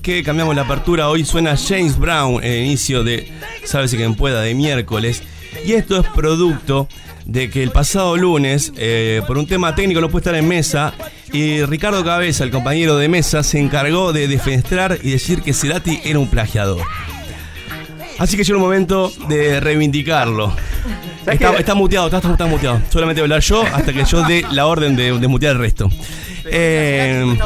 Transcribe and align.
por 0.00 0.02
qué 0.02 0.22
cambiamos 0.22 0.56
la 0.56 0.62
apertura. 0.62 1.10
Hoy 1.10 1.26
suena 1.26 1.56
James 1.58 1.98
Brown 1.98 2.42
en 2.42 2.52
el 2.52 2.64
inicio 2.64 3.04
de 3.04 3.30
Sábese 3.64 3.98
quien 3.98 4.14
pueda 4.14 4.40
de 4.40 4.54
miércoles. 4.54 5.22
Y 5.66 5.72
esto 5.72 6.00
es 6.00 6.06
producto 6.08 6.88
de 7.26 7.50
que 7.50 7.62
el 7.62 7.70
pasado 7.70 8.16
lunes, 8.16 8.72
eh, 8.78 9.20
por 9.26 9.36
un 9.36 9.46
tema 9.46 9.74
técnico, 9.74 10.00
no 10.00 10.08
puede 10.08 10.22
estar 10.22 10.34
en 10.34 10.48
mesa. 10.48 10.94
Y 11.34 11.62
Ricardo 11.64 12.02
Cabeza, 12.02 12.44
el 12.44 12.50
compañero 12.50 12.96
de 12.96 13.08
mesa, 13.10 13.42
se 13.42 13.58
encargó 13.58 14.14
de 14.14 14.26
defenestrar 14.26 14.98
y 15.02 15.10
decir 15.10 15.42
que 15.42 15.52
Cerati 15.52 16.00
era 16.02 16.18
un 16.18 16.30
plagiador. 16.30 16.80
Así 18.18 18.38
que 18.38 18.44
llegó 18.44 18.56
el 18.56 18.62
momento 18.62 19.12
de 19.28 19.60
reivindicarlo. 19.60 20.54
Está, 21.26 21.56
está 21.56 21.74
muteado, 21.74 22.06
está, 22.06 22.26
está 22.26 22.46
muteado. 22.46 22.80
Solamente 22.90 23.20
voy 23.20 23.24
a 23.24 23.34
hablar 23.34 23.42
yo 23.42 23.62
hasta 23.62 23.92
que 23.92 24.04
yo 24.04 24.22
dé 24.22 24.46
la 24.50 24.66
orden 24.66 24.96
de, 24.96 25.18
de 25.18 25.28
mutear 25.28 25.56
el 25.56 25.58
resto. 25.58 25.90
Eh, 26.44 27.38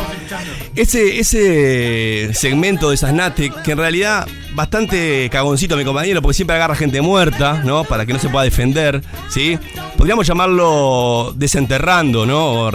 ese, 0.75 1.19
ese 1.19 2.35
segmento 2.35 2.91
de 2.91 2.97
Sasnate, 2.97 3.51
que 3.65 3.73
en 3.73 3.79
realidad 3.79 4.27
bastante 4.55 5.29
cagoncito 5.31 5.77
mi 5.77 5.85
compañero, 5.85 6.23
porque 6.23 6.35
siempre 6.35 6.57
agarra 6.57 6.75
gente 6.75 7.01
muerta, 7.01 7.63
¿no? 7.65 7.85
Para 7.85 8.07
que 8.07 8.13
no 8.13 8.19
se 8.19 8.29
pueda 8.29 8.45
defender, 8.45 9.03
¿sí? 9.29 9.59
Podríamos 9.97 10.27
llamarlo 10.27 11.33
desenterrando, 11.37 12.27
¿no? 12.27 12.67
O 12.67 12.73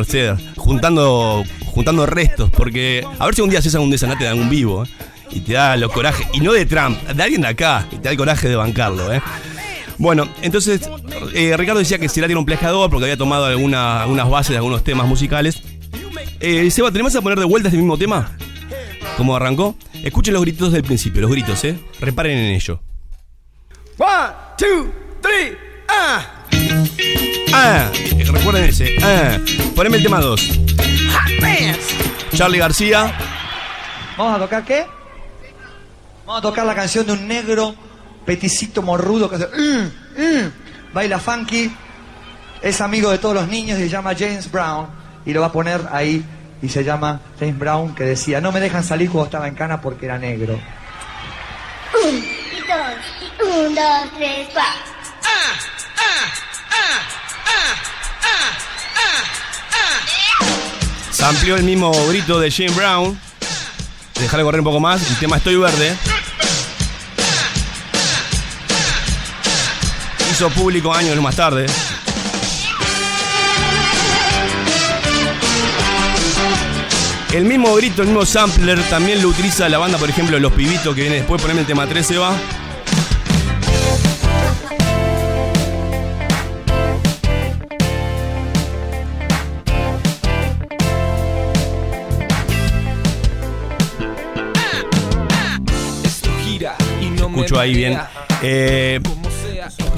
juntando, 0.56 1.44
juntando 1.66 2.06
restos, 2.06 2.50
porque 2.52 3.06
a 3.18 3.26
ver 3.26 3.36
si 3.36 3.42
un 3.42 3.50
día 3.50 3.60
haces 3.60 3.74
un 3.76 3.90
Desanate 3.90 4.26
de 4.26 4.30
algún 4.30 4.50
vivo, 4.50 4.84
¿eh? 4.84 4.90
Y 5.32 5.42
te 5.42 5.54
da 5.54 5.78
los 5.78 5.92
corajes, 5.92 6.28
y 6.34 6.40
no 6.40 6.54
de 6.54 6.66
Trump, 6.66 7.00
de 7.02 7.22
alguien 7.22 7.42
de 7.42 7.50
acá, 7.50 7.88
y 7.92 7.98
te 7.98 8.04
da 8.04 8.12
el 8.12 8.18
coraje 8.18 8.50
de 8.50 8.56
bancarlo, 8.56 9.14
¿eh? 9.14 9.22
Bueno, 10.00 10.30
entonces 10.42 10.90
eh, 11.34 11.56
Ricardo 11.58 11.80
decía 11.80 12.00
que 12.00 12.08
Cerati 12.08 12.32
era 12.32 12.40
un 12.40 12.46
plagiador 12.46 12.90
porque 12.90 13.04
había 13.04 13.18
tomado 13.18 13.46
alguna, 13.46 14.02
algunas 14.02 14.30
bases 14.30 14.52
de 14.52 14.58
algunos 14.58 14.82
temas 14.82 15.08
musicales. 15.08 15.62
Eh, 16.40 16.70
Seba, 16.72 16.92
¿tenemos 16.92 17.16
a 17.16 17.22
poner 17.22 17.40
de 17.40 17.46
vuelta 17.46 17.68
este 17.70 17.78
mismo 17.78 17.98
tema? 17.98 18.32
Como 19.18 19.36
arrancó. 19.36 19.76
Escuchen 20.04 20.34
los 20.34 20.42
gritos 20.44 20.72
del 20.72 20.84
principio, 20.84 21.22
los 21.22 21.32
gritos, 21.32 21.64
¿eh? 21.66 21.78
Reparen 22.00 22.38
en 22.38 22.56
ello. 22.56 22.80
One, 23.98 24.10
two, 24.58 24.92
three, 25.22 25.58
ah. 25.90 26.26
Ah, 27.54 27.92
recuerden 28.32 28.64
ese. 28.66 28.96
Ah, 29.04 29.38
poneme 29.76 29.98
el 29.98 30.04
tema 30.04 30.22
2. 30.22 30.42
Hot 31.12 31.40
pants. 31.42 31.96
Charlie 32.34 32.60
García. 32.60 33.14
¿Vamos 34.18 34.36
a 34.38 34.40
tocar 34.40 34.64
qué? 34.64 34.86
Vamos 36.26 36.40
a 36.40 36.42
tocar 36.42 36.66
la 36.66 36.76
canción 36.76 37.06
de 37.06 37.14
un 37.14 37.28
negro 37.28 37.76
peticito 38.26 38.82
morrudo 38.82 39.30
que 39.30 39.36
hace. 39.38 39.48
"Mm, 39.48 39.86
mm", 40.22 40.52
baila 40.94 41.20
funky. 41.20 41.72
Es 42.62 42.80
amigo 42.82 43.10
de 43.10 43.18
todos 43.18 43.36
los 43.36 43.48
niños 43.48 43.80
y 43.80 43.84
se 43.84 43.90
llama 43.90 44.14
James 44.18 44.50
Brown. 44.52 44.88
Y 45.30 45.34
lo 45.34 45.42
va 45.42 45.48
a 45.48 45.52
poner 45.52 45.82
ahí. 45.92 46.26
Y 46.60 46.70
se 46.70 46.84
llama 46.84 47.22
James 47.40 47.60
Brown 47.60 47.94
que 47.94 48.04
decía: 48.04 48.42
No 48.42 48.52
me 48.52 48.60
dejan 48.60 48.84
salir 48.84 49.12
cuando 49.12 49.26
estaba 49.26 49.48
en 49.48 49.54
cana 49.54 49.80
porque 49.80 50.08
era 50.08 50.18
negro. 50.18 50.60
Un 52.04 52.16
y 52.16 52.62
dos, 52.68 52.80
y 53.22 53.44
un, 53.44 53.76
dos, 53.76 53.86
tres, 54.18 54.48
cuatro. 54.52 54.90
Se 61.12 61.26
amplió 61.26 61.58
el 61.58 61.64
mismo 61.64 61.92
grito 62.08 62.40
de 62.40 62.50
Jane 62.50 62.72
Brown. 62.72 63.20
Dejarle 64.20 64.44
correr 64.44 64.62
un 64.62 64.66
poco 64.66 64.80
más. 64.80 65.08
El 65.12 65.18
tema 65.18 65.38
Estoy 65.38 65.58
Verde. 65.58 65.96
Hizo 70.32 70.50
público 70.50 70.92
años 70.92 71.16
más 71.22 71.36
tarde. 71.36 71.68
El 77.32 77.46
mismo 77.46 77.76
grito, 77.76 78.02
el 78.02 78.08
mismo 78.08 78.26
sampler 78.26 78.82
también 78.90 79.22
lo 79.22 79.28
utiliza 79.28 79.70
la 79.70 79.78
banda, 79.78 79.98
por 80.00 80.10
ejemplo, 80.10 80.40
Los 80.40 80.52
Pibitos, 80.52 80.96
que 80.96 81.02
viene 81.02 81.18
después. 81.18 81.42
Poneme 81.42 81.62
el 81.62 81.68
tema 81.68 81.86
13, 81.86 82.18
va. 82.18 82.36
Escucho 97.40 97.60
ahí 97.60 97.74
bien. 97.74 97.98
Eh, 98.42 99.00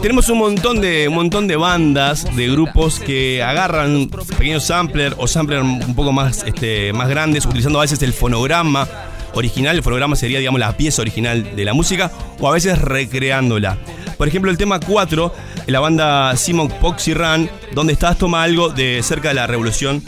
Tenemos 0.02 0.30
un 0.30 0.40
montón 0.40 0.82
de 0.82 1.08
un 1.08 1.16
montón 1.16 1.48
de 1.48 1.56
bandas, 1.56 2.36
de 2.36 2.48
grupos 2.50 3.00
que 3.00 3.44
agarran 3.44 4.10
pequeños 4.38 4.64
samplers 4.64 5.16
o 5.18 5.28
samplers 5.28 5.64
un 5.64 5.96
poco 5.96 6.12
más, 6.12 6.44
este, 6.44 6.92
más 6.94 7.10
grandes, 7.10 7.46
utilizando 7.46 7.80
a 7.80 7.84
veces 7.84 8.02
el 8.02 8.14
fonograma 8.14 8.88
original. 9.34 9.76
El 9.76 9.84
fonograma 9.84 10.16
sería, 10.16 10.40
digamos, 10.40 10.60
la 10.60 10.76
pieza 10.76 11.02
original 11.02 11.56
de 11.56 11.66
la 11.66 11.74
música, 11.74 12.12
o 12.40 12.48
a 12.48 12.52
veces 12.52 12.80
recreándola. 12.80 13.78
Por 14.18 14.28
ejemplo, 14.28 14.52
el 14.52 14.58
tema 14.58 14.80
4, 14.80 15.34
la 15.68 15.80
banda 15.80 16.36
Simon 16.36 16.70
Poxy 16.70 17.14
Run, 17.14 17.50
donde 17.74 17.94
estás, 17.94 18.18
toma 18.18 18.44
algo 18.44 18.70
de 18.70 19.02
cerca 19.04 19.30
de 19.30 19.36
la 19.36 19.48
revolución. 19.48 20.04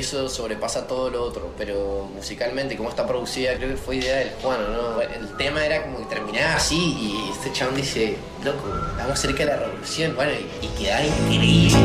Eso 0.00 0.30
sobrepasa 0.30 0.86
todo 0.86 1.10
lo 1.10 1.22
otro, 1.22 1.52
pero 1.58 2.08
musicalmente, 2.16 2.74
como 2.74 2.88
está 2.88 3.06
producida, 3.06 3.52
creo 3.56 3.68
que 3.68 3.76
fue 3.76 3.96
idea 3.96 4.16
del 4.16 4.30
Juan, 4.42 4.58
¿no? 4.72 4.98
El 5.02 5.36
tema 5.36 5.62
era 5.64 5.82
como 5.82 5.98
que 5.98 6.06
terminaba 6.06 6.54
así 6.54 6.74
y 6.98 7.30
este 7.30 7.52
chabón 7.52 7.76
dice, 7.76 8.16
loco, 8.42 8.62
estamos 8.92 9.20
cerca 9.20 9.40
de 9.40 9.50
la 9.50 9.56
revolución, 9.58 10.16
bueno, 10.16 10.32
y, 10.32 10.64
y 10.64 10.68
quedaba 10.70 11.04
increíble. 11.04 11.78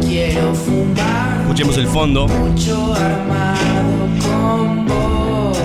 quiero 0.00 0.52
fumar 0.56 1.40
Escuchemos 1.42 1.76
el 1.78 1.86
fondo. 1.86 2.26
mucho 2.26 2.94
armado 2.94 4.08
con 4.26 4.86
vos. 4.86 5.56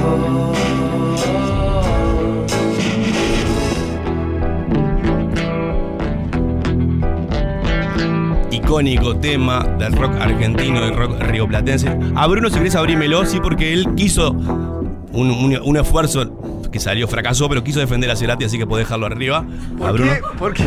Icónico 8.69 9.15
tema 9.17 9.59
del 9.77 9.93
rock 9.93 10.15
argentino, 10.19 10.81
del 10.81 10.95
rock 10.95 11.21
rioplatense. 11.21 11.87
A 12.15 12.25
Bruno, 12.27 12.49
si 12.49 12.57
querés 12.57 12.75
abrímelo, 12.75 13.23
sí, 13.25 13.39
porque 13.39 13.71
él 13.73 13.87
quiso 13.95 14.31
un, 14.31 15.29
un- 15.31 15.59
un 15.63 15.77
esfuerzo 15.77 16.63
que 16.71 16.79
salió, 16.79 17.07
fracasó, 17.07 17.47
pero 17.47 17.63
quiso 17.63 17.79
defender 17.79 18.09
a 18.09 18.15
Cerati, 18.15 18.45
así 18.45 18.57
que 18.57 18.65
puedo 18.65 18.79
dejarlo 18.79 19.05
arriba. 19.05 19.45
A 19.75 19.77
¿Por 19.77 19.93
Bruno. 19.93 20.11
qué? 20.13 20.21
¿Por 20.39 20.53
qué? 20.55 20.63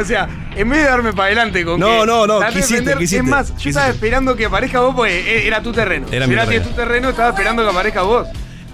O 0.00 0.04
sea, 0.04 0.28
en 0.54 0.68
vez 0.68 0.78
de 0.78 0.84
darme 0.84 1.12
para 1.12 1.24
adelante 1.26 1.64
con 1.64 1.80
No, 1.80 2.00
que 2.02 2.06
no, 2.06 2.26
no, 2.28 2.40
quisiste, 2.50 2.76
defender- 2.84 2.98
quisiste, 2.98 3.16
Es 3.16 3.24
más, 3.24 3.48
yo 3.48 3.54
quisiste. 3.54 3.68
estaba 3.70 3.88
esperando 3.88 4.36
que 4.36 4.44
aparezca 4.46 4.80
vos 4.80 4.94
porque 4.94 5.44
era 5.46 5.60
tu 5.60 5.72
terreno. 5.72 6.06
Era 6.12 6.26
mi 6.28 6.34
es 6.34 6.62
tu 6.62 6.70
terreno, 6.70 7.08
estaba 7.10 7.30
esperando 7.30 7.64
que 7.64 7.70
aparezca 7.70 8.02
vos. 8.02 8.28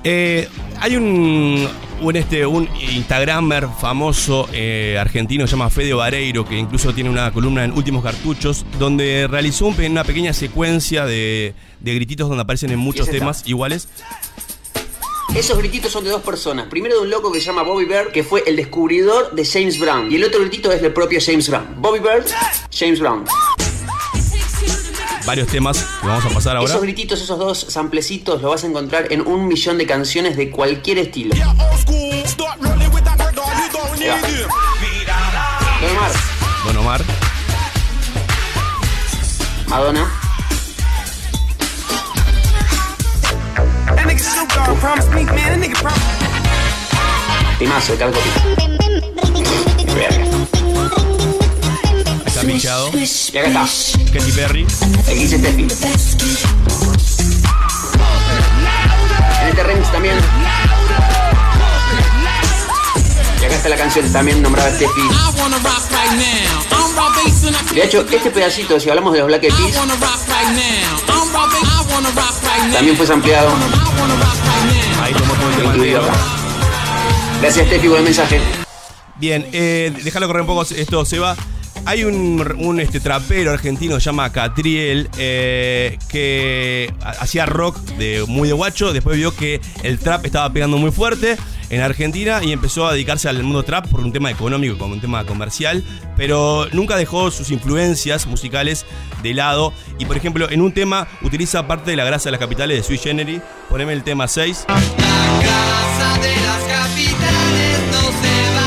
Eh, 0.04 0.46
hay 0.80 0.96
un, 0.96 1.66
un, 2.04 2.16
este, 2.16 2.46
un 2.46 2.68
Instagramer 2.78 3.68
famoso 3.80 4.48
eh, 4.52 4.96
argentino, 5.00 5.46
se 5.46 5.52
llama 5.52 5.70
Fede 5.70 5.94
Vareiro, 5.94 6.44
que 6.44 6.56
incluso 6.56 6.92
tiene 6.92 7.10
una 7.10 7.32
columna 7.32 7.64
en 7.64 7.72
Últimos 7.72 8.02
Cartuchos, 8.02 8.64
donde 8.78 9.26
realizó 9.28 9.66
un 9.66 9.74
una 9.84 10.04
pequeña 10.04 10.32
secuencia 10.32 11.04
de, 11.04 11.54
de 11.80 11.94
grititos 11.94 12.28
donde 12.28 12.42
aparecen 12.42 12.70
en 12.70 12.78
muchos 12.78 13.08
temas 13.08 13.42
iguales. 13.46 13.88
Esos 15.34 15.58
grititos 15.58 15.90
son 15.90 16.04
de 16.04 16.10
dos 16.10 16.22
personas. 16.22 16.66
Primero 16.68 16.96
de 16.96 17.02
un 17.02 17.10
loco 17.10 17.32
que 17.32 17.40
se 17.40 17.46
llama 17.46 17.62
Bobby 17.62 17.86
Bird, 17.86 18.12
que 18.12 18.22
fue 18.22 18.44
el 18.46 18.54
descubridor 18.54 19.34
de 19.34 19.44
James 19.44 19.78
Brown. 19.80 20.10
Y 20.10 20.16
el 20.16 20.24
otro 20.24 20.40
gritito 20.40 20.70
es 20.70 20.80
del 20.80 20.92
propio 20.92 21.18
James 21.24 21.48
Brown. 21.48 21.74
Bobby 21.78 21.98
Bird, 21.98 22.26
James 22.70 23.00
Brown. 23.00 23.24
Varios 25.26 25.48
temas 25.48 25.84
que 26.00 26.06
vamos 26.06 26.24
a 26.26 26.28
pasar 26.28 26.56
ahora. 26.56 26.70
Esos 26.70 26.82
grititos, 26.82 27.22
esos 27.22 27.38
dos 27.38 27.66
samplecitos, 27.68 28.42
lo 28.42 28.50
vas 28.50 28.64
a 28.64 28.66
encontrar 28.66 29.10
en 29.10 29.26
un 29.26 29.48
millón 29.48 29.78
de 29.78 29.86
canciones 29.86 30.36
de 30.36 30.50
cualquier 30.50 30.98
estilo. 30.98 31.34
Don 31.34 31.48
Omar, 35.96 36.12
Don 36.66 36.76
Omar. 36.76 37.02
Madonna, 39.66 40.06
nigga 44.06 44.18
Snoop 44.18 44.50
Pinchado. 52.46 52.90
Y 52.92 53.38
acá 53.38 53.48
está. 53.48 53.66
Katy 54.12 54.32
Perry. 54.32 54.66
El 55.08 55.18
15 55.18 55.38
Steffi. 55.38 55.62
En 59.40 59.48
este 59.48 59.62
remix 59.62 59.92
también. 59.92 60.16
Y 63.40 63.44
acá 63.44 63.54
está 63.54 63.68
la 63.68 63.76
canción 63.76 64.12
también 64.12 64.42
nombrada 64.42 64.70
Steffi. 64.70 65.02
De 67.74 67.84
hecho, 67.84 68.00
este 68.10 68.30
pedacito, 68.30 68.78
si 68.78 68.88
hablamos 68.90 69.12
de 69.12 69.18
los 69.20 69.28
Black 69.28 69.44
Eyed 69.44 69.54
Peas, 69.54 69.74
también 72.72 72.96
fue 72.96 73.12
ampliado. 73.12 73.50
Ahí 75.02 75.12
tomó 75.14 75.34
todo 75.34 75.50
el 75.50 75.64
Incluido 75.64 76.02
acá. 76.02 76.12
Gracias 77.40 77.66
Steffi 77.66 77.88
por 77.88 77.98
el 77.98 78.04
mensaje. 78.04 78.40
Bien, 79.16 79.46
eh, 79.52 79.92
déjalo 80.02 80.26
correr 80.26 80.42
un 80.42 80.46
poco 80.46 80.62
esto, 80.62 81.04
Seba. 81.04 81.36
Hay 81.86 82.02
un, 82.04 82.80
este, 82.80 82.98
trapero 82.98 83.52
argentino 83.52 83.94
que 83.96 84.00
se 84.00 84.06
llama 84.06 84.32
Catriel 84.32 85.08
eh, 85.18 85.98
que 86.08 86.92
ha- 87.02 87.10
hacía 87.10 87.44
rock 87.44 87.76
de, 87.98 88.24
muy 88.26 88.48
de 88.48 88.54
guacho. 88.54 88.92
Después 88.94 89.16
vio 89.18 89.36
que 89.36 89.60
el 89.82 89.98
trap 89.98 90.24
estaba 90.24 90.50
pegando 90.52 90.78
muy 90.78 90.90
fuerte 90.90 91.36
en 91.68 91.82
Argentina 91.82 92.40
y 92.42 92.52
empezó 92.52 92.86
a 92.86 92.92
dedicarse 92.92 93.28
al 93.28 93.42
mundo 93.42 93.62
trap 93.64 93.86
por 93.88 94.00
un 94.00 94.12
tema 94.12 94.30
económico, 94.30 94.78
como 94.78 94.94
un 94.94 95.00
tema 95.02 95.24
comercial. 95.26 95.84
Pero 96.16 96.66
nunca 96.72 96.96
dejó 96.96 97.30
sus 97.30 97.50
influencias 97.50 98.26
musicales 98.26 98.86
de 99.22 99.34
lado. 99.34 99.74
Y 99.98 100.06
por 100.06 100.16
ejemplo, 100.16 100.50
en 100.50 100.62
un 100.62 100.72
tema 100.72 101.06
utiliza 101.20 101.66
parte 101.66 101.90
de 101.90 101.96
la 101.98 102.04
grasa 102.04 102.24
de 102.26 102.30
las 102.32 102.40
capitales 102.40 102.78
de 102.78 102.82
Sui 102.82 102.96
Generis. 102.96 103.40
Poneme 103.68 103.92
el 103.92 104.02
tema 104.04 104.26
6. 104.26 104.64
Casa 104.66 106.18
de 106.18 106.34
las 106.34 106.62
capitales 106.62 107.78
no 107.92 108.00
se 108.22 108.54
va 108.56 108.63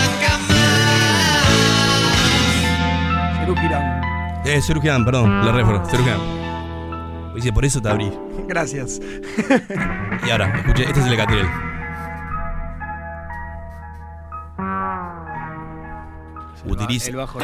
Eh, 4.50 4.62
perdón, 5.06 5.46
la 5.46 5.52
refro, 5.52 5.84
Serugian. 5.90 6.20
Dice, 7.36 7.52
por 7.52 7.66
eso 7.66 7.82
te 7.82 7.90
abrí. 7.90 8.10
Gracias. 8.48 9.00
Y 10.26 10.30
ahora, 10.30 10.58
escuche, 10.60 10.86
este 10.86 11.00
es 11.00 11.06
el 11.06 11.12
de 11.12 11.18
Catriel. 11.18 11.48
Utiliza, 16.66 17.10
El 17.10 17.16
bajo. 17.18 17.40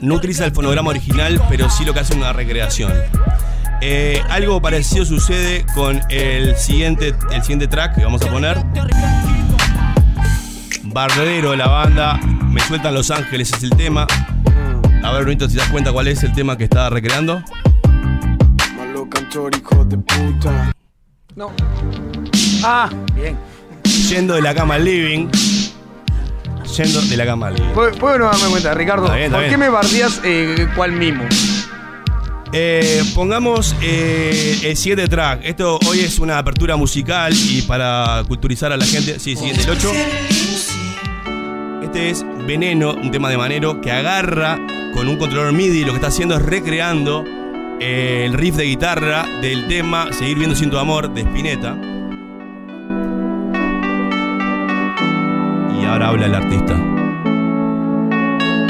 no 0.00 0.14
utiliza 0.14 0.44
el 0.44 0.52
fonograma 0.52 0.90
original, 0.90 1.40
pero 1.48 1.68
sí 1.70 1.84
lo 1.84 1.92
que 1.94 2.00
hace 2.00 2.14
es 2.14 2.18
una 2.18 2.32
recreación. 2.32 2.92
Eh, 3.82 4.22
algo 4.30 4.60
parecido 4.60 5.04
sucede 5.04 5.66
con 5.74 6.00
el 6.10 6.56
siguiente, 6.56 7.14
el 7.30 7.42
siguiente 7.42 7.68
track 7.68 7.96
que 7.96 8.04
vamos 8.04 8.22
a 8.22 8.30
poner. 8.30 8.58
Barbero 10.84 11.50
de 11.50 11.56
la 11.58 11.68
banda, 11.68 12.18
Me 12.50 12.60
sueltan 12.62 12.94
Los 12.94 13.10
Ángeles 13.10 13.52
es 13.52 13.62
el 13.62 13.70
tema. 13.70 14.06
A 15.06 15.12
ver, 15.12 15.22
Brunito, 15.22 15.48
si 15.48 15.54
te 15.54 15.60
das 15.60 15.70
cuenta 15.70 15.92
cuál 15.92 16.08
es 16.08 16.24
el 16.24 16.32
tema 16.32 16.58
que 16.58 16.64
está 16.64 16.90
recreando. 16.90 17.40
Malo 18.76 19.08
cantor, 19.08 19.52
hijo 19.56 19.84
de 19.84 19.98
puta. 19.98 20.72
No. 21.36 21.52
Ah, 22.64 22.90
bien. 23.14 23.38
Yendo 24.08 24.34
de 24.34 24.42
la 24.42 24.52
cama 24.52 24.74
al 24.74 24.84
living. 24.84 25.28
Yendo 26.76 27.00
de 27.02 27.16
la 27.16 27.24
cama 27.24 27.46
al 27.46 27.54
living. 27.54 27.72
¿Puedo, 27.72 27.92
puedo 27.92 28.18
no 28.18 28.24
darme 28.24 28.48
cuenta, 28.50 28.74
Ricardo? 28.74 29.04
Está 29.04 29.14
bien, 29.14 29.26
está 29.26 29.38
¿Por 29.38 29.48
qué 29.48 29.56
me 29.56 29.68
bardías 29.68 30.20
eh, 30.24 30.66
cuál 30.74 30.90
mimo? 30.90 31.22
Eh, 32.52 33.04
pongamos 33.14 33.76
eh, 33.82 34.58
el 34.64 34.76
siguiente 34.76 35.06
track. 35.06 35.42
Esto 35.44 35.78
hoy 35.86 36.00
es 36.00 36.18
una 36.18 36.38
apertura 36.38 36.74
musical 36.74 37.32
y 37.32 37.62
para 37.62 38.24
culturizar 38.26 38.72
a 38.72 38.76
la 38.76 38.84
gente. 38.84 39.20
Sí, 39.20 39.36
siguiente, 39.36 39.62
el 39.62 39.70
8. 39.70 39.92
Este 41.84 42.10
es 42.10 42.26
Veneno, 42.44 42.94
un 42.94 43.12
tema 43.12 43.30
de 43.30 43.38
Manero 43.38 43.80
que 43.80 43.92
agarra 43.92 44.65
con 44.96 45.08
un 45.08 45.16
controlador 45.16 45.52
MIDI. 45.52 45.84
Lo 45.84 45.92
que 45.92 45.96
está 45.96 46.08
haciendo 46.08 46.34
es 46.36 46.42
recreando 46.42 47.22
eh, 47.78 48.24
el 48.24 48.32
riff 48.32 48.56
de 48.56 48.64
guitarra 48.64 49.26
del 49.42 49.68
tema 49.68 50.10
Seguir 50.12 50.38
viendo 50.38 50.56
sin 50.56 50.70
tu 50.70 50.78
amor 50.78 51.12
de 51.12 51.20
Spinetta. 51.20 51.76
Y 55.78 55.84
ahora 55.84 56.08
habla 56.08 56.26
el 56.26 56.34
artista. 56.34 56.95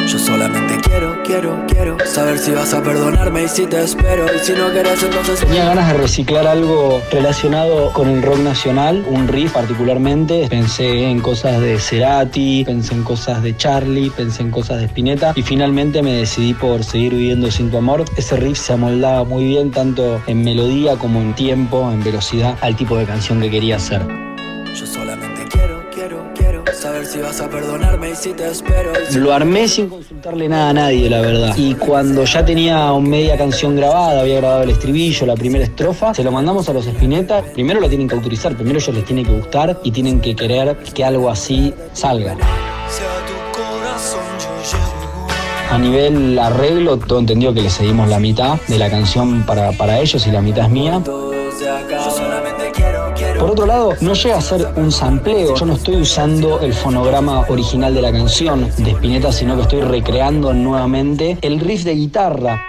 Yo 0.07 0.21
solamente 0.21 0.77
quiero, 0.89 1.21
quiero, 1.25 1.65
quiero 1.67 1.97
saber 2.07 2.39
si 2.39 2.53
vas 2.53 2.73
a 2.75 2.81
perdonarme 2.81 3.43
y 3.43 3.49
si 3.49 3.67
te 3.67 3.83
espero. 3.83 4.27
Y 4.33 4.39
si 4.39 4.53
no 4.53 4.73
querés, 4.73 5.03
entonces. 5.03 5.41
Tenía 5.41 5.65
ganas 5.65 5.93
de 5.93 5.99
reciclar 5.99 6.47
algo 6.47 7.03
relacionado 7.11 7.93
con 7.93 8.09
el 8.09 8.23
rock 8.23 8.39
nacional, 8.39 9.05
un 9.11 9.27
riff 9.27 9.53
particularmente. 9.53 10.47
Pensé 10.49 11.11
en 11.11 11.21
cosas 11.21 11.61
de 11.61 11.81
Cerati, 11.81 12.65
pensé 12.65 12.95
en 12.95 13.03
cosas 13.03 13.43
de 13.43 13.57
Charlie, 13.57 14.11
pensé 14.11 14.43
en 14.43 14.53
cosas 14.53 14.79
de 14.79 14.85
Spinetta 14.85 15.33
y 15.35 15.43
finalmente 15.43 16.03
me 16.03 16.13
decidí 16.13 16.55
por 16.55 16.85
seguir 16.85 17.13
viviendo 17.13 17.51
sin 17.51 17.73
tu 17.73 17.79
amor. 17.79 18.05
Ese 18.17 18.37
riff 18.37 18.59
se 18.59 18.75
amoldaba 18.75 19.25
muy 19.25 19.45
bien 19.45 19.73
tanto 19.73 20.23
en 20.29 20.45
melodía 20.45 20.97
como 20.97 21.21
en 21.21 21.35
tiempo, 21.35 21.91
en 21.91 22.05
velocidad, 22.05 22.57
al 22.61 22.77
tipo 22.77 22.97
de 22.97 23.07
canción 23.07 23.41
que 23.41 23.51
quería 23.51 23.75
hacer. 23.75 24.07
Yo 24.73 24.87
solamente 24.87 25.36
saber 26.77 27.07
si 27.07 27.19
vas 27.19 27.41
a 27.41 27.49
perdonarme 27.49 28.11
y 28.11 28.15
si 28.15 28.33
te 28.33 28.49
espero. 28.49 28.93
Lo 29.15 29.33
armé 29.33 29.67
sin 29.67 29.89
consultarle 29.89 30.49
nada 30.49 30.71
a 30.71 30.73
nadie, 30.73 31.09
la 31.09 31.21
verdad. 31.21 31.55
Y 31.57 31.75
cuando 31.75 32.25
ya 32.25 32.45
tenía 32.45 32.93
media 32.95 33.37
canción 33.37 33.77
grabada, 33.77 34.21
había 34.21 34.37
grabado 34.37 34.63
el 34.63 34.71
estribillo, 34.71 35.27
la 35.27 35.35
primera 35.35 35.65
estrofa, 35.65 36.15
se 36.15 36.23
lo 36.23 36.31
mandamos 36.31 36.69
a 36.69 36.73
los 36.73 36.87
Spinetta. 36.87 37.43
Primero 37.43 37.81
lo 37.81 37.89
tienen 37.89 38.09
que 38.09 38.15
autorizar, 38.15 38.55
primero 38.55 38.79
ellos 38.79 38.95
les 38.95 39.05
tiene 39.05 39.25
que 39.25 39.33
gustar 39.33 39.79
y 39.83 39.91
tienen 39.91 40.21
que 40.21 40.37
querer 40.37 40.77
que 40.95 41.05
algo 41.05 41.31
así 41.31 41.73
salga. 41.93 42.37
A 45.71 45.79
nivel 45.79 46.39
arreglo, 46.39 46.97
todo 46.97 47.19
entendido 47.19 47.53
que 47.53 47.63
le 47.63 47.71
cedimos 47.71 48.09
la 48.09 48.21
mitad 48.21 48.59
de 48.69 48.79
la 48.79 48.89
canción 48.89 49.45
para, 49.45 49.73
para 49.73 49.99
ellos 49.99 50.27
y 50.27 50.31
la 50.31 50.41
mitad 50.41 50.67
es 50.67 50.71
mía. 50.71 51.03
Por 53.39 53.51
otro 53.51 53.67
lado, 53.67 53.93
no 54.01 54.15
llega 54.15 54.39
a 54.39 54.41
ser 54.41 54.67
un 54.77 54.91
sampleo. 54.91 55.55
Yo 55.55 55.67
no 55.67 55.75
estoy 55.75 55.97
usando 55.97 56.61
el 56.61 56.73
fonograma 56.73 57.45
original 57.49 57.95
de 57.95 58.03
la 58.03 58.13
canción 58.13 58.69
de 58.79 58.93
Spinetta, 58.93 59.33
sino 59.33 59.57
que 59.57 59.63
estoy 59.63 59.81
recreando 59.83 60.55
nuevamente 60.55 61.39
el 61.43 61.61
riff 61.61 61.85
de 61.85 61.95
guitarra. 61.95 62.63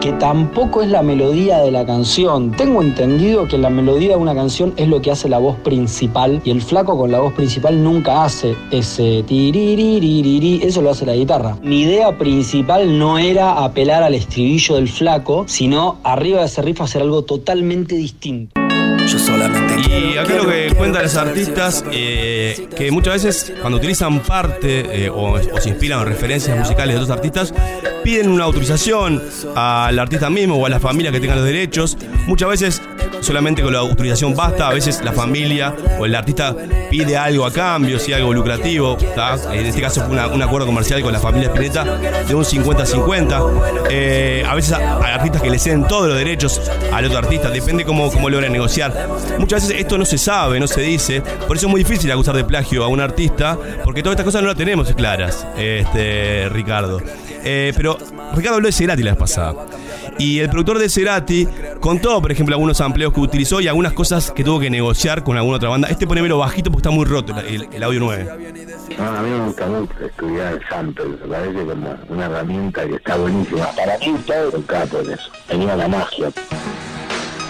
Que 0.00 0.12
tampoco 0.12 0.82
es 0.82 0.90
la 0.90 1.02
melodía 1.02 1.60
de 1.60 1.70
la 1.70 1.86
canción. 1.86 2.50
Tengo 2.50 2.82
entendido 2.82 3.48
que 3.48 3.56
la 3.56 3.70
melodía 3.70 4.10
de 4.10 4.16
una 4.16 4.34
canción 4.34 4.74
es 4.76 4.86
lo 4.86 5.00
que 5.00 5.10
hace 5.10 5.30
la 5.30 5.38
voz 5.38 5.56
principal. 5.60 6.42
Y 6.44 6.50
el 6.50 6.60
flaco 6.60 6.98
con 6.98 7.10
la 7.10 7.20
voz 7.20 7.32
principal 7.32 7.82
nunca 7.82 8.22
hace 8.22 8.54
ese 8.70 9.24
tiririririri. 9.26 10.60
Eso 10.62 10.82
lo 10.82 10.90
hace 10.90 11.06
la 11.06 11.14
guitarra. 11.14 11.56
Mi 11.62 11.82
idea 11.82 12.18
principal 12.18 12.98
no 12.98 13.16
era 13.16 13.64
apelar 13.64 14.02
al 14.02 14.14
estribillo 14.14 14.74
del 14.74 14.88
flaco, 14.88 15.44
sino 15.48 15.96
arriba 16.04 16.40
de 16.40 16.46
ese 16.46 16.60
riff 16.60 16.82
hacer 16.82 17.00
algo 17.00 17.22
totalmente 17.22 17.94
distinto. 17.94 18.63
Yo 19.06 19.18
solamente. 19.18 19.74
Y 19.88 20.16
acá 20.16 20.34
lo 20.34 20.48
que 20.48 20.72
cuentan 20.76 21.02
los 21.02 21.16
artistas, 21.16 21.84
eh, 21.92 22.68
que 22.76 22.90
muchas 22.90 23.22
veces 23.22 23.52
cuando 23.60 23.78
utilizan 23.78 24.20
parte 24.20 25.04
eh, 25.04 25.10
o, 25.10 25.32
o 25.32 25.60
se 25.60 25.68
inspiran 25.68 26.00
en 26.00 26.06
referencias 26.06 26.58
musicales 26.58 26.96
de 26.96 27.02
otros 27.02 27.16
artistas, 27.16 27.54
piden 28.02 28.30
una 28.30 28.44
autorización 28.44 29.22
al 29.54 29.98
artista 29.98 30.30
mismo 30.30 30.56
o 30.56 30.66
a 30.66 30.68
la 30.68 30.80
familia 30.80 31.12
que 31.12 31.20
tenga 31.20 31.36
los 31.36 31.44
derechos. 31.44 31.96
Muchas 32.26 32.48
veces 32.48 32.82
solamente 33.24 33.62
con 33.62 33.72
la 33.72 33.80
autorización 33.80 34.34
basta, 34.36 34.68
a 34.68 34.72
veces 34.74 35.00
la 35.04 35.12
familia 35.12 35.74
o 35.98 36.04
el 36.06 36.14
artista 36.14 36.54
pide 36.90 37.16
algo 37.16 37.44
a 37.46 37.52
cambio, 37.52 37.98
si 37.98 38.12
algo 38.12 38.32
lucrativo. 38.32 38.96
¿tá? 39.14 39.36
En 39.52 39.66
este 39.66 39.80
caso 39.80 40.04
fue 40.06 40.16
un 40.32 40.42
acuerdo 40.42 40.66
comercial 40.66 41.02
con 41.02 41.12
la 41.12 41.18
familia 41.18 41.48
Spinetta 41.48 41.84
de 42.28 42.34
un 42.34 42.44
50-50. 42.44 43.86
Eh, 43.90 44.44
a 44.46 44.54
veces 44.54 44.72
a- 44.72 44.98
hay 45.04 45.12
artistas 45.14 45.42
que 45.42 45.50
le 45.50 45.58
ceden 45.58 45.86
todos 45.86 46.08
los 46.08 46.16
derechos 46.16 46.60
al 46.92 47.04
otro 47.06 47.18
artista, 47.18 47.50
depende 47.50 47.84
cómo, 47.84 48.10
cómo 48.10 48.28
logran 48.30 48.52
negociar. 48.52 49.08
Muchas 49.38 49.62
veces 49.66 49.80
esto 49.80 49.98
no 49.98 50.04
se 50.04 50.18
sabe, 50.18 50.60
no 50.60 50.66
se 50.66 50.80
dice, 50.82 51.22
por 51.46 51.56
eso 51.56 51.66
es 51.66 51.70
muy 51.70 51.82
difícil 51.82 52.10
acusar 52.12 52.36
de 52.36 52.44
plagio 52.44 52.84
a 52.84 52.88
un 52.88 53.00
artista, 53.00 53.58
porque 53.84 54.02
todas 54.02 54.14
estas 54.14 54.24
cosas 54.26 54.42
no 54.42 54.48
las 54.48 54.56
tenemos 54.56 54.92
claras, 54.94 55.46
este, 55.56 56.48
Ricardo. 56.50 57.00
Eh, 57.46 57.72
pero 57.76 57.98
Ricardo 58.34 58.56
habló 58.56 58.66
de 58.68 58.72
Cerati 58.72 59.02
la 59.02 59.12
vez 59.12 59.18
pasada. 59.18 59.54
Y 60.18 60.38
el 60.38 60.48
productor 60.48 60.78
de 60.78 60.88
Cerati 60.88 61.46
contó, 61.80 62.20
por 62.22 62.30
ejemplo, 62.32 62.54
algunos 62.54 62.80
amplios 62.80 63.12
que 63.12 63.20
utilizó 63.20 63.60
y 63.60 63.68
algunas 63.68 63.92
cosas 63.92 64.30
que 64.30 64.44
tuvo 64.44 64.60
que 64.60 64.70
negociar 64.70 65.24
con 65.24 65.36
alguna 65.36 65.56
otra 65.56 65.68
banda. 65.68 65.88
Este 65.88 66.06
ponémelo 66.06 66.38
bajito 66.38 66.70
porque 66.70 66.86
está 66.88 66.90
muy 66.90 67.04
roto 67.04 67.34
el, 67.40 67.68
el- 67.72 67.82
audio 67.82 68.00
9. 68.00 68.28
No, 68.98 69.04
a 69.08 69.22
mí 69.22 69.30
me 69.30 69.44
gusta 69.46 69.66
mucho 69.66 69.92
estudiar 70.04 70.54
el 70.54 70.60
sample, 70.68 71.04
me 71.06 71.16
parece 71.16 71.64
como 71.64 71.94
una 72.08 72.26
herramienta 72.26 72.86
que 72.86 72.94
está 72.94 73.16
buenísima. 73.16 73.66
Para 73.72 73.98
mí 73.98 74.14
todo 74.26 74.56
el 74.56 74.64
capo 74.66 75.00
eso. 75.00 75.30
Tenía 75.48 75.74
la 75.76 75.88
magia. 75.88 76.30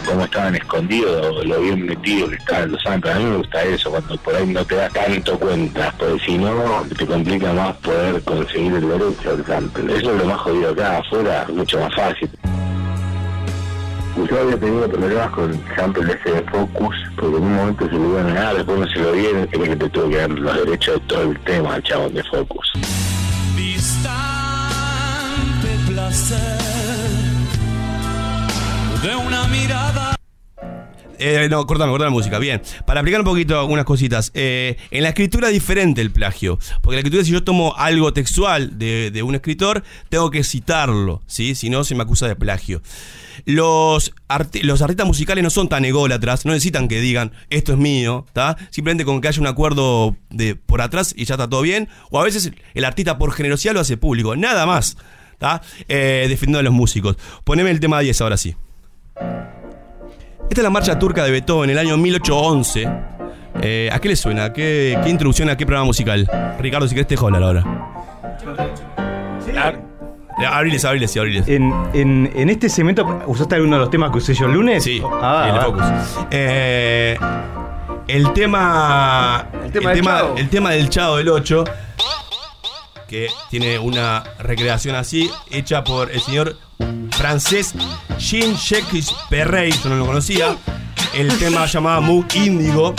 Cómo 0.06 0.22
estaban 0.24 0.54
escondidos, 0.54 1.46
lo 1.46 1.60
bien 1.62 1.86
metidos 1.86 2.28
que 2.30 2.36
estaban 2.36 2.72
los 2.72 2.82
samples. 2.82 3.14
A 3.14 3.18
mí 3.18 3.24
me 3.24 3.36
gusta 3.38 3.62
eso, 3.62 3.90
cuando 3.90 4.16
por 4.18 4.34
ahí 4.36 4.46
no 4.46 4.62
te 4.64 4.74
das 4.74 4.92
tanto 4.92 5.38
cuenta, 5.38 5.94
porque 5.98 6.22
si 6.26 6.36
no, 6.36 6.52
te 6.96 7.06
complica 7.06 7.52
más 7.54 7.74
poder 7.78 8.20
conseguir 8.22 8.74
el 8.74 8.86
derecho 8.88 9.36
del 9.36 9.46
sample. 9.46 9.96
Eso 9.96 10.10
es 10.12 10.18
lo 10.18 10.24
más 10.26 10.40
jodido 10.40 10.70
acá, 10.72 10.98
afuera, 10.98 11.46
mucho 11.50 11.78
más 11.80 11.94
fácil. 11.94 12.28
Yo 14.16 14.40
había 14.40 14.58
tenido 14.58 14.88
problemas 14.88 15.30
con 15.30 15.50
el 15.50 16.10
ese 16.10 16.30
de 16.30 16.42
Focus, 16.50 16.96
porque 17.16 17.36
en 17.36 17.42
un 17.42 17.54
momento 17.56 17.86
se 17.86 17.92
lo 17.92 18.10
iban 18.10 18.36
a 18.36 18.54
después 18.54 18.78
no 18.78 18.86
se 18.86 18.98
lo 19.00 19.12
dieron, 19.12 19.46
creo 19.48 19.64
que 19.64 19.76
te 19.76 19.90
tuvo 19.90 20.08
que 20.08 20.16
dar 20.16 20.30
los 20.30 20.56
derechos 20.56 20.94
de 20.94 21.00
todo 21.00 21.22
el 21.22 21.38
tema 21.40 21.74
al 21.74 21.82
chabón 21.82 22.14
de 22.14 22.22
Focus. 22.24 22.72
Distante 23.56 24.08
placer. 25.88 26.64
Eh, 31.26 31.48
no, 31.48 31.66
cortame, 31.66 31.90
cortame 31.90 32.10
la 32.10 32.14
música. 32.14 32.38
Bien. 32.38 32.60
Para 32.86 33.00
explicar 33.00 33.22
un 33.22 33.24
poquito 33.24 33.58
algunas 33.58 33.86
cositas. 33.86 34.30
eh, 34.34 34.76
en 34.90 35.02
la 35.02 35.08
escritura 35.08 35.48
es 35.48 35.54
diferente 35.54 36.02
el 36.02 36.10
plagio. 36.10 36.58
Porque 36.82 36.96
la 36.96 36.98
escritura, 36.98 37.24
si 37.24 37.30
yo 37.30 37.42
tomo 37.42 37.74
algo 37.78 38.12
textual 38.12 38.78
de, 38.78 39.10
de 39.10 39.22
un 39.22 39.34
escritor, 39.34 39.82
tengo 40.10 40.30
que 40.30 40.44
citarlo. 40.44 41.22
¿sí? 41.26 41.54
Si 41.54 41.70
no, 41.70 41.82
se 41.82 41.94
me 41.94 42.02
acusa 42.02 42.28
de 42.28 42.36
plagio. 42.36 42.82
Los, 43.46 44.12
los 44.62 44.82
artistas 44.82 45.06
musicales 45.06 45.42
no 45.42 45.48
son 45.48 45.70
tan 45.70 45.86
ególatras, 45.86 46.44
no 46.44 46.52
necesitan 46.52 46.88
que 46.88 47.00
digan 47.00 47.32
esto 47.48 47.72
es 47.72 47.78
mío, 47.78 48.26
¿tá? 48.34 48.58
Simplemente 48.70 49.06
con 49.06 49.22
que 49.22 49.28
haya 49.28 49.40
un 49.40 49.46
acuerdo 49.46 50.16
de 50.28 50.56
por 50.56 50.82
atrás 50.82 51.14
y 51.16 51.24
ya 51.24 51.34
está 51.34 51.48
todo 51.48 51.62
bien. 51.62 51.88
O 52.10 52.20
a 52.20 52.24
veces 52.24 52.52
el 52.74 52.84
artista 52.84 53.16
por 53.16 53.32
generosidad 53.32 53.72
lo 53.72 53.80
hace 53.80 53.96
público, 53.96 54.36
nada 54.36 54.66
más, 54.66 54.98
¿tá? 55.38 55.62
Eh, 55.88 56.36
a 56.46 56.62
los 56.62 56.72
músicos. 56.72 57.16
Poneme 57.44 57.70
el 57.70 57.80
tema 57.80 58.00
10 58.00 58.20
ahora 58.20 58.36
sí. 58.36 58.54
Esta 60.48 60.60
es 60.60 60.62
la 60.62 60.70
marcha 60.70 60.98
turca 60.98 61.24
de 61.24 61.30
Beethoven 61.30 61.70
en 61.70 61.76
el 61.78 61.86
año 61.86 61.96
1811. 61.96 62.88
Eh, 63.62 63.88
¿A 63.92 63.98
qué 63.98 64.08
le 64.08 64.16
suena? 64.16 64.52
¿Qué, 64.52 64.98
¿Qué 65.02 65.08
introducción 65.10 65.48
a 65.48 65.56
qué 65.56 65.64
programa 65.64 65.86
musical? 65.86 66.28
Ricardo, 66.58 66.86
si 66.86 66.94
querés 66.94 67.08
te 67.08 67.16
hablar 67.16 67.42
ahora. 67.42 67.64
Abriles, 70.50 70.84
abriles, 70.84 71.10
sí, 71.10 71.18
abriles. 71.18 71.48
En, 71.48 71.72
en, 71.92 72.30
en 72.34 72.50
este 72.50 72.68
segmento, 72.68 73.22
¿usaste 73.26 73.54
alguno 73.54 73.76
de 73.76 73.80
los 73.82 73.90
temas 73.90 74.10
que 74.10 74.18
usé 74.18 74.34
yo 74.34 74.46
el 74.46 74.52
lunes? 74.52 74.82
Sí, 74.82 75.00
Ah, 75.22 75.64
el. 75.66 76.26
Eh, 76.30 77.16
el 78.08 78.32
tema. 78.32 79.46
El 79.64 79.70
tema 79.72 79.90
del 79.90 80.02
Chavo. 80.04 80.34
el 80.36 80.48
tema 80.48 80.70
del 80.70 80.88
Chavo 80.90 81.16
del 81.16 81.28
8. 81.28 81.64
Que 83.14 83.28
tiene 83.48 83.78
una 83.78 84.24
recreación 84.40 84.96
así, 84.96 85.30
hecha 85.48 85.84
por 85.84 86.10
el 86.10 86.20
señor 86.20 86.58
francés 87.12 87.72
Jean-Jacques 88.18 89.14
Perrey, 89.30 89.72
no 89.84 89.94
lo 89.94 90.04
conocía. 90.04 90.56
El 91.14 91.28
tema 91.38 91.64
llamaba 91.66 92.00
Moog 92.00 92.26
Índigo. 92.34 92.92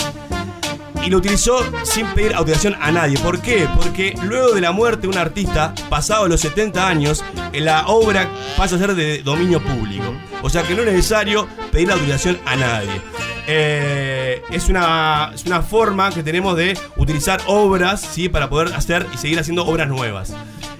Y 1.05 1.09
lo 1.09 1.17
utilizó 1.17 1.63
sin 1.83 2.07
pedir 2.07 2.33
autorización 2.33 2.75
a 2.81 2.91
nadie. 2.91 3.17
¿Por 3.19 3.39
qué? 3.39 3.67
Porque 3.75 4.15
luego 4.24 4.53
de 4.53 4.62
la 4.62 4.71
muerte 4.71 5.03
de 5.03 5.09
un 5.09 5.17
artista, 5.17 5.74
pasado 5.88 6.27
los 6.27 6.41
70 6.41 6.88
años, 6.88 7.24
la 7.53 7.88
obra 7.88 8.27
pasa 8.57 8.75
a 8.75 8.79
ser 8.79 8.95
de 8.95 9.21
dominio 9.21 9.62
público. 9.62 10.05
O 10.41 10.50
sea 10.50 10.63
que 10.63 10.74
no 10.74 10.81
es 10.81 10.88
necesario 10.88 11.47
pedir 11.71 11.91
autorización 11.91 12.39
a 12.45 12.55
nadie. 12.55 13.01
Eh, 13.47 14.41
es, 14.50 14.67
una, 14.69 15.31
una 15.45 15.62
forma 15.62 16.09
que 16.09 16.24
tenemos 16.24 16.57
de 16.57 16.75
utilizar 16.97 17.39
obras 17.45 18.01
¿sí? 18.01 18.27
para 18.27 18.50
poder 18.50 18.74
hacer 18.74 19.05
y 19.13 19.17
seguir 19.17 19.39
haciendo 19.39 19.65
obras 19.65 19.88
nuevas. 19.88 20.33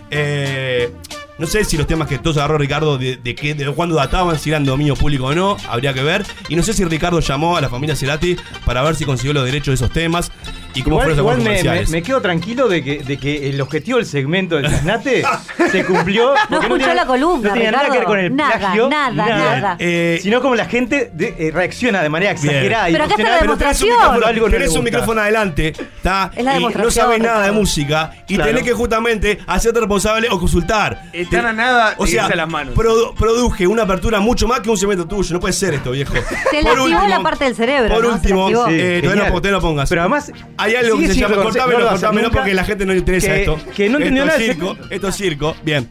Eh, 0.10 0.92
no 1.38 1.48
sé 1.48 1.66
si 1.66 1.78
los 1.78 1.88
temas 1.88 2.08
que 2.08 2.18
todos 2.18 2.38
agarró 2.38 2.58
Ricardo 2.58 2.98
de, 2.98 3.18
de, 3.18 3.36
qué, 3.36 3.54
de 3.54 3.70
cuándo 3.72 3.96
databan, 3.96 4.40
si 4.40 4.50
eran 4.50 4.64
dominio 4.64 4.96
público 4.96 5.26
o 5.26 5.36
no, 5.36 5.58
habría 5.68 5.94
que 5.94 6.04
ver. 6.04 6.26
Y 6.50 6.56
no 6.56 6.64
sé 6.64 6.74
si 6.74 6.86
Ricardo 6.86 7.20
llamó 7.20 7.58
a 7.58 7.62
la 7.62 7.70
familia 7.70 7.96
Cerati 7.96 8.38
para 8.66 8.82
ver 8.84 8.96
si 8.96 9.06
consiguió 9.06 9.34
los 9.34 9.46
derechos 9.46 9.68
de 9.68 9.74
esos 9.86 9.92
temas 9.92 10.32
y 10.76 10.84
cómo 10.84 10.96
Igual, 10.98 11.06
fueron 11.08 11.20
igual 11.20 11.38
me, 11.38 11.44
comerciales. 11.46 11.90
me- 11.90 11.98
me 11.98 12.04
quedo 12.04 12.22
tranquilo 12.22 12.68
de 12.68 12.84
que, 12.84 12.98
de 13.04 13.18
que 13.18 13.50
el 13.50 13.60
objetivo 13.62 13.98
del 13.98 14.06
segmento 14.06 14.56
del 14.58 14.70
Cisnate 14.70 15.24
se 15.72 15.86
cumplió. 15.86 16.34
No 16.50 16.62
escuchó 16.62 16.94
la 16.94 17.06
columna, 17.06 17.50
No 17.50 17.54
tenía 17.56 17.72
nada 17.72 17.86
que 17.90 17.98
ver 17.98 18.04
con 18.04 18.20
el 18.20 18.36
Nada, 18.36 18.58
plagio. 18.60 18.90
nada, 18.90 19.12
nada. 19.12 19.76
Eh, 19.80 20.20
sino 20.22 20.42
como 20.42 20.56
la 20.56 20.66
gente 20.66 21.10
de- 21.14 21.36
eh, 21.40 21.52
reacciona 21.52 22.02
de 22.04 22.10
manera 22.10 22.32
exagerada. 22.32 22.90
y 22.90 22.94
Pero 22.94 23.06
acá 23.06 23.16
está 23.18 23.24
la 23.32 23.38
emocional. 23.40 23.58
Pero 23.58 23.58
tenés 23.58 23.82
un 23.82 23.86
demostración. 23.86 23.90
micrófono, 23.98 24.26
Algo 24.28 24.42
no 24.42 24.48
le 24.48 24.52
tenés 24.52 24.68
un 24.70 24.76
gusta. 24.76 24.84
micrófono 24.92 25.22
adelante, 25.22 25.68
¿está? 25.98 26.32
Es 26.36 26.44
la 26.44 26.52
y 26.52 26.54
no 26.56 26.60
demostración, 26.70 27.06
sabes 27.06 27.20
nada 27.22 27.46
de 27.46 27.52
música 27.52 28.12
y 28.28 28.36
Claro. 28.36 28.50
tenés 28.52 28.64
que 28.64 28.74
justamente 28.74 29.40
hacerte 29.48 29.80
responsable 29.80 30.28
o 30.30 30.40
consultar. 30.40 31.04
Están 31.14 31.42
Te- 31.42 31.48
a 31.48 31.54
nada 31.54 31.96
O 31.98 32.06
sea, 32.06 32.28
las 32.36 32.48
manos. 32.50 32.76
produ- 32.76 33.14
produje 33.16 33.66
una 33.68 33.84
apertura 33.84 34.20
mucho 34.20 34.48
más 34.48 34.60
que 34.60 34.70
un 34.70 34.78
segmento 34.78 35.08
tuyo. 35.08 35.34
No 35.34 35.40
puede 35.40 35.54
ser 35.54 35.74
esto, 35.76 35.92
viejo. 35.92 36.14
Te 36.14 36.20
Por 36.20 36.64
lastimó 36.64 36.84
último- 36.84 37.08
la 37.08 37.20
parte 37.22 37.46
del 37.46 37.56
cerebro. 37.56 37.94
Por 37.96 38.06
último, 38.06 38.50
eh, 38.70 39.02
no, 39.04 39.26
todavía 39.26 39.52
no 39.52 39.62
pongas. 39.62 39.90
Pero 39.90 40.02
además. 40.02 40.32
Hay 40.66 40.76
algo 40.76 40.98
que 41.00 41.08
se 41.08 41.16
llama 41.20 41.36
cortámelo, 41.36 41.90
cortámelo 41.90 42.32
porque 42.32 42.54
la 42.54 42.64
gente 42.64 42.86
no 42.86 42.94
le 42.94 43.00
interesa 43.00 43.28
que- 43.28 43.40
esto. 43.42 43.60
que 43.76 43.90
no 43.90 43.98
entendió 43.98 44.24
esto 44.24 44.36
nada 44.38 44.40
circo, 44.54 44.78
esto 44.90 45.08
es 45.10 45.16
circo. 45.16 45.56
Bien. 45.64 45.90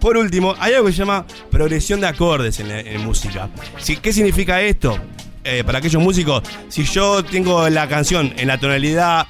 Por 0.00 0.16
último, 0.16 0.54
hay 0.58 0.74
algo 0.74 0.86
que 0.86 0.92
se 0.92 0.98
llama 0.98 1.24
progresión 1.50 2.00
de 2.00 2.06
acordes 2.08 2.60
en, 2.60 2.68
la- 2.68 2.80
en 2.80 3.00
música. 3.04 3.48
Si- 3.78 3.96
¿Qué 3.96 4.12
significa 4.12 4.60
esto? 4.60 4.98
Eh, 5.44 5.62
para 5.64 5.78
aquellos 5.78 6.02
músicos, 6.02 6.42
si 6.68 6.84
yo 6.84 7.22
tengo 7.24 7.68
la 7.68 7.86
canción 7.88 8.32
en 8.36 8.48
la 8.48 8.58
tonalidad 8.58 9.26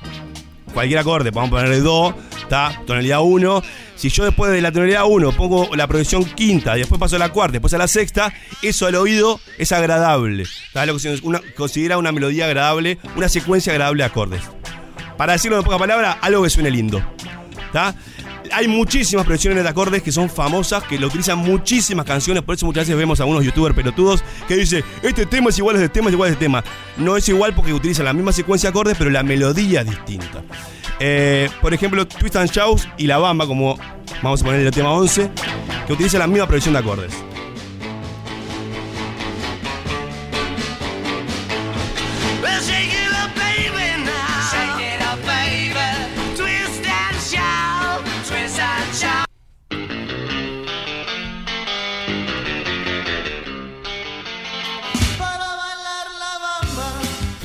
cualquier 0.72 0.98
acorde, 0.98 1.30
vamos 1.30 1.48
a 1.48 1.62
poner 1.62 1.82
do, 1.82 2.14
está, 2.40 2.80
tonalidad 2.86 3.20
1. 3.22 3.62
Si 3.94 4.08
yo 4.10 4.24
después 4.24 4.50
de 4.50 4.60
la 4.60 4.72
tonalidad 4.72 5.04
1 5.06 5.30
pongo 5.32 5.70
la 5.76 5.86
progresión 5.86 6.24
quinta, 6.24 6.76
y 6.76 6.80
después 6.80 6.98
paso 7.00 7.14
a 7.14 7.18
la 7.20 7.28
cuarta, 7.28 7.52
después 7.52 7.72
a 7.74 7.78
la 7.78 7.86
sexta, 7.86 8.32
eso 8.60 8.86
al 8.86 8.96
oído 8.96 9.40
es 9.56 9.70
agradable. 9.70 10.42
¿Está? 10.42 10.84
Lo 10.86 10.94
que 10.94 10.98
se 11.00 11.14
una- 11.22 11.40
considera 11.56 11.96
una 11.96 12.10
melodía 12.10 12.46
agradable, 12.46 12.98
una 13.16 13.28
secuencia 13.28 13.72
agradable 13.72 14.02
de 14.02 14.06
acordes. 14.06 14.40
Para 15.16 15.34
decirlo 15.34 15.58
en 15.58 15.64
pocas 15.64 15.78
palabras, 15.78 16.16
algo 16.20 16.42
que 16.42 16.50
suene 16.50 16.70
lindo. 16.70 17.02
Hay 18.52 18.68
muchísimas 18.68 19.24
progresiones 19.24 19.64
de 19.64 19.68
acordes 19.68 20.02
que 20.02 20.12
son 20.12 20.28
famosas, 20.28 20.84
que 20.84 20.98
lo 20.98 21.08
utilizan 21.08 21.38
muchísimas 21.38 22.04
canciones, 22.04 22.42
por 22.42 22.54
eso 22.54 22.66
muchas 22.66 22.82
veces 22.82 22.96
vemos 22.96 23.20
a 23.20 23.24
unos 23.24 23.44
youtubers 23.44 23.74
pelotudos 23.74 24.22
que 24.46 24.54
dicen, 24.54 24.84
este 25.02 25.26
tema 25.26 25.50
es 25.50 25.58
igual 25.58 25.76
a 25.76 25.78
este 25.78 25.88
tema, 25.88 26.08
es 26.08 26.12
igual 26.12 26.28
a 26.28 26.32
este 26.32 26.44
tema. 26.44 26.62
No 26.96 27.16
es 27.16 27.28
igual 27.28 27.54
porque 27.54 27.72
utilizan 27.72 28.04
la 28.04 28.12
misma 28.12 28.32
secuencia 28.32 28.68
de 28.68 28.70
acordes, 28.70 28.96
pero 28.98 29.10
la 29.10 29.22
melodía 29.22 29.80
es 29.80 29.90
distinta. 29.90 30.42
Eh, 31.00 31.48
por 31.60 31.74
ejemplo, 31.74 32.06
Twist 32.06 32.36
and 32.36 32.50
Shout 32.50 32.82
y 32.98 33.06
La 33.06 33.18
Bamba, 33.18 33.46
como 33.46 33.78
vamos 34.22 34.42
a 34.42 34.44
poner 34.44 34.60
el 34.60 34.70
tema 34.70 34.92
11, 34.92 35.30
que 35.86 35.92
utilizan 35.92 36.20
la 36.20 36.26
misma 36.26 36.46
progresión 36.46 36.74
de 36.74 36.80
acordes. 36.80 37.14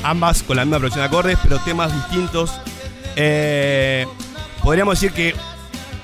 Ambas 0.09 0.43
con 0.43 0.57
la 0.57 0.65
misma 0.65 0.77
progresión 0.77 1.03
de 1.03 1.07
acordes, 1.07 1.37
pero 1.41 1.59
temas 1.59 1.93
distintos. 1.93 2.51
Eh, 3.15 4.05
podríamos 4.63 4.99
decir 4.99 5.13
que 5.13 5.35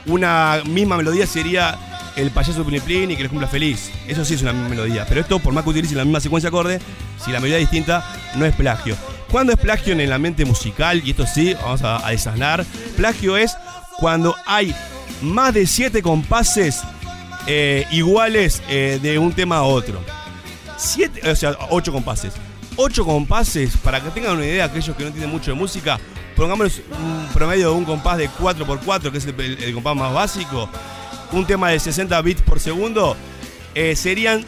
una 0.06 0.62
misma 0.66 0.98
melodía 0.98 1.26
sería 1.26 1.78
el 2.16 2.32
payaso 2.32 2.64
Plin 2.64 3.12
y 3.12 3.16
que 3.16 3.24
les 3.24 3.30
cumpla 3.30 3.48
feliz. 3.48 3.92
Eso 4.08 4.24
sí 4.24 4.36
es 4.36 4.42
una 4.42 4.54
misma 4.54 4.70
melodía. 4.70 5.06
Pero 5.08 5.22
esto, 5.22 5.40
por 5.40 5.54
más 5.54 5.64
que 5.64 5.72
utilicen 5.72 5.98
la 5.98 6.06
misma 6.06 6.20
secuencia 6.20 6.50
de 6.50 6.56
acordes, 6.56 6.82
si 7.24 7.32
la 7.32 7.40
melodía 7.40 7.58
es 7.58 7.70
distinta, 7.70 8.06
no 8.36 8.46
es 8.46 8.56
plagio. 8.56 8.96
¿Cuándo 9.32 9.52
es 9.54 9.60
plagio 9.60 9.94
en 9.94 10.02
el 10.02 10.14
ambiente 10.14 10.46
musical? 10.46 11.02
Y 11.04 11.12
esto 11.12 11.26
sí, 11.26 11.56
vamos 11.56 11.82
a, 11.82 11.98
a. 11.98 12.66
Plagio 12.96 13.38
es 13.38 13.56
cuando 13.98 14.36
hay 14.46 14.74
más 15.22 15.54
de 15.54 15.66
siete 15.68 16.02
compases 16.02 16.82
eh, 17.48 17.86
iguales 17.92 18.62
eh, 18.70 19.00
de 19.02 19.18
un 19.18 19.34
tema 19.34 19.58
a 19.58 19.64
otro. 19.64 20.00
Siete, 20.78 21.30
o 21.30 21.36
sea, 21.36 21.58
ocho 21.70 21.92
compases. 21.92 22.34
Ocho 22.78 23.06
compases, 23.06 23.78
para 23.78 24.02
que 24.02 24.10
tengan 24.10 24.36
una 24.36 24.46
idea, 24.46 24.66
aquellos 24.66 24.96
que 24.96 25.04
no 25.04 25.08
entienden 25.08 25.32
mucho 25.32 25.52
de 25.52 25.58
música, 25.58 25.98
pongámonos 26.36 26.82
un 27.02 27.28
promedio 27.34 27.70
de 27.70 27.76
un 27.76 27.86
compás 27.86 28.18
de 28.18 28.30
4x4, 28.30 29.12
que 29.12 29.18
es 29.18 29.26
el, 29.26 29.74
compás 29.74 29.96
más 29.96 30.14
básico, 30.14 30.70
un 31.32 31.46
tema 31.46 31.70
de 31.70 31.80
60 31.80 32.22
bits 32.22 32.42
por 32.42 32.60
segundo, 32.60 33.16
eh, 33.74 33.96
serían 33.96 34.46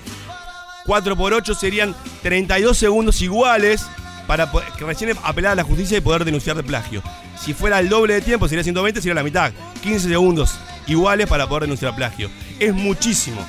4x8, 0.85 1.55
serían 1.55 1.95
32 2.21 2.77
segundos 2.77 3.21
iguales 3.21 3.85
para 4.27 4.51
que 4.77 4.83
recién 4.83 5.17
apelar 5.23 5.53
a 5.53 5.55
la 5.55 5.63
justicia 5.63 5.97
y 5.97 6.01
poder 6.01 6.25
denunciar 6.25 6.57
de 6.57 6.63
plagio. 6.63 7.01
Si 7.39 7.53
fuera 7.53 7.79
el 7.79 7.87
doble 7.87 8.15
de 8.15 8.21
tiempo, 8.21 8.47
sería 8.47 8.63
120, 8.63 9.01
sería 9.01 9.15
la 9.15 9.23
mitad. 9.23 9.53
15 9.81 10.09
segundos 10.09 10.59
iguales 10.85 11.27
para 11.27 11.47
poder 11.47 11.63
denunciar 11.63 11.95
plagio. 11.95 12.29
Es 12.59 12.73
muchísimo, 12.73 13.39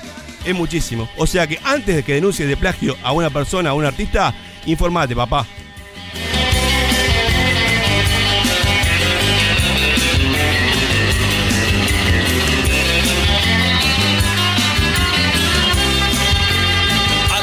es 0.45 0.55
muchísimo. 0.55 1.09
O 1.17 1.27
sea 1.27 1.47
que 1.49 1.59
antes 1.65 1.97
de 1.97 2.03
que 2.05 2.15
denuncies 2.15 2.49
de 2.49 2.57
plagio 2.57 2.97
a 3.03 3.13
una 3.13 3.31
persona, 3.31 3.71
a 3.71 3.75
un 3.75 3.85
artista, 3.85 4.35
informate, 4.71 5.15
papá. 5.15 5.47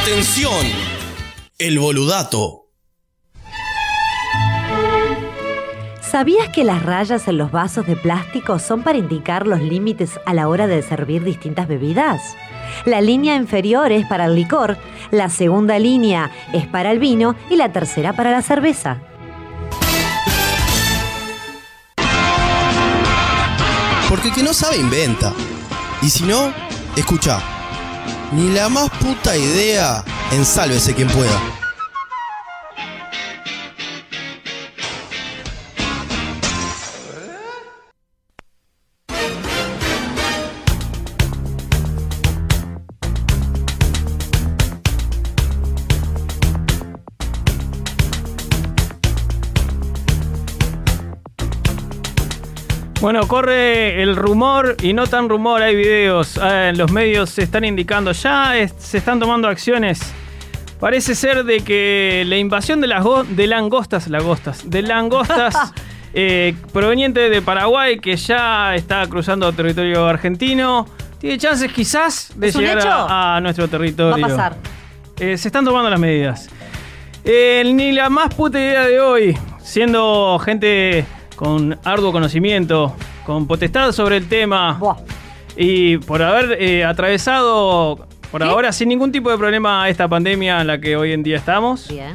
Atención, 0.01 0.65
el 1.57 1.79
boludato. 1.79 2.65
¿Sabías 6.01 6.47
que 6.49 6.63
las 6.63 6.83
rayas 6.83 7.27
en 7.27 7.37
los 7.37 7.51
vasos 7.51 7.87
de 7.87 7.97
plástico 7.97 8.57
son 8.59 8.83
para 8.83 8.97
indicar 8.97 9.47
los 9.47 9.59
límites 9.59 10.19
a 10.25 10.33
la 10.33 10.47
hora 10.47 10.67
de 10.67 10.81
servir 10.81 11.23
distintas 11.23 11.67
bebidas? 11.67 12.37
La 12.83 13.01
línea 13.01 13.35
inferior 13.35 13.91
es 13.91 14.05
para 14.05 14.25
el 14.25 14.35
licor, 14.35 14.77
la 15.11 15.29
segunda 15.29 15.79
línea 15.79 16.31
es 16.53 16.67
para 16.67 16.91
el 16.91 16.99
vino 16.99 17.35
y 17.49 17.55
la 17.55 17.71
tercera 17.71 18.13
para 18.13 18.31
la 18.31 18.41
cerveza. 18.41 18.99
Porque 24.09 24.27
el 24.27 24.35
que 24.35 24.43
no 24.43 24.53
sabe 24.53 24.77
inventa. 24.77 25.33
Y 26.01 26.09
si 26.09 26.23
no, 26.23 26.53
escucha. 26.95 27.39
Ni 28.31 28.49
la 28.49 28.69
más 28.69 28.89
puta 28.91 29.35
idea 29.35 30.03
en 30.31 30.45
sálvese 30.45 30.93
quien 30.93 31.07
pueda. 31.07 31.64
Bueno, 53.05 53.27
corre 53.27 54.01
el 54.01 54.15
rumor 54.15 54.77
y 54.81 54.93
no 54.93 55.05
tan 55.05 55.29
rumor, 55.29 55.61
hay 55.61 55.75
videos. 55.75 56.37
eh, 56.37 56.69
en 56.69 56.77
los 56.79 56.91
medios 56.91 57.29
se 57.29 57.43
están 57.43 57.63
indicando, 57.63 58.11
ya 58.13 58.57
es- 58.57 58.73
se 58.79 58.97
están 58.97 59.19
tomando 59.19 59.47
acciones. 59.47 59.99
Parece 60.79 61.13
ser 61.13 61.43
de 61.43 61.59
que 61.59 62.23
la 62.25 62.35
invasión 62.37 62.81
de 62.81 62.87
las 62.87 63.05
de 63.29 63.45
langostas, 63.45 64.07
langostas, 64.07 64.67
de 64.67 64.81
langostas 64.81 65.53
eh, 66.15 66.55
proveniente 66.73 67.29
de 67.29 67.43
Paraguay, 67.43 67.99
que 67.99 68.15
ya 68.15 68.73
está 68.73 69.05
cruzando 69.05 69.53
territorio 69.53 70.07
argentino, 70.07 70.87
tiene 71.19 71.37
chances 71.37 71.71
quizás 71.71 72.33
de 72.35 72.47
¿Es 72.47 72.55
un 72.55 72.61
llegar 72.63 72.79
a 72.87 73.39
nuestro 73.39 73.67
territorio. 73.67 74.19
Va 74.19 74.25
a 74.25 74.29
pasar. 74.29 74.57
Eh, 75.19 75.37
se 75.37 75.49
están 75.49 75.63
tomando 75.63 75.91
las 75.91 75.99
medidas. 75.99 76.49
Eh, 77.23 77.61
ni 77.71 77.91
la 77.91 78.09
más 78.09 78.33
puta 78.33 78.57
idea 78.57 78.87
de 78.87 78.99
hoy, 78.99 79.37
siendo 79.61 80.39
gente 80.43 81.05
con 81.35 81.77
arduo 81.83 82.11
conocimiento, 82.11 82.95
con 83.25 83.47
potestad 83.47 83.91
sobre 83.91 84.17
el 84.17 84.27
tema 84.27 84.79
y 85.57 85.97
por 85.97 86.21
haber 86.21 86.61
eh, 86.61 86.83
atravesado 86.85 88.07
por 88.31 88.43
ahora 88.43 88.71
sin 88.73 88.89
ningún 88.89 89.11
tipo 89.11 89.29
de 89.31 89.37
problema 89.37 89.87
esta 89.89 90.07
pandemia 90.07 90.61
en 90.61 90.67
la 90.67 90.79
que 90.79 90.95
hoy 90.97 91.13
en 91.13 91.23
día 91.23 91.37
estamos. 91.37 91.87
Bien. 91.89 92.13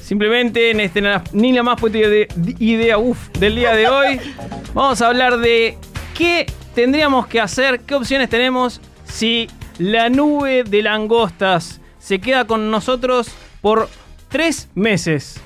Simplemente 0.00 0.70
en 0.70 0.80
este 0.80 1.02
ni 1.32 1.52
la 1.52 1.62
más 1.62 1.80
puta 1.80 1.96
ide- 1.98 2.28
idea 2.58 2.98
uf, 2.98 3.28
del 3.38 3.54
día 3.56 3.72
de 3.74 3.88
hoy, 3.88 4.20
vamos 4.74 5.00
a 5.00 5.06
hablar 5.08 5.38
de 5.38 5.78
qué 6.16 6.46
tendríamos 6.74 7.26
que 7.28 7.40
hacer, 7.40 7.80
qué 7.80 7.94
opciones 7.94 8.28
tenemos 8.28 8.80
si 9.04 9.48
la 9.78 10.08
nube 10.10 10.64
de 10.64 10.82
langostas 10.82 11.80
se 11.98 12.18
queda 12.20 12.46
con 12.46 12.70
nosotros 12.70 13.28
por 13.60 13.88
tres 14.28 14.68
meses. 14.74 15.40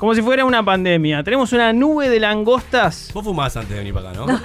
Como 0.00 0.14
si 0.14 0.22
fuera 0.22 0.46
una 0.46 0.64
pandemia. 0.64 1.22
Tenemos 1.22 1.52
una 1.52 1.72
nube 1.74 2.08
de 2.08 2.18
langostas. 2.18 3.10
Vos 3.12 3.22
fumás 3.22 3.54
antes 3.56 3.70
de 3.70 3.76
venir 3.80 3.92
para 3.92 4.10
acá, 4.10 4.18
¿no? 4.18 4.40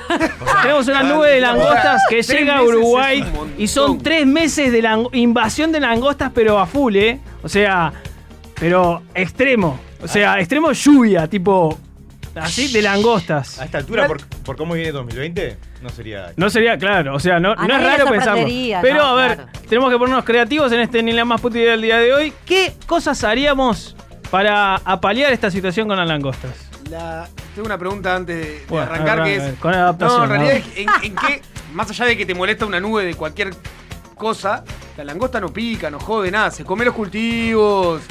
Tenemos 0.61 0.85
una 0.89 1.01
nube 1.01 1.29
de 1.31 1.39
langostas 1.41 2.01
que 2.09 2.21
llega 2.21 2.57
a 2.57 2.61
Uruguay 2.61 3.23
y 3.57 3.67
son 3.67 3.97
tres 3.99 4.27
meses 4.27 4.71
de 4.73 4.81
lang- 4.83 5.07
invasión 5.13 5.71
de 5.71 5.79
langostas, 5.79 6.31
pero 6.35 6.59
a 6.59 6.65
full, 6.67 6.97
¿eh? 6.97 7.19
O 7.41 7.47
sea, 7.47 7.93
pero 8.59 9.01
extremo. 9.15 9.79
O 10.03 10.07
sea, 10.09 10.39
extremo 10.41 10.73
lluvia, 10.73 11.25
tipo 11.27 11.79
así 12.35 12.67
de 12.73 12.81
langostas. 12.81 13.57
A 13.61 13.63
esta 13.65 13.77
altura, 13.77 14.07
por, 14.07 14.27
por 14.27 14.57
cómo 14.57 14.73
viene 14.73 14.91
2020, 14.91 15.57
no 15.81 15.87
sería. 15.89 16.33
No 16.35 16.49
sería 16.49 16.77
claro, 16.77 17.15
o 17.15 17.19
sea, 17.19 17.39
no, 17.39 17.53
A 17.53 17.55
no 17.55 17.63
es 17.63 17.69
nadie 17.69 17.83
le 17.83 17.89
raro 17.97 18.09
pensarlo. 18.11 18.41
sorprendería, 18.41 18.81
Pero 18.81 18.95
no, 18.97 19.03
a 19.05 19.15
ver, 19.15 19.35
claro. 19.35 19.51
tenemos 19.69 19.89
que 19.89 19.97
ponernos 19.97 20.25
creativos 20.25 20.69
en 20.73 20.81
este 20.81 21.01
ni 21.01 21.13
la 21.13 21.23
más 21.23 21.39
puta 21.39 21.57
idea 21.57 21.71
del 21.71 21.81
día 21.81 21.97
de 21.99 22.13
hoy. 22.13 22.33
¿Qué 22.45 22.73
cosas 22.85 23.23
haríamos 23.23 23.95
para 24.35 24.75
apalear 24.83 25.31
esta 25.31 25.49
situación 25.49 25.87
con 25.87 25.95
las 25.95 26.05
langostas? 26.05 26.51
La- 26.91 27.25
tengo 27.55 27.67
una 27.67 27.77
pregunta 27.77 28.13
antes 28.17 28.35
de, 28.35 28.43
de 28.43 28.61
Bueno, 28.67 28.91
arrancar 28.91 29.23
que 29.23 29.35
es. 29.37 29.53
con 29.61 29.73
adaptación, 29.73 30.17
no, 30.27 30.35
en 30.35 30.41
realidad, 30.41 30.65
¿no? 30.75 30.81
¿en, 30.81 30.89
en 31.05 31.15
qué? 31.15 31.41
Más 31.73 31.89
allá 31.89 32.03
de 32.05 32.17
que 32.17 32.25
te 32.25 32.35
molesta 32.35 32.65
una 32.65 32.81
nube 32.81 33.05
de 33.05 33.13
cualquier 33.15 33.51
cosa, 34.15 34.65
la 34.97 35.05
langosta 35.05 35.39
no 35.39 35.53
pica, 35.53 35.89
no 35.89 35.99
jode 36.01 36.31
nada, 36.31 36.51
se 36.51 36.65
come 36.65 36.83
los 36.83 36.93
cultivos. 36.93 38.01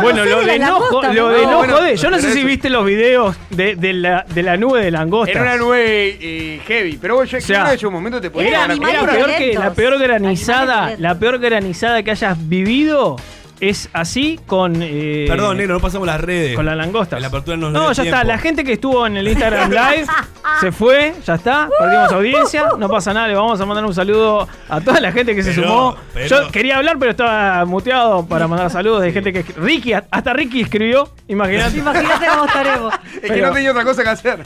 bueno, 0.00 0.24
lo 0.24 0.40
de 0.46 0.58
no, 0.58 0.80
jo- 0.80 1.02
lo 1.12 1.28
de 1.28 1.46
no 1.46 1.58
bueno. 1.58 1.92
Yo 1.94 2.10
no 2.10 2.18
sé 2.18 2.32
si 2.32 2.42
viste 2.42 2.70
los 2.70 2.86
videos 2.86 3.36
de, 3.50 3.76
de 3.76 3.92
la, 3.92 4.24
de 4.26 4.42
la 4.42 4.56
nube 4.56 4.82
de 4.82 4.90
langostas. 4.90 5.36
Era 5.36 5.42
una 5.42 5.56
nube 5.58 6.16
eh, 6.20 6.60
heavy, 6.66 6.96
pero 6.98 7.16
vos 7.16 7.30
ya 7.30 7.36
O 7.36 7.40
sea, 7.42 7.74
en 7.74 7.86
un 7.86 7.92
momento 7.92 8.18
te 8.18 8.30
podía 8.30 8.48
Era, 8.48 8.64
era 8.64 8.76
con- 9.00 9.10
peor 9.10 9.36
que 9.36 9.52
la 9.54 9.74
peor 9.74 9.98
granizada, 9.98 10.94
la 10.98 11.18
peor 11.18 11.38
granizada 11.38 12.02
que 12.02 12.10
hayas 12.12 12.36
vivido 12.48 13.16
es 13.60 13.88
así 13.92 14.38
con 14.46 14.76
eh, 14.80 15.26
Perdón, 15.28 15.56
negro, 15.58 15.74
no 15.74 15.80
pasamos 15.80 16.06
las 16.06 16.20
redes. 16.20 16.54
con 16.56 16.64
la 16.66 16.74
langosta. 16.74 17.16
En 17.16 17.22
la 17.22 17.28
apertura 17.28 17.56
nos 17.56 17.72
No, 17.72 17.80
dio 17.80 17.92
ya 17.92 18.02
está. 18.04 18.16
tiempo. 18.18 18.26
La 18.28 18.38
gente 18.38 18.64
que 18.64 18.72
estuvo 18.74 19.06
en 19.06 19.16
el 19.16 19.28
Instagram 19.28 19.70
Live 19.70 20.06
se 20.60 20.72
fue, 20.72 21.14
ya 21.26 21.34
está. 21.34 21.68
Perdimos 21.78 22.12
audiencia. 22.12 22.68
No 22.78 22.88
pasa 22.88 23.12
nada. 23.12 23.28
Le 23.28 23.34
vamos 23.34 23.60
a 23.60 23.66
mandar 23.66 23.84
un 23.84 23.94
saludo 23.94 24.48
a 24.68 24.80
toda 24.80 25.00
la 25.00 25.12
gente 25.12 25.34
que 25.34 25.42
se 25.42 25.52
Pero, 25.52 25.68
sumó. 25.68 25.96
pero- 26.14 26.26
Yo 26.44 26.50
quería 26.50 26.78
hablar, 26.78 26.96
pero 26.98 27.10
estaba 27.12 27.64
muteado 27.64 28.26
para 28.26 28.46
mandar 28.48 28.70
saludos 28.70 29.02
de 29.02 29.12
gente 29.12 29.32
que. 29.32 29.42
Ricky, 29.56 29.92
hasta 29.92 30.32
Ricky 30.32 30.62
escribió. 30.62 31.08
Imagínate. 31.28 31.78
Imagínate 31.78 32.26
cómo 32.26 32.46
estaremos. 32.46 32.94
Es 33.22 33.30
que 33.30 33.42
no 33.42 33.52
tenía 33.52 33.70
otra 33.70 33.84
cosa 33.84 34.02
que 34.02 34.08
hacer. 34.08 34.40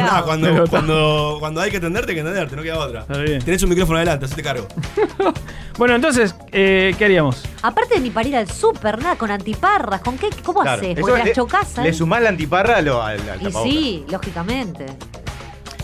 Ah, 0.00 0.22
cuando, 0.24 0.48
Pero- 0.48 0.66
cuando, 0.68 1.36
cuando 1.40 1.60
hay 1.60 1.70
que 1.70 1.76
atenderte, 1.76 2.12
hay 2.12 2.16
que 2.16 2.20
atenderte, 2.22 2.56
no 2.56 2.62
queda 2.62 2.78
otra. 2.78 3.04
bien. 3.22 3.42
Tenés 3.44 3.62
un 3.62 3.68
micrófono 3.70 3.98
adelante, 3.98 4.24
así 4.26 4.34
te 4.34 4.42
cargo. 4.42 4.66
Bueno, 5.76 5.96
entonces, 5.96 6.36
eh, 6.52 6.94
¿qué 6.96 7.04
haríamos? 7.06 7.42
Aparte 7.60 7.94
de 7.94 8.00
ni 8.00 8.10
para 8.10 8.28
ir 8.28 8.36
al 8.36 8.46
súper, 8.54 8.98
nada, 9.02 9.16
con 9.16 9.30
antiparras, 9.30 10.00
¿con 10.00 10.16
qué? 10.18 10.30
¿Cómo 10.44 10.60
Claro, 10.60 10.80
haces? 10.82 10.98
Porque 11.00 11.18
le- 11.18 11.24
las 11.26 11.34
chocas 11.36 11.76
Le 11.78 11.82
ahí. 11.84 11.94
sumás 11.94 12.22
la 12.22 12.28
antiparra 12.30 12.76
a 12.78 12.82
lo- 12.82 13.02
al, 13.02 13.20
al 13.28 13.42
Y 13.42 13.52
sí, 13.52 14.04
lógicamente. 14.08 14.86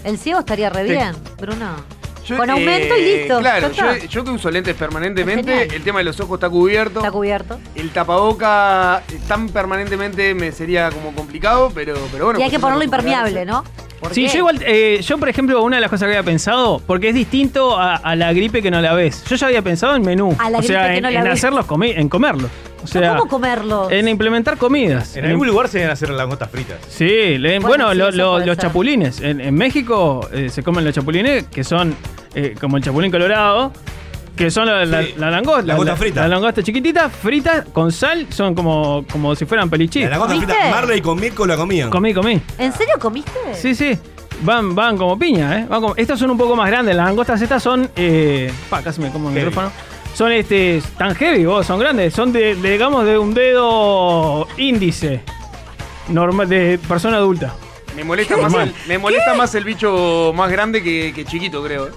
El 0.05 0.19
ciego 0.19 0.41
estaría 0.41 0.71
re 0.71 0.85
Sí. 0.87 0.91
bien, 0.93 1.15
Bruno. 1.39 1.77
Yo, 2.27 2.37
Con 2.37 2.49
aumento 2.49 2.97
y 2.97 3.01
eh, 3.01 3.19
listo. 3.19 3.39
Claro, 3.41 3.73
yo, 3.73 3.97
yo 4.09 4.25
que 4.25 4.31
uso 4.31 4.51
lentes 4.53 4.77
permanentemente, 4.77 5.75
el 5.75 5.83
tema 5.83 5.99
de 5.99 6.05
los 6.05 6.21
ojos 6.21 6.37
está 6.37 6.49
cubierto. 6.49 7.01
Está 7.01 7.11
cubierto. 7.11 7.59
El 7.75 7.91
tapaboca 7.91 9.03
eh, 9.11 9.19
tan 9.27 9.49
permanentemente 9.49 10.33
me 10.35 10.53
sería 10.53 10.91
como 10.91 11.13
complicado, 11.13 11.73
pero, 11.75 11.95
pero 12.13 12.27
bueno. 12.27 12.39
y 12.39 12.43
hay 12.43 12.49
pues 12.51 12.59
que 12.59 12.61
ponerlo 12.61 12.85
impermeable, 12.85 13.45
¿no? 13.45 13.65
¿Por 14.01 14.15
Sí, 14.15 14.23
qué? 14.27 14.33
yo 14.33 14.39
igual, 14.39 14.63
eh, 14.67 15.01
yo 15.03 15.19
por 15.19 15.29
ejemplo, 15.29 15.63
una 15.63 15.77
de 15.77 15.83
las 15.83 15.91
cosas 15.91 16.07
que 16.07 16.17
había 16.17 16.23
pensado, 16.23 16.81
porque 16.87 17.11
es 17.11 17.15
distinto 17.15 17.79
a, 17.79 17.97
a 17.97 18.17
la 18.17 18.33
gripe 18.33 18.63
que 18.63 18.71
no 18.71 18.81
la 18.81 18.95
ves. 18.95 19.23
Yo 19.29 19.37
ya 19.37 19.47
había 19.49 19.61
pensado 19.63 19.95
en 19.95 20.03
menú. 20.03 20.35
A 20.39 20.49
la 20.49 20.59
o 20.59 20.63
sea, 20.63 20.89
que 20.89 20.97
en, 20.97 21.03
no 21.03 21.11
la 21.11 21.19
en 21.19 21.25
ves. 21.25 21.33
hacerlos 21.35 21.67
comi 21.67 21.91
en 21.91 22.09
comerlos. 22.09 22.51
O 22.83 22.87
sea, 22.87 23.17
¿Cómo 23.17 23.29
comerlo? 23.29 23.91
en 23.91 24.09
implementar 24.09 24.57
comidas. 24.57 25.15
En 25.17 25.27
algún 25.27 25.47
lugar 25.47 25.69
se 25.69 25.79
deben 25.79 25.93
hacer 25.93 26.09
langostas 26.11 26.51
fritas. 26.51 26.79
Sí, 26.89 27.37
le- 27.37 27.59
Bueno, 27.59 27.69
bueno, 27.69 27.93
sí, 27.93 27.99
lo- 27.99 28.09
eso 28.09 28.17
lo- 28.17 28.31
puede 28.33 28.47
los 28.47 28.57
ser. 28.57 28.63
chapulines. 28.65 29.21
En, 29.21 29.41
en 29.43 29.55
México 29.55 30.27
eh, 30.33 30.49
se 30.49 30.63
comen 30.63 30.83
los 30.87 30.95
chapulines, 30.95 31.45
que 31.49 31.63
son 31.63 31.95
eh, 32.35 32.55
como 32.59 32.79
el 32.79 32.83
chapulín 32.83 33.11
colorado, 33.11 33.71
que 34.37 34.51
son 34.51 34.67
la, 34.67 34.85
la, 34.85 35.03
Sí. 35.03 35.15
la 35.19 35.31
langosta. 35.31 35.63
Langosta 35.63 35.93
la, 35.93 35.97
frita. 35.97 36.21
La 36.23 36.29
langosta 36.29 36.63
chiquitita, 36.63 37.09
frita, 37.11 37.65
con 37.73 37.93
sal, 37.93 38.27
son 38.31 38.55
como, 38.55 39.05
como 39.11 39.35
si 39.35 39.45
fueran 39.47 39.69
pelichis. 39.69 40.05
La 40.05 40.11
langosta 40.11 40.35
¿Viste? 40.35 40.53
frita, 40.53 40.71
Marley 40.71 41.01
con 41.01 41.21
Mirko 41.21 41.47
la 41.47 41.57
comían. 41.57 41.91
Comí, 41.91 42.15
comí. 42.15 42.41
¿En 42.59 42.73
serio 42.73 42.95
comiste? 43.01 43.33
Sí, 43.55 43.75
sí. 43.75 43.99
Van, 44.43 44.75
van 44.75 44.97
como 44.97 45.19
piña, 45.19 45.59
¿eh? 45.61 45.67
Van 45.69 45.81
como- 45.83 45.95
estas 45.97 46.19
son 46.19 46.31
un 46.31 46.39
poco 46.39 46.57
más 46.57 46.71
grandes. 46.71 46.97
Las 46.97 47.07
langostas 47.07 47.43
estas 47.43 47.63
son. 47.63 47.91
Eh, 47.97 48.51
pa, 48.71 48.81
casi 48.83 49.01
me 49.03 49.11
como 49.11 49.29
el 49.29 49.35
Heavy. 49.35 49.47
micrófono. 49.49 49.73
Son 50.15 50.33
este, 50.33 50.83
tan 50.99 51.15
heavy, 51.15 51.45
vos, 51.45 51.67
son 51.67 51.79
grandes. 51.79 52.15
Son 52.15 52.33
de, 52.33 52.55
de, 52.57 52.73
digamos, 52.73 53.05
de 53.05 53.19
un 53.19 53.33
dedo 53.35 54.49
índice. 54.57 55.21
Normal, 56.09 56.49
de 56.49 56.79
persona 56.89 57.19
adulta. 57.19 57.55
Me 57.95 58.03
molesta, 58.05 58.37
más 58.37 58.55
el, 58.55 58.75
me 58.89 58.99
molesta 58.99 59.35
más 59.35 59.55
el 59.55 59.65
bicho 59.65 60.33
más 60.35 60.51
grande 60.51 60.83
que, 60.83 61.13
que 61.15 61.25
chiquito, 61.25 61.63
creo. 61.63 61.89
¿eh? 61.89 61.91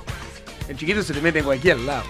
El 0.67 0.77
chiquito 0.77 1.01
se 1.03 1.13
le 1.13 1.21
mete 1.21 1.39
en 1.39 1.45
cualquier 1.45 1.77
lado. 1.79 2.03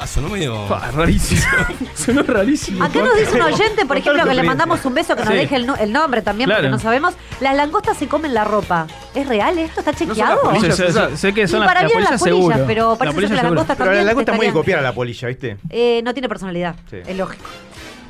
Ah, 0.00 0.06
sonó 0.06 0.30
medio. 0.30 0.66
Pa, 0.68 0.90
rarísimo. 0.90 1.42
Sonó 1.94 2.22
rarísimo. 2.22 2.82
Acá 2.82 3.00
nos 3.02 3.14
dice 3.14 3.34
un 3.36 3.42
oyente, 3.42 3.84
por 3.84 3.98
ejemplo, 3.98 4.24
que 4.24 4.34
le 4.34 4.42
mandamos 4.42 4.82
un 4.86 4.94
beso 4.94 5.14
que 5.14 5.22
nos 5.22 5.32
Sí. 5.32 5.38
deje 5.38 5.54
el, 5.56 5.66
no- 5.66 5.76
el 5.76 5.92
nombre 5.92 6.22
también, 6.22 6.46
Claro. 6.48 6.62
porque 6.62 6.70
no 6.70 6.78
sabemos. 6.78 7.14
Las 7.40 7.54
langostas 7.54 7.98
se 7.98 8.08
comen 8.08 8.32
la 8.32 8.42
ropa. 8.44 8.86
¿Es 9.14 9.28
real 9.28 9.58
esto? 9.58 9.80
¿Está 9.80 9.92
son 9.92 10.08
las 10.08 10.16
chequeado? 10.16 10.40
polillas. 10.42 10.76
sé, 10.76 10.92
sé- 10.92 11.16
sé 11.18 11.34
que 11.34 11.46
son 11.46 11.60
las, 11.60 11.68
para 11.68 11.82
las 11.82 11.90
mí 11.90 11.98
eran 11.98 12.08
polillas 12.08 12.10
las 12.10 12.20
polillas, 12.20 12.46
seguro. 12.56 12.66
pero 12.66 12.90
La 12.92 12.96
parece 12.98 13.14
polilla 13.14 13.28
que 13.28 13.34
las 13.34 13.44
langostas 13.44 13.76
Pero 13.76 13.84
la 13.84 13.90
también 13.92 14.06
langosta 14.06 14.32
es 14.32 14.38
muy 14.38 14.50
copiar 14.50 14.78
a 14.78 14.82
la 14.82 14.94
polilla, 14.94 15.28
¿viste? 15.28 15.56
Eh, 15.68 16.00
no 16.02 16.14
tiene 16.14 16.28
personalidad. 16.28 16.74
Sí. 16.90 16.96
Es 17.06 17.16
lógico. 17.16 17.44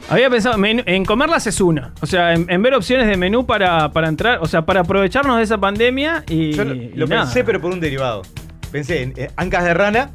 Había 0.09 0.31
pensado, 0.31 0.57
men- 0.59 0.85
en 0.87 1.05
comerlas 1.05 1.47
es 1.49 1.61
una. 1.61 1.93
O 2.01 2.07
sea, 2.07 2.33
en, 2.33 2.47
en 2.49 2.63
ver 2.63 2.75
opciones 2.75 3.07
de 3.09 3.17
menú 3.17 3.45
para, 3.45 3.91
para 3.93 4.09
entrar, 4.09 4.39
o 4.41 4.47
sea, 4.47 4.63
para 4.65 4.81
aprovecharnos 4.81 5.37
de 5.39 5.43
esa 5.43 5.59
pandemia 5.59 6.25
y. 6.29 6.53
Yo 6.53 6.65
lo, 6.65 6.75
y 6.75 6.93
lo 6.95 7.07
nada. 7.09 7.23
pensé, 7.25 7.43
pero 7.45 7.61
por 7.61 7.73
un 7.73 7.81
derivado. 7.81 8.23
Pensé 8.73 9.03
en 9.03 9.13
eh, 9.17 9.31
ancas 9.37 9.65
de 9.65 9.75
rana, 9.75 10.11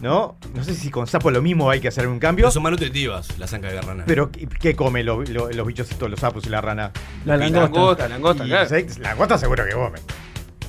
¿no? 0.00 0.36
No 0.54 0.64
sé 0.64 0.74
si 0.74 0.90
con 0.90 1.06
sapo 1.06 1.30
lo 1.30 1.42
mismo 1.42 1.68
hay 1.70 1.80
que 1.80 1.88
hacer 1.88 2.06
un 2.08 2.18
cambio. 2.18 2.44
Pero 2.44 2.52
son 2.52 2.62
más 2.62 2.70
nutritivas 2.72 3.36
las 3.38 3.52
ancas 3.52 3.72
de 3.72 3.80
rana. 3.82 4.04
Pero, 4.06 4.30
¿qué, 4.30 4.46
qué 4.46 4.74
come 4.76 5.02
lo- 5.04 5.22
lo- 5.24 5.50
los 5.50 5.66
bichos 5.66 5.90
estos, 5.90 6.08
los 6.08 6.20
sapos 6.20 6.46
y 6.46 6.48
la 6.48 6.60
rana? 6.60 6.92
La 7.24 7.34
Y 7.36 7.50
langosta. 7.50 8.08
Langosta, 8.08 8.08
langosta, 8.08 8.44
Y, 8.46 8.48
claro. 8.48 8.86
langosta 9.00 9.38
seguro 9.38 9.64
que 9.66 9.72
comen. 9.72 10.00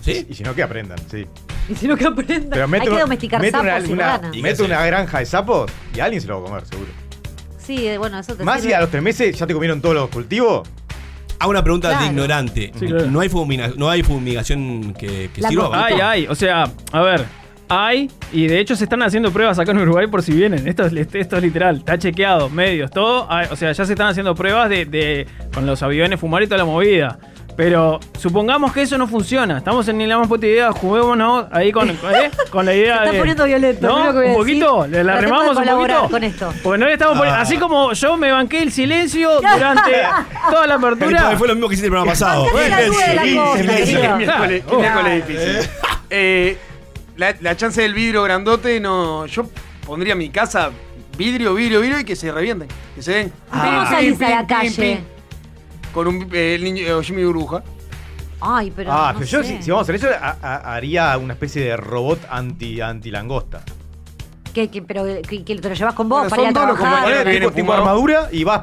¿Sí? 0.01 0.25
Y 0.29 0.33
si 0.33 0.43
no, 0.43 0.55
que 0.55 0.63
aprendan, 0.63 0.97
sí. 1.09 1.27
Y 1.69 1.75
si 1.75 1.87
no 1.87 1.95
que 1.95 2.07
aprenda. 2.07 2.49
Pero 2.49 2.63
Hay 2.65 2.69
mete, 2.71 2.85
que 2.85 2.89
una- 2.91 3.01
domesticar 3.01 3.39
mete 3.39 3.51
sapos 3.51 3.67
una, 3.67 3.79
y 3.87 3.91
una- 3.93 4.17
ranas. 4.17 4.35
mete 4.37 4.63
una 4.63 4.83
granja 4.85 5.19
de 5.19 5.25
sapos 5.27 5.71
y 5.95 5.99
alguien 5.99 6.19
se 6.21 6.27
lo 6.27 6.41
va 6.41 6.47
a 6.47 6.49
comer, 6.49 6.65
seguro. 6.67 6.89
Sí, 7.63 7.87
eh, 7.87 7.99
bueno, 7.99 8.17
eso 8.19 8.35
te 8.35 8.43
Más 8.43 8.55
si 8.57 8.61
sirve. 8.63 8.75
a 8.75 8.81
los 8.81 8.89
tres 8.89 9.03
meses 9.03 9.37
ya 9.37 9.45
te 9.45 9.53
comieron 9.53 9.79
todos 9.79 9.93
los 9.93 10.09
cultivos. 10.09 10.67
Hago 11.41 11.49
una 11.51 11.63
pregunta 11.63 11.89
Claro. 11.89 12.03
de 12.03 12.09
ignorante. 12.11 12.71
¿No, 13.09 13.19
hay 13.19 13.29
fumina- 13.29 13.71
¿No 13.77 13.89
hay 13.89 14.03
fumigación 14.03 14.93
que, 14.93 15.29
sirva? 15.49 15.85
Hay, 15.85 15.99
hay. 15.99 16.27
O 16.27 16.35
sea, 16.35 16.65
a 16.91 17.01
ver, 17.01 17.25
hay. 17.67 18.09
Y 18.31 18.47
de 18.47 18.59
hecho 18.59 18.75
se 18.75 18.83
están 18.83 19.01
haciendo 19.01 19.31
pruebas 19.31 19.57
acá 19.59 19.71
en 19.71 19.79
Uruguay 19.79 20.07
por 20.07 20.21
si 20.21 20.33
vienen. 20.33 20.67
Esto 20.67 20.85
es, 20.85 20.93
esto 20.93 21.37
es 21.37 21.41
literal. 21.43 21.77
Está 21.77 21.97
chequeado, 21.97 22.49
medios, 22.49 22.91
todo. 22.91 23.25
Hay- 23.31 23.47
o 23.51 23.55
sea, 23.55 23.71
ya 23.71 23.85
se 23.85 23.93
están 23.93 24.07
haciendo 24.07 24.35
pruebas 24.35 24.69
de, 24.69 24.85
de- 24.85 25.25
con 25.53 25.65
los 25.65 25.81
aviones 25.83 26.19
fumar 26.19 26.43
y 26.43 26.47
toda 26.47 26.59
la 26.59 26.65
movida. 26.65 27.17
Pero 27.61 27.99
supongamos 28.17 28.73
que 28.73 28.81
eso 28.81 28.97
no 28.97 29.07
funciona. 29.07 29.59
Estamos 29.59 29.87
en 29.87 29.99
ni 29.99 30.07
la 30.07 30.17
más 30.17 30.27
puta 30.27 30.47
idea. 30.47 30.71
Juguémonos 30.71 31.45
ahí 31.51 31.71
con, 31.71 31.95
con- 31.97 32.15
¿eh? 32.15 32.31
con 32.49 32.65
la 32.65 32.73
idea 32.73 32.95
Se 32.95 32.99
está 33.01 33.11
de. 33.11 33.19
poniendo 33.19 33.45
violento. 33.45 33.87
¿No? 33.87 33.97
a 33.97 34.09
¿Un 34.09 34.33
poquito? 34.33 34.87
¿Le 34.87 35.03
la 35.03 35.21
remamos 35.21 35.55
un 35.55 35.63
poquito? 35.63 36.07
con 36.09 36.23
esto. 36.23 36.53
Porque 36.63 36.79
no 36.79 36.87
le 36.87 36.93
estamos 36.93 37.19
poniendo. 37.19 37.37
Ah. 37.37 37.43
Así 37.43 37.57
como 37.57 37.93
yo 37.93 38.17
me 38.17 38.31
banqué 38.31 38.63
el 38.63 38.71
silencio 38.71 39.35
durante 39.35 39.91
toda 40.49 40.65
la 40.65 40.73
apertura. 40.73 41.37
Fue 41.37 41.47
lo 41.47 41.53
mismo 41.53 41.69
que 41.69 41.75
hiciste 41.75 41.85
el 41.85 41.91
programa 41.91 42.13
pasado. 42.13 42.47
La 42.67 42.81
difícil. 45.13 45.69
Eh, 46.09 46.57
la, 47.15 47.55
chance 47.55 47.79
del 47.79 47.93
vidrio 47.93 48.23
grandote, 48.23 48.79
no. 48.79 49.27
Yo 49.27 49.47
pondría 49.85 50.15
mi 50.15 50.31
casa 50.31 50.71
vidrio, 51.15 51.53
vidrio, 51.53 51.81
vidrio 51.81 51.99
y 51.99 52.05
que 52.05 52.15
se 52.15 52.31
revienten. 52.31 52.69
Que 52.95 53.03
se 53.03 53.11
den. 53.11 53.33
¿Cómo 53.51 53.61
Pim, 53.61 53.85
salís 53.87 54.17
pim, 54.17 54.25
a 54.25 54.29
la 54.31 54.47
calle? 54.47 55.03
Con 55.93 56.07
un, 56.07 56.29
eh, 56.33 56.55
el 56.55 56.63
niño 56.63 56.81
eh, 56.99 57.03
Jimmy 57.03 57.23
Burbuja. 57.25 57.63
Ay, 58.39 58.71
pero. 58.75 58.91
ah, 58.91 59.11
no 59.13 59.19
pero 59.19 59.29
yo 59.29 59.43
sé. 59.43 59.57
si, 59.57 59.63
si 59.63 59.71
vamos 59.71 59.83
a 59.87 59.91
hacer 59.93 59.95
eso, 59.95 60.07
a- 60.19 60.37
a- 60.41 60.75
haría 60.75 61.17
una 61.17 61.33
especie 61.33 61.63
de 61.63 61.77
robot 61.77 62.19
anti, 62.29 62.81
anti 62.81 63.11
langosta. 63.11 63.61
¿Qué, 64.53 64.69
qué, 64.69 64.81
pero 64.81 65.05
que, 65.05 65.43
que 65.45 65.55
te 65.55 65.69
lo 65.69 65.75
llevas 65.75 65.93
con 65.93 66.09
vos 66.09 66.21
Bueno, 66.21 66.29
para 66.29 66.41
ir 66.41 66.47
a 66.47 66.49
son 66.49 66.53
todos 66.55 66.67
los 66.69 66.77
trabajar. 66.79 67.03
compañeros 67.13 67.51
que 67.51 67.61
tipo, 67.61 67.73
armadura 67.73 68.29
y 68.31 68.43
vas 68.43 68.61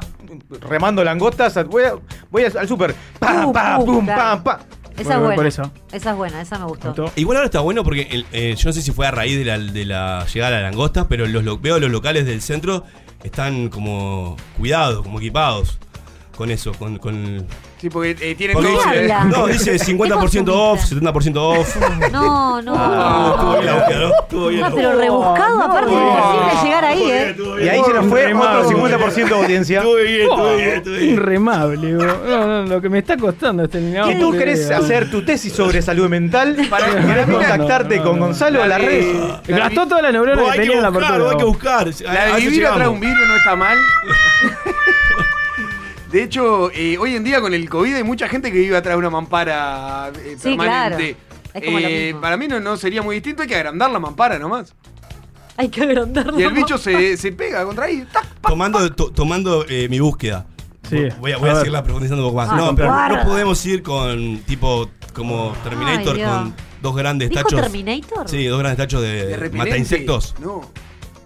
remando 0.61 1.03
langostas. 1.03 1.55
a- 1.57 1.63
Voy, 1.63 1.83
a- 1.83 1.93
voy 2.29 2.43
al 2.43 2.67
súper. 2.67 2.93
Pam, 3.19 3.43
Pum, 3.45 3.53
pam, 3.53 3.77
pum, 3.77 3.95
pum, 3.95 4.05
claro. 4.05 4.21
pam, 4.21 4.43
pam. 4.43 4.59
Esa 4.97 5.03
Bueno, 5.03 5.13
es 5.13 5.19
buena. 5.21 5.35
por 5.35 5.45
eso. 5.47 5.71
Esa 5.93 6.11
es 6.11 6.17
buena, 6.17 6.41
esa 6.41 6.59
me 6.59 6.65
gustó. 6.65 7.11
Igual 7.15 7.37
ahora 7.37 7.45
está 7.45 7.61
bueno 7.61 7.83
porque 7.85 8.01
el- 8.11 8.25
eh, 8.33 8.53
yo 8.57 8.69
no 8.69 8.73
sé 8.73 8.81
si 8.81 8.91
fue 8.91 9.07
a 9.07 9.11
raíz 9.11 9.37
de 9.37 9.45
la, 9.45 9.57
de 9.57 9.85
la 9.85 10.25
llegada 10.25 10.57
de 10.57 10.61
la 10.61 10.69
langosta, 10.69 11.07
pero 11.07 11.25
los, 11.25 11.43
lo- 11.43 11.57
veo 11.57 11.79
los 11.79 11.89
locales 11.89 12.25
del 12.25 12.41
centro 12.41 12.83
están 13.23 13.69
como 13.69 14.35
cuidados, 14.57 15.01
como 15.03 15.19
equipados 15.19 15.79
con 16.39 16.51
eso, 16.51 16.71
con, 16.71 16.97
con 16.99 17.45
Sí, 17.81 17.89
porque 17.89 18.11
eh, 18.21 18.33
tienen 18.33 18.53
porque 18.55 18.69
todo. 18.69 18.77
dice, 18.93 19.13
no, 19.25 19.47
dice 19.47 19.75
50% 19.77 20.47
off, 20.47 20.85
70% 20.89 21.35
off. 21.35 21.75
No, 22.13 22.61
no. 22.61 22.73
Ah, 22.77 23.33
estuvo 23.35 23.51
bien 23.59 23.65
la 23.65 23.73
búsqueda, 23.75 23.99
¿no? 23.99 24.11
Estuvo 24.21 24.47
bien 24.47 24.61
la 24.61 24.71
pero 24.71 24.95
rebuscado, 24.95 25.61
aparte 25.61 25.91
es 25.91 25.97
imposible 25.99 26.63
llegar 26.63 26.85
ahí, 26.85 27.11
¿eh? 27.11 27.35
Y 27.61 27.67
ahí 27.67 27.81
se 27.85 27.93
nos 27.93 28.05
fue 28.05 28.27
Remable. 28.27 28.63
otro 28.65 28.77
50% 28.87 29.27
de 29.27 29.35
audiencia. 29.35 29.79
Estuvo 29.79 29.95
bien, 29.95 30.21
estuvo 30.21 30.55
bien, 30.55 30.83
bien. 31.81 31.97
Bro. 31.97 32.17
No, 32.25 32.47
no, 32.47 32.63
lo 32.67 32.81
que 32.81 32.87
me 32.87 32.99
está 32.99 33.17
costando 33.17 33.65
este 33.65 33.81
niño. 33.81 34.07
Si 34.07 34.15
tú 34.17 34.31
querés 34.31 34.71
hacer 34.71 35.11
tu 35.11 35.25
tesis 35.25 35.51
sobre 35.51 35.81
salud 35.81 36.07
mental, 36.07 36.55
Para- 36.69 37.05
querés 37.05 37.25
contactarte 37.27 37.97
no, 37.97 38.03
con 38.03 38.19
no. 38.19 38.25
Gonzalo 38.27 38.63
a 38.63 38.67
la 38.67 38.77
red. 38.77 39.03
Gastó 39.45 39.87
toda 39.89 40.01
la 40.03 40.13
neurona 40.13 40.41
que 40.41 40.49
hay 40.51 40.57
tenía 40.59 40.71
que 40.71 40.77
en 40.77 40.83
la 40.83 40.89
buscar, 40.89 41.07
apertura. 41.09 41.31
hay 41.31 41.37
que 41.37 41.43
buscar. 41.43 41.87
La 42.13 42.25
de 42.27 42.39
vivir 42.39 42.65
atrás 42.65 42.83
de 42.83 42.87
un 42.87 42.99
vidrio 43.01 43.25
no 43.27 43.35
está 43.35 43.55
mal. 43.57 43.77
De 46.11 46.23
hecho, 46.23 46.71
eh, 46.71 46.97
hoy 46.97 47.15
en 47.15 47.23
día 47.23 47.39
con 47.39 47.53
el 47.53 47.69
COVID 47.69 47.95
hay 47.95 48.03
mucha 48.03 48.27
gente 48.27 48.51
que 48.51 48.57
vive 48.59 48.75
atrás 48.75 48.95
de 48.95 48.99
una 48.99 49.09
mampara 49.11 50.11
eh, 50.17 50.35
Sí, 50.39 50.49
permanente. 50.55 51.15
claro. 51.15 51.39
Es 51.53 51.63
como 51.65 51.79
lo 51.79 51.87
Eh, 51.87 52.05
mismo. 52.07 52.21
para 52.21 52.37
mí 52.37 52.47
no, 52.47 52.59
no 52.59 52.77
sería 52.77 53.01
muy 53.01 53.15
distinto, 53.15 53.41
hay 53.43 53.47
que 53.47 53.55
agrandar 53.55 53.91
la 53.91 53.99
mampara 53.99 54.39
nomás. 54.39 54.73
Hay 55.57 55.69
que 55.69 55.81
agrandarlo. 55.83 56.39
Y 56.39 56.43
el 56.43 56.51
bicho 56.53 56.77
se, 56.77 57.17
se 57.17 57.31
pega 57.31 57.63
contra 57.65 57.85
ahí. 57.85 58.05
¡tac! 58.11 58.25
Tomando, 58.41 58.91
to- 58.93 59.11
tomando 59.11 59.65
eh, 59.67 59.87
mi 59.89 59.99
búsqueda. 59.99 60.45
Sí. 60.89 61.07
Voy 61.19 61.33
a, 61.33 61.37
voy 61.37 61.49
a 61.49 61.53
A 61.53 61.55
seguirla 61.57 61.83
profundizando 61.83 62.23
un 62.23 62.29
poco 62.29 62.37
más. 62.41 62.49
Ah, 62.51 62.55
no, 62.55 62.75
pero 62.75 62.91
no 63.17 63.23
podemos 63.29 63.63
ir 63.65 63.83
con 63.83 64.39
tipo 64.47 64.89
como 65.13 65.53
Terminator 65.63 66.15
Ay, 66.15 66.23
con 66.23 66.55
dos 66.81 66.95
grandes 66.95 67.29
¿Dijo 67.29 67.43
tachos. 67.43 67.61
Terminator? 67.61 68.27
Sí, 68.29 68.45
dos 68.45 68.57
grandes 68.57 68.77
tachos 68.77 69.01
De 69.01 69.51
mata 69.53 69.77
insectos. 69.77 70.33
No. 70.39 70.61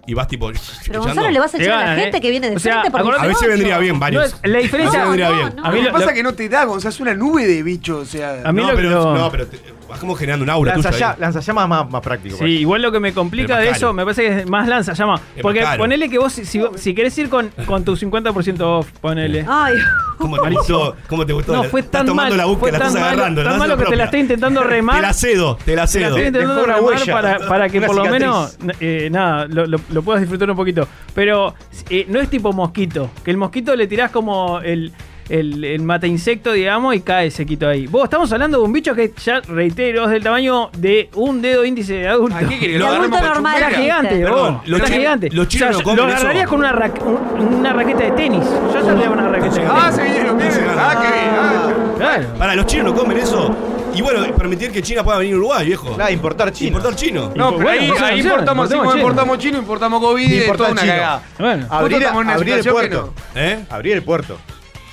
Y 0.06 0.14
vas 0.14 0.28
tipo. 0.28 0.48
Pero 0.48 0.58
echando. 0.60 1.00
Gonzalo 1.02 1.30
le 1.30 1.38
vas 1.40 1.54
a 1.54 1.56
echar 1.58 1.72
a 1.72 1.76
la 1.76 1.82
ganan, 1.82 1.98
gente 1.98 2.16
¿eh? 2.16 2.20
que 2.20 2.30
viene 2.30 2.50
de 2.50 2.56
O 2.56 2.58
sea, 2.58 2.72
frente 2.80 2.90
porque 2.90 3.02
acordate- 3.08 3.22
A 3.24 3.26
ver 3.26 3.36
si 3.36 3.44
ocho. 3.44 3.50
vendría 3.52 3.78
bien 3.78 3.94
No, 3.94 4.00
varios. 4.00 4.24
es- 4.26 4.36
la 4.50 4.58
diferencia. 4.58 5.00
Si 5.00 5.04
vendría 5.06 5.28
no, 5.30 5.34
bien. 5.36 5.52
no. 5.56 5.64
A 5.64 5.70
mí 5.70 5.76
Lo 5.76 5.82
lo, 5.82 5.88
que 5.88 5.92
pasa 5.92 6.04
lo- 6.04 6.10
es 6.10 6.16
que 6.16 6.22
no 6.22 6.34
te 6.34 6.48
da, 6.48 6.68
o 6.68 6.80
sea, 6.80 6.90
es 6.90 7.00
una 7.00 7.14
nube 7.14 7.46
de 7.46 7.62
bicho, 7.62 7.98
o 7.98 8.04
sea. 8.04 8.42
A 8.44 8.52
mí 8.52 8.60
no, 8.62 8.70
lo 8.70 8.76
que 8.76 8.82
pero, 8.82 8.90
no- 9.04 9.14
no, 9.16 9.30
pero 9.30 9.46
te- 9.46 9.60
vas 9.88 9.98
como 10.00 10.14
generando 10.14 10.44
un 10.44 10.50
aura 10.50 10.74
tuyo 10.74 10.88
Lanzalla- 10.90 11.10
ahí. 11.12 11.16
Lanzallamas 11.20 11.68
más, 11.68 11.90
más 11.90 12.00
práctico. 12.02 12.36
Sí, 12.38 12.44
igual 12.44 12.82
lo 12.82 12.90
que 12.92 13.00
me 13.00 13.12
complica 13.12 13.46
Pero 13.46 13.54
más 13.56 13.60
de 13.62 13.66
caro. 13.68 13.76
eso, 13.76 13.92
me 13.92 14.02
parece 14.04 14.22
que 14.22 14.38
es 14.40 14.46
más 14.48 14.66
lanza 14.68 14.92
llama. 14.94 15.20
Porque 15.40 15.60
más 15.60 15.70
caro. 15.70 15.82
ponele 15.84 16.08
que 16.10 16.18
vos, 16.18 16.32
si, 16.32 16.44
si, 16.44 16.62
si 16.76 16.94
querés 16.94 17.16
ir 17.18 17.28
con, 17.28 17.50
con 17.66 17.84
tu 17.84 17.96
50% 17.96 18.60
off, 18.60 18.90
ponele. 19.00 19.44
Ay, 19.48 19.74
¿Cómo 20.18 20.38
te 20.40 20.50
gustó? 20.50 20.96
¿Cómo 21.08 21.26
te 21.26 21.32
gustó? 21.32 21.52
No, 21.54 21.62
La- 21.64 21.68
fue 21.68 21.80
estás 21.80 21.92
tan 22.00 22.06
tomando 22.06 22.30
mal. 22.30 22.38
la 22.38 22.44
búsqueda, 22.46 22.60
fue 22.60 22.72
la 22.72 22.78
tan 22.78 22.86
estás 22.88 23.00
malo, 23.02 23.14
agarrando. 23.14 23.42
tan 23.42 23.52
la 23.52 23.58
malo 23.58 23.76
que 23.76 23.84
te 23.84 23.96
la 23.96 24.04
estoy 24.04 24.20
intentando 24.20 24.62
remar. 24.64 24.96
Te 25.00 25.02
la 25.02 25.12
cedo, 25.12 25.56
te 25.56 25.62
la 25.62 25.66
Te 25.66 25.76
la 25.76 25.86
cedo. 25.86 26.06
estoy 26.08 26.22
intentando 26.26 26.54
Dejó 26.54 26.64
una 26.66 26.76
remar 26.76 26.90
huella, 26.98 27.12
para, 27.12 27.38
para 27.48 27.68
que 27.68 27.78
una 27.78 27.86
por 27.88 27.96
lo 27.96 28.02
cicatriz. 28.04 28.20
menos, 28.26 28.56
eh, 28.80 29.08
nada, 29.10 29.46
lo, 29.48 29.66
lo- 29.66 29.80
lo 29.94 30.02
puedas 30.02 30.20
disfrutar 30.20 30.50
un 30.50 30.56
poquito. 30.56 30.86
Pero 31.14 31.54
eh, 31.88 32.04
no 32.08 32.20
es 32.20 32.28
tipo 32.28 32.52
mosquito, 32.52 33.10
que 33.24 33.30
el 33.30 33.36
mosquito 33.36 33.74
le 33.76 33.86
tirás 33.86 34.10
como 34.10 34.60
el, 34.60 34.92
el, 35.28 35.64
el 35.64 35.80
mata 35.82 36.06
insecto, 36.06 36.52
digamos, 36.52 36.94
y 36.94 37.00
cae 37.00 37.30
sequito 37.30 37.66
ahí. 37.68 37.86
Vos, 37.86 38.04
estamos 38.04 38.30
hablando 38.32 38.58
de 38.58 38.64
un 38.64 38.72
bicho 38.72 38.94
que 38.94 39.12
ya 39.24 39.40
reitero, 39.40 40.04
es 40.04 40.10
del 40.10 40.22
tamaño 40.22 40.70
de 40.76 41.08
un 41.14 41.40
dedo 41.40 41.64
índice 41.64 41.94
de 41.94 42.08
adulto. 42.08 42.36
¿A 42.36 42.40
qué 42.40 42.58
querés? 42.58 42.78
¿Lo 42.78 42.88
adulto 42.88 43.20
normal? 43.20 43.62
Está 43.62 43.70
gigante, 43.70 44.20
Perdón, 44.20 44.54
vos. 44.58 44.68
los 44.68 44.82
gigante. 44.82 45.30
los 45.30 45.48
chinos 45.48 45.78
no 45.78 45.82
comen 45.82 45.96
lo 45.96 46.04
agarrarías 46.04 46.46
con 46.48 46.58
una, 46.58 46.72
ra- 46.72 46.92
un- 47.04 47.54
una 47.60 47.72
raqueta 47.72 48.04
de 48.04 48.10
tenis. 48.10 48.44
Yo 48.44 48.80
ya 48.86 48.94
te 48.94 49.04
hago 49.04 49.12
una 49.14 49.28
raqueta 49.28 49.54
de 49.54 49.60
tenis. 49.60 49.70
Ah, 49.72 49.92
se 49.92 50.02
vinieron 50.02 50.36
bien. 50.36 50.50
Ah, 50.76 51.00
qué 51.00 51.12
bien. 51.12 51.30
ah. 51.38 51.70
Claro. 51.96 52.24
Para 52.38 52.54
los 52.56 52.66
chinos 52.66 52.86
no 52.86 52.94
comen 52.94 53.16
eso. 53.18 53.54
Y 53.94 54.02
bueno, 54.02 54.34
permitir 54.36 54.72
que 54.72 54.82
China 54.82 55.04
pueda 55.04 55.18
venir 55.18 55.34
a 55.34 55.36
Uruguay, 55.38 55.66
viejo. 55.66 55.90
Nada, 55.96 56.10
importar 56.10 56.52
chino. 56.52 56.76
Importar 56.78 56.96
chino. 56.96 57.32
No, 57.34 57.56
pero 57.56 57.70
ahí, 57.70 57.90
ahí 58.02 58.20
importamos, 58.20 58.66
así 58.66 58.74
como 58.74 58.84
importamos 58.84 58.96
importamos 58.96 59.38
chino, 59.38 59.58
importamos 59.58 60.00
COVID, 60.00 60.24
es 60.32 60.32
Importar 60.42 60.56
toda 60.56 60.70
una 60.72 60.80
chino. 60.82 60.92
cagada. 60.94 61.22
Bueno. 61.38 61.66
Abrir, 61.70 62.06
abrir 62.06 62.54
el 62.54 62.64
puerto. 62.64 63.14
¿Eh? 63.34 63.64
Abrir 63.70 63.92
el 63.94 64.02
puerto. 64.02 64.38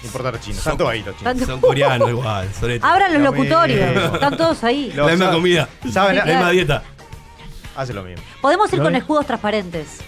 Importar 0.04 0.40
chino. 0.40 0.58
Están 0.58 0.78
todos 0.78 0.92
ahí 0.92 1.04
los 1.04 1.16
chinos. 1.18 1.38
Son 1.48 1.62
coreanos 1.62 2.10
igual. 2.10 2.50
Abran 2.82 3.14
los 3.14 3.22
Lo 3.22 3.32
locutorios. 3.32 4.14
Están 4.14 4.38
todos 4.38 4.64
ahí. 4.64 4.92
La 4.96 5.06
misma 5.08 5.26
sabe- 5.26 5.36
comida. 5.38 5.70
saben- 5.92 6.16
La 6.18 6.26
misma 6.26 6.50
dieta. 6.52 6.84
Hace 7.76 7.94
lo 7.94 8.04
mismo. 8.04 8.24
Podemos 8.42 8.72
ir 8.74 8.80
¿Lo 8.80 8.86
con 8.86 8.96
escudos 8.96 9.26
transparentes. 9.26 10.00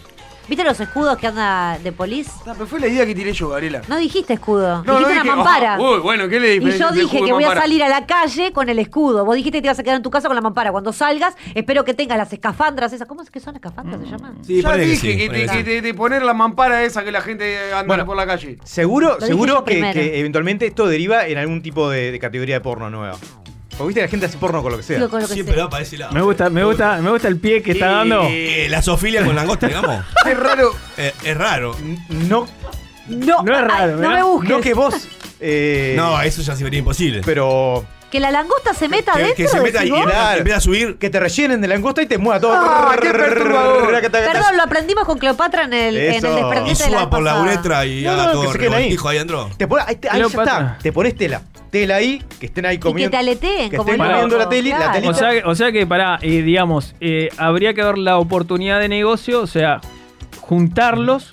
¿Viste 0.48 0.64
los 0.66 0.78
escudos 0.80 1.18
que 1.18 1.28
anda 1.28 1.80
de 1.82 1.92
polis? 1.94 2.28
No, 2.46 2.54
pero 2.54 2.68
fue 2.68 2.80
la 2.80 2.88
idea 2.88 3.06
que 3.06 3.16
tiré 3.16 3.32
yo, 3.32 3.50
Gabriela. 3.50 3.82
No 3.88 3.98
dijiste 3.98 4.34
escudo, 4.34 4.84
No, 4.84 4.94
no 4.94 5.00
dijiste 5.00 5.14
dije, 5.22 5.26
una 5.28 5.36
mampara. 5.38 5.76
ah, 5.76 5.80
uy, 5.82 6.00
bueno, 6.02 6.28
¿qué 6.28 6.40
le 6.40 6.56
y 6.56 6.78
yo 6.78 6.92
dije 6.92 7.24
que 7.24 7.32
voy 7.32 7.46
a 7.46 7.54
salir 7.54 7.82
a 7.82 7.88
la 7.88 8.06
calle 8.06 8.52
con 8.52 8.68
el 8.68 8.78
escudo. 8.78 9.24
Vos 9.24 9.36
dijiste 9.36 9.60
que 9.60 9.62
te 9.62 9.68
ibas 9.68 9.80
a 9.80 9.84
quedar 9.84 9.96
en 9.98 10.04
tu 10.04 10.12
casa 10.12 10.28
con 10.28 10.36
la 10.36 10.42
mampara. 10.42 10.72
Cuando 10.72 10.92
salgas, 10.92 11.36
espero 11.56 11.86
que 11.86 11.94
tengas 11.94 12.18
las 12.18 12.34
escafandras 12.34 12.92
esas. 12.92 13.08
¿Cómo 13.08 13.22
es 13.22 13.32
que 13.32 13.40
son 13.40 13.56
escafandras? 13.56 14.02
¿Se 14.02 14.08
llaman? 14.08 14.38
Sí, 14.44 14.62
ya 14.62 14.74
que 14.74 14.80
dije 14.82 14.96
sí, 14.98 15.18
que, 15.18 15.30
te- 15.30 15.36
que 15.36 15.46
que 15.48 15.58
sí. 15.60 15.64
te- 15.64 15.82
de 15.82 15.94
poner 15.94 16.24
la 16.24 16.34
mampara 16.34 16.84
esa 16.84 17.04
que 17.06 17.12
la 17.14 17.22
gente 17.22 17.72
anda 17.74 17.84
Bueno. 17.88 18.06
por 18.06 18.18
la 18.18 18.26
calle. 18.26 18.58
Seguro, 18.66 19.22
seguro 19.22 19.64
que, 19.64 20.20
eventualmente 20.20 20.66
esto 20.68 20.88
deriva 20.88 21.26
en 21.26 21.38
algún 21.38 21.62
tipo 21.62 21.90
de, 21.90 22.12
de 22.12 22.20
categoría 22.20 22.56
de 22.56 22.62
porno 22.62 22.90
nueva. 22.90 23.18
Porque 23.78 23.88
viste 23.90 24.00
que 24.02 24.06
la 24.08 24.12
gente 24.12 24.26
hace 24.28 24.38
porno 24.38 24.62
con 24.62 24.72
lo 24.72 24.78
que 24.78 24.84
sea. 24.84 25.08
Con 25.08 25.22
lo 25.22 25.28
que 25.28 25.34
Siempre 25.34 25.56
sea. 25.56 25.64
va 25.66 25.70
para 25.70 25.84
ese 25.84 25.98
lado. 25.98 26.14
Me 26.14 26.22
gusta, 26.22 26.50
me 26.50 26.64
gusta, 26.64 26.98
me 27.02 27.10
gusta 27.10 27.28
el 27.28 27.38
pie 27.38 27.62
que 27.64 27.72
está 27.74 27.88
dando. 27.88 28.28
Eh, 28.30 28.68
la 28.70 28.82
sofilia 28.82 29.26
con 29.26 29.36
langosta, 29.36 29.68
digamos. 29.68 30.04
Es 30.26 30.38
raro. 30.40 30.72
Eh, 30.98 31.14
es 31.24 31.38
raro. 31.38 31.76
No, 32.10 32.48
No, 33.08 33.44
No 33.44 33.52
es 33.54 33.60
ay, 33.60 33.68
raro, 33.68 33.96
no 33.98 34.10
me 34.10 34.24
busques. 34.24 34.50
no 34.50 34.62
que 34.62 34.74
vos. 34.74 34.94
eh, 35.40 35.94
No, 35.98 36.22
eso 36.22 36.42
ya 36.42 36.56
sería 36.56 36.80
imposible. 36.80 37.22
Pero. 37.26 37.86
Que 38.12 38.20
la 38.20 38.30
langosta 38.30 38.76
se 38.76 38.88
meta 38.88 39.14
Que, 39.14 39.24
adentro. 39.24 39.36
que 39.44 39.48
se 39.48 39.60
meta 39.60 39.84
y 39.84 39.90
empieza- 39.90 40.58
a 40.58 40.60
subir. 40.62 40.98
Que 41.00 41.10
te 41.10 41.20
rellenen 41.20 41.62
de 41.62 41.68
langosta 41.68 42.00
y 42.04 42.06
te 42.06 42.20
mueva 42.20 42.40
todo. 42.40 42.54
Ah, 42.56 42.96
qué. 43.02 43.10
Perdón, 43.12 44.56
lo 44.56 44.62
aprendimos 44.64 45.06
con 45.06 45.18
Cleopatra 45.18 45.64
en 45.64 45.74
el, 45.74 45.98
en 45.98 46.04
el 46.12 46.16
Eso. 46.18 46.32
Y 46.32 46.36
desprendiente 46.36 46.84
de 46.84 46.90
la 46.92 46.98
suba 47.00 47.10
por 47.10 47.24
la 47.24 47.42
uretra 47.42 47.86
y 47.88 48.04
No, 48.04 48.12
haga 48.12 48.26
no, 48.28 48.32
todo 48.34 48.42
que 48.44 48.52
se 48.52 48.58
queden 48.60 48.74
ahí. 48.76 48.96
ahí 49.04 49.18
adentro. 49.18 49.50
Te 49.58 49.68
pon- 49.68 49.80
ahí, 49.86 49.98
ahí 50.12 50.22
está. 50.22 50.78
Te 50.82 50.92
pones 50.92 51.16
tela 51.18 51.42
tela 51.74 51.96
ahí, 51.96 52.22
que 52.40 52.46
estén 52.46 52.68
ahí 52.68 52.78
comiendo. 52.78 53.08
Y 53.08 53.12
que 53.12 53.18
aleteen, 53.18 53.70
que 53.72 53.78
estén 53.78 53.98
loco, 53.98 54.12
comiendo 54.12 54.38
la 54.38 54.48
tele. 54.48 54.76
O, 55.44 55.56
sea, 55.56 55.72
que, 55.72 55.84
o 55.84 55.88
pará, 55.88 56.20
eh, 56.22 56.44
digamos, 56.44 56.96
eh, 57.02 57.30
habría 57.36 57.74
que 57.74 57.84
ver 57.84 57.98
la 57.98 58.20
oportunidad 58.20 58.80
de 58.80 58.90
negocio, 58.90 59.42
o 59.42 59.48
sea, 59.48 59.82
juntarlos 60.40 61.32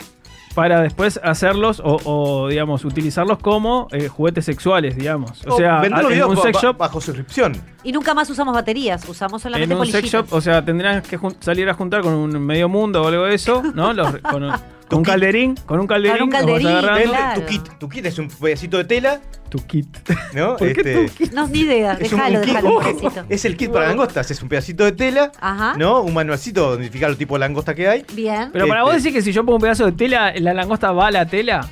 para 0.54 0.80
después 0.80 1.20
hacerlos 1.22 1.82
o, 1.84 2.48
digamos, 2.48 2.86
utilizarlos 2.86 3.38
como 3.38 3.86
eh, 3.92 4.08
juguetes 4.08 4.46
sexuales, 4.46 4.96
digamos. 4.96 5.46
O, 5.46 5.54
o 5.54 5.56
sea, 5.58 5.82
en 5.84 5.92
un 6.24 6.36
sex 6.38 6.58
shop. 6.58 6.78
Bajo 6.78 7.02
suscripción. 7.02 7.60
Y 7.84 7.92
nunca 7.92 8.14
más 8.14 8.30
usamos 8.30 8.54
baterías, 8.54 9.06
usamos 9.10 9.42
solamente 9.42 9.74
En 9.74 9.78
un 9.78 9.86
sex 9.86 10.10
shop, 10.10 10.26
o 10.30 10.40
sea, 10.40 10.64
tendrías 10.64 11.06
que 11.06 11.18
salir 11.40 11.68
a 11.68 11.74
juntar 11.74 12.00
con 12.00 12.14
un 12.14 12.40
medio 12.40 12.70
mundo 12.70 13.02
o 13.02 13.08
algo 13.08 13.26
de 13.26 13.34
eso, 13.34 13.62
¿no? 13.74 13.92
Con, 14.22 14.98
un 14.98 15.04
calderín, 15.04 15.54
con 15.66 15.78
un 15.80 15.86
calderín. 15.86 16.16
Con 16.16 16.22
un 16.24 16.30
calderín. 16.30 17.10
Tu 17.34 17.44
kit, 17.44 17.78
tu 17.78 17.88
kit 17.90 18.06
es 18.06 18.18
un 18.18 18.28
pedacito 18.28 18.78
de 18.78 18.84
tela 18.84 19.20
tu 19.50 19.58
kit. 19.66 19.86
¿No? 20.32 20.56
¿Por 20.56 20.72
qué 20.72 20.80
este, 20.80 21.08
tu 21.08 21.14
kit? 21.14 21.32
No, 21.32 21.46
ni 21.48 21.60
idea. 21.60 21.96
Déjalo, 21.96 22.40
déjalo. 22.40 22.78
Un 22.78 22.84
oh, 22.84 23.24
es 23.28 23.44
el 23.44 23.56
kit 23.56 23.70
para 23.70 23.88
langostas. 23.88 24.30
Es 24.30 24.42
un 24.42 24.48
pedacito 24.48 24.84
de 24.84 24.92
tela, 24.92 25.32
Ajá. 25.40 25.74
¿no? 25.76 26.00
Un 26.00 26.14
manualcito 26.14 26.62
donde 26.62 26.84
identificar 26.84 27.10
los 27.10 27.18
tipos 27.18 27.36
de 27.36 27.40
langosta 27.40 27.74
que 27.74 27.88
hay. 27.88 28.04
Bien. 28.14 28.50
Pero 28.52 28.66
para 28.66 28.82
vos 28.82 28.94
este. 28.94 29.08
decir 29.08 29.12
que 29.12 29.22
si 29.22 29.32
yo 29.32 29.44
pongo 29.44 29.56
un 29.56 29.62
pedazo 29.62 29.84
de 29.84 29.92
tela, 29.92 30.32
¿la 30.36 30.54
langosta 30.54 30.92
va 30.92 31.08
a 31.08 31.10
la 31.10 31.26
tela? 31.26 31.68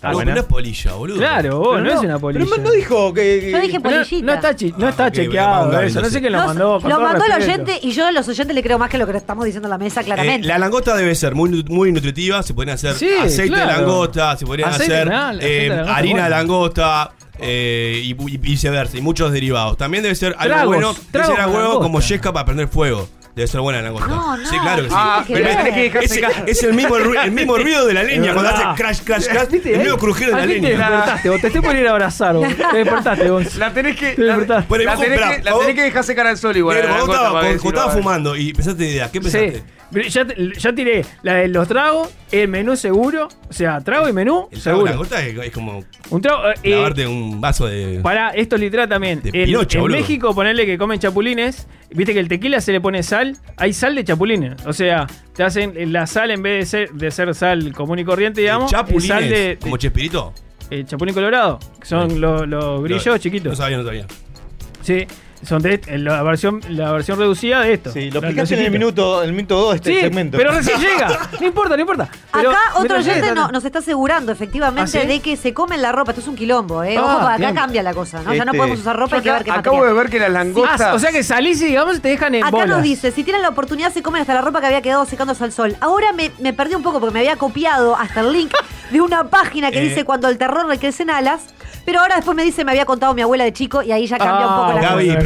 Ah, 0.00 0.12
no, 0.12 0.20
es 0.20 0.44
polilla, 0.44 0.92
boludo. 0.94 1.18
Claro, 1.18 1.58
vos, 1.58 1.82
no, 1.82 1.90
es 1.90 2.00
una 2.00 2.18
polilla. 2.18 2.46
Pero 2.48 2.62
no 2.62 2.70
dijo 2.70 3.12
que. 3.12 3.50
Yo 3.50 3.60
dije 3.60 3.80
polillita. 3.80 4.26
No, 4.26 4.32
está, 4.34 4.54
chi, 4.54 4.72
no 4.76 4.88
está 4.88 5.06
ah, 5.06 5.12
chequeado 5.12 5.80
eso. 5.80 6.00
No 6.00 6.08
sé 6.08 6.20
quién 6.20 6.32
lo 6.32 6.38
mandó. 6.38 6.80
Lo 6.80 7.00
mandó 7.00 7.24
el 7.24 7.42
oyente 7.42 7.78
y 7.82 7.90
yo 7.90 8.06
a 8.06 8.12
los 8.12 8.28
oyentes 8.28 8.54
le 8.54 8.62
creo 8.62 8.78
más 8.78 8.90
que 8.90 8.98
lo 8.98 9.06
que 9.06 9.16
estamos 9.16 9.44
diciendo 9.44 9.66
en 9.66 9.70
la 9.70 9.78
mesa, 9.78 10.02
claramente. 10.04 10.46
Eh, 10.46 10.48
la 10.48 10.58
langosta 10.58 10.94
debe 10.94 11.14
ser 11.14 11.34
muy, 11.34 11.64
muy 11.64 11.90
nutritiva. 11.90 12.42
Se 12.42 12.54
pueden 12.54 12.74
hacer 12.74 12.90
aceite 12.92 13.56
de 13.56 13.66
langosta, 13.66 14.36
se 14.36 14.46
podrían 14.46 14.70
hacer 14.70 15.10
eh, 15.40 15.84
harina 15.88 16.24
de 16.24 16.30
langosta, 16.30 17.12
eh, 17.40 18.00
y, 18.02 18.10
y, 18.10 18.36
viceversa, 18.36 18.96
y 18.96 19.00
muchos 19.00 19.32
derivados. 19.32 19.76
También 19.76 20.02
debe 20.02 20.14
ser 20.14 20.34
algo 20.38 20.66
bueno, 20.66 20.92
debe 20.92 21.24
tragos 21.24 21.36
ser 21.36 21.48
huevo 21.48 21.80
como 21.80 22.00
para 22.32 22.44
prender 22.44 22.68
fuego. 22.68 23.08
Debe 23.38 23.46
ser 23.46 23.60
buena 23.60 23.78
la 23.78 23.84
langosta. 23.84 24.08
No, 24.08 24.36
sí, 24.38 24.58
claro 24.58 24.82
que 24.82 24.88
sí. 24.88 24.94
Ah, 24.98 25.24
es, 26.44 26.62
el, 26.64 26.74
mismo 26.74 26.98
ruido, 26.98 27.22
el 27.22 27.30
mismo 27.30 27.56
ruido 27.56 27.86
de 27.86 27.94
la 27.94 28.02
leña 28.02 28.32
cuando 28.32 28.50
hace 28.50 28.64
crash, 28.74 28.98
crash, 29.04 29.28
crash. 29.28 29.54
El 29.64 29.78
mismo 29.78 29.96
crujir 29.96 30.26
de 30.26 30.32
la 30.32 30.42
Te 30.42 30.58
despertaste, 30.58 31.30
te 31.38 31.46
estoy 31.46 31.60
por 31.60 31.76
a 31.76 31.90
abrazar, 31.90 32.34
vos. 32.34 32.48
Te 32.48 32.78
despertaste, 32.78 33.30
vos. 33.30 33.54
La 33.54 33.72
tenés 33.72 33.96
que. 33.96 34.14
Te 34.14 34.22
La, 34.24 34.96
tenés 34.96 35.74
que, 35.76 35.82
dejar 35.82 36.02
secar 36.02 36.26
al 36.26 36.36
sol 36.36 36.56
igual. 36.56 36.78
Pero 36.80 37.06
cuando 37.06 37.46
estaba- 37.46 37.90
fumando 37.92 38.34
y 38.34 38.52
pensaste 38.52 38.84
en 38.84 38.90
idea, 38.90 39.10
¿qué 39.12 39.20
pensaste? 39.20 39.62
Ya, 39.90 40.72
tiré 40.74 41.04
la 41.22 41.34
de 41.34 41.48
los 41.48 41.66
tragos, 41.66 42.10
el 42.30 42.48
menú 42.48 42.76
seguro. 42.76 43.28
O 43.48 43.52
sea, 43.52 43.80
trago 43.80 44.08
y 44.08 44.12
menú. 44.12 44.48
El 44.50 44.60
seguro. 44.60 44.84
Trago, 44.84 45.04
la 45.10 45.26
es, 45.26 45.46
es, 45.46 45.52
como. 45.52 45.84
Un 46.10 46.20
trago. 46.20 46.50
Eh, 46.50 46.54
eh 46.62 46.70
lavarte 46.70 47.06
un 47.06 47.40
vaso 47.40 47.66
de. 47.66 48.00
Para, 48.02 48.30
esto 48.30 48.56
es 48.56 48.60
literal 48.60 48.88
también. 48.88 49.22
En. 49.24 49.90
México, 49.90 50.34
ponerle 50.34 50.66
que 50.66 50.76
comen 50.76 50.98
chapulines. 50.98 51.66
Viste 51.90 52.12
que 52.12 52.20
el 52.20 52.28
tequila 52.28 52.60
se 52.60 52.72
le 52.72 52.80
pone 52.80 53.02
sal. 53.02 53.36
Hay 53.56 53.72
sal 53.72 53.94
de 53.94 54.04
chapulines. 54.04 54.66
O 54.66 54.72
sea, 54.72 55.06
te 55.34 55.42
hacen 55.42 55.92
la 55.92 56.06
sal 56.06 56.30
en 56.30 56.42
vez 56.42 56.58
de 56.60 56.66
ser, 56.66 56.92
de 56.92 57.10
ser 57.10 57.34
sal 57.34 57.72
común 57.72 57.98
y 57.98 58.04
corriente, 58.04 58.42
digamos. 58.42 58.70
Chapulines. 58.70 59.08
Sal 59.08 59.28
de, 59.28 59.38
de, 59.38 59.58
como 59.58 59.78
chespirito. 59.78 60.34
Eh, 60.70 60.84
chapulín 60.84 61.14
colorado, 61.14 61.58
que 61.80 61.86
son 61.86 62.20
los, 62.20 62.46
los 62.46 62.82
grillos 62.82 63.18
chiquitos. 63.20 63.52
No 63.52 63.56
sabía, 63.56 63.78
no 63.78 63.84
sabía. 63.84 64.06
Sí. 64.82 65.06
Son 65.46 65.62
de 65.62 65.74
este, 65.74 65.98
la 65.98 66.22
versión, 66.22 66.60
la 66.68 66.92
versión 66.92 67.18
reducida 67.18 67.60
de 67.60 67.74
esto. 67.74 67.92
Sí, 67.92 68.10
lo 68.10 68.18
explicaste 68.18 68.54
en 68.56 68.64
el 68.64 68.70
minuto, 68.70 69.22
el 69.22 69.32
minuto 69.32 69.72
este 69.72 70.00
segmento. 70.00 70.36
Pero 70.36 70.52
recién 70.52 70.80
llega. 70.80 71.08
No 71.40 71.46
importa, 71.46 71.76
no 71.76 71.80
importa. 71.80 72.08
Acá 72.32 72.58
otro 72.76 72.98
oyente 72.98 73.32
no, 73.32 73.48
nos 73.48 73.64
está 73.64 73.78
asegurando 73.78 74.32
efectivamente 74.32 75.00
¿Ah, 75.00 75.06
de 75.06 75.20
que 75.20 75.36
se 75.36 75.54
comen 75.54 75.80
la 75.80 75.92
ropa. 75.92 76.10
Esto 76.10 76.22
es 76.22 76.28
un 76.28 76.36
quilombo, 76.36 76.82
¿eh? 76.82 76.96
Ah, 76.98 77.34
acá 77.34 77.54
cambia 77.54 77.82
la 77.82 77.94
cosa, 77.94 78.22
¿no? 78.22 78.34
Ya 78.34 78.44
no 78.44 78.50
este, 78.50 78.58
podemos 78.58 78.80
usar 78.80 78.96
ropa 78.96 79.18
y 79.18 79.22
que 79.22 79.30
ver 79.30 79.44
qué 79.44 79.50
Acabo 79.50 79.84
de 79.84 79.92
ver 79.92 80.10
que 80.10 80.18
las 80.18 80.30
langostas. 80.30 80.80
Ah, 80.80 80.94
o 80.94 80.98
sea 80.98 81.12
que 81.12 81.22
salís 81.22 81.60
y 81.62 81.66
digamos 81.66 82.00
te 82.00 82.08
dejan 82.08 82.34
en. 82.34 82.44
Acá 82.44 82.66
nos 82.66 82.82
dice, 82.82 83.12
si 83.12 83.22
tienen 83.24 83.42
la 83.42 83.50
oportunidad 83.50 83.92
se 83.92 84.02
comen 84.02 84.22
hasta 84.22 84.34
la 84.34 84.40
ropa 84.40 84.60
que 84.60 84.66
había 84.66 84.82
quedado 84.82 85.04
secándose 85.04 85.44
al 85.44 85.52
sol. 85.52 85.76
Ahora 85.80 86.12
me, 86.12 86.32
me 86.40 86.52
perdí 86.52 86.74
un 86.74 86.82
poco 86.82 87.00
porque 87.00 87.14
me 87.14 87.20
había 87.20 87.36
copiado 87.36 87.96
hasta 87.96 88.20
el 88.20 88.32
link 88.32 88.52
de 88.90 89.00
una 89.00 89.24
página 89.24 89.70
que 89.70 89.78
eh. 89.78 89.88
dice 89.88 90.04
cuando 90.04 90.28
el 90.28 90.38
terror 90.38 90.66
recrece 90.66 91.02
en 91.02 91.10
alas. 91.10 91.42
Pero 91.84 92.00
ahora 92.00 92.16
después 92.16 92.36
me 92.36 92.44
dice, 92.44 92.66
me 92.66 92.72
había 92.72 92.84
contado 92.84 93.14
mi 93.14 93.22
abuela 93.22 93.44
de 93.44 93.52
chico 93.54 93.82
y 93.82 93.92
ahí 93.92 94.06
ya 94.06 94.18
cambia 94.18 94.46
un 94.46 94.56
poco 94.56 94.72
la 94.74 94.90
Gaby, 94.90 95.06
cosa 95.06 95.20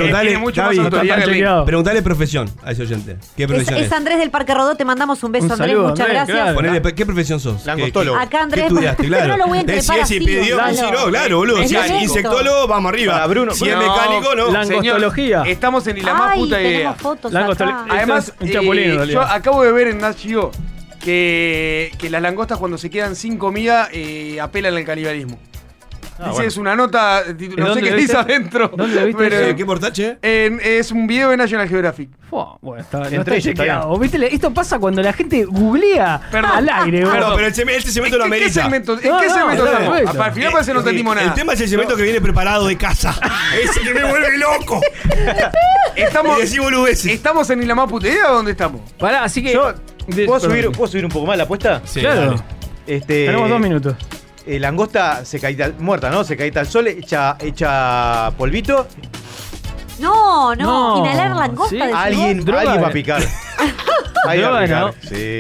preguntale, 1.65 2.03
profesión 2.03 2.51
a 2.65 2.73
ese 2.73 2.83
oyente. 2.83 3.17
¿Qué 3.37 3.47
profesión 3.47 3.79
es, 3.79 3.87
es? 3.87 3.93
Andrés 3.93 4.19
del 4.19 4.31
Parque 4.31 4.55
Rodó, 4.55 4.75
te 4.75 4.85
mandamos 4.85 5.23
un 5.23 5.33
beso, 5.33 5.53
Andrés, 5.53 5.77
muchas 5.77 6.09
gracias. 6.09 6.57
¿Qué 6.95 7.07
profesión 7.07 7.41
sos? 7.41 7.65
Langostólogo. 7.65 8.19
Acá 8.19 8.43
Andrés. 8.43 8.73
¿Qué. 8.97 9.09
Yo 9.09 9.29
no 9.29 9.37
lo 9.37 9.47
voy 9.47 9.59
a 9.59 9.83
Si, 11.67 11.77
es 11.77 12.03
insectólogo, 12.03 12.67
vamos 12.67 12.93
arriba. 12.93 13.27
Bruno, 13.27 13.53
si 13.53 13.69
es 13.69 13.77
mecánico, 13.77 14.35
no. 14.35 14.51
Langostología. 14.51 15.43
Estamos 15.47 15.87
en 15.87 16.05
la 16.05 16.15
más 16.15 16.37
puta 16.37 16.63
idea. 16.63 16.97
Además, 17.89 18.33
eh, 18.41 19.07
yo 19.11 19.21
acabo 19.21 19.63
de 19.63 19.73
ver 19.73 19.89
en 19.89 19.99
Nat 19.99 20.17
que, 21.01 22.09
las 22.11 22.23
langostas 22.23 22.59
cuando 22.59 22.79
se 22.79 22.91
quedan 22.91 23.17
sin 23.17 23.39
comida 23.39 23.89
eh, 23.93 24.41
apelan 24.41 24.77
al 24.77 24.85
canibalismo. 24.85 25.39
Ah, 26.23 26.27
dice, 26.27 26.35
bueno. 26.35 26.49
es 26.49 26.57
una 26.57 26.77
nota, 26.77 27.23
no 27.57 27.75
sé 27.75 27.81
qué 27.83 27.95
dice 27.95 28.17
adentro. 28.17 28.69
¿Dónde 28.69 28.95
lo 28.95 29.07
viste? 29.07 29.29
Pero, 29.29 29.57
¿Qué 29.57 29.67
portache? 29.67 30.19
En, 30.23 30.61
es 30.63 30.93
un 30.93 31.07
video 31.07 31.31
de 31.31 31.37
National 31.37 31.69
Geographic. 31.69 32.11
Bueno, 32.31 32.81
está, 32.81 32.99
no 32.99 33.21
está 33.21 33.41
chequeado. 33.41 34.01
Esto 34.03 34.55
pasa 34.55 34.79
cuando 34.79 35.03
la 35.03 35.13
gente 35.13 35.45
googlea 35.45 36.21
perdón, 36.31 36.51
al 36.53 36.69
aire. 36.69 36.99
Ah, 36.99 37.11
perdón, 37.11 37.13
perdón. 37.13 37.33
pero 37.35 37.47
el 37.49 37.55
cemento, 37.55 37.79
este 37.79 37.91
cemento 37.91 38.19
lo 38.19 38.25
amerita. 38.25 38.47
¿En 38.47 38.53
qué 38.53 38.63
cemento, 38.63 38.95
no, 38.95 39.01
cemento 39.01 39.65
no, 39.65 39.97
estamos? 39.97 40.17
Para 40.17 40.29
el 40.29 40.35
final 40.35 40.53
parece 40.53 40.73
no 40.73 40.79
entendimos 40.81 41.15
nada. 41.15 41.27
El 41.27 41.35
tema 41.35 41.53
es 41.53 41.61
el 41.61 41.69
cemento 41.69 41.97
que 41.97 42.03
viene 42.03 42.21
preparado 42.21 42.67
de 42.69 42.77
casa. 42.77 43.19
Ese 43.63 43.81
que 43.81 43.93
me 43.93 44.05
vuelve 44.05 44.39
loco. 44.39 44.81
estamos, 45.97 46.39
estamos 47.05 47.51
en 47.51 47.63
Ilamaputera 47.63 48.31
o 48.31 48.35
dónde 48.37 48.53
estamos? 48.53 48.81
Pará, 48.99 49.25
así 49.25 49.43
que... 49.43 49.53
Yo, 49.53 49.75
¿puedo, 50.27 50.41
subir, 50.41 50.71
¿Puedo 50.71 50.87
subir 50.87 51.05
un 51.05 51.11
poco 51.11 51.27
más 51.27 51.37
la 51.37 51.45
apuesta? 51.45 51.83
Sí, 51.85 52.01
claro. 52.01 52.37
Este, 52.87 53.27
Tenemos 53.27 53.49
dos 53.49 53.61
minutos 53.61 53.95
eh, 54.47 54.59
langosta 54.59 55.25
se 55.25 55.39
caída, 55.41 55.73
muerta, 55.79 56.11
¿no? 56.11 56.25
Se 56.25 56.37
caída 56.37 56.61
al 56.61 56.67
sol, 56.67 56.89
hecha, 56.89 57.37
hecha 57.41 58.31
polvito 58.37 58.87
no, 60.03 60.55
no, 60.57 60.99
inhalar 60.99 61.37
langosta. 61.37 61.75
De 61.87 61.93
Alguien, 61.93 62.49
alguien 62.49 62.83
va 62.83 62.89
a 62.89 62.91
picar. 62.91 63.23
Alguien 64.25 64.51
va 64.53 64.59
a 64.59 64.63
picar. 64.63 64.95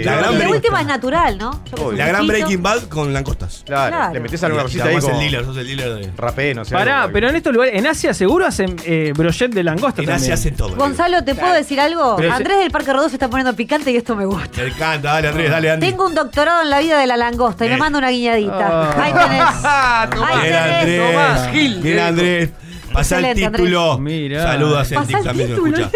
La 0.04 0.16
gran 0.16 0.48
última 0.48 0.80
es 0.80 0.86
natural, 0.86 1.38
¿no? 1.38 1.60
La 1.94 2.06
gran. 2.06 2.26
Breaking 2.26 2.62
Bad 2.62 2.82
con 2.84 3.12
langostas. 3.12 3.62
Claro, 3.66 3.96
Claro. 3.96 4.14
Le 4.14 4.20
metes 4.20 4.42
alguna 4.42 4.62
cosita 4.64 4.84
ahí 4.84 4.94
Vos 4.94 5.04
el 5.04 5.10
como 5.10 5.44
sos 5.44 5.56
el 5.58 5.66
dealer 5.66 5.94
de. 5.94 6.10
rapé, 6.16 6.54
no 6.54 6.64
sé. 6.64 6.74
Pará, 6.74 7.08
pero 7.12 7.28
en 7.28 7.36
estos 7.36 7.52
lugares, 7.52 7.74
en 7.76 7.86
Asia 7.86 8.14
seguro 8.14 8.46
hacen 8.46 8.76
eh, 8.84 9.12
brochet 9.16 9.52
de 9.52 9.62
langosta 9.62 10.02
En 10.02 10.10
Asia 10.10 10.34
hacen 10.34 10.56
todo. 10.56 10.74
Gonzalo, 10.76 11.22
¿te 11.24 11.34
puedo 11.34 11.52
decir 11.52 11.80
algo? 11.80 12.16
Andrés 12.30 12.58
del 12.58 12.70
Parque 12.70 12.92
Rodó 12.92 13.08
se 13.08 13.16
está 13.16 13.28
poniendo 13.28 13.54
picante 13.54 13.90
y 13.90 13.96
esto 13.96 14.16
me 14.16 14.24
gusta. 14.24 14.62
Me 14.62 14.68
encanta, 14.68 15.12
dale 15.14 15.28
Andrés, 15.28 15.50
dale 15.50 15.76
Tengo 15.78 16.06
un 16.06 16.14
doctorado 16.14 16.62
en 16.62 16.70
la 16.70 16.80
vida 16.80 16.98
de 16.98 17.06
la 17.06 17.16
langosta 17.16 17.64
y 17.64 17.68
me 17.68 17.74
Bien. 17.74 17.80
manda 17.80 17.98
una 17.98 18.10
guiñadita. 18.10 18.68
Ah. 18.92 18.94
Ahí 19.02 19.12
tenés. 19.12 19.42
Ah, 19.64 20.08
Ahí 20.26 20.40
tenés. 20.42 20.80
Andrés. 20.80 21.12
Tomás 21.12 21.50
Gil. 21.52 21.80
Bien 21.82 21.98
Andrés. 21.98 22.50
Pasa 22.92 23.18
el 23.18 23.34
título. 23.34 24.00
Saludos 24.42 24.78
a 24.78 24.84
Celtic 24.84 25.16
Pasa 25.16 25.30
el 25.30 25.38
lo 25.38 25.54
escucha. 25.54 25.90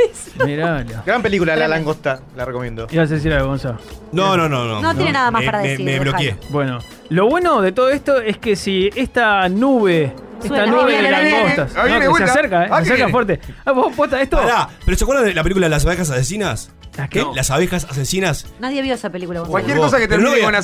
Gran 1.04 1.22
película, 1.22 1.56
La 1.56 1.68
Langosta, 1.68 2.20
la 2.36 2.44
recomiendo. 2.44 2.86
Ibas 2.90 3.10
a 3.10 3.14
decir 3.14 3.32
algo, 3.32 3.48
Gonzalo. 3.48 3.78
No, 4.12 4.36
no, 4.36 4.48
no, 4.48 4.64
no. 4.64 4.80
No 4.80 4.94
tiene 4.94 5.12
nada 5.12 5.30
más 5.30 5.44
para 5.44 5.60
decir, 5.60 5.84
Me 5.84 5.98
bloqueé. 5.98 6.36
Bueno, 6.50 6.78
lo 7.10 7.28
bueno 7.28 7.60
de 7.60 7.72
todo 7.72 7.90
esto 7.90 8.20
es 8.20 8.38
que 8.38 8.56
si 8.56 8.90
esta 8.94 9.48
nube, 9.48 10.12
esta 10.42 10.66
nube 10.66 11.02
de 11.02 11.10
langostas, 11.10 11.74
no, 11.74 12.16
se 12.16 12.24
acerca, 12.24 12.68
se 12.68 12.74
acerca 12.74 13.08
fuerte. 13.08 13.40
Ah, 13.64 13.72
vos 13.72 13.94
posta 13.94 14.20
esto. 14.20 14.38
Pará, 14.38 14.68
pero 14.84 14.96
¿se 14.96 15.04
acuerdan 15.04 15.26
de 15.26 15.34
la 15.34 15.42
película 15.42 15.66
de 15.66 15.70
las 15.70 15.84
abejas 15.84 16.10
asesinas? 16.10 16.70
¿La 16.96 17.08
qué? 17.08 17.24
Las 17.34 17.50
abejas 17.50 17.84
asesinas. 17.90 18.46
Nadie 18.58 18.80
vio 18.80 18.94
esa 18.94 19.10
película, 19.10 19.40
vos. 19.40 19.50
Cualquier 19.50 19.76
cosa 19.76 19.98
que 19.98 20.08
Pero 20.08 20.22
termine 20.22 20.38
no, 20.40 20.44
con 20.44 20.52
la 20.54 20.62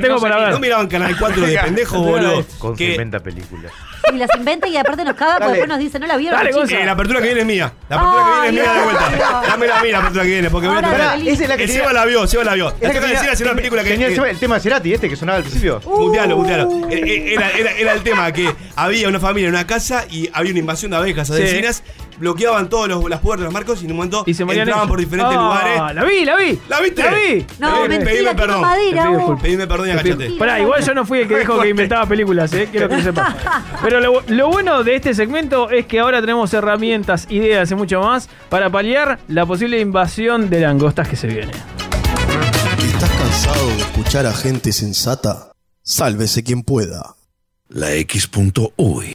tengo- 0.00 0.16
la 0.16 0.20
para 0.20 0.36
ver. 0.38 0.50
¿No 0.50 0.60
miraban 0.60 0.86
Canal 0.88 1.16
4 1.18 1.46
de 1.46 1.58
pendejo, 1.58 1.98
boludo? 2.02 2.44
Con 2.58 2.76
que, 2.76 2.94
películas 3.22 3.72
y 4.12 4.16
las 4.16 4.30
inventa 4.36 4.68
y 4.68 4.76
aparte 4.76 5.04
nos 5.04 5.14
caga 5.14 5.36
porque 5.36 5.50
después 5.52 5.68
nos 5.68 5.78
dice, 5.78 5.98
no 5.98 6.06
la 6.06 6.16
vieron. 6.16 6.38
La 6.42 6.92
apertura 6.92 7.20
que 7.20 7.26
viene 7.26 7.40
es 7.40 7.46
mía. 7.46 7.72
La 7.88 7.96
apertura 7.96 8.24
que 8.24 8.50
viene 8.50 8.60
es 8.60 8.64
mía 8.64 8.74
de 8.74 8.84
vuelta. 8.84 9.42
Dámela 9.46 9.78
a 9.78 9.82
mí 9.82 9.90
la 9.90 9.98
apertura 9.98 10.24
que 10.24 10.30
viene. 10.30 10.50
Porque 10.50 10.68
voy 10.68 10.76
a 10.76 11.16
eh, 11.16 11.30
Esa 11.30 11.42
es 11.42 11.48
la 11.48 11.56
que 11.56 11.66
tenía- 11.66 11.92
la 11.92 12.04
vio, 12.04 12.24
la 12.44 12.54
vio. 12.54 12.74
La 12.80 12.90
una 12.90 13.54
película 13.54 13.82
que 13.82 13.90
Tenía 13.90 14.06
el, 14.08 14.38
tema 14.38 14.56
de 14.56 14.60
Cerati, 14.60 14.92
este 14.92 15.08
que 15.08 15.16
sonaba 15.16 15.38
al 15.38 15.42
principio. 15.42 15.80
Uh. 15.84 16.06
Mutealo, 16.06 16.36
mutealo. 16.36 16.68
Uh. 16.68 16.88
Eh, 16.90 17.34
eh, 17.34 17.76
era 17.78 17.92
el 17.92 18.02
tema 18.02 18.30
que 18.32 18.52
había 18.76 19.08
una 19.08 19.20
familia 19.20 19.48
en 19.48 19.54
una 19.54 19.66
casa 19.66 20.04
y 20.10 20.28
había 20.32 20.52
una 20.52 20.60
invasión 20.60 20.90
de 20.90 20.96
abejas 20.96 21.30
asesinas 21.30 21.82
bloqueaban 22.20 22.68
todas 22.68 22.90
las 23.08 23.20
puertas 23.20 23.44
los 23.44 23.52
marcos 23.52 23.82
y 23.82 23.86
en 23.86 23.92
un 23.92 23.96
momento 23.96 24.22
y 24.26 24.34
se 24.34 24.42
entraban 24.42 24.86
por 24.86 25.00
diferentes 25.00 25.36
ah, 25.36 25.42
lugares. 25.42 25.94
¡La 25.96 26.04
vi, 26.04 26.24
la 26.24 26.36
vi! 26.36 26.60
¡La 26.68 26.80
viste! 26.80 27.02
¡La 27.02 27.10
vi! 27.14 27.46
No, 27.58 27.84
pedime, 27.88 28.34
perdón. 28.34 28.60
Madera, 28.60 29.10
pedime, 29.40 29.66
perdón 29.66 29.88
y 29.88 29.90
agachate. 29.92 30.30
Pará, 30.38 30.60
igual 30.60 30.84
yo 30.84 30.94
no 30.94 31.04
fui 31.04 31.20
el 31.20 31.28
que 31.28 31.38
dijo 31.40 31.60
que 31.60 31.68
inventaba 31.70 32.06
películas, 32.06 32.52
¿eh? 32.52 32.68
Quiero 32.70 32.88
que 32.88 33.02
sepas. 33.02 33.34
Pero 33.82 34.00
lo, 34.00 34.48
bueno 34.48 34.84
de 34.84 34.96
este 34.96 35.14
segmento 35.14 35.70
es 35.70 35.86
que 35.86 36.00
ahora 36.00 36.20
tenemos 36.20 36.52
herramientas, 36.52 37.26
ideas 37.30 37.70
y 37.70 37.74
mucho 37.74 38.00
más 38.00 38.28
para 38.48 38.68
paliar 38.70 39.18
la 39.28 39.46
posible 39.46 39.80
invasión 39.80 40.50
de 40.50 40.60
langostas 40.60 41.08
que 41.08 41.16
se 41.16 41.26
viene. 41.26 41.52
¿Estás 42.84 43.10
cansado 43.10 43.66
de 43.68 43.78
escuchar 43.78 44.26
a 44.26 44.32
gente 44.32 44.72
sensata? 44.72 45.52
Sálvese 45.82 46.44
quien 46.44 46.62
pueda. 46.62 47.14
La 47.68 47.94
X.UI 47.94 49.14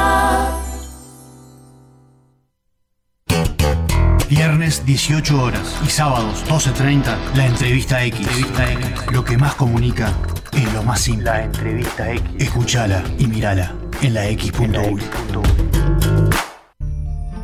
Viernes 4.31 4.85
18 4.85 5.43
horas 5.43 5.75
y 5.85 5.89
sábados 5.89 6.45
12.30 6.45 7.35
la 7.35 7.47
entrevista 7.47 8.01
X. 8.05 8.17
Entrevista 8.25 8.71
X. 8.71 9.11
Lo 9.11 9.25
que 9.25 9.37
más 9.37 9.55
comunica 9.55 10.13
es 10.53 10.73
lo 10.73 10.83
más 10.83 11.01
simple. 11.01 11.25
La 11.25 11.43
entrevista 11.43 12.09
X. 12.09 12.23
Escúchala 12.39 13.03
y 13.19 13.27
mírala 13.27 13.75
en 14.01 14.13
la 14.13 14.29
X.uy. 14.29 15.01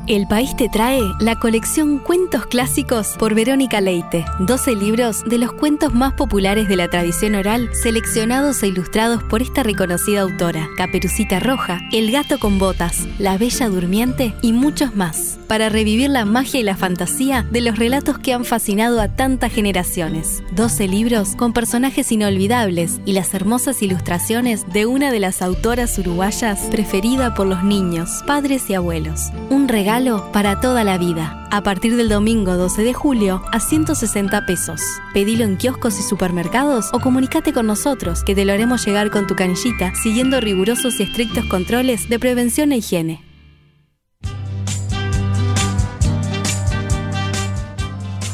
El 0.07 0.25
País 0.25 0.55
te 0.55 0.69
trae 0.69 1.01
la 1.19 1.35
colección 1.35 1.99
Cuentos 1.99 2.45
Clásicos 2.45 3.17
por 3.19 3.35
Verónica 3.35 3.81
Leite. 3.81 4.23
12 4.39 4.73
libros 4.75 5.21
de 5.25 5.37
los 5.37 5.51
cuentos 5.51 5.93
más 5.93 6.13
populares 6.13 6.69
de 6.69 6.77
la 6.77 6.87
tradición 6.87 7.35
oral, 7.35 7.69
seleccionados 7.73 8.63
e 8.63 8.67
ilustrados 8.67 9.21
por 9.23 9.41
esta 9.41 9.63
reconocida 9.63 10.21
autora. 10.21 10.69
Caperucita 10.77 11.41
Roja, 11.41 11.81
El 11.91 12.09
Gato 12.09 12.39
con 12.39 12.57
Botas, 12.57 13.05
La 13.19 13.37
Bella 13.37 13.67
Durmiente 13.67 14.33
y 14.41 14.53
muchos 14.53 14.95
más. 14.95 15.39
Para 15.49 15.67
revivir 15.67 16.09
la 16.09 16.23
magia 16.23 16.61
y 16.61 16.63
la 16.63 16.77
fantasía 16.77 17.45
de 17.51 17.59
los 17.59 17.77
relatos 17.77 18.17
que 18.17 18.33
han 18.33 18.45
fascinado 18.45 19.01
a 19.01 19.09
tantas 19.09 19.51
generaciones. 19.51 20.41
12 20.53 20.87
libros 20.87 21.35
con 21.35 21.51
personajes 21.51 22.13
inolvidables 22.13 23.01
y 23.03 23.11
las 23.11 23.33
hermosas 23.33 23.81
ilustraciones 23.81 24.65
de 24.71 24.85
una 24.85 25.11
de 25.11 25.19
las 25.19 25.41
autoras 25.41 25.97
uruguayas 25.99 26.61
preferida 26.71 27.33
por 27.33 27.47
los 27.47 27.61
niños, 27.65 28.23
padres 28.25 28.69
y 28.69 28.73
abuelos. 28.73 29.31
Un 29.49 29.67
regalo 29.67 29.96
para 30.31 30.59
toda 30.59 30.83
la 30.83 30.99
vida. 30.99 31.47
A 31.49 31.63
partir 31.63 31.95
del 31.95 32.07
domingo 32.07 32.55
12 32.55 32.83
de 32.83 32.93
julio 32.93 33.41
a 33.51 33.59
160 33.59 34.45
pesos. 34.45 34.79
Pedilo 35.11 35.43
en 35.43 35.57
kioscos 35.57 35.99
y 35.99 36.03
supermercados 36.03 36.89
o 36.93 36.99
comunícate 36.99 37.51
con 37.51 37.65
nosotros 37.65 38.23
que 38.23 38.35
te 38.35 38.45
lo 38.45 38.53
haremos 38.53 38.85
llegar 38.85 39.09
con 39.09 39.25
tu 39.25 39.35
canillita 39.35 39.95
siguiendo 39.95 40.39
rigurosos 40.39 40.99
y 40.99 41.03
estrictos 41.03 41.45
controles 41.45 42.09
de 42.09 42.19
prevención 42.19 42.71
e 42.73 42.77
higiene. 42.77 43.23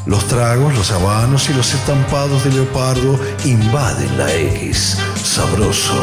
Los 0.06 0.26
tragos, 0.28 0.76
los 0.76 0.92
habanos 0.92 1.50
y 1.50 1.54
los 1.54 1.74
estampados 1.74 2.44
de 2.44 2.52
leopardo 2.52 3.18
invaden 3.46 4.18
la 4.18 4.34
X. 4.34 4.98
Sabroso. 5.16 5.96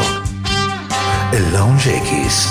El 1.31 1.53
Lounge 1.53 1.97
X. 1.97 2.49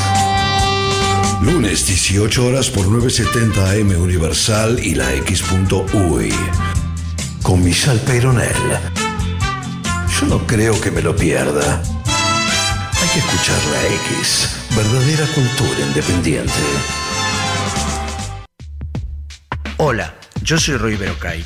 Lunes 1.42 1.86
18 1.86 2.46
horas 2.46 2.68
por 2.68 2.86
970 2.86 3.70
AM 3.70 3.98
Universal 3.98 4.78
y 4.78 4.94
la 4.94 5.10
X.UI. 5.14 6.34
Con 7.42 7.64
Michal 7.64 7.98
Peyronel. 8.00 8.52
Yo 10.20 10.26
no 10.26 10.46
creo 10.46 10.78
que 10.78 10.90
me 10.90 11.00
lo 11.00 11.16
pierda. 11.16 11.82
Hay 12.04 13.08
que 13.14 13.20
escuchar 13.20 13.56
la 13.72 13.86
X. 13.86 14.54
Verdadera 14.76 15.26
cultura 15.34 15.80
independiente. 15.86 16.52
Hola, 19.78 20.14
yo 20.42 20.58
soy 20.58 20.76
Roy 20.76 20.96
Berocay. 20.96 21.42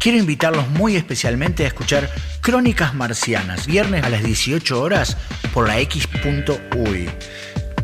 Quiero 0.00 0.18
invitarlos 0.18 0.68
muy 0.70 0.96
especialmente 0.96 1.64
a 1.64 1.68
escuchar 1.68 2.10
Crónicas 2.40 2.94
Marcianas, 2.94 3.66
viernes 3.66 4.02
a 4.02 4.08
las 4.08 4.24
18 4.24 4.80
horas 4.80 5.16
por 5.54 5.68
la 5.68 5.78
X.uy. 5.78 7.08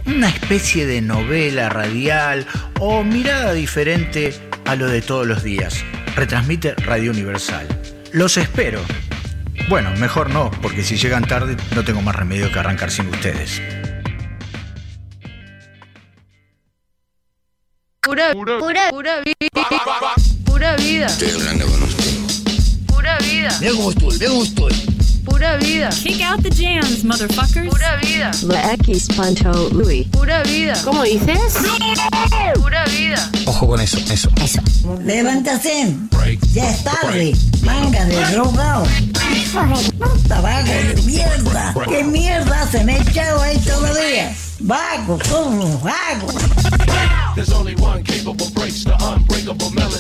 Una 0.05 0.29
especie 0.29 0.87
de 0.87 1.01
novela 1.01 1.69
radial 1.69 2.47
o 2.81 3.05
mirada 3.05 3.53
diferente 3.53 4.35
a 4.65 4.75
lo 4.75 4.89
de 4.89 5.01
todos 5.01 5.27
los 5.27 5.43
días. 5.43 5.85
Retransmite 6.17 6.75
Radio 6.75 7.13
Universal. 7.13 7.67
Los 8.13 8.37
espero. 8.37 8.81
Bueno, 9.69 9.91
mejor 9.99 10.31
no, 10.31 10.51
porque 10.61 10.83
si 10.83 10.97
llegan 10.97 11.25
tarde 11.25 11.57
no 11.75 11.85
tengo 11.85 12.03
más 12.03 12.17
remedio 12.17 12.51
que 12.53 12.59
arrancar 12.59 12.91
sin 12.91 13.09
ustedes. 13.09 13.63
Pura, 18.01 18.33
pura, 18.33 18.91
pura 18.91 19.21
vida. 19.21 19.35
Pura 20.45 20.77
vida. 20.77 21.07
Estoy 21.07 21.31
hablando 21.31 21.67
con 21.67 21.83
usted. 21.85 22.13
Pura 22.87 23.19
vida. 23.19 23.49
Estoy, 23.49 23.69
mira 24.19 24.29
cómo 24.29 24.43
estoy. 24.43 24.92
Pura 25.25 25.57
vida. 25.59 25.89
Kick 25.91 26.21
out 26.23 26.43
the 26.43 26.51
jams, 26.51 27.05
motherfuckers. 27.05 27.69
Pura 27.69 27.99
vida. 28.03 28.31
La 28.43 28.73
X 28.75 29.09
Pancho 29.17 29.53
Louis. 29.71 30.07
Pura 30.09 30.43
vida. 30.43 30.75
¿Cómo 30.85 31.03
dices? 31.05 31.57
Pura 32.55 32.85
vida. 32.87 33.31
Ojo 33.47 33.69
con 33.69 33.81
eso, 33.81 33.99
eso. 34.11 34.29
Eso. 34.43 34.61
Levántate. 35.05 35.95
Ya 36.53 36.71
es 36.71 36.85
tarde. 36.85 37.33
Manga 37.63 38.05
de 38.05 38.25
drogado. 38.33 38.87
Puta, 39.99 40.63
de 40.63 41.03
mierda. 41.05 41.75
¿Qué 41.89 42.05
mierda 42.05 42.67
se 42.71 42.85
me 42.85 42.99
echado 42.99 43.43
ahí 43.43 43.59
todavía? 43.59 44.35
Vago, 44.63 45.19
como 45.29 45.79
vago. 45.79 46.29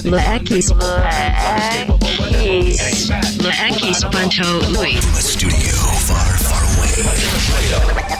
La 0.04 0.36
X. 0.36 0.70
La 0.70 1.96
X. 2.44 3.10
La 3.42 3.68
X 3.68 4.04
Pancho 4.12 4.44
Louis. 4.70 5.00
Studio 5.18 5.72
far, 6.06 6.38
far 6.38 6.62
away. 6.78 6.92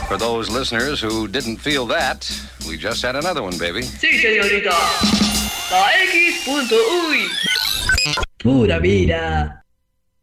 For 0.09 0.19
those 0.19 0.51
listeners 0.51 1.01
who 1.01 1.29
didn't 1.29 1.59
feel 1.59 1.87
that, 1.87 2.29
we 2.67 2.77
just 2.77 3.05
had 3.05 3.15
another 3.15 3.43
one, 3.43 3.57
baby. 3.57 3.83
Sí, 3.83 4.19
señorita. 4.21 4.75
La 5.71 5.91
X.uy. 6.11 7.29
Pura 8.43 8.81
vida. 8.81 9.65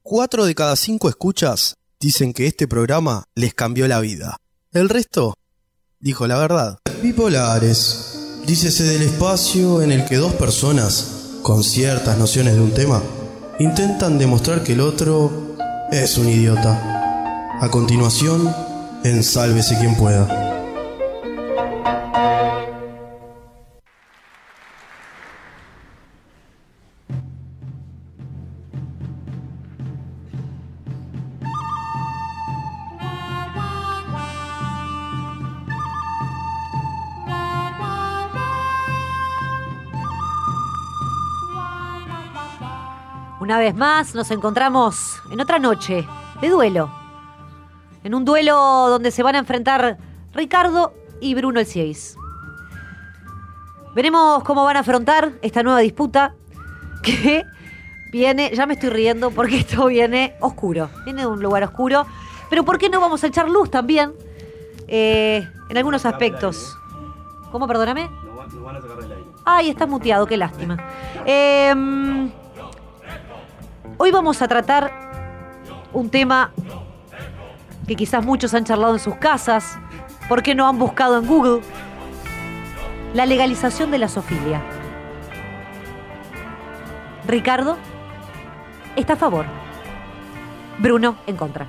Cuatro 0.03 0.45
de 0.45 0.53
cada 0.53 0.75
cinco 0.75 1.07
escuchas 1.07 1.75
dicen 1.97 2.33
que 2.33 2.45
este 2.45 2.67
programa 2.67 3.23
les 3.35 3.53
cambió 3.53 3.87
la 3.87 4.01
vida. 4.01 4.35
El 4.73 4.89
resto 4.89 5.33
dijo 5.99 6.27
la 6.27 6.37
verdad. 6.37 6.79
Bipolares. 7.01 8.15
Dícese 8.45 8.83
del 8.83 9.03
espacio 9.03 9.81
en 9.81 9.91
el 9.91 10.05
que 10.05 10.15
dos 10.15 10.33
personas, 10.33 11.39
con 11.43 11.63
ciertas 11.63 12.17
nociones 12.17 12.55
de 12.55 12.61
un 12.61 12.73
tema, 12.73 13.01
intentan 13.59 14.17
demostrar 14.17 14.63
que 14.63 14.73
el 14.73 14.81
otro 14.81 15.55
es 15.91 16.17
un 16.17 16.29
idiota. 16.29 17.59
A 17.61 17.69
continuación, 17.69 18.53
en 19.03 19.23
Sálvese 19.23 19.77
quien 19.77 19.95
pueda. 19.95 20.38
Vez 43.59 43.75
más 43.75 44.15
nos 44.15 44.31
encontramos 44.31 45.21
en 45.31 45.39
otra 45.41 45.59
noche 45.59 46.07
de 46.41 46.49
duelo. 46.49 46.91
En 48.03 48.15
un 48.15 48.25
duelo 48.25 48.55
donde 48.89 49.11
se 49.11 49.23
van 49.23 49.35
a 49.35 49.39
enfrentar 49.39 49.97
Ricardo 50.33 50.93
y 51.19 51.35
Bruno 51.35 51.59
el 51.59 51.65
Cieis. 51.65 52.17
Veremos 53.93 54.43
cómo 54.43 54.63
van 54.63 54.77
a 54.77 54.79
afrontar 54.79 55.33
esta 55.41 55.63
nueva 55.63 55.79
disputa 55.79 56.33
que 57.03 57.43
viene, 58.11 58.51
ya 58.55 58.65
me 58.65 58.73
estoy 58.73 58.89
riendo 58.89 59.31
porque 59.31 59.57
esto 59.57 59.87
viene 59.87 60.35
oscuro, 60.39 60.89
viene 61.05 61.21
de 61.21 61.27
un 61.27 61.41
lugar 61.41 61.63
oscuro, 61.63 62.05
pero 62.49 62.63
¿por 62.63 62.77
qué 62.77 62.89
no 62.89 62.99
vamos 62.99 63.23
a 63.23 63.27
echar 63.27 63.49
luz 63.49 63.69
también 63.69 64.13
eh, 64.87 65.47
en 65.69 65.77
algunos 65.77 66.05
aspectos? 66.05 66.77
¿Cómo, 67.51 67.67
perdóname? 67.67 68.09
Ay, 69.43 69.69
está 69.69 69.85
muteado, 69.85 70.25
qué 70.25 70.37
lástima. 70.37 70.77
Eh, 71.25 71.73
hoy 73.99 74.11
vamos 74.11 74.41
a 74.41 74.47
tratar 74.47 74.91
un 75.91 76.09
tema 76.09 76.51
que 77.85 77.95
quizás 77.95 78.25
muchos 78.25 78.53
han 78.53 78.63
charlado 78.63 78.93
en 78.93 78.99
sus 78.99 79.15
casas, 79.15 79.77
¿por 80.29 80.41
qué 80.41 80.55
no 80.55 80.67
han 80.67 80.79
buscado 80.79 81.17
en 81.17 81.27
Google? 81.27 81.61
La 83.13 83.25
legalización 83.25 83.91
de 83.91 83.97
la 83.97 84.07
sofilia. 84.07 84.61
Ricardo 87.27 87.77
está 88.95 89.13
a 89.13 89.17
favor. 89.17 89.45
Bruno 90.77 91.17
en 91.27 91.35
contra. 91.35 91.67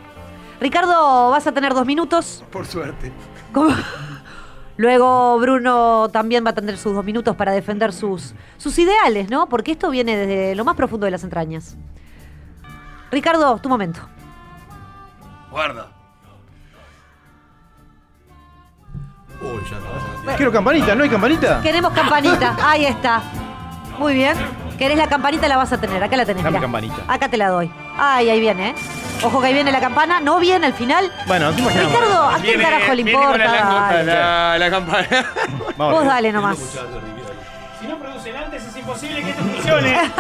Ricardo, 0.61 1.31
vas 1.31 1.47
a 1.49 1.53
tener 1.53 1.75
dos 1.75 1.85
minutos. 1.85 2.45
Por 2.53 2.65
suerte. 2.65 3.11
¿Cómo? 3.53 3.75
Luego 4.77 5.39
Bruno 5.41 6.09
también 6.11 6.45
va 6.47 6.51
a 6.51 6.55
tener 6.55 6.79
sus 6.79 6.95
dos 6.95 7.05
minutos 7.05 7.35
para 7.35 7.51
defender 7.53 7.93
sus, 7.93 8.35
sus 8.57 8.79
ideales, 8.79 9.31
¿no? 9.31 9.49
Porque 9.49 9.73
esto 9.73 9.91
viene 9.91 10.17
desde 10.17 10.55
lo 10.55 10.65
más 10.65 10.77
profundo 10.77 11.07
de 11.07 11.11
las 11.11 11.25
entrañas. 11.25 11.77
Ricardo, 13.11 13.59
tu 13.59 13.69
momento. 13.69 14.01
Guarda. 15.51 15.87
Uy, 19.43 19.61
ya 19.71 20.37
Quiero 20.37 20.53
campanita, 20.53 20.95
¿no 20.95 21.03
hay 21.05 21.09
campanita? 21.11 21.61
Queremos 21.63 21.93
campanita. 21.93 22.57
Ahí 22.63 22.85
está. 22.85 23.23
Muy 23.99 24.15
bien. 24.15 24.37
¿Querés 24.79 24.97
la 24.97 25.09
campanita? 25.09 25.49
La 25.49 25.57
vas 25.57 25.73
a 25.73 25.79
tener. 25.81 26.03
Acá 26.03 26.17
la 26.17 26.25
tenés. 26.25 26.43
Dame 26.43 26.59
mirá. 26.59 26.63
campanita. 26.63 26.97
Acá 27.09 27.29
te 27.29 27.37
la 27.37 27.49
doy. 27.49 27.71
Ay, 27.99 28.31
ahí 28.31 28.41
viene, 28.41 28.71
¿eh? 28.71 28.75
Ojo 29.23 29.41
que 29.41 29.49
ahí 29.49 29.53
viene 29.55 29.71
la 29.73 29.81
campana. 29.81 30.21
No 30.21 30.39
viene 30.39 30.65
al 30.67 30.73
final. 30.73 31.13
Bueno, 31.27 31.53
¿te 31.53 31.61
imaginas? 31.61 31.87
Ricardo, 31.87 32.25
¿a 32.25 32.33
quién 32.35 32.43
Viene- 32.45 32.63
carajo 32.65 32.95
le 32.95 33.03
viene 33.03 33.13
con 33.13 33.23
importa? 33.23 33.45
la 33.45 33.61
langosta, 33.61 34.03
la, 34.05 34.59
la 34.59 34.71
campana. 34.71 35.27
Vos 35.77 36.05
dale 36.07 36.33
nomás. 36.33 36.59
Si 36.59 37.87
no 37.87 37.97
producen 37.99 38.37
antes, 38.37 38.65
es 38.65 38.77
imposible 38.77 39.23
que 39.23 39.31
esto 39.31 39.43
funcione. 39.43 39.97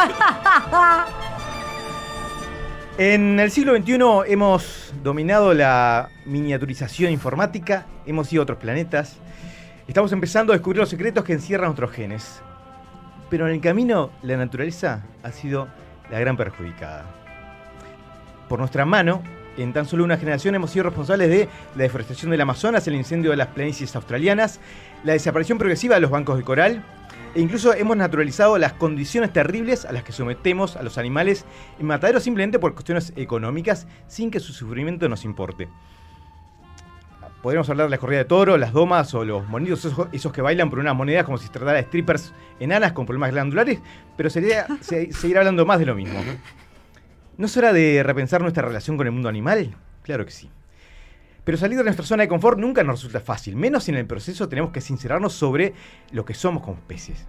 En 3.02 3.40
el 3.40 3.50
siglo 3.50 3.74
XXI 3.74 4.30
hemos 4.30 4.92
dominado 5.02 5.54
la 5.54 6.10
miniaturización 6.26 7.10
informática, 7.10 7.86
hemos 8.04 8.30
ido 8.30 8.42
a 8.42 8.44
otros 8.44 8.58
planetas, 8.58 9.16
estamos 9.88 10.12
empezando 10.12 10.52
a 10.52 10.56
descubrir 10.56 10.80
los 10.80 10.90
secretos 10.90 11.24
que 11.24 11.32
encierran 11.32 11.68
nuestros 11.68 11.92
genes. 11.92 12.42
Pero 13.30 13.48
en 13.48 13.54
el 13.54 13.62
camino, 13.62 14.10
la 14.20 14.36
naturaleza 14.36 15.02
ha 15.22 15.32
sido 15.32 15.68
la 16.10 16.20
gran 16.20 16.36
perjudicada. 16.36 17.06
Por 18.50 18.58
nuestra 18.58 18.84
mano, 18.84 19.22
en 19.56 19.72
tan 19.72 19.86
solo 19.86 20.04
una 20.04 20.18
generación 20.18 20.54
hemos 20.54 20.70
sido 20.70 20.82
responsables 20.82 21.30
de 21.30 21.48
la 21.76 21.84
deforestación 21.84 22.30
del 22.30 22.42
Amazonas, 22.42 22.86
el 22.86 22.96
incendio 22.96 23.30
de 23.30 23.38
las 23.38 23.48
planicies 23.48 23.96
australianas, 23.96 24.60
la 25.04 25.14
desaparición 25.14 25.56
progresiva 25.56 25.94
de 25.94 26.02
los 26.02 26.10
bancos 26.10 26.36
de 26.36 26.44
coral, 26.44 26.84
e 27.34 27.40
incluso 27.40 27.72
hemos 27.74 27.96
naturalizado 27.96 28.58
las 28.58 28.72
condiciones 28.74 29.32
terribles 29.32 29.84
a 29.84 29.92
las 29.92 30.02
que 30.02 30.12
sometemos 30.12 30.76
a 30.76 30.82
los 30.82 30.98
animales 30.98 31.44
en 31.78 31.86
mataderos 31.86 32.22
simplemente 32.22 32.58
por 32.58 32.74
cuestiones 32.74 33.12
económicas, 33.16 33.86
sin 34.06 34.30
que 34.30 34.40
su 34.40 34.52
sufrimiento 34.52 35.08
nos 35.08 35.24
importe. 35.24 35.68
Podríamos 37.42 37.70
hablar 37.70 37.86
de 37.86 37.90
la 37.92 37.98
corrida 37.98 38.18
de 38.18 38.24
toro, 38.26 38.58
las 38.58 38.72
domas 38.72 39.14
o 39.14 39.24
los 39.24 39.48
monitos, 39.48 39.86
esos, 40.12 40.32
que 40.32 40.42
bailan 40.42 40.68
por 40.68 40.78
unas 40.78 40.94
monedas 40.94 41.24
como 41.24 41.38
si 41.38 41.46
se 41.46 41.52
tratara 41.52 41.78
de 41.78 41.84
strippers 41.84 42.34
enanas 42.58 42.92
con 42.92 43.06
problemas 43.06 43.30
glandulares, 43.30 43.80
pero 44.16 44.28
sería 44.28 44.66
se- 44.80 45.10
seguir 45.12 45.38
hablando 45.38 45.64
más 45.64 45.78
de 45.78 45.86
lo 45.86 45.94
mismo. 45.94 46.20
¿No 47.38 47.46
es 47.46 47.56
hora 47.56 47.72
de 47.72 48.02
repensar 48.02 48.42
nuestra 48.42 48.62
relación 48.66 48.98
con 48.98 49.06
el 49.06 49.12
mundo 49.14 49.30
animal? 49.30 49.74
Claro 50.02 50.26
que 50.26 50.32
sí. 50.32 50.50
Pero 51.44 51.58
salir 51.58 51.78
de 51.78 51.84
nuestra 51.84 52.04
zona 52.04 52.22
de 52.22 52.28
confort 52.28 52.58
nunca 52.58 52.82
nos 52.82 53.00
resulta 53.00 53.20
fácil, 53.20 53.56
menos 53.56 53.84
si 53.84 53.90
en 53.90 53.98
el 53.98 54.06
proceso 54.06 54.48
tenemos 54.48 54.70
que 54.70 54.80
sincerarnos 54.80 55.32
sobre 55.32 55.74
lo 56.12 56.24
que 56.24 56.34
somos 56.34 56.62
como 56.62 56.76
especies. 56.76 57.26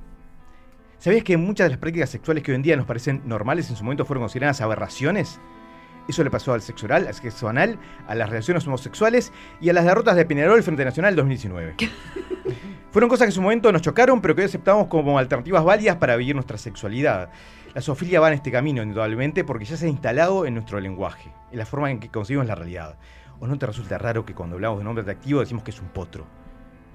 ¿Sabías 0.97 1.23
que 1.23 1.37
muchas 1.37 1.65
de 1.65 1.69
las 1.71 1.79
prácticas 1.79 2.09
sexuales 2.09 2.43
que 2.43 2.51
hoy 2.51 2.57
en 2.57 2.61
día 2.61 2.77
nos 2.77 2.85
parecen 2.85 3.23
normales 3.25 3.69
en 3.69 3.75
su 3.75 3.83
momento 3.83 4.05
fueron 4.05 4.23
consideradas 4.23 4.61
aberraciones? 4.61 5.39
Eso 6.07 6.23
le 6.23 6.29
pasó 6.29 6.53
al 6.53 6.61
sexo 6.61 6.87
oral, 6.87 7.07
al 7.07 7.13
sexo 7.13 7.47
anal, 7.47 7.79
a 8.07 8.15
las 8.15 8.29
relaciones 8.29 8.67
homosexuales 8.67 9.31
y 9.61 9.69
a 9.69 9.73
las 9.73 9.85
derrotas 9.85 10.15
de 10.15 10.25
Peñarol 10.25 10.61
frente 10.61 10.81
a 10.81 10.85
Nacional 10.85 11.15
2019. 11.15 11.75
Fueron 12.91 13.09
cosas 13.09 13.25
que 13.25 13.29
en 13.29 13.35
su 13.35 13.41
momento 13.41 13.71
nos 13.71 13.81
chocaron, 13.81 14.21
pero 14.21 14.35
que 14.35 14.41
hoy 14.41 14.47
aceptamos 14.47 14.87
como 14.87 15.17
alternativas 15.17 15.63
válidas 15.63 15.95
para 15.95 16.15
vivir 16.17 16.35
nuestra 16.35 16.57
sexualidad. 16.57 17.29
La 17.73 17.81
zoofilia 17.81 18.19
va 18.19 18.27
en 18.27 18.33
este 18.33 18.51
camino, 18.51 18.83
indudablemente, 18.83 19.45
porque 19.45 19.63
ya 19.63 19.77
se 19.77 19.85
ha 19.85 19.89
instalado 19.89 20.45
en 20.45 20.55
nuestro 20.55 20.79
lenguaje, 20.81 21.31
en 21.51 21.57
la 21.57 21.65
forma 21.65 21.89
en 21.89 21.99
que 21.99 22.09
concebimos 22.09 22.47
la 22.47 22.55
realidad. 22.55 22.97
¿O 23.41 23.47
no 23.47 23.57
te 23.57 23.65
resulta 23.65 23.97
raro 23.97 24.23
que 24.23 24.35
cuando 24.35 24.55
hablamos 24.55 24.77
de 24.77 24.81
un 24.83 24.87
hombre 24.89 25.01
atractivo 25.01 25.39
decimos 25.39 25.63
que 25.63 25.71
es 25.71 25.81
un 25.81 25.89
potro? 25.89 26.27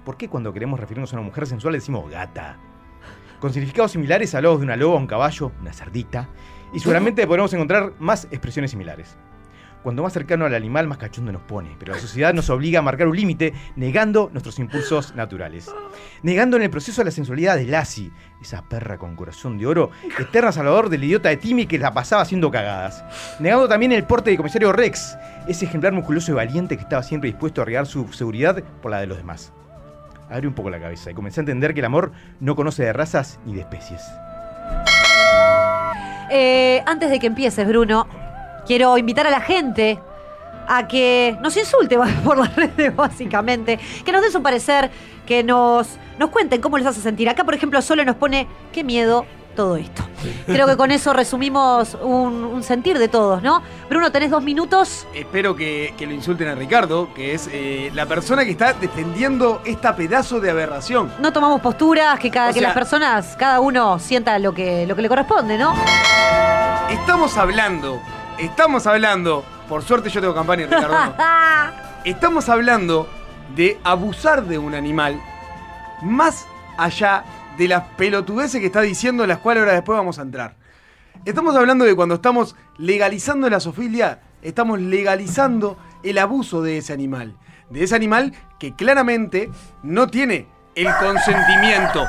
¿Por 0.05 0.15
qué 0.15 0.29
cuando 0.29 0.53
queremos 0.53 0.79
referirnos 0.79 1.11
a 1.11 1.17
una 1.17 1.25
mujer 1.25 1.45
sensual 1.45 1.73
decimos 1.73 2.09
gata? 2.09 2.57
Con 3.41 3.51
significados 3.51 3.91
similares 3.91 4.33
hablamos 4.33 4.59
de 4.59 4.63
una 4.63 4.77
loba, 4.77 4.95
un 4.95 5.07
caballo, 5.07 5.51
una 5.59 5.73
cerdita, 5.73 6.29
y 6.73 6.79
seguramente 6.79 7.27
podremos 7.27 7.53
encontrar 7.53 7.91
más 7.99 8.29
expresiones 8.31 8.71
similares. 8.71 9.17
Cuando 9.87 10.03
más 10.03 10.11
cercano 10.11 10.43
al 10.43 10.53
animal, 10.53 10.85
más 10.85 10.97
cachondo 10.97 11.31
nos 11.31 11.43
pone, 11.43 11.77
pero 11.79 11.93
la 11.93 11.99
sociedad 11.99 12.33
nos 12.33 12.49
obliga 12.49 12.79
a 12.79 12.81
marcar 12.81 13.07
un 13.07 13.15
límite, 13.15 13.53
negando 13.77 14.29
nuestros 14.33 14.59
impulsos 14.59 15.15
naturales. 15.15 15.73
Negando 16.23 16.57
en 16.57 16.63
el 16.63 16.69
proceso 16.69 17.05
la 17.05 17.11
sensualidad 17.11 17.55
de 17.55 17.67
Lassie, 17.67 18.11
esa 18.41 18.67
perra 18.67 18.97
con 18.97 19.15
corazón 19.15 19.57
de 19.57 19.65
oro, 19.65 19.91
eterna 20.19 20.51
salvador 20.51 20.89
del 20.89 21.05
idiota 21.05 21.29
de 21.29 21.37
Timmy 21.37 21.67
que 21.67 21.79
la 21.79 21.93
pasaba 21.93 22.23
haciendo 22.23 22.51
cagadas. 22.51 23.01
Negando 23.39 23.69
también 23.69 23.93
el 23.93 24.03
porte 24.03 24.29
del 24.29 24.35
comisario 24.35 24.73
Rex, 24.73 25.17
ese 25.47 25.63
ejemplar 25.63 25.93
musculoso 25.93 26.33
y 26.33 26.35
valiente 26.35 26.75
que 26.75 26.83
estaba 26.83 27.01
siempre 27.01 27.29
dispuesto 27.29 27.61
a 27.61 27.63
arriesgar 27.63 27.87
su 27.87 28.11
seguridad 28.11 28.61
por 28.81 28.91
la 28.91 28.99
de 28.99 29.07
los 29.07 29.17
demás. 29.17 29.53
Abre 30.29 30.49
un 30.49 30.53
poco 30.53 30.69
la 30.69 30.81
cabeza 30.81 31.11
y 31.11 31.13
comencé 31.13 31.39
a 31.39 31.43
entender 31.43 31.73
que 31.73 31.79
el 31.79 31.85
amor 31.85 32.11
no 32.41 32.57
conoce 32.57 32.83
de 32.83 32.91
razas 32.91 33.39
ni 33.45 33.53
de 33.53 33.61
especies. 33.61 34.01
Eh, 36.29 36.83
antes 36.85 37.09
de 37.09 37.19
que 37.19 37.27
empieces, 37.27 37.65
Bruno, 37.65 38.05
quiero 38.67 38.97
invitar 38.97 39.25
a 39.25 39.31
la 39.31 39.41
gente 39.41 39.99
a 40.67 40.87
que 40.87 41.37
nos 41.41 41.55
insulte 41.57 41.97
por 42.25 42.37
las 42.37 42.55
redes, 42.55 42.95
básicamente. 42.95 43.79
Que 44.05 44.11
nos 44.11 44.21
den 44.21 44.31
su 44.31 44.43
parecer, 44.43 44.91
que 45.25 45.43
nos, 45.43 45.87
nos 46.19 46.29
cuenten 46.29 46.61
cómo 46.61 46.77
les 46.77 46.85
hace 46.85 47.01
sentir. 47.01 47.29
Acá, 47.29 47.43
por 47.45 47.53
ejemplo, 47.55 47.81
solo 47.81 48.03
nos 48.05 48.17
pone 48.17 48.47
qué 48.73 48.83
miedo 48.83 49.25
todo 49.55 49.75
esto. 49.75 50.03
Creo 50.45 50.67
que 50.67 50.77
con 50.77 50.91
eso 50.91 51.13
resumimos 51.13 51.97
un, 52.03 52.43
un 52.43 52.61
sentir 52.61 52.99
de 52.99 53.07
todos, 53.07 53.41
¿no? 53.41 53.63
Bruno, 53.89 54.11
tenés 54.11 54.29
dos 54.29 54.43
minutos. 54.43 55.07
Espero 55.15 55.55
que, 55.55 55.95
que 55.97 56.05
lo 56.05 56.13
insulten 56.13 56.47
a 56.49 56.53
Ricardo, 56.53 57.11
que 57.15 57.33
es 57.33 57.49
eh, 57.51 57.89
la 57.95 58.05
persona 58.05 58.45
que 58.45 58.51
está 58.51 58.73
defendiendo 58.73 59.61
esta 59.65 59.95
pedazo 59.95 60.39
de 60.39 60.51
aberración. 60.51 61.11
No 61.19 61.33
tomamos 61.33 61.59
posturas, 61.61 62.19
que 62.19 62.29
cada 62.29 62.51
O 62.51 62.53
que 62.53 62.59
sea- 62.59 62.67
las 62.69 62.77
personas, 62.77 63.35
cada 63.35 63.59
uno 63.59 63.97
sienta 63.97 64.37
lo 64.37 64.53
que, 64.53 64.85
lo 64.85 64.95
que 64.95 65.01
le 65.01 65.09
corresponde, 65.09 65.57
¿no? 65.57 65.73
Estamos 66.91 67.35
hablando, 67.37 67.99
estamos 68.37 68.87
hablando, 68.87 69.43
por 69.67 69.83
suerte 69.83 70.09
yo 70.09 70.21
tengo 70.21 70.33
campaña, 70.33 70.65
Ricardo. 70.65 71.15
Estamos 72.03 72.47
hablando 72.49 73.07
de 73.55 73.79
abusar 73.83 74.45
de 74.45 74.57
un 74.57 74.75
animal 74.75 75.21
más 76.01 76.47
allá 76.77 77.23
de 77.57 77.67
las 77.67 77.83
pelotudeces 77.97 78.61
que 78.61 78.67
está 78.67 78.81
diciendo, 78.81 79.25
las 79.25 79.39
cuales 79.39 79.61
ahora 79.61 79.73
después 79.73 79.97
vamos 79.97 80.19
a 80.19 80.21
entrar. 80.21 80.55
Estamos 81.25 81.55
hablando 81.55 81.83
de 81.83 81.95
cuando 81.95 82.15
estamos 82.15 82.55
legalizando 82.77 83.49
la 83.49 83.59
zoofilia, 83.59 84.21
estamos 84.41 84.79
legalizando 84.79 85.77
el 86.03 86.17
abuso 86.19 86.61
de 86.61 86.77
ese 86.77 86.93
animal. 86.93 87.35
De 87.69 87.83
ese 87.83 87.95
animal 87.95 88.33
que 88.59 88.73
claramente 88.75 89.49
no 89.83 90.07
tiene 90.07 90.47
el 90.75 90.87
consentimiento. 90.99 92.05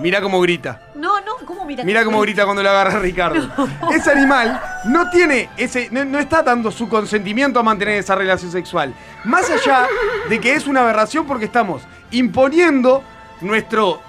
Mira 0.00 0.20
cómo 0.20 0.40
grita. 0.40 0.80
No, 0.94 1.20
no, 1.20 1.36
¿cómo 1.44 1.64
mira? 1.64 1.84
Mira 1.84 2.04
cómo 2.04 2.20
grita 2.20 2.44
cuando 2.44 2.62
lo 2.62 2.70
agarra 2.70 2.98
Ricardo. 2.98 3.50
Ese 3.92 4.10
animal 4.10 4.60
no 4.86 5.10
tiene 5.10 5.50
ese. 5.56 5.88
No, 5.90 6.04
no 6.04 6.18
está 6.18 6.42
dando 6.42 6.70
su 6.70 6.88
consentimiento 6.88 7.60
a 7.60 7.62
mantener 7.62 7.98
esa 7.98 8.14
relación 8.14 8.50
sexual. 8.50 8.94
Más 9.24 9.50
allá 9.50 9.86
de 10.28 10.40
que 10.40 10.54
es 10.54 10.66
una 10.66 10.82
aberración 10.82 11.26
porque 11.26 11.44
estamos 11.44 11.82
imponiendo 12.10 13.02
nuestro. 13.40 14.00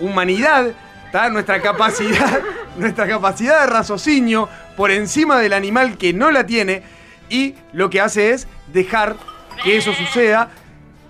humanidad, 0.00 0.72
¿tá? 1.12 1.28
nuestra 1.28 1.60
capacidad. 1.60 2.40
nuestra 2.76 3.08
capacidad 3.08 3.62
de 3.62 3.66
raciocinio 3.66 4.48
por 4.76 4.90
encima 4.90 5.38
del 5.38 5.52
animal 5.52 5.98
que 5.98 6.12
no 6.12 6.30
la 6.30 6.46
tiene. 6.46 6.82
Y 7.28 7.54
lo 7.72 7.90
que 7.90 8.00
hace 8.00 8.30
es 8.30 8.48
dejar 8.72 9.16
que 9.62 9.76
eso 9.76 9.92
suceda 9.92 10.50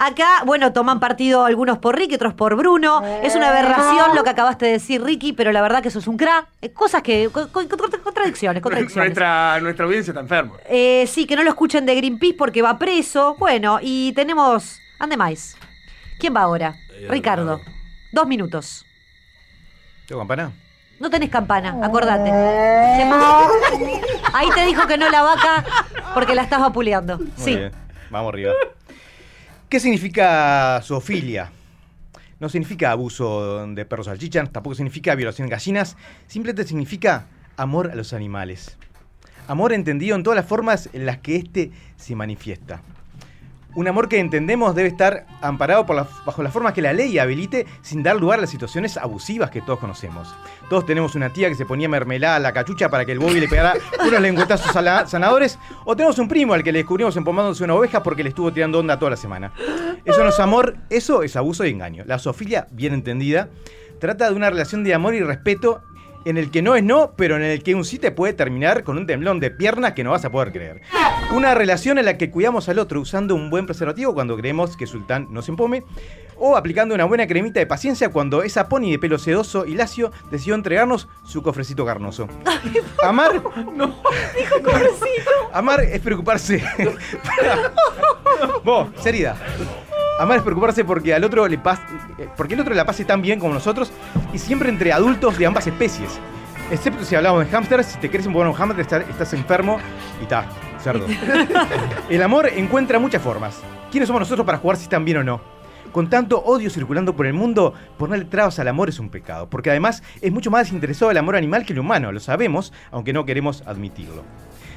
Acá, 0.00 0.44
bueno, 0.46 0.72
toman 0.72 1.00
partido 1.00 1.44
algunos 1.44 1.78
por 1.78 1.96
Ricky, 1.96 2.14
otros 2.14 2.32
por 2.32 2.54
Bruno. 2.54 3.02
Es 3.22 3.34
una 3.34 3.48
aberración 3.48 4.14
lo 4.14 4.22
que 4.22 4.30
acabaste 4.30 4.66
de 4.66 4.72
decir, 4.72 5.02
Ricky, 5.02 5.32
pero 5.32 5.50
la 5.50 5.60
verdad 5.60 5.82
que 5.82 5.88
eso 5.88 5.98
es 5.98 6.06
un 6.06 6.16
crack. 6.16 6.46
Eh, 6.62 6.70
Cosas 6.70 7.02
que. 7.02 7.28
co- 7.32 7.48
co- 7.48 7.68
contra- 7.68 7.98
contradicciones, 7.98 8.62
contradicciones. 8.62 9.08
Nuestra, 9.08 9.58
nuestra 9.60 9.84
audiencia 9.86 10.12
está 10.12 10.20
enferma. 10.20 10.54
Eh, 10.68 11.04
sí, 11.08 11.26
que 11.26 11.34
no 11.34 11.42
lo 11.42 11.50
escuchen 11.50 11.84
de 11.84 11.96
Greenpeace 11.96 12.34
porque 12.38 12.62
va 12.62 12.78
preso. 12.78 13.34
Bueno, 13.40 13.80
y 13.82 14.12
tenemos. 14.12 14.78
Ande 15.00 15.16
más. 15.16 15.56
¿Quién 16.20 16.34
va 16.34 16.42
ahora? 16.42 16.74
Ricardo. 17.08 17.60
Dos 18.12 18.26
minutos. 18.28 18.86
¿Tengo 20.06 20.20
campana? 20.20 20.52
No 21.00 21.10
tenés 21.10 21.28
campana, 21.30 21.76
acordate. 21.84 22.30
Se 22.30 23.04
Ahí 24.32 24.48
te 24.54 24.64
dijo 24.64 24.86
que 24.86 24.96
no 24.96 25.08
la 25.10 25.22
vaca 25.22 25.64
porque 26.14 26.34
la 26.34 26.42
estás 26.42 26.60
vapuleando. 26.60 27.18
Muy 27.18 27.28
Sí. 27.36 27.56
bien, 27.56 27.72
vamos 28.10 28.30
arriba. 28.32 28.52
¿Qué 29.68 29.80
significa 29.80 30.80
zoofilia? 30.82 31.52
No 32.40 32.48
significa 32.48 32.90
abuso 32.90 33.66
de 33.66 33.84
perros 33.84 34.06
salchichan, 34.06 34.50
tampoco 34.50 34.74
significa 34.74 35.14
violación 35.14 35.46
de 35.46 35.50
gallinas, 35.50 35.98
simplemente 36.26 36.66
significa 36.66 37.26
amor 37.58 37.90
a 37.90 37.94
los 37.94 38.14
animales. 38.14 38.78
Amor 39.46 39.74
entendido 39.74 40.16
en 40.16 40.22
todas 40.22 40.38
las 40.38 40.46
formas 40.46 40.88
en 40.94 41.04
las 41.04 41.18
que 41.18 41.36
éste 41.36 41.70
se 41.96 42.14
manifiesta. 42.14 42.80
Un 43.74 43.86
amor 43.86 44.08
que 44.08 44.18
entendemos 44.18 44.74
debe 44.74 44.88
estar 44.88 45.26
amparado 45.40 45.86
por 45.86 45.94
la- 45.94 46.08
bajo 46.24 46.42
las 46.42 46.52
formas 46.52 46.72
que 46.72 46.82
la 46.82 46.92
ley 46.92 47.18
habilite 47.18 47.66
sin 47.82 48.02
dar 48.02 48.16
lugar 48.16 48.38
a 48.38 48.42
las 48.42 48.50
situaciones 48.50 48.96
abusivas 48.96 49.50
que 49.50 49.60
todos 49.60 49.78
conocemos. 49.78 50.34
Todos 50.68 50.84
tenemos 50.86 51.14
una 51.14 51.32
tía 51.32 51.48
que 51.48 51.54
se 51.54 51.66
ponía 51.66 51.88
mermelada 51.88 52.36
a 52.36 52.38
la 52.40 52.52
cachucha 52.52 52.88
para 52.88 53.04
que 53.04 53.12
el 53.12 53.18
Bobby 53.20 53.38
le 53.40 53.46
pegara 53.46 53.74
unos 54.06 54.20
lengüetazos 54.20 54.72
sanadores. 54.72 55.58
O 55.84 55.94
tenemos 55.94 56.18
un 56.18 56.28
primo 56.28 56.54
al 56.54 56.64
que 56.64 56.72
le 56.72 56.78
descubrimos 56.80 57.16
empomándose 57.16 57.62
una 57.62 57.74
oveja 57.74 58.02
porque 58.02 58.22
le 58.22 58.30
estuvo 58.30 58.52
tirando 58.52 58.78
onda 58.80 58.98
toda 58.98 59.12
la 59.12 59.16
semana. 59.16 59.52
Eso 60.04 60.24
no 60.24 60.30
es 60.30 60.40
amor, 60.40 60.76
eso 60.90 61.22
es 61.22 61.36
abuso 61.36 61.64
y 61.64 61.70
engaño. 61.70 62.02
La 62.06 62.18
zoofilia, 62.18 62.66
bien 62.72 62.94
entendida, 62.94 63.48
trata 64.00 64.28
de 64.30 64.34
una 64.34 64.50
relación 64.50 64.82
de 64.82 64.94
amor 64.94 65.14
y 65.14 65.20
respeto 65.22 65.82
en 66.28 66.36
el 66.36 66.50
que 66.50 66.60
no 66.60 66.76
es 66.76 66.84
no, 66.84 67.12
pero 67.16 67.36
en 67.36 67.42
el 67.42 67.62
que 67.62 67.74
un 67.74 67.86
sí 67.86 67.98
te 67.98 68.10
puede 68.10 68.34
terminar 68.34 68.84
con 68.84 68.98
un 68.98 69.06
temblón 69.06 69.40
de 69.40 69.50
piernas 69.50 69.94
que 69.94 70.04
no 70.04 70.10
vas 70.10 70.26
a 70.26 70.30
poder 70.30 70.52
creer. 70.52 70.82
Una 71.32 71.54
relación 71.54 71.96
en 71.96 72.04
la 72.04 72.18
que 72.18 72.30
cuidamos 72.30 72.68
al 72.68 72.78
otro 72.78 73.00
usando 73.00 73.34
un 73.34 73.48
buen 73.48 73.64
preservativo 73.64 74.12
cuando 74.12 74.36
creemos 74.36 74.76
que 74.76 74.86
Sultán 74.86 75.28
nos 75.30 75.48
empome, 75.48 75.84
o 76.36 76.54
aplicando 76.54 76.94
una 76.94 77.06
buena 77.06 77.26
cremita 77.26 77.60
de 77.60 77.66
paciencia 77.66 78.10
cuando 78.10 78.42
esa 78.42 78.68
pony 78.68 78.90
de 78.90 78.98
pelo 78.98 79.18
sedoso 79.18 79.64
y 79.64 79.74
lacio 79.74 80.12
decidió 80.30 80.54
entregarnos 80.54 81.08
su 81.24 81.42
cofrecito 81.42 81.86
carnoso. 81.86 82.28
Amar. 83.02 83.42
Amar 85.52 85.80
es 85.80 86.00
preocuparse. 86.00 86.62
Vos, 88.64 88.88
seriedad. 89.00 89.36
Amar 90.18 90.38
es 90.38 90.42
preocuparse 90.42 90.84
porque 90.84 91.14
al 91.14 91.22
otro 91.24 91.46
le 91.46 91.58
pas- 91.62 91.80
eh, 92.18 92.28
porque 92.36 92.54
el 92.54 92.60
otro 92.60 92.74
la 92.74 92.84
pase 92.84 93.04
tan 93.04 93.22
bien 93.22 93.38
como 93.38 93.54
nosotros 93.54 93.92
y 94.32 94.38
siempre 94.38 94.68
entre 94.68 94.92
adultos 94.92 95.38
de 95.38 95.46
ambas 95.46 95.66
especies. 95.66 96.18
Excepto 96.70 97.04
si 97.04 97.14
hablamos 97.14 97.44
de 97.44 97.50
hámsters, 97.56 97.86
si 97.86 97.98
te 97.98 98.10
querés 98.10 98.26
un 98.26 98.34
un 98.36 98.52
hámster 98.52 98.80
está- 98.80 98.98
estás 98.98 99.32
enfermo 99.32 99.78
y 100.22 100.26
ta, 100.26 100.44
cerdo. 100.82 101.06
El 102.10 102.22
amor 102.22 102.48
encuentra 102.54 102.98
muchas 102.98 103.22
formas. 103.22 103.60
¿Quiénes 103.90 104.06
somos 104.06 104.20
nosotros 104.20 104.44
para 104.44 104.58
jugar 104.58 104.76
si 104.76 104.82
están 104.84 105.04
bien 105.04 105.18
o 105.18 105.24
no? 105.24 105.40
Con 105.92 106.10
tanto 106.10 106.38
odio 106.42 106.68
circulando 106.68 107.16
por 107.16 107.26
el 107.26 107.32
mundo, 107.32 107.72
ponerle 107.96 108.26
trabas 108.26 108.58
al 108.58 108.68
amor 108.68 108.90
es 108.90 108.98
un 108.98 109.08
pecado, 109.08 109.48
porque 109.48 109.70
además 109.70 110.02
es 110.20 110.30
mucho 110.30 110.50
más 110.50 110.64
desinteresado 110.64 111.10
el 111.10 111.16
amor 111.16 111.34
animal 111.36 111.64
que 111.64 111.72
el 111.72 111.78
humano, 111.78 112.12
lo 112.12 112.20
sabemos, 112.20 112.74
aunque 112.90 113.14
no 113.14 113.24
queremos 113.24 113.62
admitirlo. 113.66 114.22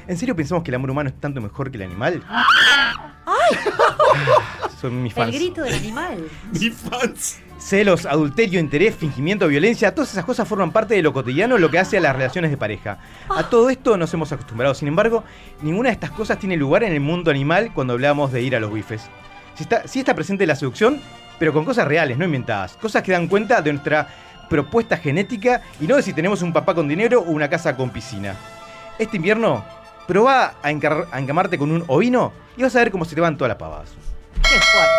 ¿En 0.08 0.16
serio 0.16 0.34
pensamos 0.34 0.64
que 0.64 0.70
el 0.70 0.76
amor 0.76 0.90
humano 0.90 1.10
es 1.10 1.20
tanto 1.20 1.42
mejor 1.42 1.70
que 1.70 1.76
el 1.76 1.82
animal? 1.82 2.22
Son 4.80 5.02
mis 5.02 5.16
El 5.16 5.24
fans. 5.24 5.34
grito 5.34 5.62
del 5.62 5.74
animal. 5.74 6.28
Mis 6.52 6.74
fans. 6.74 7.38
Celos, 7.58 8.06
adulterio, 8.06 8.58
interés, 8.58 8.96
fingimiento, 8.96 9.46
violencia, 9.46 9.94
todas 9.94 10.10
esas 10.10 10.24
cosas 10.24 10.48
forman 10.48 10.72
parte 10.72 10.94
de 10.94 11.02
lo 11.02 11.12
cotidiano, 11.12 11.58
lo 11.58 11.70
que 11.70 11.78
hace 11.78 11.98
a 11.98 12.00
las 12.00 12.16
relaciones 12.16 12.50
de 12.50 12.56
pareja. 12.56 12.98
A 13.28 13.48
todo 13.48 13.70
esto 13.70 13.96
nos 13.96 14.12
hemos 14.12 14.32
acostumbrado, 14.32 14.74
sin 14.74 14.88
embargo, 14.88 15.22
ninguna 15.60 15.90
de 15.90 15.92
estas 15.94 16.10
cosas 16.10 16.40
tiene 16.40 16.56
lugar 16.56 16.82
en 16.82 16.92
el 16.92 16.98
mundo 16.98 17.30
animal 17.30 17.70
cuando 17.72 17.92
hablamos 17.92 18.32
de 18.32 18.42
ir 18.42 18.56
a 18.56 18.60
los 18.60 18.72
bifes. 18.72 19.02
Sí 19.54 19.62
está, 19.62 19.86
sí 19.86 20.00
está 20.00 20.12
presente 20.16 20.44
la 20.44 20.56
seducción, 20.56 21.00
pero 21.38 21.52
con 21.52 21.64
cosas 21.64 21.86
reales, 21.86 22.18
no 22.18 22.24
inventadas. 22.24 22.76
Cosas 22.78 23.04
que 23.04 23.12
dan 23.12 23.28
cuenta 23.28 23.62
de 23.62 23.72
nuestra 23.72 24.08
propuesta 24.50 24.96
genética 24.96 25.62
y 25.80 25.86
no 25.86 25.94
de 25.94 26.02
si 26.02 26.12
tenemos 26.12 26.42
un 26.42 26.52
papá 26.52 26.74
con 26.74 26.88
dinero 26.88 27.20
o 27.20 27.30
una 27.30 27.48
casa 27.48 27.76
con 27.76 27.90
piscina. 27.90 28.34
Este 28.98 29.18
invierno, 29.18 29.64
probá 30.12 30.54
a, 30.62 30.70
encar- 30.70 31.06
a 31.10 31.18
encamarte 31.18 31.56
con 31.56 31.70
un 31.72 31.84
ovino 31.86 32.32
y 32.56 32.62
vas 32.62 32.76
a 32.76 32.80
ver 32.80 32.90
cómo 32.90 33.04
se 33.06 33.14
te 33.14 33.20
van 33.22 33.36
todas 33.38 33.48
las 33.48 33.56
pavadas. 33.58 33.88
Qué 34.34 34.58
fuerte. 34.60 34.92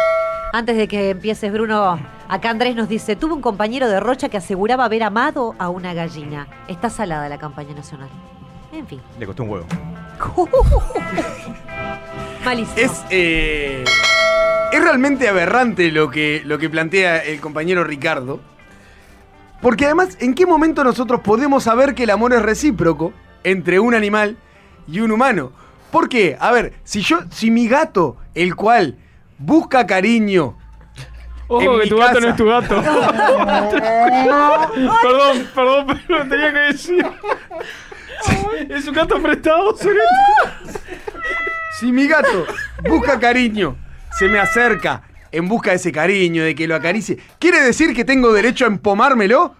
Antes 0.53 0.75
de 0.77 0.87
que 0.87 1.11
empieces, 1.11 1.51
Bruno, 1.51 1.99
acá 2.27 2.49
Andrés 2.49 2.75
nos 2.75 2.89
dice: 2.89 3.15
Tuve 3.15 3.33
un 3.33 3.41
compañero 3.41 3.87
de 3.87 3.99
Rocha 3.99 4.29
que 4.29 4.37
aseguraba 4.37 4.85
haber 4.85 5.03
amado 5.03 5.55
a 5.59 5.69
una 5.69 5.93
gallina. 5.93 6.47
Está 6.67 6.89
salada 6.89 7.29
la 7.29 7.37
campaña 7.37 7.73
nacional. 7.75 8.09
En 8.71 8.87
fin. 8.87 8.99
Le 9.19 9.25
costó 9.27 9.43
un 9.43 9.49
huevo. 9.51 9.65
Malísimo. 12.45 12.77
Es, 12.77 13.03
eh, 13.09 13.83
es 14.71 14.83
realmente 14.83 15.27
aberrante 15.29 15.91
lo 15.91 16.09
que, 16.09 16.41
lo 16.45 16.57
que 16.57 16.69
plantea 16.69 17.19
el 17.19 17.39
compañero 17.39 17.83
Ricardo. 17.83 18.39
Porque 19.61 19.85
además, 19.85 20.17
¿en 20.19 20.33
qué 20.33 20.45
momento 20.45 20.83
nosotros 20.83 21.21
podemos 21.21 21.63
saber 21.63 21.95
que 21.95 22.03
el 22.03 22.09
amor 22.09 22.33
es 22.33 22.41
recíproco 22.41 23.13
entre 23.43 23.79
un 23.79 23.93
animal 23.95 24.35
y 24.87 24.99
un 24.99 25.11
humano? 25.11 25.51
¿Por 25.91 26.09
qué? 26.09 26.37
A 26.39 26.51
ver, 26.51 26.73
si 26.83 27.01
yo, 27.01 27.19
si 27.31 27.51
mi 27.51 27.67
gato, 27.67 28.17
el 28.33 28.55
cual 28.55 28.97
busca 29.37 29.85
cariño. 29.85 30.57
Ojo 31.47 31.79
que 31.79 31.87
tu 31.87 31.97
gato 31.97 32.19
no 32.19 32.29
es 32.29 32.35
tu 32.35 32.45
gato. 32.45 32.81
perdón, 35.01 35.47
perdón, 35.53 36.01
pero 36.07 36.27
tenía 36.27 36.51
que 36.53 36.59
decir. 36.59 37.05
Es 38.69 38.87
un 38.87 38.93
gato 38.93 39.21
prestado, 39.21 39.75
Si 41.79 41.91
mi 41.91 42.07
gato 42.07 42.45
busca 42.87 43.19
cariño, 43.19 43.75
se 44.17 44.27
me 44.27 44.39
acerca 44.39 45.03
en 45.31 45.47
busca 45.47 45.71
de 45.71 45.77
ese 45.77 45.91
cariño, 45.91 46.43
de 46.43 46.53
que 46.55 46.67
lo 46.67 46.75
acaricie, 46.75 47.17
¿quiere 47.39 47.59
decir 47.59 47.95
que 47.95 48.05
tengo 48.05 48.31
derecho 48.31 48.65
a 48.65 48.67
empomármelo? 48.67 49.55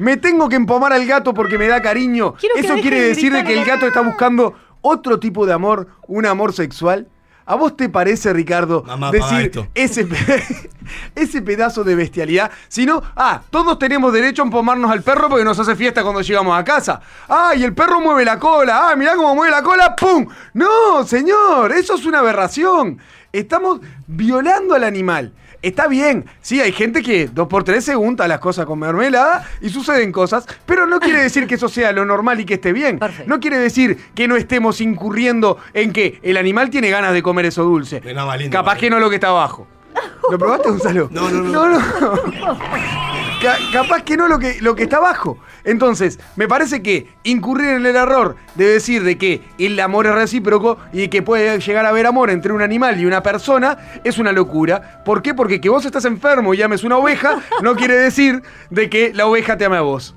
¿Me 0.00 0.16
tengo 0.16 0.48
que 0.48 0.56
empomar 0.56 0.92
al 0.92 1.06
gato 1.06 1.34
porque 1.34 1.58
me 1.58 1.68
da 1.68 1.80
cariño? 1.82 2.34
Quiero 2.34 2.56
¿Eso 2.56 2.74
quiere 2.80 3.00
de 3.02 3.08
decir 3.08 3.32
de 3.32 3.44
que 3.44 3.58
el 3.58 3.64
gato 3.66 3.86
está 3.86 4.00
buscando 4.00 4.54
otro 4.80 5.20
tipo 5.20 5.44
de 5.46 5.52
amor, 5.52 5.88
un 6.08 6.24
amor 6.26 6.52
sexual? 6.54 7.06
¿A 7.44 7.54
vos 7.56 7.76
te 7.76 7.88
parece, 7.88 8.32
Ricardo, 8.32 8.84
Mamá, 8.86 9.10
decir 9.10 9.40
esto. 9.40 9.66
ese, 9.74 10.04
pe- 10.06 10.44
ese 11.16 11.42
pedazo 11.42 11.82
de 11.84 11.96
bestialidad? 11.96 12.50
Si 12.68 12.86
no, 12.86 13.02
ah, 13.16 13.42
todos 13.50 13.78
tenemos 13.78 14.12
derecho 14.12 14.42
a 14.42 14.44
empomarnos 14.44 14.90
al 14.90 15.02
perro 15.02 15.28
porque 15.28 15.44
nos 15.44 15.58
hace 15.58 15.74
fiesta 15.76 16.02
cuando 16.02 16.20
llegamos 16.20 16.56
a 16.56 16.64
casa. 16.64 17.00
Ah, 17.28 17.52
y 17.56 17.64
el 17.64 17.74
perro 17.74 18.00
mueve 18.00 18.24
la 18.24 18.38
cola. 18.38 18.88
Ah, 18.90 18.96
mirá 18.96 19.16
cómo 19.16 19.34
mueve 19.34 19.50
la 19.50 19.62
cola. 19.62 19.96
¡Pum! 19.96 20.26
No, 20.54 21.04
señor, 21.04 21.72
eso 21.72 21.96
es 21.96 22.06
una 22.06 22.20
aberración. 22.20 22.98
Estamos 23.32 23.80
violando 24.06 24.74
al 24.74 24.84
animal. 24.84 25.32
Está 25.62 25.88
bien, 25.88 26.24
sí, 26.40 26.60
hay 26.60 26.72
gente 26.72 27.02
que 27.02 27.26
dos 27.26 27.46
por 27.46 27.64
tres 27.64 27.84
se 27.84 27.94
unta 27.94 28.26
las 28.26 28.38
cosas 28.38 28.64
con 28.64 28.78
mermelada 28.78 29.46
y 29.60 29.68
suceden 29.68 30.10
cosas, 30.10 30.46
pero 30.64 30.86
no 30.86 31.00
quiere 31.00 31.20
decir 31.20 31.46
que 31.46 31.56
eso 31.56 31.68
sea 31.68 31.92
lo 31.92 32.06
normal 32.06 32.40
y 32.40 32.46
que 32.46 32.54
esté 32.54 32.72
bien. 32.72 32.98
No 33.26 33.40
quiere 33.40 33.58
decir 33.58 33.98
que 34.14 34.26
no 34.26 34.36
estemos 34.36 34.80
incurriendo 34.80 35.58
en 35.74 35.92
que 35.92 36.18
el 36.22 36.38
animal 36.38 36.70
tiene 36.70 36.88
ganas 36.88 37.12
de 37.12 37.22
comer 37.22 37.44
eso 37.46 37.62
dulce. 37.62 38.00
Capaz 38.50 38.78
que 38.78 38.88
no 38.88 38.98
lo 39.00 39.10
que 39.10 39.16
está 39.16 39.28
abajo. 39.28 39.66
¿Lo 40.30 40.38
probaste, 40.38 40.70
Gonzalo? 40.70 41.08
No, 41.10 41.28
no, 41.28 41.68
no. 41.68 41.78
Ca- 43.40 43.56
capaz 43.72 44.02
que 44.02 44.16
no 44.18 44.28
lo 44.28 44.38
que, 44.38 44.60
lo 44.60 44.74
que 44.74 44.82
está 44.82 44.98
abajo. 44.98 45.38
Entonces, 45.64 46.18
me 46.36 46.46
parece 46.46 46.82
que 46.82 47.08
incurrir 47.24 47.70
en 47.70 47.86
el 47.86 47.96
error 47.96 48.36
de 48.54 48.66
decir 48.66 49.02
de 49.02 49.16
que 49.16 49.40
el 49.58 49.80
amor 49.80 50.06
es 50.06 50.14
recíproco 50.14 50.76
y 50.92 51.08
que 51.08 51.22
puede 51.22 51.58
llegar 51.58 51.86
a 51.86 51.88
haber 51.88 52.06
amor 52.06 52.28
entre 52.30 52.52
un 52.52 52.60
animal 52.60 53.00
y 53.00 53.06
una 53.06 53.22
persona 53.22 53.78
es 54.04 54.18
una 54.18 54.32
locura. 54.32 55.02
¿Por 55.04 55.22
qué? 55.22 55.32
Porque 55.32 55.60
que 55.60 55.70
vos 55.70 55.84
estás 55.86 56.04
enfermo 56.04 56.52
y 56.52 56.60
ames 56.60 56.84
una 56.84 56.98
oveja 56.98 57.40
no 57.62 57.74
quiere 57.76 57.94
decir 57.94 58.42
de 58.68 58.90
que 58.90 59.12
la 59.14 59.26
oveja 59.26 59.56
te 59.56 59.64
ame 59.64 59.76
a 59.78 59.82
vos. 59.82 60.14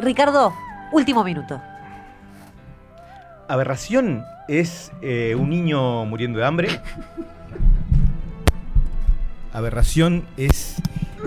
Ricardo, 0.00 0.52
último 0.92 1.24
minuto. 1.24 1.60
Aberración 3.48 4.24
es 4.48 4.92
eh, 5.02 5.34
un 5.38 5.50
niño 5.50 6.04
muriendo 6.04 6.38
de 6.38 6.46
hambre. 6.46 6.80
Aberración 9.54 10.24
es 10.36 10.74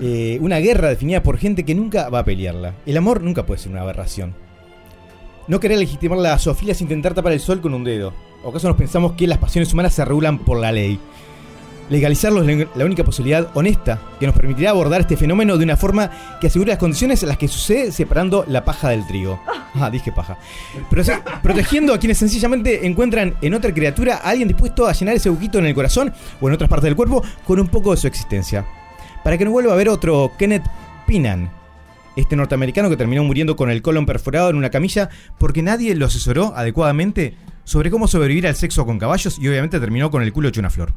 eh, 0.02 0.38
una 0.42 0.58
guerra 0.58 0.90
definida 0.90 1.24
por 1.24 1.38
gente 1.38 1.64
que 1.64 1.74
nunca 1.74 2.10
va 2.10 2.20
a 2.20 2.26
pelearla. 2.26 2.74
El 2.86 2.98
amor 2.98 3.24
nunca 3.24 3.46
puede 3.46 3.60
ser 3.60 3.72
una 3.72 3.82
aberración. 3.82 4.36
No 5.48 5.62
querer 5.62 5.80
legitimar 5.80 6.20
la 6.20 6.38
zoofilia 6.38 6.74
es 6.74 6.82
intentar 6.82 7.14
tapar 7.14 7.32
el 7.32 7.40
sol 7.40 7.62
con 7.62 7.74
un 7.74 7.86
dedo. 7.86 8.14
¿O 8.44 8.50
acaso 8.50 8.68
nos 8.68 8.76
pensamos 8.76 9.14
que 9.14 9.28
las 9.28 9.38
pasiones 9.38 9.72
humanas 9.72 9.94
se 9.94 10.04
regulan 10.04 10.40
por 10.40 10.60
la 10.60 10.74
ley? 10.74 11.00
Legalizarlo 11.90 12.44
es 12.44 12.68
la- 12.76 12.86
única 12.86 13.04
posibilidad 13.06 13.48
honesta 13.54 14.00
que 14.20 14.26
nos 14.26 14.36
permitirá 14.36 14.72
abordar 14.72 15.02
este 15.02 15.16
fenómeno 15.16 15.58
de 15.58 15.64
una 15.64 15.78
forma 15.78 16.12
que 16.42 16.48
asegure 16.48 16.70
las 16.72 16.80
condiciones 16.80 17.24
en 17.24 17.30
las 17.30 17.38
que 17.38 17.48
sucede 17.48 17.92
separando 17.94 18.44
la 18.48 18.66
paja 18.66 18.90
del 18.90 19.08
trigo. 19.08 19.40
Ah, 19.76 19.90
dije 19.90 20.12
paja. 20.12 20.38
Prote- 20.90 21.22
protegiendo 21.42 21.94
a 21.94 22.00
quienes 22.00 22.18
sencillamente 22.18 22.86
encuentran 22.86 23.36
en 23.42 23.54
otra 23.54 23.74
criatura 23.74 24.16
a 24.18 24.30
alguien 24.32 24.48
dispuesto 24.48 24.86
a 24.88 24.92
llenar 24.94 25.16
ese 25.16 25.30
huequito 25.30 25.60
en 25.60 25.66
el 25.68 25.76
corazón 25.76 26.14
o 26.42 26.48
en 26.48 26.54
otras 26.56 26.70
partes 26.70 26.86
del 26.86 26.96
cuerpo 26.96 27.24
con 27.46 27.60
un 27.60 27.68
poco 27.68 27.92
de 27.92 27.98
su 27.98 28.08
existencia. 28.08 28.66
Para 29.24 29.38
que 29.38 29.46
no 29.46 29.52
vuelva 29.52 29.72
a 29.72 29.76
haber 29.76 29.88
otro 29.90 30.32
Kenneth 30.38 30.64
Pinan, 31.06 31.50
este 32.18 32.36
norteamericano 32.36 32.90
que 32.90 32.98
terminó 32.98 33.24
muriendo 33.24 33.56
con 33.56 33.70
el 33.70 33.82
colon 33.82 34.06
perforado 34.06 34.50
en 34.50 34.56
una 34.58 34.72
camilla 34.72 35.10
porque 35.38 35.62
nadie 35.62 35.96
lo 35.96 36.08
asesoró 36.08 36.54
adecuadamente 36.56 37.36
sobre 37.68 37.92
cómo 37.92 38.08
sobrevivir 38.08 38.48
al 38.48 38.56
sexo 38.56 38.86
con 38.86 38.98
caballos 38.98 39.38
y 39.38 39.48
obviamente 39.50 39.78
terminó 39.82 40.10
con 40.10 40.24
el 40.24 40.32
culo 40.32 40.48
hecho 40.48 40.62
una 40.62 40.70
flor. 40.70 40.94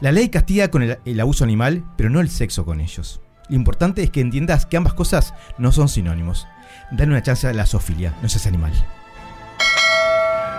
La 0.00 0.10
ley 0.10 0.30
castiga 0.30 0.68
con 0.70 0.82
el, 0.82 0.98
el 1.04 1.20
abuso 1.20 1.44
animal, 1.44 1.84
pero 1.98 2.08
no 2.08 2.20
el 2.20 2.30
sexo 2.30 2.64
con 2.64 2.80
ellos. 2.80 3.20
Lo 3.50 3.56
importante 3.56 4.02
es 4.02 4.08
que 4.08 4.22
entiendas 4.22 4.64
que 4.64 4.78
ambas 4.78 4.94
cosas 4.94 5.34
no 5.58 5.70
son 5.70 5.86
sinónimos. 5.90 6.46
Dale 6.92 7.10
una 7.10 7.22
chance 7.22 7.46
a 7.46 7.52
la 7.52 7.66
zoofilia, 7.66 8.14
no 8.22 8.30
seas 8.30 8.46
animal. 8.46 8.72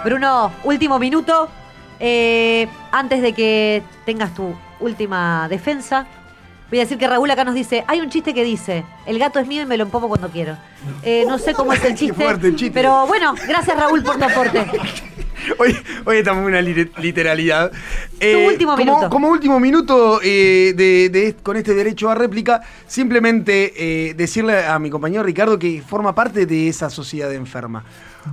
Bruno, 0.04 0.52
último 0.66 1.00
minuto. 1.00 1.50
Eh, 2.00 2.68
antes 2.92 3.24
de 3.24 3.34
que 3.34 3.82
tengas 4.06 4.36
tu 4.36 4.54
última 4.80 5.48
defensa, 5.50 6.06
voy 6.70 6.78
a 6.78 6.82
decir 6.84 7.00
que 7.00 7.08
Raúl 7.08 7.32
acá 7.32 7.44
nos 7.44 7.56
dice: 7.56 7.84
hay 7.88 8.02
un 8.02 8.12
chiste 8.12 8.36
que 8.36 8.44
dice, 8.44 8.84
el 9.08 9.18
gato 9.18 9.40
es 9.40 9.48
mío 9.48 9.64
y 9.64 9.66
me 9.66 9.78
lo 9.78 9.86
empomo 9.86 10.10
cuando 10.10 10.30
quiero. 10.30 10.58
Eh, 11.02 11.24
no 11.28 11.40
sé 11.40 11.56
cómo 11.56 11.74
es 11.74 11.84
el 11.84 11.96
chiste, 11.98 12.14
fuerte 12.14 12.50
el 12.50 12.56
chiste. 12.56 12.72
pero 12.72 13.08
bueno, 13.08 13.34
gracias 13.48 13.76
Raúl 13.76 14.04
por 14.04 14.20
tu 14.20 14.26
aporte. 14.26 14.64
Hoy, 15.60 15.76
hoy 16.06 16.18
estamos 16.18 16.42
en 16.42 16.48
una 16.48 16.62
li- 16.62 16.92
literalidad. 17.02 17.72
Eh, 18.20 18.48
último 18.48 18.72
como, 18.74 18.84
minuto. 18.86 19.10
Como 19.10 19.30
último 19.30 19.60
minuto 19.60 20.20
eh, 20.24 20.74
de, 20.76 21.10
de- 21.10 21.36
con 21.42 21.58
este 21.58 21.74
derecho 21.74 22.10
a 22.10 22.16
réplica, 22.16 22.62
simplemente 22.88 23.74
eh, 24.10 24.14
decirle 24.14 24.66
a 24.66 24.80
mi 24.80 24.90
compañero 24.90 25.24
Ricardo 25.24 25.60
que 25.60 25.82
forma 25.86 26.16
parte 26.16 26.46
de 26.46 26.68
esa 26.68 26.90
sociedad 26.90 27.34
enferma. 27.34 27.84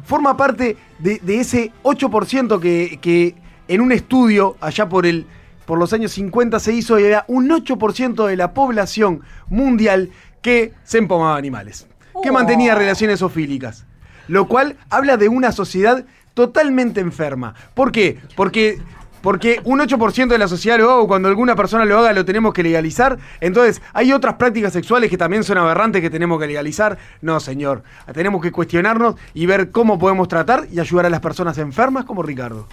Forma 0.04 0.36
parte 0.36 0.76
de, 0.98 1.18
de 1.18 1.40
ese 1.40 1.72
8% 1.82 2.60
que, 2.60 2.98
que 3.00 3.34
en 3.68 3.80
un 3.80 3.92
estudio 3.92 4.56
allá 4.60 4.88
por 4.88 5.06
el 5.06 5.26
por 5.66 5.78
los 5.78 5.92
años 5.92 6.10
50 6.12 6.58
se 6.58 6.72
hizo 6.72 6.98
y 6.98 7.04
era 7.04 7.24
un 7.28 7.48
8% 7.48 8.26
de 8.26 8.36
la 8.36 8.52
población 8.52 9.22
mundial 9.48 10.10
que 10.42 10.72
se 10.82 10.98
empomaba 10.98 11.36
animales, 11.36 11.86
que 12.22 12.30
Oh. 12.30 12.32
mantenía 12.32 12.74
relaciones 12.74 13.20
zoofílicas. 13.20 13.84
Lo 14.28 14.46
cual 14.48 14.76
habla 14.90 15.16
de 15.16 15.28
una 15.28 15.52
sociedad 15.52 16.04
totalmente 16.34 17.00
enferma. 17.00 17.54
¿Por 17.74 17.92
qué? 17.92 18.18
Porque, 18.36 18.80
porque 19.22 19.60
un 19.64 19.80
8% 19.80 20.28
de 20.28 20.38
la 20.38 20.48
sociedad 20.48 20.78
lo 20.78 20.90
haga 20.90 21.00
o 21.00 21.08
cuando 21.08 21.28
alguna 21.28 21.56
persona 21.56 21.84
lo 21.84 21.98
haga 21.98 22.12
lo 22.12 22.24
tenemos 22.24 22.52
que 22.52 22.62
legalizar. 22.62 23.18
Entonces, 23.40 23.82
hay 23.92 24.12
otras 24.12 24.34
prácticas 24.34 24.72
sexuales 24.72 25.10
que 25.10 25.18
también 25.18 25.44
son 25.44 25.58
aberrantes 25.58 26.02
que 26.02 26.10
tenemos 26.10 26.40
que 26.40 26.46
legalizar. 26.46 26.98
No, 27.20 27.40
señor. 27.40 27.82
Tenemos 28.12 28.42
que 28.42 28.52
cuestionarnos 28.52 29.16
y 29.34 29.46
ver 29.46 29.70
cómo 29.70 29.98
podemos 29.98 30.28
tratar 30.28 30.66
y 30.72 30.80
ayudar 30.80 31.06
a 31.06 31.10
las 31.10 31.20
personas 31.20 31.58
enfermas 31.58 32.04
como 32.04 32.22
Ricardo. 32.22 32.66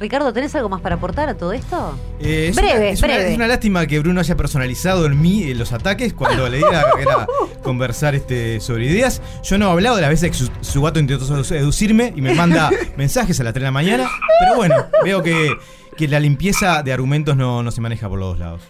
Ricardo, 0.00 0.32
¿tenés 0.32 0.54
algo 0.54 0.70
más 0.70 0.80
para 0.80 0.94
aportar 0.96 1.28
a 1.28 1.34
todo 1.36 1.52
esto? 1.52 1.94
Eh, 2.20 2.48
es 2.48 2.56
breve, 2.56 2.78
una, 2.78 2.88
es 2.88 3.02
una- 3.02 3.14
breve. 3.14 3.30
es 3.30 3.36
una 3.36 3.46
lástima 3.46 3.86
que 3.86 3.98
Bruno 4.00 4.20
haya 4.20 4.34
personalizado 4.34 5.04
en 5.04 5.20
mí 5.20 5.44
eh, 5.44 5.54
los 5.54 5.72
ataques 5.72 6.14
cuando 6.14 6.48
le 6.48 6.56
diga 6.56 6.84
que 6.96 7.02
era 7.02 7.26
conversar 7.62 8.14
este, 8.14 8.60
sobre 8.60 8.86
ideas. 8.86 9.20
Yo 9.42 9.58
no 9.58 9.68
he 9.68 9.70
hablado 9.72 9.96
de 9.96 10.02
las 10.02 10.10
veces 10.10 10.30
que 10.30 10.36
su, 10.38 10.50
su 10.62 10.80
gato 10.82 10.98
intentó 11.00 11.44
seducirme 11.44 12.14
y 12.16 12.22
me 12.22 12.34
manda 12.34 12.70
mensajes 12.96 13.38
a 13.40 13.44
las 13.44 13.52
3 13.52 13.60
de 13.62 13.66
la 13.66 13.72
mañana. 13.72 14.08
Pero 14.40 14.56
bueno, 14.56 14.86
veo 15.04 15.22
que, 15.22 15.52
que 15.98 16.08
la 16.08 16.18
limpieza 16.18 16.82
de 16.82 16.94
argumentos 16.94 17.36
no, 17.36 17.62
no 17.62 17.70
se 17.70 17.82
maneja 17.82 18.08
por 18.08 18.18
los 18.18 18.30
dos 18.30 18.38
lados. 18.38 18.62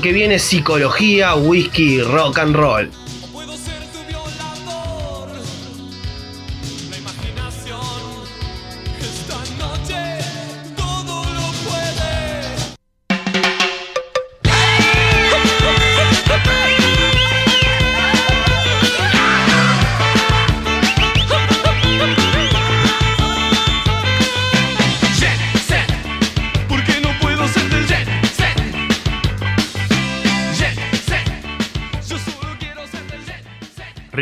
Porque 0.00 0.14
viene 0.14 0.38
psicología, 0.38 1.34
whisky 1.34 2.00
rock 2.00 2.38
and 2.38 2.56
roll. 2.56 2.99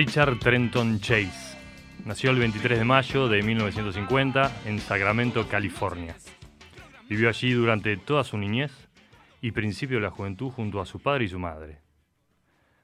Richard 0.08 0.38
Trenton 0.38 1.00
Chase. 1.00 1.58
Nació 2.06 2.30
el 2.30 2.38
23 2.38 2.78
de 2.78 2.84
mayo 2.86 3.28
de 3.28 3.42
1950 3.42 4.62
en 4.64 4.78
Sacramento, 4.78 5.46
California. 5.48 6.16
Vivió 7.10 7.28
allí 7.28 7.52
durante 7.52 7.94
toda 7.98 8.24
su 8.24 8.38
niñez 8.38 8.88
y 9.42 9.52
principio 9.52 9.98
de 9.98 10.04
la 10.04 10.10
juventud 10.10 10.50
junto 10.50 10.80
a 10.80 10.86
su 10.86 10.98
padre 10.98 11.26
y 11.26 11.28
su 11.28 11.38
madre. 11.38 11.82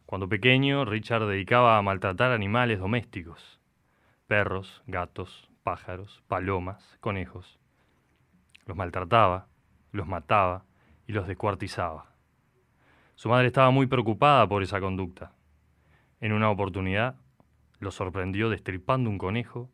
Cuando 0.05 0.29
pequeño, 0.29 0.85
Richard 0.85 1.27
dedicaba 1.27 1.79
a 1.79 1.83
maltratar 1.83 2.31
animales 2.31 2.79
domésticos. 2.79 3.59
Perros, 4.27 4.83
gatos, 4.87 5.49
pájaros, 5.63 6.23
palomas, 6.29 6.99
conejos. 7.01 7.59
Los 8.67 8.77
maltrataba, 8.77 9.47
los 9.93 10.07
mataba 10.07 10.67
y 11.07 11.15
los 11.15 11.27
descuartizaba. 11.27 12.05
Su 13.15 13.31
madre 13.31 13.47
estaba 13.47 13.71
muy 13.71 13.87
preocupada 13.87 14.47
por 14.47 14.63
esa 14.63 14.79
conducta. 14.79 15.33
En 16.25 16.33
una 16.33 16.49
oportunidad, 16.49 17.17
lo 17.81 17.91
sorprendió 17.91 18.49
destripando 18.49 19.11
un 19.11 19.19
conejo 19.19 19.69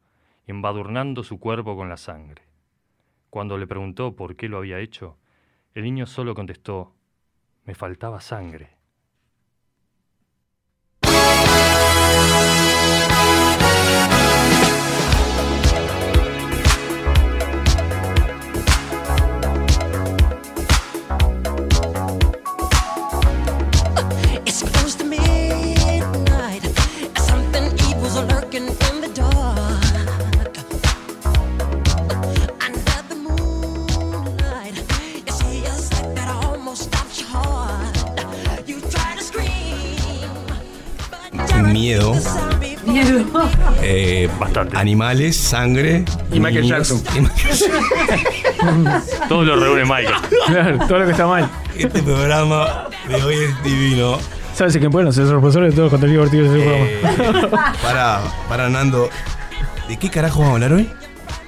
y 0.49 0.51
embadurnando 0.51 1.23
su 1.23 1.39
cuerpo 1.39 1.77
con 1.77 1.89
la 1.89 1.97
sangre. 1.97 2.43
Cuando 3.31 3.57
le 3.57 3.69
preguntó 3.69 4.17
por 4.17 4.35
qué 4.35 4.49
lo 4.49 4.59
había 4.59 4.81
hecho, 4.81 5.17
el 5.75 5.85
niño 5.85 6.07
solo 6.07 6.35
contestó, 6.35 6.93
me 7.67 7.77
faltaba 7.77 8.21
sangre. 8.21 8.80
Miedo. 41.81 42.13
Miedo. 42.85 43.25
Eh, 43.81 44.29
Animales, 44.75 45.35
sangre. 45.35 46.05
Y 46.31 46.39
Michael 46.39 46.63
niños. 46.69 46.89
Jackson. 46.91 47.03
Y 47.17 47.21
Michael 47.21 47.57
Jackson. 47.57 49.29
Todo 49.31 49.45
lo 49.45 49.57
reúne 49.57 49.85
Michael. 49.85 50.15
Claro, 50.47 50.79
todo 50.87 50.99
lo 50.99 51.05
que 51.07 51.13
está 51.13 51.27
mal. 51.27 51.49
Este 51.79 52.03
programa 52.03 52.87
de 53.09 53.23
hoy 53.23 53.35
es 53.37 53.63
divino. 53.65 54.19
¿Sabes 54.55 54.77
que 54.77 54.87
bueno? 54.89 55.11
Ser 55.11 55.27
responsable 55.27 55.71
de 55.71 55.75
todo 55.75 55.87
el 55.87 55.91
contenido 55.91 56.23
divertido 56.27 56.53
de 56.53 56.61
ese 56.61 56.93
Eh, 56.93 57.15
programa. 57.17 57.75
para, 57.83 58.21
para 58.47 58.69
Nando. 58.69 59.09
¿De 59.89 59.97
qué 59.97 60.11
carajo 60.11 60.41
vamos 60.41 60.53
a 60.53 60.55
hablar 60.57 60.73
hoy? 60.75 60.91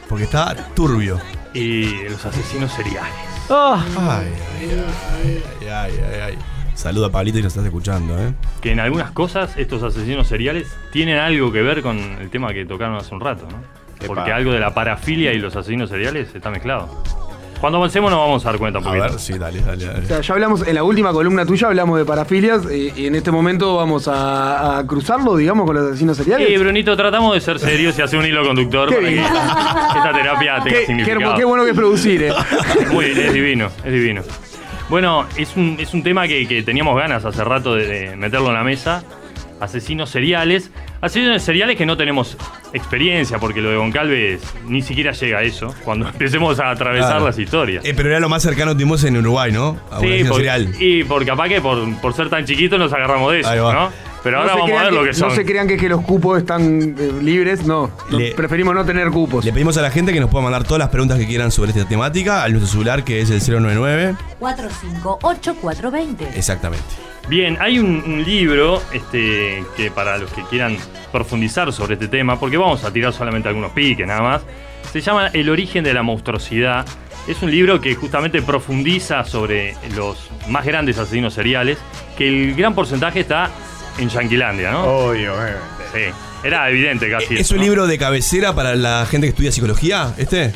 Porque 0.08 0.24
está 0.24 0.54
turbio. 0.74 1.20
Y 1.52 2.04
los 2.08 2.24
asesinos 2.24 2.72
seriales. 2.72 3.12
Ah. 3.50 3.84
Ay, 3.98 4.32
ay, 4.62 5.42
ay, 5.60 5.68
ay, 5.68 5.92
ay, 6.10 6.20
ay. 6.22 6.38
Saluda 6.74 7.08
a 7.08 7.10
Pablito 7.10 7.38
y 7.38 7.42
nos 7.42 7.52
estás 7.52 7.64
escuchando, 7.66 8.18
¿eh? 8.18 8.32
Que 8.60 8.72
en 8.72 8.80
algunas 8.80 9.10
cosas 9.12 9.56
estos 9.56 9.82
asesinos 9.82 10.26
seriales 10.26 10.68
tienen 10.90 11.18
algo 11.18 11.52
que 11.52 11.62
ver 11.62 11.82
con 11.82 11.98
el 11.98 12.30
tema 12.30 12.52
que 12.52 12.64
tocaron 12.64 12.96
hace 12.96 13.14
un 13.14 13.20
rato, 13.20 13.46
¿no? 13.50 13.58
Porque 14.06 14.32
algo 14.32 14.52
de 14.52 14.58
la 14.58 14.74
parafilia 14.74 15.32
y 15.32 15.38
los 15.38 15.54
asesinos 15.54 15.88
seriales 15.90 16.34
está 16.34 16.50
mezclado. 16.50 16.88
Cuando 17.60 17.78
avancemos 17.78 18.10
nos 18.10 18.18
vamos 18.18 18.44
a 18.44 18.48
dar 18.50 18.58
cuenta 18.58 18.80
un 18.80 18.84
A 18.86 18.88
poquito. 18.88 19.04
ver, 19.10 19.20
sí, 19.20 19.38
dale, 19.38 19.60
dale, 19.60 19.84
dale. 19.84 20.04
O 20.04 20.08
sea, 20.08 20.20
ya 20.20 20.34
hablamos, 20.34 20.66
en 20.66 20.74
la 20.74 20.82
última 20.82 21.12
columna 21.12 21.46
tuya 21.46 21.68
hablamos 21.68 21.96
de 21.96 22.04
parafilias 22.04 22.62
y 22.72 23.06
en 23.06 23.14
este 23.14 23.30
momento 23.30 23.76
vamos 23.76 24.08
a, 24.08 24.78
a 24.78 24.86
cruzarlo, 24.88 25.36
digamos, 25.36 25.64
con 25.66 25.76
los 25.76 25.86
asesinos 25.90 26.16
seriales. 26.16 26.48
Sí, 26.48 26.56
Brunito, 26.56 26.96
tratamos 26.96 27.34
de 27.34 27.40
ser 27.40 27.60
serios 27.60 27.96
y 27.96 28.02
hacer 28.02 28.18
un 28.18 28.26
hilo 28.26 28.44
conductor 28.44 28.88
Qué 28.88 28.96
para 28.96 29.08
que 29.08 29.98
esta 29.98 30.12
terapia 30.12 30.54
tenga 30.54 30.64
Qué- 30.64 30.70
qué, 30.80 30.86
significado. 30.86 31.20
hermo- 31.20 31.36
qué 31.36 31.44
bueno 31.44 31.62
que 31.64 31.70
es 31.70 31.76
producir, 31.76 32.22
eh. 32.24 32.32
Muy 32.90 33.04
bien, 33.04 33.18
es 33.28 33.32
divino, 33.32 33.68
es 33.84 33.92
divino. 33.92 34.22
Bueno, 34.88 35.26
es 35.36 35.56
un, 35.56 35.76
es 35.78 35.94
un 35.94 36.02
tema 36.02 36.26
que, 36.28 36.46
que 36.46 36.62
teníamos 36.62 36.96
ganas 36.96 37.24
hace 37.24 37.42
rato 37.44 37.74
de, 37.74 37.86
de 37.86 38.16
meterlo 38.16 38.48
en 38.48 38.54
la 38.54 38.64
mesa. 38.64 39.02
Asesinos 39.60 40.10
seriales. 40.10 40.70
Asesinos 41.00 41.40
seriales 41.42 41.76
que 41.76 41.86
no 41.86 41.96
tenemos 41.96 42.36
experiencia, 42.72 43.38
porque 43.38 43.60
lo 43.60 43.70
de 43.70 43.76
Goncalves 43.76 44.42
ni 44.66 44.82
siquiera 44.82 45.12
llega 45.12 45.38
a 45.38 45.42
eso, 45.42 45.72
cuando 45.84 46.08
empecemos 46.08 46.58
a 46.60 46.70
atravesar 46.70 47.10
Claro. 47.10 47.26
las 47.26 47.38
historias. 47.38 47.84
Eh, 47.84 47.94
pero 47.96 48.08
era 48.10 48.20
lo 48.20 48.28
más 48.28 48.42
cercano 48.42 48.72
que 48.72 48.76
tuvimos 48.76 49.02
en 49.04 49.16
Uruguay, 49.16 49.50
¿no? 49.52 49.78
A 49.90 49.98
un 49.98 50.00
Sí, 50.00 50.08
asesino 50.08 50.28
por- 50.30 50.36
serial. 50.38 50.74
y 50.80 51.04
por 51.04 51.24
capaz 51.26 51.48
que 51.48 51.60
por, 51.60 52.00
por 52.00 52.12
ser 52.14 52.28
tan 52.28 52.44
chiquitos 52.44 52.78
nos 52.78 52.92
agarramos 52.92 53.32
de 53.32 53.40
eso, 53.40 53.48
Ahí 53.48 53.58
va. 53.60 53.72
¿no? 53.72 54.11
Pero 54.22 54.36
No 54.36 54.42
ahora 54.42 54.52
se 54.54 54.58
vamos 54.60 54.70
a 54.70 54.74
crean 54.74 54.84
ver 54.84 54.92
lo 55.02 55.04
que 55.08 55.14
son. 55.14 55.28
No 55.28 55.34
se 55.34 55.44
crean 55.44 55.66
que, 55.68 55.76
que 55.76 55.88
los 55.88 56.00
cupos 56.02 56.38
están 56.38 56.94
eh, 56.98 57.12
libres, 57.22 57.64
no. 57.66 57.90
No, 58.10 58.18
Le- 58.18 58.32
Preferimos 58.34 58.74
no 58.74 58.84
tener 58.84 59.10
cupos. 59.10 59.44
Le 59.44 59.52
pedimos 59.52 59.76
a 59.78 59.82
la 59.82 59.90
gente 59.90 60.12
que 60.12 60.20
nos 60.20 60.30
pueda 60.30 60.44
mandar 60.44 60.62
todas 60.64 60.78
las 60.78 60.88
preguntas 60.90 61.18
que 61.18 61.26
quieran 61.26 61.50
sobre 61.50 61.72
esta 61.72 61.86
temática 61.88 62.42
al 62.44 62.52
nuestro 62.52 62.70
celular 62.70 63.02
que 63.04 63.20
es 63.20 63.30
el 63.30 63.40
099. 63.40 64.14
458-420. 64.40 66.28
Exactamente. 66.36 66.84
Bien, 67.28 67.56
hay 67.60 67.78
un, 67.78 68.02
un 68.04 68.24
libro 68.24 68.82
este, 68.92 69.64
que 69.76 69.90
para 69.90 70.18
los 70.18 70.30
que 70.32 70.42
quieran 70.44 70.76
profundizar 71.12 71.72
sobre 71.72 71.94
este 71.94 72.08
tema, 72.08 72.38
porque 72.38 72.56
vamos 72.56 72.84
a 72.84 72.92
tirar 72.92 73.12
solamente 73.12 73.48
algunos 73.48 73.70
piques 73.72 74.06
nada 74.06 74.22
más, 74.22 74.42
se 74.92 75.00
llama 75.00 75.28
El 75.28 75.48
origen 75.48 75.84
de 75.84 75.94
la 75.94 76.02
monstruosidad. 76.02 76.84
Es 77.28 77.40
un 77.42 77.50
libro 77.52 77.80
que 77.80 77.94
justamente 77.94 78.42
profundiza 78.42 79.24
sobre 79.24 79.76
los 79.94 80.28
más 80.48 80.66
grandes 80.66 80.98
asesinos 80.98 81.32
seriales, 81.34 81.78
que 82.18 82.26
el 82.28 82.54
gran 82.56 82.74
porcentaje 82.74 83.20
está 83.20 83.50
en 83.98 84.08
Yanquilandia, 84.08 84.70
¿no? 84.72 84.84
Obvio, 84.84 85.32
Sí, 85.92 86.00
era 86.42 86.68
evidente 86.70 87.10
casi. 87.10 87.34
¿Es 87.34 87.40
eso, 87.42 87.54
un 87.54 87.60
¿no? 87.60 87.66
libro 87.66 87.86
de 87.86 87.98
cabecera 87.98 88.54
para 88.54 88.74
la 88.74 89.04
gente 89.06 89.26
que 89.26 89.30
estudia 89.30 89.52
psicología, 89.52 90.14
este? 90.18 90.52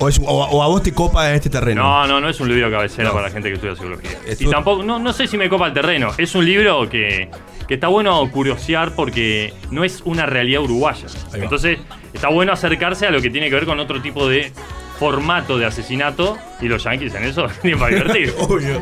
¿O, 0.00 0.08
es- 0.08 0.18
o- 0.20 0.24
o 0.24 0.62
a 0.62 0.68
vos 0.68 0.82
te 0.82 0.94
copa 0.94 1.32
este 1.34 1.50
terreno? 1.50 1.82
No, 1.82 2.06
no, 2.06 2.20
no 2.20 2.28
es 2.28 2.38
un 2.40 2.48
libro 2.48 2.66
de 2.66 2.72
cabecera 2.72 3.08
No. 3.08 3.14
para 3.14 3.26
la 3.26 3.32
gente 3.32 3.48
que 3.48 3.56
estudia 3.56 3.74
psicología. 3.74 4.10
Y 4.38 4.46
tampoco, 4.46 4.82
no, 4.84 4.98
no 5.00 5.12
sé 5.12 5.26
si 5.26 5.36
me 5.36 5.48
copa 5.48 5.66
el 5.66 5.72
terreno. 5.72 6.12
Es 6.16 6.34
un 6.36 6.44
libro 6.46 6.88
que, 6.88 7.28
que 7.66 7.74
está 7.74 7.88
bueno 7.88 8.30
curiosear 8.30 8.92
porque 8.94 9.52
no 9.72 9.82
es 9.84 10.00
una 10.04 10.24
realidad 10.24 10.62
uruguaya. 10.62 11.06
Entonces, 11.34 11.78
está 12.14 12.28
bueno 12.28 12.52
acercarse 12.52 13.06
a 13.06 13.10
lo 13.10 13.20
que 13.20 13.28
tiene 13.30 13.48
que 13.48 13.56
ver 13.56 13.66
con 13.66 13.78
otro 13.80 14.00
tipo 14.00 14.28
de 14.28 14.52
formato 14.98 15.56
de 15.58 15.66
asesinato 15.66 16.36
y 16.60 16.66
los 16.68 16.82
yankees 16.84 17.14
en 17.14 17.24
eso 17.24 17.46
tienen 17.62 17.78
para 17.78 17.94
divertir. 17.94 18.34
Obvio. 18.38 18.80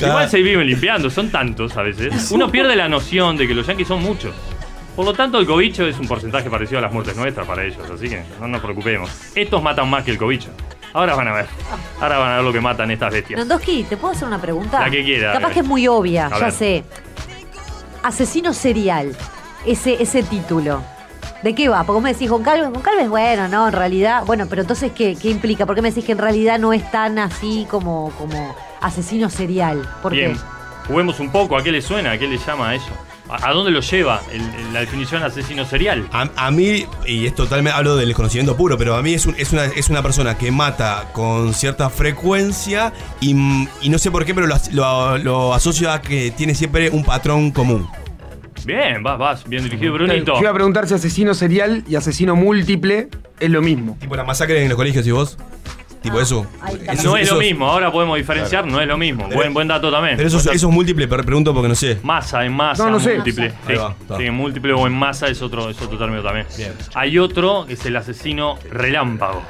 Igual 0.00 0.28
se 0.30 0.40
viven 0.42 0.66
limpiando, 0.66 1.10
son 1.10 1.30
tantos 1.30 1.76
a 1.76 1.82
veces. 1.82 2.30
Uno 2.30 2.50
pierde 2.50 2.74
la 2.76 2.88
noción 2.88 3.36
de 3.36 3.46
que 3.46 3.54
los 3.54 3.66
yankees 3.66 3.88
son 3.88 4.02
muchos. 4.02 4.34
Por 4.96 5.04
lo 5.04 5.12
tanto, 5.14 5.38
el 5.38 5.46
cobicho 5.46 5.86
es 5.86 5.96
un 6.00 6.08
porcentaje 6.08 6.50
parecido 6.50 6.78
a 6.78 6.82
las 6.82 6.92
muertes 6.92 7.16
nuestras 7.16 7.46
para 7.46 7.62
ellos, 7.64 7.88
así 7.88 8.08
que 8.08 8.20
no 8.40 8.48
nos 8.48 8.60
preocupemos. 8.60 9.10
Estos 9.34 9.62
matan 9.62 9.88
más 9.88 10.02
que 10.02 10.10
el 10.10 10.18
cobicho. 10.18 10.48
Ahora 10.92 11.14
van 11.14 11.28
a 11.28 11.32
ver. 11.34 11.46
Ahora 12.00 12.18
van 12.18 12.32
a 12.32 12.34
ver 12.36 12.44
lo 12.44 12.52
que 12.52 12.60
matan 12.60 12.90
estas 12.90 13.12
bestias. 13.12 13.38
Nondoski, 13.38 13.84
¿te 13.84 13.96
puedo 13.96 14.14
hacer 14.14 14.26
una 14.26 14.40
pregunta? 14.40 14.80
La 14.80 14.90
que 14.90 15.04
quiera, 15.04 15.34
Capaz 15.34 15.52
que 15.52 15.60
es 15.60 15.66
muy 15.66 15.86
obvia, 15.86 16.26
A 16.26 16.30
ya 16.38 16.44
ver. 16.46 16.52
sé. 16.52 16.84
Asesino 18.02 18.52
serial. 18.52 19.14
Ese, 19.66 20.02
ese 20.02 20.22
título. 20.22 20.82
¿De 21.42 21.54
qué 21.54 21.68
va? 21.68 21.84
Porque 21.84 22.02
me 22.02 22.12
decís, 22.12 22.28
Goncalves, 22.28 22.70
Goncalves, 22.72 23.08
bueno, 23.08 23.46
no, 23.48 23.68
en 23.68 23.72
realidad. 23.72 24.24
Bueno, 24.26 24.46
pero 24.50 24.62
entonces, 24.62 24.90
¿qué, 24.92 25.14
qué 25.14 25.30
implica? 25.30 25.66
¿Por 25.66 25.76
qué 25.76 25.82
me 25.82 25.90
decís 25.90 26.04
que 26.04 26.12
en 26.12 26.18
realidad 26.18 26.58
no 26.58 26.72
es 26.72 26.90
tan 26.90 27.18
así 27.18 27.66
como, 27.70 28.10
como 28.18 28.56
asesino 28.80 29.30
serial? 29.30 29.88
¿Por 30.02 30.12
Bien, 30.12 30.34
qué? 30.34 30.40
juguemos 30.88 31.20
un 31.20 31.30
poco. 31.30 31.56
¿A 31.56 31.62
qué 31.62 31.70
le 31.70 31.80
suena? 31.80 32.12
¿A 32.12 32.18
qué 32.18 32.26
le 32.26 32.38
llama 32.38 32.70
a 32.70 32.74
eso? 32.74 32.88
¿A, 33.30 33.52
dónde 33.52 33.70
lo 33.70 33.80
lleva 33.80 34.22
el- 34.32 34.40
el- 34.40 34.72
la 34.72 34.80
definición 34.80 35.20
de 35.20 35.26
asesino 35.26 35.64
serial? 35.66 36.08
A, 36.12 36.28
a 36.34 36.50
mí, 36.50 36.86
y 37.06 37.26
es 37.26 37.34
totalmente, 37.34 37.76
hablo 37.76 37.94
del 37.94 38.08
desconocimiento 38.08 38.56
puro, 38.56 38.78
pero 38.78 38.96
a 38.96 39.02
mí 39.02 39.12
es, 39.12 39.26
un- 39.26 39.34
es, 39.38 39.52
una, 39.52 39.66
es 39.66 39.90
una 39.90 40.02
persona 40.02 40.36
que 40.38 40.50
mata 40.50 41.04
con 41.12 41.52
cierta 41.52 41.90
frecuencia 41.90 42.92
y, 43.20 43.32
y 43.82 43.90
no 43.90 43.98
sé 43.98 44.10
por 44.10 44.24
qué, 44.24 44.34
pero 44.34 44.46
lo- 44.72 45.18
lo 45.18 45.52
asocio 45.54 45.92
a 45.92 46.00
que 46.00 46.30
tiene 46.30 46.54
siempre 46.54 46.88
un 46.88 47.04
patrón 47.04 47.50
común. 47.50 47.86
Bien, 48.68 49.02
vas, 49.02 49.18
vas, 49.18 49.48
bien 49.48 49.64
dirigido, 49.64 49.94
Brunito. 49.94 50.34
Yo 50.34 50.40
iba 50.42 50.50
a 50.50 50.54
preguntar 50.54 50.86
si 50.86 50.92
asesino 50.92 51.32
serial 51.32 51.84
y 51.88 51.96
asesino 51.96 52.36
múltiple 52.36 53.08
es 53.40 53.48
lo 53.50 53.62
mismo. 53.62 53.96
Tipo 53.98 54.14
la 54.14 54.24
masacre 54.24 54.62
en 54.62 54.68
los 54.68 54.76
colegios 54.76 55.06
y 55.06 55.10
vos. 55.10 55.38
Tipo 56.02 56.20
eso. 56.20 56.46
Esos- 56.86 57.04
no 57.06 57.16
es 57.16 57.28
lo 57.30 57.36
esos- 57.36 57.38
mismo, 57.38 57.66
ahora 57.66 57.90
podemos 57.90 58.18
diferenciar, 58.18 58.66
no 58.66 58.78
es 58.78 58.86
lo 58.86 58.98
mismo. 58.98 59.24
Pero- 59.26 59.36
buen, 59.40 59.54
buen 59.54 59.68
dato 59.68 59.90
también. 59.90 60.18
Pero 60.18 60.28
eso, 60.28 60.36
Buen 60.36 60.44
dato. 60.44 60.56
eso 60.56 60.68
es 60.68 60.74
múltiple, 60.74 61.08
per- 61.08 61.24
pregunto 61.24 61.54
porque 61.54 61.68
no 61.68 61.74
sé. 61.74 61.98
Masa, 62.02 62.44
en 62.44 62.52
masa, 62.52 62.84
No, 62.84 62.90
no 62.90 63.00
sé. 63.00 63.14
múltiple. 63.14 63.46
Ahí 63.46 63.52
Sí, 63.68 63.74
va, 63.74 63.96
está. 63.98 64.16
sí, 64.18 64.24
en 64.26 64.34
múltiple 64.34 64.72
o 64.74 64.86
en 64.86 64.92
masa 64.92 65.28
es 65.28 65.40
otro, 65.40 65.70
es 65.70 65.80
otro 65.80 65.96
término 65.96 66.22
también. 66.22 66.46
Hay 66.94 67.18
otro 67.18 67.64
que 67.66 67.72
es 67.72 67.86
el 67.86 67.96
asesino 67.96 68.58
relámpago. 68.70 69.42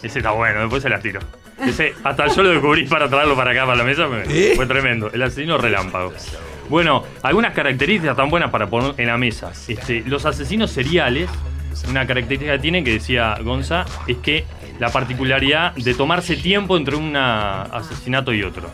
Ese 0.00 0.18
está 0.20 0.30
bueno, 0.30 0.60
después 0.60 0.80
se 0.80 0.88
las 0.88 1.02
tiro. 1.02 1.18
Ese, 1.60 1.92
hasta 2.04 2.28
yo 2.28 2.42
lo 2.44 2.50
descubrí 2.50 2.86
para 2.86 3.08
traerlo 3.08 3.34
para 3.34 3.50
acá, 3.50 3.64
para 3.66 3.76
la 3.78 3.84
mesa, 3.84 4.06
me- 4.06 4.22
¿Eh? 4.28 4.52
fue 4.54 4.66
tremendo. 4.66 5.10
El 5.12 5.22
asesino 5.22 5.58
relámpago. 5.58 6.12
Bueno, 6.68 7.04
algunas 7.22 7.52
características 7.52 8.16
tan 8.16 8.30
buenas 8.30 8.50
para 8.50 8.68
poner 8.68 8.94
en 8.98 9.06
la 9.06 9.18
mesa. 9.18 9.52
Este, 9.68 10.02
los 10.06 10.24
asesinos 10.24 10.70
seriales, 10.70 11.28
una 11.88 12.06
característica 12.06 12.52
que 12.52 12.58
tienen, 12.58 12.84
que 12.84 12.92
decía 12.92 13.36
Gonza, 13.42 13.84
es 14.06 14.16
que 14.18 14.44
la 14.78 14.90
particularidad 14.90 15.74
de 15.74 15.94
tomarse 15.94 16.36
tiempo 16.36 16.76
entre 16.76 16.96
un 16.96 17.14
asesinato 17.16 18.32
y 18.32 18.42
otro. 18.42 18.70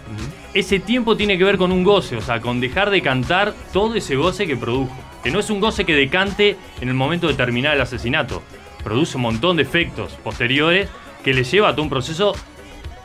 Ese 0.55 0.80
tiempo 0.80 1.16
tiene 1.16 1.36
que 1.36 1.45
ver 1.45 1.59
con 1.59 1.72
un 1.72 1.84
goce, 1.84 2.16
o 2.16 2.20
sea, 2.20 2.41
con 2.41 2.61
dejar 2.61 2.91
de 2.91 3.03
cantar 3.03 3.55
todo 3.72 3.95
ese 3.95 4.16
goce 4.16 4.47
que 4.47 4.57
produjo. 4.57 4.97
Que 5.22 5.30
no 5.30 5.38
es 5.38 5.51
un 5.51 5.61
goce 5.61 5.84
que 5.84 5.95
decante 5.95 6.57
en 6.80 6.88
el 6.88 6.95
momento 6.95 7.28
de 7.28 7.34
terminar 7.34 7.74
el 7.74 7.80
asesinato. 7.82 8.43
Produce 8.82 9.16
un 9.16 9.22
montón 9.22 9.57
de 9.57 9.62
efectos 9.64 10.12
posteriores 10.24 10.88
que 11.22 11.34
le 11.34 11.45
lleva 11.45 11.68
a 11.68 11.72
todo 11.72 11.82
un 11.82 11.91
proceso 11.91 12.34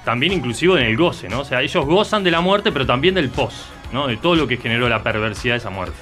también 0.05 0.31
inclusivo 0.31 0.77
en 0.77 0.85
el 0.85 0.95
goce, 0.95 1.27
¿no? 1.27 1.41
O 1.41 1.45
sea, 1.45 1.61
ellos 1.61 1.85
gozan 1.85 2.23
de 2.23 2.31
la 2.31 2.39
muerte, 2.39 2.71
pero 2.71 2.85
también 2.85 3.15
del 3.15 3.29
post, 3.29 3.57
De 4.03 4.17
todo 4.17 4.35
lo 4.35 4.47
que 4.47 4.57
generó 4.57 4.89
la 4.89 5.01
perversidad 5.01 5.53
de 5.53 5.59
esa 5.59 5.69
muerte. 5.69 5.95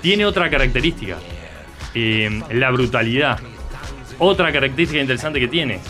Tiene 0.00 0.24
otra 0.24 0.48
característica, 0.48 1.18
eh, 1.94 2.40
la 2.50 2.70
brutalidad. 2.70 3.38
Otra 4.18 4.50
característica 4.50 5.00
interesante 5.00 5.38
que 5.38 5.48
tiene, 5.48 5.80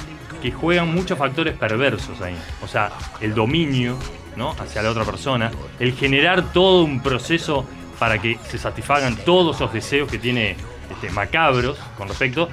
que 0.43 0.51
juegan 0.51 0.93
muchos 0.93 1.17
factores 1.17 1.57
perversos 1.57 2.21
ahí. 2.21 2.37
O 2.63 2.67
sea, 2.67 2.91
el 3.21 3.35
dominio, 3.35 3.97
¿no? 4.35 4.51
Hacia 4.59 4.83
la 4.83 4.91
otra 4.91 5.05
persona, 5.05 5.53
el 5.79 5.95
generar 5.95 6.53
todo 6.53 6.83
un 6.83 7.01
proceso 7.01 7.65
para 7.99 8.19
que 8.19 8.39
se 8.49 8.59
satisfagan 8.59 9.17
todos 9.17 9.57
esos 9.57 9.73
deseos 9.73 10.11
que 10.11 10.19
tiene 10.19 10.57
este, 10.91 11.11
macabros 11.11 11.79
con 11.97 12.09
respecto. 12.09 12.49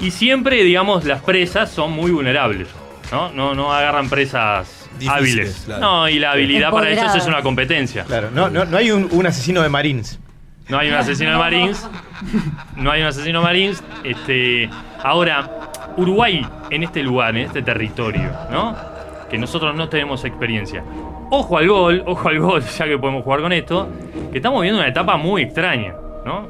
Y 0.00 0.10
siempre, 0.10 0.62
digamos, 0.64 1.04
las 1.04 1.22
presas 1.22 1.70
son 1.70 1.92
muy 1.92 2.10
vulnerables. 2.10 2.68
¿no? 3.12 3.30
No, 3.30 3.54
no 3.54 3.72
agarran 3.72 4.08
presas 4.08 4.83
hábiles. 5.08 5.62
claro. 5.66 5.80
No, 5.80 6.08
y 6.08 6.18
la 6.18 6.32
habilidad 6.32 6.70
para 6.70 6.90
ellos 6.90 7.14
es 7.14 7.26
una 7.26 7.42
competencia. 7.42 8.04
Claro, 8.04 8.30
no, 8.32 8.48
no, 8.50 8.64
no 8.64 8.76
hay 8.76 8.90
un, 8.90 9.08
un 9.10 9.26
asesino 9.26 9.62
de 9.62 9.68
Marines. 9.68 10.18
No 10.68 10.78
hay 10.78 10.88
un 10.88 10.94
asesino 10.94 11.32
de 11.32 11.36
Marines. 11.36 11.88
No 12.76 12.90
hay 12.90 13.02
un 13.02 13.08
asesino 13.08 13.40
de 13.40 13.44
Marines. 13.44 13.84
Este, 14.02 14.70
ahora, 15.02 15.50
Uruguay, 15.96 16.46
en 16.70 16.82
este 16.82 17.02
lugar, 17.02 17.36
en 17.36 17.46
este 17.46 17.62
territorio, 17.62 18.30
¿no? 18.50 18.74
Que 19.30 19.36
nosotros 19.38 19.74
no 19.76 19.88
tenemos 19.88 20.24
experiencia. 20.24 20.82
Ojo 21.30 21.58
al 21.58 21.68
gol, 21.68 22.02
ojo 22.06 22.28
al 22.28 22.38
gol, 22.38 22.62
ya 22.62 22.84
que 22.86 22.98
podemos 22.98 23.24
jugar 23.24 23.40
con 23.40 23.52
esto, 23.52 23.88
que 24.32 24.38
estamos 24.38 24.60
viviendo 24.60 24.80
una 24.80 24.88
etapa 24.88 25.16
muy 25.16 25.42
extraña, 25.42 25.94
¿no? 26.24 26.46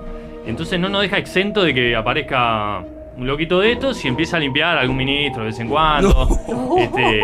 Entonces 0.47 0.79
no 0.79 0.89
nos 0.89 1.03
deja 1.03 1.17
exento 1.19 1.63
de 1.65 1.73
que 1.75 1.97
aparezca 1.97 2.83
un 3.17 3.27
loquito 3.27 3.61
de 3.61 3.73
estos 3.73 4.05
y 4.05 4.09
empieza 4.09 4.37
a 4.37 4.41
limpiar 4.41 4.77
a 4.77 4.81
algún 4.81 4.97
ministro 4.97 5.43
de 5.43 5.51
vez 5.51 5.61
en 5.61 5.69
cuando. 5.69 6.29
Este, 6.79 7.23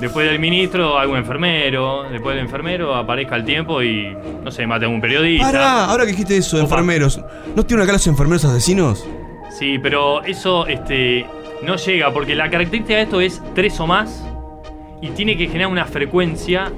después 0.00 0.28
del 0.28 0.38
ministro, 0.38 0.98
algún 0.98 1.16
enfermero. 1.16 2.04
Después 2.10 2.36
del 2.36 2.44
enfermero 2.44 2.94
aparezca 2.94 3.36
el 3.36 3.44
tiempo 3.44 3.82
y, 3.82 4.14
no 4.44 4.50
sé, 4.50 4.66
mate 4.66 4.84
a 4.84 4.88
un 4.88 5.00
periodista. 5.00 5.46
Pará, 5.46 5.84
ahora 5.86 6.04
que 6.04 6.10
dijiste 6.10 6.36
eso, 6.36 6.56
de 6.56 6.64
enfermeros. 6.64 7.20
¿No 7.56 7.64
tiene 7.64 7.82
acá 7.82 7.92
los 7.92 8.06
enfermeros 8.06 8.44
asesinos? 8.44 9.06
Sí, 9.50 9.78
pero 9.78 10.22
eso 10.24 10.66
este, 10.66 11.26
no 11.62 11.76
llega 11.76 12.12
porque 12.12 12.34
la 12.34 12.50
característica 12.50 12.96
de 12.96 13.02
esto 13.02 13.20
es 13.20 13.42
tres 13.54 13.78
o 13.80 13.86
más 13.86 14.24
y 15.00 15.08
tiene 15.10 15.36
que 15.36 15.46
generar 15.46 15.68
una 15.68 15.84
frecuencia 15.84 16.70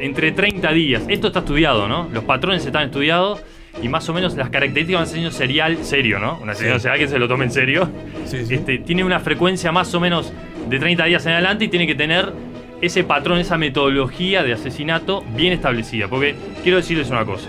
entre 0.00 0.32
30 0.32 0.72
días. 0.72 1.02
Esto 1.08 1.28
está 1.28 1.40
estudiado, 1.40 1.86
¿no? 1.88 2.08
Los 2.12 2.24
patrones 2.24 2.66
están 2.66 2.84
estudiados 2.86 3.42
y 3.80 3.88
más 3.88 4.08
o 4.08 4.12
menos 4.12 4.34
las 4.36 4.50
características 4.50 4.88
de 4.88 4.96
un 4.96 5.02
asesino 5.02 5.30
serial 5.30 5.78
serio, 5.84 6.18
¿no? 6.18 6.38
Un 6.42 6.50
asesino 6.50 6.74
Sí. 6.74 6.80
serial 6.82 6.98
que 6.98 7.08
se 7.08 7.18
lo 7.18 7.28
tome 7.28 7.44
en 7.44 7.50
serio. 7.52 7.88
Este, 8.32 8.78
tiene 8.78 9.04
una 9.04 9.20
frecuencia 9.20 9.72
más 9.72 9.94
o 9.94 10.00
menos 10.00 10.32
de 10.68 10.78
30 10.78 11.04
días 11.04 11.24
en 11.26 11.32
adelante 11.32 11.64
y 11.64 11.68
tiene 11.68 11.86
que 11.86 11.94
tener 11.94 12.32
ese 12.80 13.04
patrón, 13.04 13.38
esa 13.38 13.56
metodología 13.58 14.42
de 14.42 14.52
asesinato 14.52 15.22
bien 15.36 15.52
establecida. 15.52 16.08
Porque 16.08 16.34
quiero 16.62 16.78
decirles 16.78 17.08
una 17.10 17.24
cosa. 17.24 17.48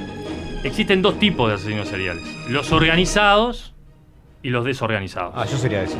Existen 0.64 1.02
dos 1.02 1.20
tipos 1.20 1.50
de 1.50 1.56
asesinos 1.56 1.88
seriales. 1.90 2.24
Los 2.50 2.72
organizados 2.72 3.74
y 4.42 4.50
los 4.50 4.64
desorganizados. 4.66 5.34
Ah, 5.36 5.46
yo 5.50 5.58
sería 5.58 5.80
de 5.80 5.86
esos. 5.86 5.98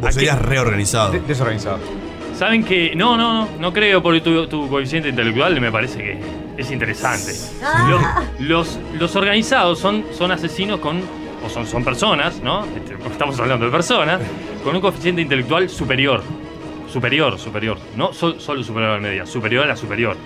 Vos 0.00 0.14
serías 0.14 0.40
reorganizado. 0.40 1.12
De- 1.12 1.20
desorganizado. 1.20 1.78
Saben 2.38 2.62
que. 2.64 2.94
No, 2.94 3.16
no, 3.16 3.32
no, 3.46 3.48
no 3.58 3.72
creo 3.72 4.00
porque 4.02 4.20
tu, 4.20 4.46
tu 4.46 4.68
coeficiente 4.68 5.08
intelectual 5.08 5.60
me 5.60 5.72
parece 5.72 5.98
que 5.98 6.18
es 6.56 6.70
interesante. 6.70 7.32
Los, 7.88 8.02
los, 8.38 8.78
los 8.98 9.16
organizados 9.16 9.80
son, 9.80 10.04
son 10.12 10.30
asesinos 10.30 10.78
con. 10.78 11.00
o 11.44 11.48
son, 11.48 11.66
son 11.66 11.82
personas, 11.84 12.40
¿no? 12.42 12.64
Este, 12.64 12.94
Estamos 13.10 13.38
hablando 13.40 13.66
de 13.66 13.72
personas, 13.72 14.20
con 14.62 14.74
un 14.74 14.80
coeficiente 14.80 15.20
intelectual 15.20 15.68
superior. 15.68 16.22
Superior, 16.92 17.38
superior. 17.38 17.76
No 17.96 18.12
sol- 18.12 18.36
solo 18.40 18.62
superior 18.62 18.92
a 18.92 18.94
la 18.94 19.00
media, 19.00 19.26
superior 19.26 19.64
a 19.64 19.66
la 19.66 19.76
superior. 19.76 20.16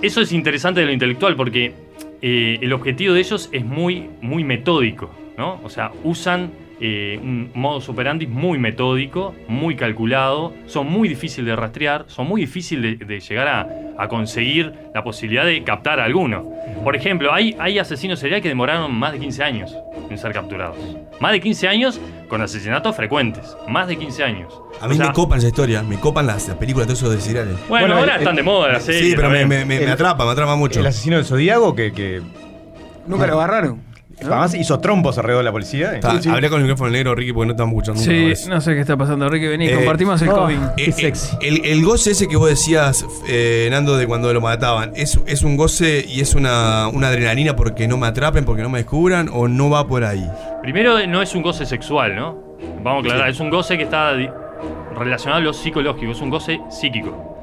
Eso 0.00 0.20
es 0.22 0.32
interesante 0.32 0.80
de 0.80 0.86
lo 0.86 0.92
intelectual 0.92 1.36
porque 1.36 1.74
eh, 2.22 2.58
el 2.62 2.72
objetivo 2.72 3.12
de 3.14 3.20
ellos 3.20 3.48
es 3.52 3.64
muy, 3.64 4.08
muy 4.20 4.42
metódico, 4.42 5.10
¿no? 5.36 5.60
O 5.62 5.68
sea, 5.70 5.92
usan 6.02 6.50
eh, 6.80 7.18
un 7.22 7.50
modus 7.54 7.88
operandi 7.88 8.26
muy 8.26 8.58
metódico, 8.58 9.34
muy 9.48 9.76
calculado, 9.76 10.52
son 10.66 10.86
muy 10.90 11.08
difíciles 11.08 11.46
de 11.46 11.56
rastrear, 11.56 12.04
son 12.08 12.28
muy 12.28 12.42
difíciles 12.42 12.98
de, 12.98 13.04
de 13.04 13.20
llegar 13.20 13.48
a, 13.48 13.68
a 13.98 14.08
conseguir 14.08 14.72
la 14.94 15.02
posibilidad 15.02 15.44
de 15.44 15.64
captar 15.64 15.98
a 15.98 16.04
alguno. 16.04 16.48
Por 16.84 16.94
ejemplo, 16.94 17.32
hay, 17.32 17.56
hay 17.58 17.78
asesinos 17.78 18.20
seriales 18.20 18.42
que 18.42 18.48
demoraron 18.48 18.94
más 18.94 19.12
de 19.12 19.18
15 19.18 19.42
años 19.42 19.74
en 20.08 20.16
ser 20.18 20.32
capturados. 20.32 20.76
Más 21.20 21.32
de 21.32 21.40
15 21.40 21.68
años 21.68 22.00
con 22.28 22.40
asesinatos 22.40 22.94
frecuentes. 22.94 23.56
Más 23.68 23.88
de 23.88 23.96
15 23.96 24.24
años. 24.24 24.62
A 24.80 24.86
mí 24.86 24.94
O 24.94 24.96
sea, 24.96 25.08
me 25.08 25.12
copan 25.12 25.38
esa 25.38 25.48
historia, 25.48 25.82
me 25.82 25.98
copan 25.98 26.26
las, 26.26 26.46
las 26.46 26.56
películas 26.56 26.86
de 26.86 26.94
esos 26.94 27.10
de 27.10 27.20
seriales. 27.20 27.56
Bueno, 27.68 27.96
ahora 27.96 28.16
están 28.16 28.36
de 28.36 28.42
moda 28.42 28.72
las 28.72 28.84
series 28.84 29.04
Sí, 29.04 29.12
pero 29.16 29.30
me, 29.30 29.44
me, 29.46 29.90
atrapa, 29.90 30.24
me 30.24 30.30
atrapa 30.30 30.54
mucho. 30.54 30.78
El 30.78 30.86
asesino 30.86 31.16
del 31.16 31.24
Zodíaco 31.24 31.74
que, 31.74 31.92
que 31.92 32.22
Nunca 33.08 33.26
lo 33.26 33.34
agarraron. 33.40 33.87
Además 34.20 34.54
hizo 34.54 34.78
trompos 34.80 35.16
alrededor 35.18 35.40
de 35.42 35.44
la 35.44 35.52
policía. 35.52 35.94
Está, 35.94 36.10
Hablé 36.32 36.48
con 36.48 36.58
el 36.58 36.64
micrófono 36.64 36.90
negro, 36.90 37.14
Ricky, 37.14 37.32
porque 37.32 37.46
no 37.46 37.52
estamos 37.52 37.72
escuchando 37.72 38.00
nunca. 38.00 38.36
Sí, 38.36 38.48
no 38.48 38.60
sé 38.60 38.74
qué 38.74 38.80
está 38.80 38.96
pasando, 38.96 39.28
Ricky. 39.28 39.46
Vení, 39.46 39.68
Eh, 39.68 39.74
compartimos 39.76 40.20
el 40.22 40.28
oh, 40.30 40.34
COVID. 40.36 40.56
eh, 40.76 40.94
eh, 40.98 41.12
el, 41.42 41.64
el 41.64 41.84
goce 41.84 42.10
ese 42.12 42.28
que 42.28 42.36
vos 42.36 42.48
decías, 42.48 43.04
eh, 43.28 43.68
Nando, 43.70 43.96
de 43.96 44.06
cuando 44.06 44.32
lo 44.32 44.40
mataban, 44.40 44.92
¿es, 44.96 45.18
es 45.26 45.42
un 45.42 45.56
goce 45.56 46.04
y 46.06 46.20
es 46.20 46.34
una, 46.34 46.88
una 46.88 47.08
adrenalina 47.08 47.54
porque 47.56 47.86
no 47.88 47.96
me 47.96 48.06
atrapen, 48.06 48.44
porque 48.44 48.62
no 48.62 48.68
me 48.70 48.78
descubran 48.78 49.28
o 49.32 49.48
no 49.48 49.70
va 49.70 49.86
por 49.86 50.04
ahí? 50.04 50.28
Primero, 50.62 51.06
no 51.06 51.22
es 51.22 51.34
un 51.34 51.42
goce 51.42 51.64
sexual, 51.66 52.16
¿no? 52.16 52.36
Vamos 52.82 53.04
a 53.04 53.08
aclarar, 53.08 53.28
es 53.30 53.40
un 53.40 53.50
goce 53.50 53.76
que 53.76 53.84
está 53.84 54.14
di- 54.14 54.28
relacionado 54.98 55.40
a 55.40 55.44
lo 55.44 55.52
psicológico, 55.52 56.10
es 56.12 56.20
un 56.20 56.30
goce 56.30 56.58
psíquico. 56.70 57.37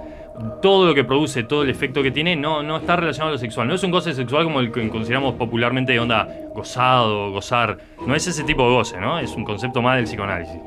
Todo 0.61 0.86
lo 0.88 0.93
que 0.93 1.03
produce, 1.05 1.43
todo 1.43 1.63
el 1.63 1.69
efecto 1.69 2.03
que 2.03 2.11
tiene, 2.11 2.36
no, 2.36 2.61
no 2.61 2.77
está 2.77 2.95
relacionado 2.97 3.29
a 3.29 3.33
lo 3.33 3.38
sexual. 3.38 3.67
No 3.67 3.75
es 3.75 3.83
un 3.83 3.91
goce 3.91 4.13
sexual 4.13 4.43
como 4.43 4.59
el 4.59 4.71
que 4.71 4.88
consideramos 4.89 5.36
popularmente 5.36 5.93
de 5.93 5.99
onda 5.99 6.27
gozado, 6.53 7.31
gozar. 7.31 7.77
No 8.05 8.15
es 8.15 8.27
ese 8.27 8.43
tipo 8.43 8.63
de 8.67 8.75
goce, 8.75 8.99
¿no? 8.99 9.17
Es 9.19 9.31
un 9.31 9.45
concepto 9.45 9.81
más 9.81 9.95
del 9.95 10.05
psicoanálisis. 10.05 10.57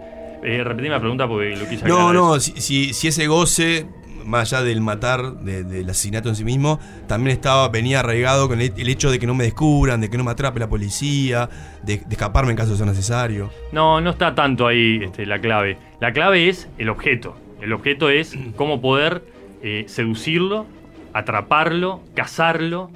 Eh, 0.43 0.63
repetime 0.65 0.91
la 0.91 1.01
pregunta 1.01 1.27
porque 1.29 1.57
lo 1.57 1.69
quise 1.69 1.87
No, 1.87 2.13
no, 2.13 2.39
si, 2.41 2.53
si, 2.61 2.95
si 2.95 3.09
ese 3.09 3.27
goce, 3.27 3.87
más 4.25 4.53
allá 4.53 4.63
del 4.65 4.81
matar, 4.81 5.35
de- 5.41 5.65
del 5.65 5.91
asesinato 5.91 6.29
en 6.31 6.37
sí 6.37 6.45
mismo, 6.45 6.79
también 7.07 7.37
estaba, 7.37 7.69
venía 7.69 8.01
arraigado 8.01 8.49
con 8.49 8.61
el, 8.61 8.73
el 8.77 8.89
hecho 8.89 9.11
de 9.11 9.19
que 9.19 9.27
no 9.27 9.35
me 9.35 9.45
descubran, 9.45 10.01
de 10.01 10.09
que 10.09 10.17
no 10.17 10.25
me 10.25 10.31
atrape 10.31 10.61
la 10.61 10.69
policía, 10.69 11.51
de, 11.83 11.99
de 11.99 12.05
escaparme 12.15 12.53
en 12.53 12.57
caso 12.57 12.71
de 12.71 12.79
ser 12.79 12.87
necesario. 12.87 13.51
No, 13.73 14.01
no 14.01 14.11
está 14.11 14.35
tanto 14.35 14.67
ahí 14.67 15.01
este, 15.03 15.27
la 15.27 15.41
clave. 15.41 15.77
La 16.01 16.13
clave 16.13 16.49
es 16.49 16.69
el 16.79 16.89
objeto. 16.89 17.37
El 17.61 17.73
objeto 17.73 18.09
es 18.09 18.35
cómo 18.55 18.81
poder 18.81 19.37
eh, 19.63 19.85
seducirlo, 19.87 20.67
atraparlo, 21.13 22.01
cazarlo, 22.15 22.91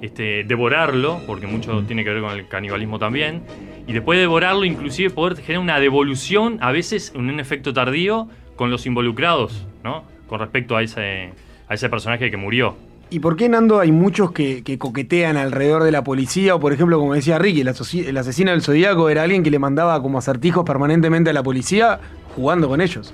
este, 0.00 0.44
devorarlo, 0.44 1.20
porque 1.26 1.46
mucho 1.46 1.82
tiene 1.84 2.04
que 2.04 2.10
ver 2.10 2.22
con 2.22 2.32
el 2.32 2.48
canibalismo 2.48 2.98
también. 2.98 3.42
Y 3.86 3.92
después 3.92 4.16
de 4.16 4.22
devorarlo, 4.22 4.64
inclusive 4.64 5.10
poder 5.10 5.36
generar 5.36 5.62
una 5.62 5.80
devolución, 5.80 6.58
a 6.60 6.72
veces 6.72 7.12
en 7.14 7.30
un 7.30 7.40
efecto 7.40 7.72
tardío, 7.72 8.28
con 8.56 8.70
los 8.70 8.86
involucrados, 8.86 9.66
¿no? 9.82 10.04
Con 10.26 10.40
respecto 10.40 10.76
a 10.76 10.82
ese, 10.82 11.32
a 11.68 11.74
ese 11.74 11.88
personaje 11.88 12.30
que 12.30 12.36
murió. 12.36 12.76
¿Y 13.10 13.20
por 13.20 13.36
qué, 13.36 13.48
Nando, 13.48 13.78
hay 13.78 13.92
muchos 13.92 14.32
que, 14.32 14.62
que 14.62 14.78
coquetean 14.78 15.36
alrededor 15.36 15.82
de 15.82 15.92
la 15.92 16.02
policía? 16.02 16.54
O, 16.54 16.60
por 16.60 16.72
ejemplo, 16.72 16.98
como 16.98 17.14
decía 17.14 17.38
Ricky, 17.38 17.60
el 17.60 17.68
asesino 18.16 18.50
del 18.52 18.62
Zodíaco 18.62 19.10
era 19.10 19.22
alguien 19.22 19.42
que 19.42 19.50
le 19.50 19.58
mandaba 19.58 20.00
como 20.00 20.18
acertijos 20.18 20.64
permanentemente 20.64 21.30
a 21.30 21.32
la 21.32 21.42
policía 21.42 22.00
jugando 22.34 22.68
con 22.68 22.80
ellos. 22.80 23.12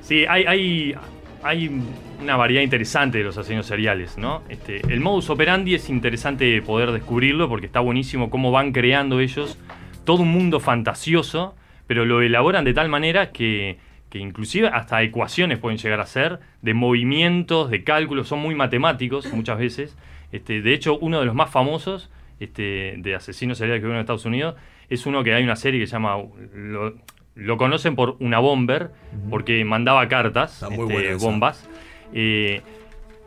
Sí, 0.00 0.24
hay, 0.26 0.44
hay, 0.46 0.94
hay 1.42 1.82
una 2.20 2.36
variedad 2.36 2.62
interesante 2.62 3.18
de 3.18 3.24
los 3.24 3.36
asesinos 3.36 3.66
seriales, 3.66 4.18
¿no? 4.18 4.42
Este, 4.48 4.80
el 4.92 5.00
modus 5.00 5.30
operandi 5.30 5.74
es 5.74 5.88
interesante 5.88 6.60
poder 6.62 6.92
descubrirlo 6.92 7.48
porque 7.48 7.66
está 7.66 7.80
buenísimo 7.80 8.30
cómo 8.30 8.50
van 8.50 8.72
creando 8.72 9.20
ellos 9.20 9.58
todo 10.04 10.22
un 10.22 10.32
mundo 10.32 10.60
fantasioso 10.60 11.54
pero 11.86 12.04
lo 12.04 12.22
elaboran 12.22 12.64
de 12.64 12.74
tal 12.74 12.88
manera 12.88 13.32
que, 13.32 13.78
que 14.10 14.18
inclusive 14.18 14.68
hasta 14.68 15.02
ecuaciones 15.02 15.58
pueden 15.58 15.78
llegar 15.78 16.00
a 16.00 16.06
ser, 16.06 16.40
de 16.62 16.74
movimientos, 16.74 17.70
de 17.70 17.84
cálculos, 17.84 18.28
son 18.28 18.40
muy 18.40 18.54
matemáticos 18.54 19.32
muchas 19.32 19.58
veces. 19.58 19.96
Este, 20.32 20.62
de 20.62 20.72
hecho, 20.72 20.98
uno 20.98 21.20
de 21.20 21.26
los 21.26 21.34
más 21.34 21.50
famosos 21.50 22.10
este, 22.40 22.94
de 22.98 23.14
asesinos 23.14 23.58
seriales 23.58 23.82
que 23.82 23.86
hubo 23.86 23.94
en 23.94 24.00
Estados 24.00 24.24
Unidos 24.24 24.56
es 24.88 25.06
uno 25.06 25.22
que 25.22 25.34
hay 25.34 25.44
una 25.44 25.56
serie 25.56 25.80
que 25.80 25.86
se 25.86 25.92
llama... 25.92 26.16
Lo, 26.54 26.94
lo 27.36 27.56
conocen 27.56 27.96
por 27.96 28.16
una 28.20 28.38
bomber, 28.38 28.92
porque 29.28 29.64
mandaba 29.64 30.06
cartas, 30.06 30.62
este, 30.62 31.14
bombas. 31.16 31.68
Eh, 32.14 32.62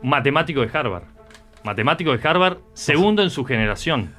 matemático 0.02 0.60
de 0.62 0.70
Harvard. 0.76 1.02
Matemático 1.62 2.16
de 2.16 2.26
Harvard, 2.28 2.58
segundo 2.72 3.22
en 3.22 3.30
su 3.30 3.44
generación. 3.44 4.14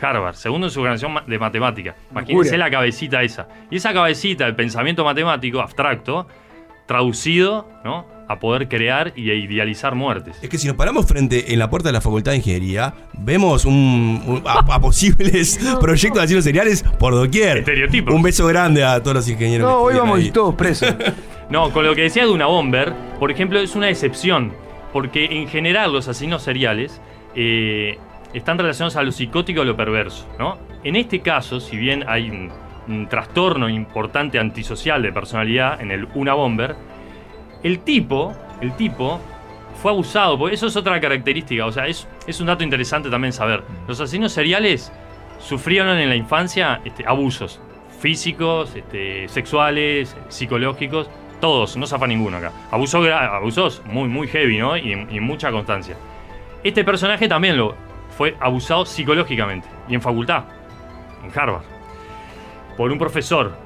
Harvard, 0.00 0.34
segundo 0.34 0.66
en 0.66 0.70
su 0.72 0.80
generación 0.80 1.14
de 1.26 1.38
matemática. 1.38 1.94
Imagínense 2.10 2.56
la 2.58 2.70
cabecita 2.70 3.22
esa. 3.22 3.46
Y 3.70 3.76
esa 3.76 3.92
cabecita, 3.92 4.46
el 4.46 4.56
pensamiento 4.56 5.04
matemático 5.04 5.60
abstracto, 5.60 6.26
traducido 6.86 7.68
¿no? 7.84 8.06
a 8.28 8.38
poder 8.38 8.68
crear 8.68 9.12
y 9.16 9.30
a 9.30 9.34
idealizar 9.34 9.94
muertes. 9.94 10.36
Es 10.42 10.48
que 10.48 10.58
si 10.58 10.66
nos 10.66 10.76
paramos 10.76 11.06
frente 11.06 11.52
en 11.52 11.58
la 11.58 11.68
puerta 11.70 11.90
de 11.90 11.92
la 11.92 12.00
Facultad 12.00 12.32
de 12.32 12.38
Ingeniería, 12.38 12.94
vemos 13.18 13.64
un, 13.66 14.22
un- 14.26 14.42
a, 14.46 14.60
a 14.74 14.80
posibles 14.80 15.58
proyectos 15.80 16.18
de 16.20 16.24
asesinos 16.24 16.44
seriales 16.44 16.82
por 16.98 17.14
doquier. 17.14 17.58
Estereotipos. 17.58 18.14
Un 18.14 18.22
beso 18.22 18.46
grande 18.46 18.82
a 18.84 19.00
todos 19.02 19.16
los 19.16 19.28
ingenieros. 19.28 19.68
No, 19.70 19.78
hoy 19.78 19.94
vamos 19.96 20.18
ahí. 20.18 20.30
todos 20.30 20.54
presos. 20.54 20.94
No, 21.50 21.70
con 21.70 21.84
lo 21.84 21.94
que 21.94 22.02
decía 22.02 22.24
de 22.24 22.30
una 22.30 22.46
bomber, 22.46 22.92
por 23.18 23.30
ejemplo, 23.30 23.58
es 23.58 23.74
una 23.76 23.88
excepción. 23.88 24.52
Porque 24.92 25.24
en 25.24 25.48
general 25.48 25.92
los 25.92 26.06
asesinos 26.06 26.42
seriales 26.42 27.00
eh, 27.34 27.98
están 28.32 28.58
relacionados 28.58 28.96
a 28.96 29.02
lo 29.02 29.10
psicótico 29.10 29.60
y 29.60 29.62
a 29.62 29.64
lo 29.66 29.76
perverso. 29.76 30.26
¿no? 30.38 30.58
En 30.84 30.96
este 30.96 31.20
caso, 31.20 31.60
si 31.60 31.76
bien 31.76 32.04
hay 32.06 32.30
un, 32.30 32.50
un 32.88 33.08
trastorno 33.08 33.68
importante 33.68 34.38
antisocial 34.38 35.02
de 35.02 35.12
personalidad 35.12 35.80
en 35.80 35.90
el 35.90 36.06
una 36.14 36.34
bomber, 36.34 36.76
el 37.62 37.80
tipo, 37.80 38.34
el 38.60 38.76
tipo 38.76 39.20
fue 39.82 39.90
abusado, 39.90 40.38
porque 40.38 40.54
eso 40.54 40.66
es 40.66 40.76
otra 40.76 41.00
característica, 41.00 41.66
o 41.66 41.72
sea, 41.72 41.86
es, 41.86 42.06
es 42.26 42.40
un 42.40 42.46
dato 42.46 42.62
interesante 42.62 43.10
también 43.10 43.32
saber. 43.32 43.62
Los 43.88 44.00
asesinos 44.00 44.32
seriales 44.32 44.92
sufrieron 45.38 45.98
en 45.98 46.08
la 46.08 46.16
infancia 46.16 46.80
este, 46.84 47.04
abusos 47.06 47.60
físicos, 48.00 48.74
este, 48.76 49.28
sexuales, 49.28 50.16
psicológicos, 50.28 51.08
todos, 51.40 51.76
no 51.76 51.86
zafa 51.86 52.06
ninguno 52.06 52.36
acá. 52.38 52.52
Abusos, 52.70 53.04
gra- 53.04 53.34
abusos 53.36 53.82
muy, 53.86 54.08
muy 54.08 54.26
heavy, 54.28 54.58
¿no? 54.58 54.76
Y, 54.76 54.92
y 55.10 55.20
mucha 55.20 55.50
constancia. 55.50 55.96
Este 56.62 56.84
personaje 56.84 57.28
también 57.28 57.56
lo 57.56 57.74
fue 58.16 58.36
abusado 58.40 58.86
psicológicamente 58.86 59.68
y 59.88 59.94
en 59.94 60.00
facultad, 60.02 60.44
en 61.24 61.38
Harvard, 61.38 61.62
por 62.76 62.90
un 62.90 62.98
profesor. 62.98 63.56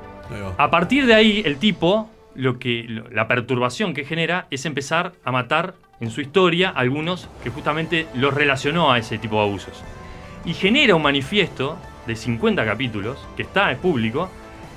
A 0.59 0.71
partir 0.71 1.07
de 1.07 1.15
ahí, 1.15 1.43
el 1.45 1.59
tipo, 1.59 2.09
lo 2.35 2.59
que, 2.59 2.85
lo- 2.89 3.09
la 3.11 3.29
perturbación 3.29 3.95
que 3.95 4.05
genera 4.05 4.47
es 4.51 4.67
empezar 4.67 5.13
a 5.25 5.33
matar 5.33 5.75
en 6.01 6.11
su 6.11 6.21
historia 6.21 6.69
a 6.71 6.81
algunos 6.81 7.29
que 7.43 7.51
justamente 7.51 8.07
los 8.15 8.33
relacionó 8.35 8.93
a 8.93 8.99
ese 8.99 9.19
tipo 9.19 9.37
de 9.37 9.43
abusos. 9.49 9.83
Y 10.45 10.55
genera 10.55 10.95
un 10.95 11.03
manifiesto 11.03 11.77
de 12.07 12.15
50 12.17 12.65
capítulos, 12.65 13.19
que 13.37 13.43
está 13.43 13.71
en 13.71 13.79
público, 13.79 14.31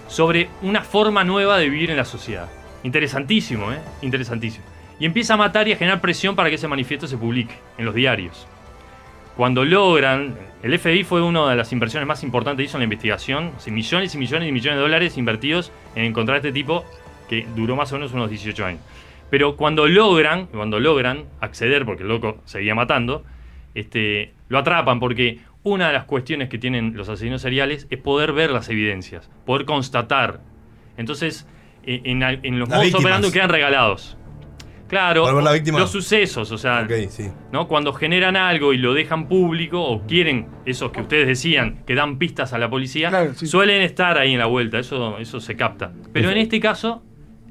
sobre 0.08 0.50
una 0.62 0.82
forma 0.82 1.24
nueva 1.24 1.58
de 1.58 1.70
vivir 1.70 1.92
en 1.92 1.98
la 1.98 2.06
sociedad. 2.06 2.50
Interesantísimo, 2.84 3.72
¿eh? 3.72 3.80
Interesantísimo. 4.02 4.66
Y 5.00 5.06
empieza 5.06 5.34
a 5.34 5.38
matar 5.38 5.68
y 5.68 5.74
a 5.74 5.78
generar 5.78 6.02
presión 6.02 6.36
para 6.36 6.50
que 6.50 6.56
ese 6.56 6.68
manifiesto 6.68 7.08
se 7.08 7.18
publique 7.18 7.54
en 7.78 7.86
los 7.86 7.96
diarios. 7.96 8.48
Cuando 9.36 9.64
logran, 9.64 10.36
el 10.62 10.78
FBI 10.78 11.04
fue 11.04 11.22
una 11.22 11.50
de 11.50 11.56
las 11.56 11.72
inversiones 11.72 12.08
más 12.08 12.24
importantes 12.24 12.64
que 12.64 12.70
hizo 12.70 12.78
en 12.78 12.82
la 12.82 12.86
investigación, 12.86 13.52
millones 13.68 14.14
y 14.14 14.18
millones 14.18 14.50
y 14.50 14.52
millones 14.52 14.78
de 14.78 14.82
dólares 14.82 15.18
invertidos 15.18 15.72
en 15.96 16.06
encontrar 16.06 16.36
a 16.36 16.38
este 16.38 16.52
tipo 16.52 16.86
que 17.30 17.48
duró 17.56 17.76
más 17.76 17.92
o 17.92 17.96
menos 17.96 18.14
unos 18.14 18.30
18 18.30 18.66
años. 18.66 18.82
Pero 19.30 19.56
cuando 19.56 19.88
logran, 19.88 20.48
cuando 20.48 20.80
logran 20.80 21.24
acceder, 21.40 21.86
porque 21.86 22.04
el 22.04 22.10
loco 22.10 22.42
seguía 22.44 22.76
matando, 22.76 23.24
este, 23.74 24.34
lo 24.50 24.60
atrapan 24.60 25.00
porque 25.00 25.40
una 25.64 25.88
de 25.88 25.94
las 25.94 26.04
cuestiones 26.04 26.50
que 26.50 26.58
tienen 26.58 26.98
los 26.98 27.08
asesinos 27.08 27.42
seriales 27.42 27.88
es 27.90 28.00
poder 28.00 28.34
ver 28.34 28.52
las 28.52 28.68
evidencias, 28.68 29.30
poder 29.46 29.66
constatar. 29.66 30.42
Entonces, 30.98 31.48
en, 31.86 32.60
los 32.60 32.70
modos 32.70 32.94
operando 32.94 33.32
quedan 33.32 33.50
regalados. 33.50 34.18
Claro, 34.92 35.40
la 35.40 35.54
víctima. 35.54 35.80
los 35.80 35.90
sucesos, 35.90 36.52
o 36.52 36.58
sea, 36.58 36.86
¿no? 37.54 37.70
Cuando 37.70 37.94
generan 37.94 38.36
algo 38.36 38.74
y 38.74 38.78
lo 38.78 38.94
dejan 38.94 39.30
público 39.30 39.82
o 39.82 40.06
quieren, 40.06 40.48
esos 40.66 40.92
que 40.92 41.00
ustedes 41.00 41.28
decían, 41.28 41.86
que 41.88 41.96
dan 41.96 42.18
pistas 42.18 42.52
a 42.52 42.58
la 42.58 42.70
policía, 42.70 43.34
suelen 43.36 43.84
estar 43.84 44.18
ahí 44.18 44.34
en 44.34 44.40
la 44.40 44.48
vuelta, 44.48 44.80
eso, 44.80 45.18
eso 45.18 45.40
se 45.40 45.56
capta. 45.56 45.94
Pero 46.12 46.30
en 46.30 46.38
este 46.38 46.60
caso 46.60 47.04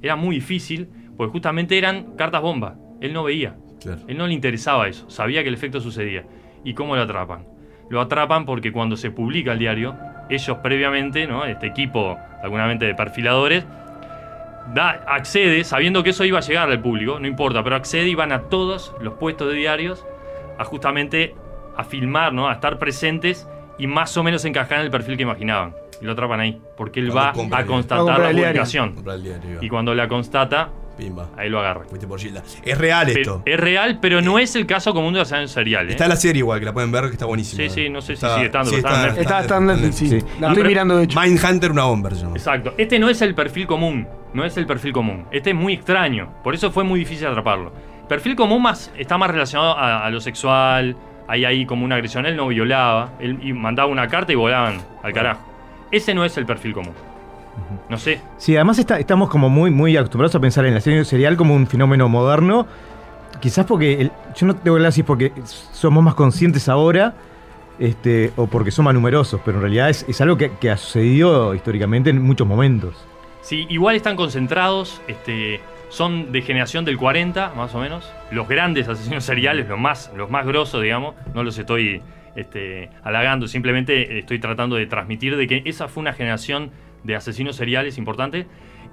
era 0.02 0.16
muy 0.16 0.34
difícil, 0.34 0.90
porque 1.16 1.32
justamente 1.32 1.78
eran 1.78 2.14
cartas 2.14 2.42
bomba. 2.42 2.76
Él 3.00 3.14
no 3.14 3.24
veía, 3.24 3.56
él 4.06 4.18
no 4.18 4.26
le 4.26 4.34
interesaba 4.34 4.86
eso, 4.86 5.08
sabía 5.08 5.42
que 5.42 5.48
el 5.48 5.54
efecto 5.54 5.80
sucedía. 5.80 6.26
¿Y 6.62 6.74
cómo 6.74 6.94
lo 6.94 7.00
atrapan? 7.00 7.46
Lo 7.88 8.02
atrapan 8.02 8.44
porque 8.44 8.70
cuando 8.70 8.98
se 8.98 9.10
publica 9.10 9.52
el 9.52 9.58
diario, 9.58 9.96
ellos 10.28 10.58
previamente, 10.58 11.26
¿no? 11.26 11.46
este 11.46 11.68
equipo, 11.68 12.18
seguramente 12.42 12.84
de 12.84 12.94
perfiladores, 12.94 13.64
da, 14.74 15.04
accede, 15.08 15.64
sabiendo 15.64 16.02
que 16.02 16.10
eso 16.10 16.24
iba 16.24 16.38
a 16.38 16.42
llegar 16.42 16.70
al 16.70 16.80
público, 16.80 17.18
no 17.18 17.26
importa, 17.26 17.62
pero 17.62 17.76
accede 17.76 18.08
y 18.08 18.14
van 18.14 18.32
a 18.32 18.42
todos 18.42 18.94
los 19.00 19.14
puestos 19.14 19.48
de 19.48 19.54
diarios 19.54 20.04
a 20.58 20.64
justamente 20.64 21.34
a 21.76 21.84
filmar, 21.84 22.32
¿no? 22.32 22.48
A 22.48 22.52
estar 22.52 22.78
presentes 22.78 23.48
y 23.78 23.86
más 23.86 24.16
o 24.16 24.22
menos 24.22 24.44
encajar 24.44 24.78
en 24.80 24.84
el 24.84 24.90
perfil 24.90 25.16
que 25.16 25.22
imaginaban. 25.22 25.74
Y 26.00 26.04
lo 26.04 26.12
atrapan 26.12 26.40
ahí, 26.40 26.60
porque 26.76 27.00
él 27.00 27.10
Cuando 27.10 27.48
va 27.48 27.58
a 27.58 27.66
constatar 27.66 28.20
la 28.20 28.30
publicación. 28.30 28.94
Y 29.60 29.68
cuando 29.68 29.94
la 29.94 30.08
constata, 30.08 30.70
ahí 31.36 31.48
lo 31.48 31.60
agarra. 31.60 31.82
Es 32.64 32.78
real 32.78 33.06
Pe- 33.06 33.20
esto. 33.20 33.42
Es 33.44 33.58
real, 33.58 33.98
pero 34.00 34.20
no 34.20 34.38
es 34.38 34.54
el 34.56 34.66
caso 34.66 34.92
común 34.94 35.12
de 35.12 35.20
los 35.20 35.28
asesinos 35.28 35.50
seriales. 35.52 35.90
¿eh? 35.90 35.94
Está 35.96 36.08
la 36.08 36.16
serie 36.16 36.40
igual, 36.40 36.58
que 36.60 36.66
la 36.66 36.72
pueden 36.72 36.92
ver, 36.92 37.04
que 37.06 37.12
está 37.12 37.26
buenísima. 37.26 37.62
Sí, 37.62 37.70
sí, 37.70 37.88
no 37.88 38.00
sé 38.00 38.08
si 38.08 38.12
Está- 38.14 38.34
sigue 38.34 38.46
estando. 38.46 38.70
sí, 38.70 38.76
pero 38.82 38.88
está 38.88 39.00
en 39.00 39.06
Netflix. 39.06 39.20
Está- 39.22 39.40
está 39.40 39.56
en 39.56 39.66
Netflix, 39.66 39.94
sí. 39.96 40.18
La 40.40 40.48
estoy 40.48 40.64
mirando, 40.64 40.96
de 40.96 41.04
hecho. 41.04 41.20
Mindhunter, 41.20 41.70
una 41.72 41.84
bomber 41.84 42.14
se 42.14 42.22
llama. 42.22 42.36
Exacto. 42.36 42.74
Este 42.78 42.98
no 42.98 43.08
es 43.08 43.22
el 43.22 43.34
perfil 43.34 43.66
común. 43.66 44.06
No 44.32 44.44
es 44.44 44.56
el 44.56 44.66
perfil 44.66 44.92
común. 44.92 45.26
Este 45.32 45.50
es 45.50 45.56
muy 45.56 45.72
extraño. 45.74 46.32
Por 46.44 46.54
eso 46.54 46.70
fue 46.70 46.84
muy 46.84 47.00
difícil 47.00 47.26
atraparlo. 47.26 47.72
Perfil 48.08 48.36
común 48.36 48.62
más, 48.62 48.92
está 48.98 49.18
más 49.18 49.30
relacionado 49.30 49.76
a, 49.76 50.04
a 50.06 50.10
lo 50.10 50.20
sexual. 50.20 50.96
Hay 51.28 51.44
ahí 51.44 51.64
como 51.66 51.84
una 51.84 51.94
agresión. 51.96 52.26
Él 52.26 52.36
no 52.36 52.46
violaba. 52.48 53.12
Él 53.20 53.38
y 53.42 53.52
mandaba 53.52 53.88
una 53.88 54.06
carta 54.08 54.32
y 54.32 54.36
volaban 54.36 54.78
al 55.02 55.12
carajo. 55.12 55.40
Ese 55.92 56.14
no 56.14 56.24
es 56.24 56.36
el 56.36 56.46
perfil 56.46 56.72
común. 56.72 56.94
No 57.88 57.98
sé. 57.98 58.20
Sí, 58.38 58.54
además 58.56 58.78
está- 58.78 58.98
estamos 58.98 59.28
como 59.28 59.48
muy, 59.48 59.70
muy 59.70 59.96
acostumbrados 59.96 60.34
a 60.34 60.40
pensar 60.40 60.64
en 60.66 60.74
la 60.74 60.80
serie 60.80 61.04
serial 61.04 61.36
como 61.36 61.54
un 61.54 61.66
fenómeno 61.66 62.08
moderno. 62.08 62.66
Quizás 63.40 63.66
porque, 63.66 64.00
el- 64.00 64.12
yo 64.36 64.46
no 64.46 64.56
tengo 64.56 64.76
claro 64.76 64.92
si 64.92 65.00
es 65.00 65.06
porque 65.06 65.32
somos 65.72 66.02
más 66.02 66.14
conscientes 66.14 66.68
ahora 66.68 67.14
este, 67.78 68.32
o 68.36 68.46
porque 68.46 68.70
son 68.70 68.84
más 68.84 68.94
numerosos, 68.94 69.40
pero 69.44 69.56
en 69.58 69.62
realidad 69.62 69.88
es, 69.88 70.04
es 70.08 70.20
algo 70.20 70.36
que, 70.36 70.50
que 70.60 70.70
ha 70.70 70.76
sucedido 70.76 71.54
históricamente 71.54 72.10
en 72.10 72.20
muchos 72.22 72.46
momentos. 72.46 72.94
Sí, 73.40 73.64
igual 73.70 73.96
están 73.96 74.16
concentrados, 74.16 75.00
este, 75.08 75.60
son 75.88 76.30
de 76.30 76.42
generación 76.42 76.84
del 76.84 76.98
40, 76.98 77.54
más 77.56 77.74
o 77.74 77.78
menos. 77.80 78.12
Los 78.30 78.46
grandes 78.48 78.86
asesinos 78.86 79.24
seriales, 79.24 79.66
los 79.66 79.78
más, 79.78 80.12
los 80.14 80.30
más 80.30 80.46
grosos, 80.46 80.82
digamos, 80.82 81.14
no 81.34 81.42
los 81.42 81.56
estoy 81.56 82.02
este, 82.36 82.90
halagando, 83.02 83.48
simplemente 83.48 84.18
estoy 84.18 84.38
tratando 84.38 84.76
de 84.76 84.84
transmitir 84.86 85.36
de 85.38 85.46
que 85.46 85.62
esa 85.64 85.88
fue 85.88 86.02
una 86.02 86.12
generación 86.12 86.70
de 87.04 87.16
asesinos 87.16 87.56
seriales 87.56 87.98
importante. 87.98 88.46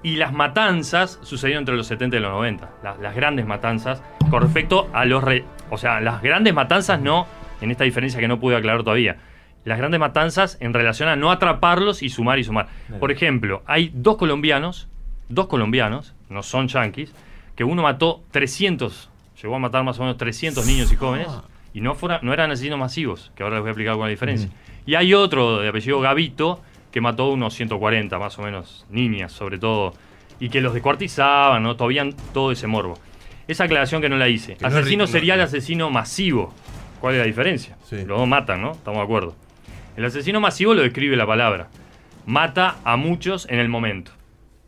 Y 0.03 0.17
las 0.17 0.31
matanzas 0.33 1.19
sucedieron 1.23 1.61
entre 1.61 1.75
los 1.75 1.87
70 1.87 2.17
y 2.17 2.19
los 2.19 2.31
90. 2.31 2.69
Las, 2.83 2.99
las 2.99 3.15
grandes 3.15 3.45
matanzas 3.45 4.01
con 4.29 4.41
respecto 4.41 4.89
a 4.93 5.05
los... 5.05 5.23
re- 5.23 5.43
o 5.69 5.77
sea, 5.77 5.99
las 6.01 6.21
grandes 6.21 6.53
matanzas 6.53 7.01
no, 7.01 7.25
en 7.61 7.71
esta 7.71 7.83
diferencia 7.83 8.19
que 8.19 8.27
no 8.27 8.39
pude 8.39 8.55
aclarar 8.55 8.83
todavía. 8.83 9.17
Las 9.65 9.77
grandes 9.79 9.99
matanzas 9.99 10.57
en 10.61 10.73
relación 10.73 11.09
a 11.09 11.15
no 11.15 11.31
atraparlos 11.31 12.03
y 12.03 12.09
sumar 12.09 12.39
y 12.39 12.43
sumar. 12.43 12.67
Por 12.99 13.11
ejemplo, 13.11 13.63
hay 13.65 13.91
dos 13.93 14.17
colombianos, 14.17 14.87
dos 15.29 15.47
colombianos, 15.47 16.13
no 16.29 16.41
son 16.43 16.67
yanquis, 16.69 17.13
que 17.55 17.63
uno 17.65 17.81
mató 17.81 18.21
300, 18.31 19.09
llegó 19.41 19.55
a 19.55 19.59
matar 19.59 19.83
más 19.83 19.97
o 19.99 20.03
menos 20.03 20.17
300 20.17 20.65
niños 20.67 20.91
y 20.91 20.95
jóvenes, 20.95 21.27
y 21.73 21.81
no, 21.81 21.95
fuera, 21.95 22.19
no 22.21 22.31
eran 22.33 22.49
asesinos 22.51 22.79
masivos, 22.79 23.31
que 23.35 23.43
ahora 23.43 23.55
les 23.55 23.61
voy 23.63 23.69
a 23.69 23.71
explicar 23.71 23.93
es 23.95 23.99
la 23.99 24.07
diferencia. 24.07 24.49
Y 24.85 24.95
hay 24.95 25.13
otro 25.13 25.59
de 25.59 25.67
apellido 25.67 25.99
Gavito, 25.99 26.61
que 26.91 27.01
mató 27.01 27.29
unos 27.29 27.53
140 27.53 28.17
más 28.19 28.37
o 28.39 28.41
menos, 28.43 28.85
niñas 28.89 29.31
sobre 29.31 29.57
todo, 29.59 29.93
y 30.39 30.49
que 30.49 30.61
los 30.61 30.73
descuartizaban, 30.73 31.63
¿no? 31.63 31.75
Todavía 31.75 32.07
todo 32.33 32.51
ese 32.51 32.67
morbo. 32.67 32.97
Esa 33.47 33.63
aclaración 33.65 34.01
que 34.01 34.09
no 34.09 34.17
la 34.17 34.27
hice. 34.27 34.55
Que 34.55 34.63
no 34.63 34.67
es 34.69 34.75
Asesino 34.75 35.03
ri- 35.03 35.07
no- 35.07 35.11
serial, 35.11 35.41
asesino 35.41 35.89
masivo. 35.89 36.53
¿Cuál 36.99 37.15
es 37.15 37.19
la 37.19 37.25
diferencia? 37.25 37.77
Los 37.91 38.17
dos 38.19 38.27
matan, 38.27 38.61
¿no? 38.61 38.71
Estamos 38.71 38.97
de 38.99 39.03
acuerdo. 39.03 39.35
El 39.95 40.05
asesino 40.05 40.39
masivo 40.39 40.73
lo 40.73 40.81
describe 40.81 41.15
la 41.15 41.25
palabra. 41.25 41.69
Mata 42.25 42.75
a 42.83 42.97
muchos 42.97 43.47
en 43.49 43.59
el 43.59 43.69
momento. 43.69 44.11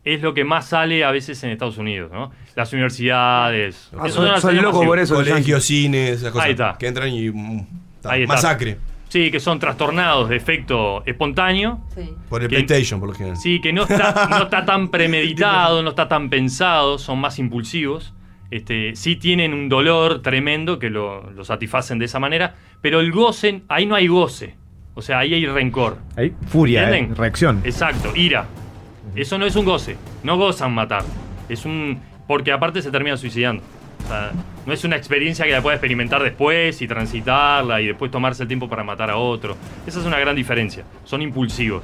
Es 0.06 0.22
lo 0.22 0.34
que 0.34 0.44
más 0.46 0.68
sale 0.70 1.04
a 1.04 1.12
veces 1.12 1.44
en 1.44 1.50
Estados 1.52 1.78
Unidos, 1.78 2.10
¿no? 2.12 2.32
Las 2.56 2.72
universidades. 2.74 3.90
Ah, 3.98 4.08
son- 4.10 4.40
son 4.42 4.56
locos 4.62 4.86
por 4.86 4.98
eso, 5.00 5.16
Colegios, 5.16 5.64
cines, 5.66 6.12
esas 6.20 6.32
cosas 6.32 6.46
Ahí 6.46 6.52
está. 6.52 6.78
Que 6.80 6.88
entran 6.88 7.10
y. 7.10 7.30
mm, 7.30 7.60
está. 7.98 8.12
Ahí 8.12 8.22
está. 8.24 8.34
Masacre. 8.34 8.78
Sí, 9.10 9.32
que 9.32 9.40
son 9.40 9.60
trastornados 9.60 10.30
de 10.30 10.36
efecto 10.38 11.04
espontáneo. 11.06 11.82
Por 12.30 12.44
el 12.44 12.48
Que- 12.48 12.56
PlayStation, 12.64 13.00
por 13.00 13.10
lo 13.10 13.16
general. 13.16 13.38
Sí, 13.38 13.60
que 13.60 13.74
no 13.74 13.84
está, 13.84 14.28
no 14.30 14.44
está 14.44 14.64
tan 14.66 14.88
premeditado, 14.92 15.82
no 15.84 15.90
está 15.90 16.08
tan 16.08 16.30
pensado, 16.30 16.98
son 16.98 17.20
más 17.20 17.38
impulsivos. 17.40 18.14
Este, 18.52 18.96
sí 18.96 19.16
tienen 19.16 19.54
un 19.54 19.68
dolor 19.70 20.22
tremendo 20.22 20.80
que 20.80 20.90
lo, 20.90 21.30
lo 21.32 21.44
satisfacen 21.44 22.00
de 22.00 22.06
esa 22.06 22.20
manera, 22.20 22.56
pero 22.82 23.00
el 23.00 23.12
goce, 23.12 23.62
ahí 23.68 23.86
no 23.86 23.96
hay 23.96 24.08
goce. 24.08 24.56
O 24.96 25.02
sea, 25.02 25.20
ahí 25.20 25.34
hay 25.34 25.46
rencor. 25.46 25.98
Ahí, 26.16 26.34
furia, 26.48 26.90
eh, 26.96 27.10
reacción. 27.16 27.62
Exacto, 27.64 28.12
ira. 28.16 28.48
Eso 29.16 29.38
no 29.38 29.46
es 29.46 29.56
un 29.56 29.66
goce. 29.66 29.98
No 30.24 30.38
gozan 30.38 30.74
matar. 30.74 31.04
Es 31.48 31.66
un. 31.66 32.00
Porque 32.28 32.52
aparte 32.52 32.82
se 32.82 32.92
termina 32.92 33.18
suicidando. 33.18 33.64
Sea, 34.10 34.32
no 34.66 34.74
es 34.74 34.84
una 34.84 34.96
experiencia 34.96 35.46
que 35.46 35.52
la 35.52 35.62
pueda 35.62 35.76
experimentar 35.76 36.24
después 36.24 36.82
y 36.82 36.88
transitarla 36.88 37.80
y 37.80 37.88
después 37.88 38.10
tomarse 38.10 38.44
el 38.44 38.48
tiempo 38.48 38.68
para 38.68 38.84
matar 38.84 39.12
a 39.12 39.18
otro. 39.18 39.56
Esa 39.86 40.00
es 40.00 40.06
una 40.06 40.18
gran 40.18 40.36
diferencia. 40.36 40.84
Son 41.06 41.22
impulsivos. 41.22 41.84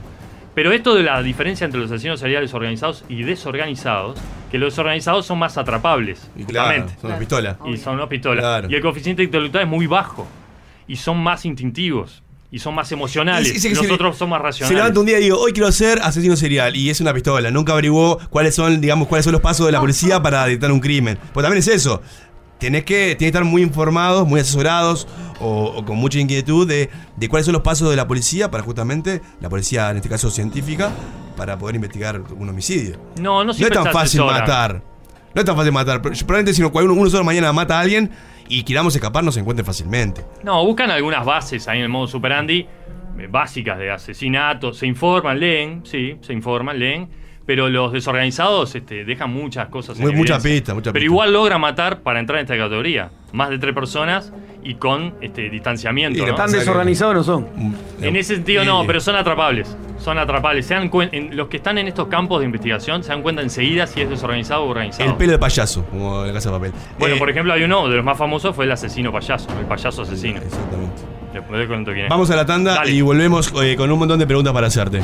Pero 0.56 0.72
esto 0.72 0.96
de 0.96 1.04
la 1.04 1.22
diferencia 1.22 1.66
entre 1.66 1.82
los 1.82 1.92
asesinos 1.92 2.20
seriales 2.20 2.54
organizados 2.54 3.04
y 3.10 3.24
desorganizados, 3.24 4.18
que 4.50 4.58
los 4.58 4.74
desorganizados 4.74 5.26
son 5.26 5.38
más 5.38 5.58
atrapables. 5.58 6.32
Y 6.36 6.46
claro, 6.46 6.88
son 7.00 7.10
las 7.12 7.20
pistolas. 7.20 7.58
Y 7.66 7.78
son 7.78 7.98
las 7.98 8.08
pistolas. 8.08 8.42
Claro. 8.42 8.70
Y 8.72 8.76
el 8.76 8.82
coeficiente 8.82 9.22
intelectual 9.22 9.66
es 9.66 9.70
muy 9.70 9.86
bajo. 9.86 10.26
Y 10.88 10.96
son 10.96 11.22
más 11.22 11.46
instintivos. 11.46 12.24
Y 12.52 12.60
son 12.60 12.74
más 12.76 12.92
emocionales. 12.92 13.54
Y 13.54 13.60
se- 13.60 13.70
Nosotros 13.72 14.18
somos 14.18 14.40
más 14.40 14.56
Se 14.56 14.64
racionales. 14.64 14.76
levanta 14.78 15.00
un 15.02 15.06
día 15.06 15.20
y 15.20 15.24
digo, 15.24 15.40
hoy 15.40 15.52
quiero 15.52 15.72
ser 15.72 16.00
asesino 16.02 16.36
serial. 16.36 16.76
Y 16.76 16.90
es 16.90 17.02
una 17.02 17.14
pistola. 17.14 17.52
Nunca 17.52 17.74
averiguó 17.74 18.20
cuáles 18.30 18.56
son, 18.56 18.80
digamos, 18.80 19.08
cuáles 19.08 19.26
son 19.26 19.34
los 19.34 19.42
pasos 19.42 19.66
de 19.66 19.72
la 19.72 19.80
policía 19.82 20.22
para 20.22 20.46
dictar 20.46 20.72
un 20.72 20.80
crimen. 20.80 21.18
Pues 21.34 21.44
también 21.44 21.60
es 21.60 21.68
eso. 21.68 22.02
Tenés 22.60 22.86
que, 22.86 22.96
tenés 23.08 23.18
que 23.18 23.26
estar 23.28 23.44
muy 23.44 23.62
informados, 23.62 24.26
muy 24.26 24.40
asesorados 24.40 25.08
o, 25.42 25.74
o 25.76 25.84
con 25.86 25.98
mucha 25.98 26.20
inquietud 26.20 26.66
de, 26.66 26.90
de 27.18 27.30
cuáles 27.30 27.46
son 27.46 27.52
los 27.54 27.62
pasos 27.64 27.90
de 27.90 27.98
la 27.98 28.08
policía 28.08 28.50
para 28.50 28.64
justamente, 28.64 29.22
la 29.42 29.50
policía 29.50 29.90
en 29.92 29.98
este 29.98 30.08
caso 30.08 30.32
científica, 30.32 30.92
para 31.36 31.58
poder 31.58 31.76
investigar 31.76 32.22
un 32.38 32.48
homicidio. 32.48 32.98
No, 33.20 33.40
no 33.44 33.46
No 33.46 33.52
es 33.52 33.58
tan 33.70 33.84
se 33.84 33.92
fácil 33.92 34.22
matar. 34.24 34.82
No 35.36 35.42
es 35.42 35.46
tan 35.46 35.58
fácil 35.58 35.74
matar. 35.74 36.02
Probablemente 36.02 36.54
si 36.54 36.64
uno, 36.64 36.72
uno, 36.74 37.10
solo 37.10 37.26
mañana 37.26 37.52
mata 37.52 37.78
a 37.78 37.82
alguien 37.82 38.10
y 38.48 38.64
queramos 38.64 38.96
escapar, 38.96 39.22
nos 39.22 39.36
encuentre 39.36 39.66
fácilmente. 39.66 40.24
No, 40.44 40.66
buscan 40.66 40.90
algunas 40.90 41.26
bases 41.26 41.68
ahí 41.68 41.80
en 41.80 41.84
el 41.84 41.90
modo 41.90 42.08
superandi, 42.08 42.66
eh, 43.20 43.28
básicas 43.30 43.78
de 43.78 43.92
asesinato, 43.92 44.74
se 44.74 44.88
informan, 44.88 45.38
leen, 45.38 45.86
sí, 45.86 46.18
se 46.22 46.32
informan, 46.32 46.80
leen, 46.80 47.10
pero 47.46 47.70
los 47.70 47.92
desorganizados 47.92 48.74
este, 48.76 49.06
dejan 49.06 49.32
muchas 49.32 49.68
cosas 49.70 49.98
en 49.98 50.04
Muy- 50.04 50.14
mucha 50.14 50.36
evidencia. 50.36 50.52
pista, 50.60 50.74
mucha 50.74 50.92
Pero 50.92 51.02
pista. 51.02 51.06
igual 51.06 51.34
logra 51.34 51.58
matar 51.58 52.00
para 52.02 52.20
entrar 52.20 52.40
en 52.40 52.46
esta 52.46 52.58
categoría. 52.58 53.10
Más 53.34 53.50
de 53.50 53.60
tres 53.60 53.74
personas 53.76 54.32
y 54.64 54.76
con 54.76 55.14
este, 55.22 55.50
distanciamiento. 55.50 56.26
¿no? 56.26 56.36
Tan 56.36 56.52
desorganizados 56.52 57.14
no 57.16 57.24
son. 57.24 57.48
En 58.02 58.16
ese 58.16 58.36
sentido 58.36 58.64
no, 58.66 58.84
pero 58.88 59.00
son 59.00 59.16
atrapables. 59.16 59.76
Son 60.00 60.18
atrapables. 60.18 60.66
Se 60.66 60.74
dan 60.74 60.90
en- 61.12 61.36
los 61.38 61.48
que 61.48 61.58
están 61.58 61.78
en 61.78 61.88
estos 61.88 62.08
campos 62.08 62.40
de 62.40 62.46
investigación 62.46 63.04
se 63.04 63.10
dan 63.10 63.22
cuenta 63.22 63.42
enseguida 63.42 63.88
si 63.88 64.02
es 64.02 64.10
desorganizado 64.10 64.64
o 64.64 64.70
organizado. 64.70 65.10
El 65.10 65.16
pelo 65.18 65.32
de 65.34 65.40
payaso, 65.40 65.86
como 65.86 66.22
en 66.22 66.28
la 66.28 66.34
casa 66.34 66.50
de 66.52 66.56
papel. 66.58 66.72
Bueno, 67.00 67.16
Eh, 67.16 67.20
por 67.20 67.30
ejemplo, 67.30 67.54
hay 67.54 67.64
uno 67.64 67.88
de 67.88 67.96
los 67.98 68.06
más 68.06 68.18
famosos 68.18 68.56
fue 68.56 68.66
el 68.66 68.72
asesino 68.72 69.12
payaso, 69.12 69.48
el 69.60 69.66
payaso 69.66 70.02
asesino. 70.04 70.38
Exactamente. 70.42 71.02
Después 71.34 71.68
cuento 71.68 71.92
quién 71.92 72.06
es. 72.06 72.10
Vamos 72.10 72.30
a 72.32 72.36
la 72.36 72.46
tanda 72.46 72.76
Dale. 72.76 72.92
y 72.92 73.02
volvemos 73.02 73.54
eh, 73.62 73.76
con 73.76 73.92
un 73.92 74.00
montón 74.00 74.18
de 74.20 74.26
preguntas 74.28 74.54
para 74.54 74.68
hacerte. 74.68 75.02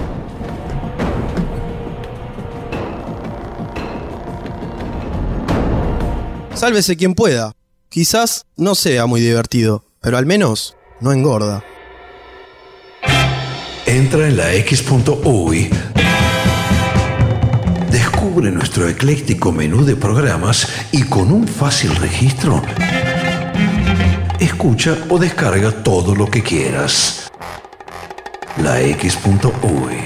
Sálvese 6.62 6.96
quien 6.96 7.16
pueda. 7.16 7.54
Quizás 7.90 8.46
no 8.56 8.76
sea 8.76 9.08
muy 9.08 9.20
divertido, 9.20 9.84
pero 10.00 10.20
al 10.20 10.28
menos 10.28 10.78
no 11.00 11.12
engorda. 11.12 11.64
Entra 13.88 14.28
en 14.28 14.38
la 14.38 14.54
X.UI. 14.54 15.72
Descubre 17.90 18.52
nuestro 18.52 18.88
ecléctico 18.88 19.52
menú 19.52 19.84
de 19.84 19.96
programas 19.96 20.68
y 20.92 21.02
con 21.02 21.32
un 21.32 21.48
fácil 21.48 21.96
registro, 21.96 22.62
escucha 24.40 24.96
o 25.10 25.18
descarga 25.18 25.72
todo 25.82 26.14
lo 26.14 26.28
que 26.28 26.44
quieras. 26.44 27.32
La 28.62 28.80
X.UI. 28.82 29.98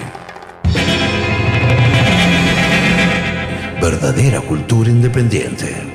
Verdadera 3.82 4.40
cultura 4.40 4.90
independiente. 4.90 5.95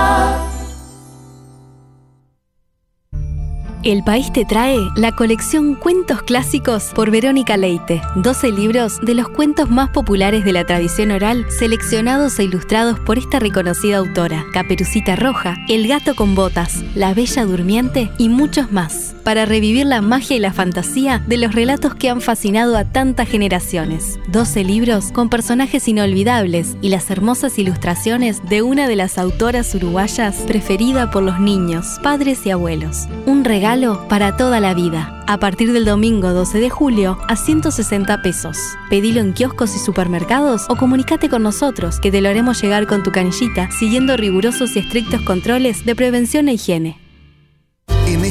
El 3.83 4.03
País 4.03 4.31
te 4.31 4.45
trae 4.45 4.77
la 4.95 5.11
colección 5.11 5.73
Cuentos 5.73 6.21
Clásicos 6.21 6.91
por 6.93 7.09
Verónica 7.09 7.57
Leite. 7.57 7.99
12 8.15 8.51
libros 8.51 8.99
de 9.01 9.15
los 9.15 9.27
cuentos 9.27 9.71
más 9.71 9.89
populares 9.89 10.45
de 10.45 10.53
la 10.53 10.65
tradición 10.65 11.09
oral, 11.09 11.47
seleccionados 11.49 12.37
e 12.37 12.43
ilustrados 12.43 12.99
por 12.99 13.17
esta 13.17 13.39
reconocida 13.39 13.97
autora. 13.97 14.45
Caperucita 14.53 15.15
Roja, 15.15 15.57
El 15.67 15.87
Gato 15.87 16.13
con 16.13 16.35
Botas, 16.35 16.83
La 16.93 17.15
Bella 17.15 17.43
Durmiente 17.43 18.11
y 18.19 18.29
muchos 18.29 18.71
más. 18.71 19.15
Para 19.23 19.45
revivir 19.45 19.87
la 19.87 20.03
magia 20.03 20.35
y 20.35 20.39
la 20.39 20.53
fantasía 20.53 21.17
de 21.17 21.37
los 21.37 21.55
relatos 21.55 21.95
que 21.95 22.09
han 22.09 22.21
fascinado 22.21 22.77
a 22.77 22.85
tantas 22.85 23.29
generaciones. 23.29 24.19
12 24.27 24.63
libros 24.63 25.11
con 25.11 25.29
personajes 25.29 25.87
inolvidables 25.87 26.77
y 26.81 26.89
las 26.89 27.09
hermosas 27.09 27.57
ilustraciones 27.57 28.47
de 28.47 28.61
una 28.61 28.87
de 28.87 28.95
las 28.95 29.17
autoras 29.17 29.73
uruguayas 29.73 30.35
preferida 30.45 31.09
por 31.09 31.23
los 31.23 31.39
niños, 31.39 31.99
padres 32.03 32.45
y 32.45 32.51
abuelos. 32.51 33.07
Un 33.25 33.43
regalo 33.43 33.70
para 34.09 34.35
toda 34.35 34.59
la 34.59 34.73
vida. 34.73 35.23
A 35.27 35.37
partir 35.37 35.71
del 35.71 35.85
domingo 35.85 36.33
12 36.33 36.59
de 36.59 36.69
julio 36.69 37.17
a 37.29 37.37
160 37.37 38.21
pesos. 38.21 38.57
Pedilo 38.89 39.21
en 39.21 39.31
kioscos 39.31 39.73
y 39.77 39.79
supermercados 39.79 40.65
o 40.67 40.75
comunícate 40.75 41.29
con 41.29 41.41
nosotros 41.41 42.01
que 42.01 42.11
te 42.11 42.19
lo 42.19 42.27
haremos 42.27 42.61
llegar 42.61 42.85
con 42.85 43.01
tu 43.01 43.13
canillita 43.13 43.71
siguiendo 43.71 44.17
rigurosos 44.17 44.75
y 44.75 44.79
estrictos 44.79 45.21
controles 45.21 45.85
de 45.85 45.95
prevención 45.95 46.49
e 46.49 46.55
higiene. 46.55 47.00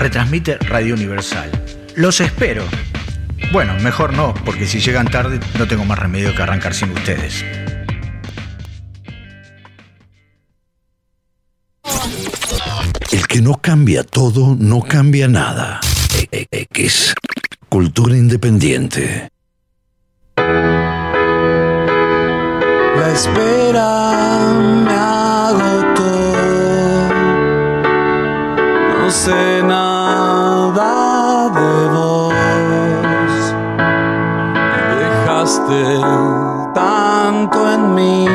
Retransmite 0.00 0.56
Radio 0.60 0.94
Universal. 0.94 1.50
Los 1.94 2.22
espero. 2.22 2.64
Bueno, 3.52 3.74
mejor 3.80 4.14
no, 4.14 4.32
porque 4.46 4.66
si 4.66 4.80
llegan 4.80 5.06
tarde 5.06 5.38
no 5.58 5.68
tengo 5.68 5.84
más 5.84 5.98
remedio 5.98 6.34
que 6.34 6.42
arrancar 6.42 6.72
sin 6.72 6.90
ustedes. 6.92 7.44
El 13.12 13.26
que 13.26 13.42
no 13.42 13.56
cambia 13.56 14.02
todo, 14.02 14.56
no 14.58 14.80
cambia 14.80 15.28
nada. 15.28 15.80
E- 16.16 16.28
e- 16.32 16.46
X. 16.50 17.14
Cultura 17.68 18.16
independiente. 18.16 19.28
La 22.96 23.12
espera 23.12 24.52
me 24.84 24.94
agotó. 24.94 26.10
No 28.98 29.10
sé 29.10 29.62
nada 29.62 29.89
tanto 38.00 38.06
en 38.06 38.24
mí. 38.24 38.26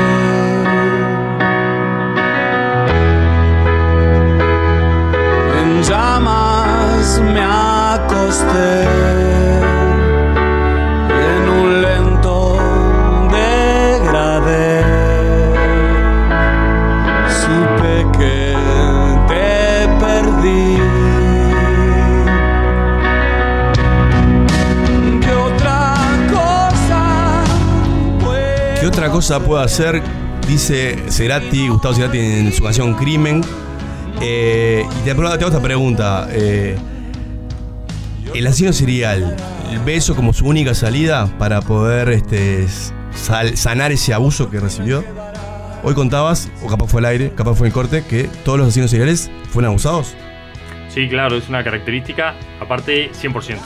En 5.62 5.84
llamas 5.84 7.20
me 7.22 7.42
cosa 29.16 29.40
puedo 29.40 29.62
hacer? 29.62 30.02
Dice 30.46 30.98
Cerati, 31.08 31.70
Gustavo 31.70 31.94
Cerati 31.94 32.20
en 32.20 32.52
su 32.52 32.62
canción 32.62 32.96
Crimen. 32.96 33.42
Eh, 34.22 34.86
y 34.86 35.06
te, 35.06 35.12
hago 35.12 35.34
esta 35.34 35.62
pregunta. 35.62 36.28
eh, 36.32 36.76
¿El 38.34 38.46
asesino 38.46 38.74
serial 38.74 39.38
ve 39.86 39.96
eso 39.96 40.18
como 40.18 40.34
su 40.34 40.46
única 40.46 40.74
salida 40.74 41.28
para 41.40 41.62
poder 41.62 42.10
este, 42.10 42.68
sanar 43.14 43.94
ese 43.94 44.14
abuso 44.14 44.50
que 44.50 44.60
recibió? 44.60 45.02
Hoy 45.82 45.94
contabas, 45.94 46.52
o 46.62 46.68
capaz 46.68 46.88
fue 46.88 47.00
al 47.00 47.06
aire, 47.06 47.32
capaz 47.34 47.56
fue 47.56 47.68
en 47.68 47.74
corte, 47.74 48.04
que 48.04 48.26
todos 48.44 48.58
los 48.58 48.68
asesinos 48.68 48.92
seriales 48.92 49.32
fueron 49.50 49.70
abusados. 49.70 50.14
Sí, 50.90 51.08
claro, 51.08 51.38
es 51.38 51.48
una 51.48 51.64
característica, 51.64 52.36
aparte 52.60 53.14
100%. 53.14 53.60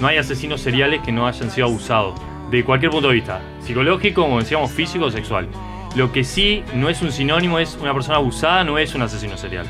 No 0.00 0.06
hay 0.06 0.16
asesinos 0.16 0.62
seriales 0.62 1.02
que 1.04 1.12
no 1.12 1.26
hayan 1.26 1.50
sido 1.50 1.66
abusados, 1.66 2.18
de 2.50 2.64
cualquier 2.64 2.90
punto 2.90 3.08
de 3.08 3.14
vista, 3.14 3.40
psicológico, 3.60 4.22
como 4.22 4.40
decíamos, 4.40 4.70
físico 4.72 5.06
o 5.06 5.10
sexual. 5.10 5.48
Lo 5.96 6.12
que 6.12 6.24
sí 6.24 6.64
no 6.74 6.88
es 6.88 7.02
un 7.02 7.12
sinónimo 7.12 7.58
es 7.58 7.78
una 7.80 7.92
persona 7.92 8.16
abusada, 8.16 8.64
no 8.64 8.78
es 8.78 8.94
un 8.94 9.02
asesino 9.02 9.36
serial. 9.36 9.66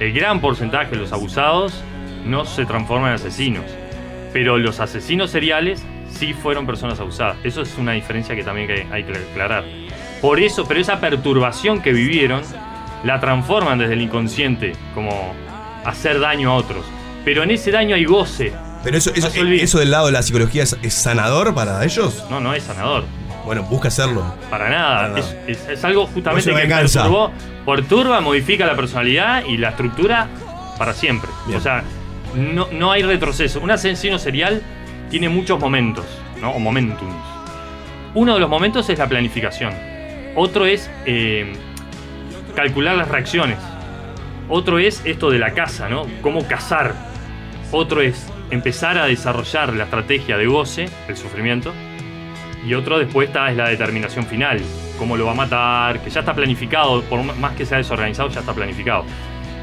El 0.00 0.12
gran 0.12 0.40
porcentaje 0.40 0.90
de 0.90 0.96
los 0.96 1.12
abusados 1.12 1.82
no 2.24 2.44
se 2.44 2.66
transforman 2.66 3.10
en 3.10 3.14
asesinos, 3.14 3.64
pero 4.32 4.58
los 4.58 4.80
asesinos 4.80 5.30
seriales 5.30 5.84
sí 6.08 6.32
fueron 6.32 6.66
personas 6.66 7.00
abusadas. 7.00 7.36
Eso 7.44 7.62
es 7.62 7.76
una 7.78 7.92
diferencia 7.92 8.34
que 8.34 8.44
también 8.44 8.70
hay 8.92 9.04
que 9.04 9.12
aclarar. 9.12 9.64
Por 10.20 10.40
eso, 10.40 10.66
pero 10.66 10.80
esa 10.80 11.00
perturbación 11.00 11.82
que 11.82 11.92
vivieron 11.92 12.42
la 13.04 13.20
transforman 13.20 13.78
desde 13.78 13.94
el 13.94 14.02
inconsciente 14.02 14.72
como 14.94 15.34
hacer 15.84 16.20
daño 16.20 16.52
a 16.52 16.54
otros. 16.54 16.84
Pero 17.24 17.42
en 17.42 17.50
ese 17.50 17.70
daño 17.70 17.94
hay 17.94 18.04
goce. 18.04 18.52
Pero 18.84 18.96
eso, 18.98 19.10
eso, 19.14 19.28
No 19.34 19.40
olvide. 19.42 19.62
eso 19.62 19.78
del 19.78 19.90
lado 19.90 20.06
de 20.06 20.12
la 20.12 20.22
psicología 20.22 20.62
es, 20.64 20.76
es 20.82 20.94
sanador 20.94 21.54
para 21.54 21.84
ellos. 21.84 22.24
No, 22.30 22.40
no 22.40 22.52
es 22.54 22.62
sanador. 22.64 23.04
Bueno, 23.44 23.62
busca 23.64 23.88
hacerlo. 23.88 24.34
Para 24.50 24.68
nada. 24.70 25.18
Es, 25.18 25.36
es- 25.46 25.68
es 25.68 25.84
algo 25.84 26.06
justamente 26.06 26.50
que 26.50 26.56
venganza. 26.56 27.00
perturbó, 27.02 27.32
perturba, 27.66 28.20
modifica 28.20 28.66
la 28.66 28.74
personalidad 28.76 29.44
y 29.44 29.56
la 29.56 29.70
estructura 29.70 30.28
para 30.78 30.92
siempre. 30.94 31.28
Bien. 31.46 31.58
O 31.58 31.62
sea, 31.62 31.82
no, 32.34 32.68
no 32.72 32.92
hay 32.92 33.02
retroceso. 33.02 33.60
Un 33.60 33.70
asesino 33.70 34.18
serial 34.18 34.62
tiene 35.10 35.28
muchos 35.28 35.58
momentos, 35.60 36.04
¿no? 36.40 36.50
O 36.52 36.58
momentums. 36.58 37.14
Uno 38.14 38.34
de 38.34 38.40
los 38.40 38.48
momentos 38.48 38.88
es 38.90 38.98
la 38.98 39.06
planificación. 39.08 39.74
Otro 40.36 40.64
es 40.66 40.90
eh, 41.06 41.52
calcular 42.54 42.96
las 42.96 43.08
reacciones. 43.08 43.58
Otro 44.48 44.78
es 44.78 45.02
esto 45.04 45.30
de 45.30 45.38
la 45.38 45.52
caza, 45.52 45.88
¿no? 45.88 46.06
Cómo 46.22 46.46
cazar. 46.46 46.94
Otro 47.70 48.00
es 48.02 48.26
empezar 48.52 48.98
a 48.98 49.06
desarrollar 49.06 49.72
la 49.72 49.84
estrategia 49.84 50.36
de 50.36 50.46
goce, 50.46 50.88
el 51.08 51.16
sufrimiento. 51.16 51.72
Y 52.64 52.74
otro 52.74 52.98
después 52.98 53.28
está 53.28 53.50
es 53.50 53.56
la 53.56 53.68
determinación 53.68 54.24
final, 54.26 54.60
cómo 54.98 55.16
lo 55.16 55.26
va 55.26 55.32
a 55.32 55.34
matar, 55.34 56.00
que 56.00 56.10
ya 56.10 56.20
está 56.20 56.34
planificado, 56.34 57.02
por 57.02 57.22
más 57.24 57.56
que 57.56 57.66
sea 57.66 57.78
desorganizado, 57.78 58.28
ya 58.28 58.40
está 58.40 58.52
planificado. 58.52 59.04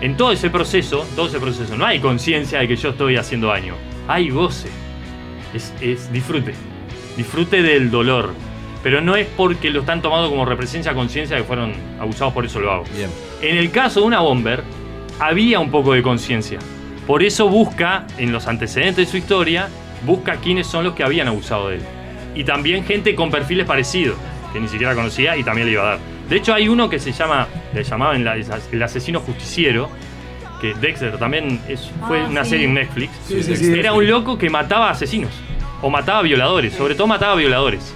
En 0.01 0.17
todo 0.17 0.31
ese 0.31 0.49
proceso, 0.49 1.05
todo 1.15 1.27
ese 1.27 1.39
proceso, 1.39 1.77
no 1.77 1.85
hay 1.85 1.99
conciencia 1.99 2.59
de 2.59 2.67
que 2.67 2.75
yo 2.75 2.89
estoy 2.89 3.15
haciendo 3.15 3.47
daño, 3.47 3.75
hay 4.07 4.29
goce, 4.29 4.69
es, 5.53 5.73
es 5.79 6.11
disfrute, 6.11 6.53
disfrute 7.15 7.61
del 7.61 7.89
dolor. 7.89 8.33
Pero 8.81 9.01
no 9.01 9.17
es 9.17 9.27
porque 9.27 9.69
lo 9.69 9.81
están 9.81 10.01
tomando 10.01 10.29
como 10.29 10.45
represencia 10.45 10.93
conciencia 10.93 11.35
que 11.37 11.43
fueron 11.43 11.73
abusados, 11.99 12.33
por 12.33 12.45
eso 12.45 12.61
lo 12.61 12.71
hago. 12.71 12.85
Bien. 12.95 13.09
En 13.41 13.57
el 13.57 13.71
caso 13.71 13.99
de 13.99 14.07
una 14.07 14.21
bomber, 14.21 14.63
había 15.19 15.59
un 15.59 15.69
poco 15.69 15.93
de 15.93 16.01
conciencia. 16.01 16.59
Por 17.09 17.23
eso 17.23 17.49
busca, 17.49 18.05
en 18.19 18.31
los 18.31 18.45
antecedentes 18.45 18.97
de 18.97 19.05
su 19.07 19.17
historia, 19.17 19.67
busca 20.05 20.35
quiénes 20.35 20.67
son 20.67 20.83
los 20.83 20.93
que 20.93 21.01
habían 21.03 21.27
abusado 21.27 21.69
de 21.69 21.77
él. 21.77 21.81
Y 22.35 22.43
también 22.43 22.85
gente 22.85 23.15
con 23.15 23.31
perfiles 23.31 23.65
parecidos, 23.65 24.15
que 24.53 24.59
ni 24.59 24.67
siquiera 24.67 24.93
conocía 24.93 25.35
y 25.35 25.43
también 25.43 25.65
le 25.65 25.73
iba 25.73 25.81
a 25.81 25.85
dar. 25.93 25.99
De 26.29 26.35
hecho, 26.35 26.53
hay 26.53 26.69
uno 26.69 26.87
que 26.87 26.99
se 26.99 27.11
llama, 27.11 27.47
le 27.73 27.83
llamaban 27.83 28.23
la- 28.23 28.35
el 28.35 28.83
asesino 28.83 29.21
justiciero, 29.21 29.89
que 30.61 30.75
Dexter 30.75 31.17
también 31.17 31.59
es- 31.67 31.89
fue 32.07 32.21
Ah, 32.21 32.27
una 32.29 32.43
sí. 32.43 32.51
serie 32.51 32.65
en 32.67 32.75
Netflix. 32.75 33.11
Sí, 33.27 33.41
sí, 33.41 33.55
sí, 33.57 33.73
Era 33.79 33.91
un 33.93 34.05
loco 34.07 34.37
que 34.37 34.51
mataba 34.51 34.91
asesinos, 34.91 35.31
o 35.81 35.89
mataba 35.89 36.21
violadores, 36.21 36.73
sobre 36.75 36.93
todo 36.93 37.07
mataba 37.07 37.33
violadores. 37.33 37.91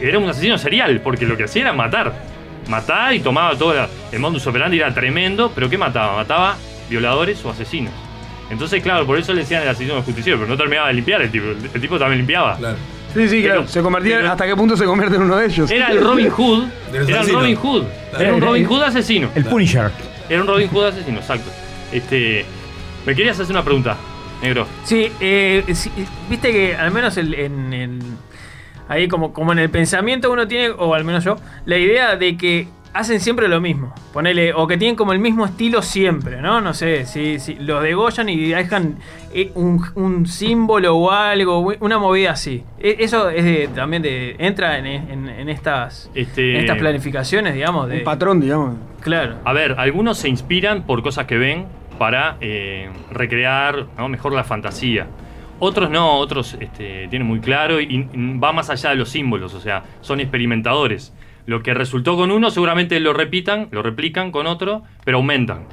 Era 0.00 0.20
un 0.20 0.28
asesino 0.28 0.56
serial, 0.56 1.00
porque 1.00 1.26
lo 1.26 1.36
que 1.36 1.42
hacía 1.42 1.62
era 1.62 1.72
matar. 1.72 2.14
Matar 2.68 3.12
y 3.12 3.18
tomaba 3.18 3.58
todo 3.58 3.74
la- 3.74 3.88
el 4.12 4.20
modus 4.20 4.46
operandi, 4.46 4.76
era 4.78 4.94
tremendo, 4.94 5.50
pero 5.52 5.68
¿qué 5.68 5.76
mataba? 5.76 6.14
Mataba 6.14 6.56
violadores 6.90 7.44
o 7.44 7.50
asesinos. 7.50 7.92
Entonces, 8.50 8.82
claro, 8.82 9.06
por 9.06 9.18
eso 9.18 9.32
le 9.32 9.40
decían 9.42 9.62
el 9.62 9.68
asesino 9.68 10.02
justiciero, 10.02 10.38
pero 10.38 10.50
no 10.50 10.56
terminaba 10.56 10.88
de 10.88 10.94
limpiar 10.94 11.22
el 11.22 11.30
tipo. 11.30 11.46
El 11.74 11.80
tipo 11.80 11.98
también 11.98 12.18
limpiaba. 12.18 12.58
Sí, 13.14 13.28
sí, 13.28 13.42
claro. 13.42 13.66
Se 13.66 13.80
convertía, 13.82 14.30
¿Hasta 14.30 14.46
qué 14.46 14.56
punto 14.56 14.76
se 14.76 14.84
convierte 14.84 15.16
en 15.16 15.22
uno 15.22 15.36
de 15.36 15.46
ellos? 15.46 15.70
Era 15.70 15.90
el 15.90 16.02
Robin 16.02 16.28
Hood. 16.30 16.64
Era 16.92 17.20
el. 17.22 17.32
Robin 17.32 17.56
Hood. 17.56 17.84
Era 18.18 18.34
un 18.34 18.40
Robin 18.40 18.64
Hood 18.66 18.82
asesino. 18.82 19.28
El 19.34 19.44
Punisher. 19.44 19.90
Era 20.28 20.40
un 20.42 20.46
Robin 20.46 20.68
Hood 20.68 20.84
asesino, 20.86 21.18
exacto. 21.18 21.50
Este. 21.92 22.44
Me 23.06 23.14
querías 23.14 23.38
hacer 23.40 23.52
una 23.54 23.64
pregunta, 23.64 23.96
negro. 24.42 24.66
Sí, 24.84 25.10
eh, 25.20 25.64
sí, 25.74 25.90
viste 26.30 26.52
que 26.52 26.74
al 26.76 26.90
menos 26.92 27.16
el- 27.16 27.34
en, 27.34 27.72
en- 27.72 28.18
ahí 28.88 29.08
como, 29.08 29.32
como 29.32 29.52
en 29.52 29.58
el 29.58 29.70
pensamiento 29.70 30.30
uno 30.30 30.46
tiene, 30.46 30.70
o 30.70 30.94
al 30.94 31.04
menos 31.04 31.24
yo, 31.24 31.36
la 31.66 31.78
idea 31.78 32.14
de 32.16 32.36
que 32.36 32.68
hacen 32.94 33.20
siempre 33.20 33.48
lo 33.48 33.60
mismo. 33.60 33.94
Ponele, 34.12 34.52
o 34.54 34.66
que 34.66 34.76
tienen 34.76 34.96
como 34.96 35.12
el 35.12 35.18
mismo 35.18 35.44
estilo 35.46 35.82
siempre, 35.82 36.40
¿no? 36.42 36.60
No 36.60 36.74
sé, 36.74 37.06
si, 37.06 37.38
si 37.38 37.54
los 37.54 37.82
degollan 37.82 38.28
y 38.28 38.48
dejan 38.50 38.96
eh, 39.32 39.50
un, 39.54 39.82
un 39.94 40.26
símbolo 40.26 40.94
o 40.96 41.10
algo, 41.10 41.72
una 41.80 41.98
movida 41.98 42.32
así. 42.32 42.64
E- 42.78 42.96
Eso 43.00 43.30
es 43.30 43.44
de- 43.44 43.68
también 43.74 44.02
de. 44.02 44.36
entra 44.38 44.78
en, 44.78 44.86
en- 44.86 45.28
en 45.28 45.48
estas, 45.48 46.10
Este- 46.14 46.54
en 46.54 46.60
estas 46.60 46.78
planificaciones, 46.78 47.54
digamos. 47.54 47.88
De, 47.88 47.98
Un 47.98 48.04
patrón, 48.04 48.40
digamos. 48.40 48.76
Claro. 49.00 49.36
A 49.44 49.52
ver, 49.52 49.74
algunos 49.78 50.18
se 50.18 50.28
inspiran 50.28 50.82
por 50.82 51.02
cosas 51.02 51.26
que 51.26 51.38
ven 51.38 51.66
para 51.98 52.36
eh, 52.40 52.90
recrear 53.10 53.86
¿no? 53.96 54.08
mejor 54.08 54.32
la 54.32 54.44
fantasía. 54.44 55.06
Otros 55.58 55.90
no, 55.90 56.18
otros 56.18 56.56
este, 56.60 57.06
tienen 57.08 57.26
muy 57.28 57.38
claro 57.38 57.80
y, 57.80 58.08
y 58.12 58.38
va 58.38 58.52
más 58.52 58.68
allá 58.68 58.90
de 58.90 58.96
los 58.96 59.10
símbolos, 59.10 59.54
o 59.54 59.60
sea, 59.60 59.84
son 60.00 60.18
experimentadores. 60.18 61.12
Lo 61.46 61.62
que 61.62 61.74
resultó 61.74 62.16
con 62.16 62.30
uno 62.30 62.50
seguramente 62.50 62.98
lo 63.00 63.12
repitan, 63.12 63.68
lo 63.72 63.82
replican 63.82 64.30
con 64.30 64.46
otro, 64.46 64.82
pero 65.04 65.18
aumentan. 65.18 65.64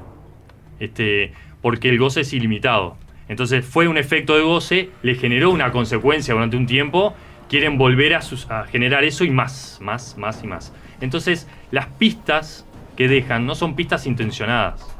Este, 0.79 1.33
porque 1.61 1.89
el 1.89 1.99
goce 1.99 2.21
es 2.21 2.33
ilimitado. 2.33 2.97
Entonces 3.27 3.65
fue 3.65 3.87
un 3.87 3.97
efecto 3.97 4.35
de 4.35 4.41
goce, 4.43 4.89
le 5.03 5.15
generó 5.15 5.51
una 5.51 5.71
consecuencia 5.71 6.33
durante 6.33 6.57
un 6.57 6.65
tiempo, 6.65 7.13
quieren 7.49 7.77
volver 7.77 8.15
a, 8.15 8.21
sus- 8.21 8.49
a 8.49 8.65
generar 8.65 9.03
eso 9.03 9.23
y 9.23 9.29
más, 9.29 9.77
más, 9.81 10.17
más 10.17 10.43
y 10.43 10.47
más. 10.47 10.73
Entonces 11.01 11.47
las 11.71 11.85
pistas 11.87 12.65
que 12.97 13.07
dejan 13.07 13.45
no 13.45 13.53
son 13.55 13.75
pistas 13.75 14.07
intencionadas. 14.07 14.95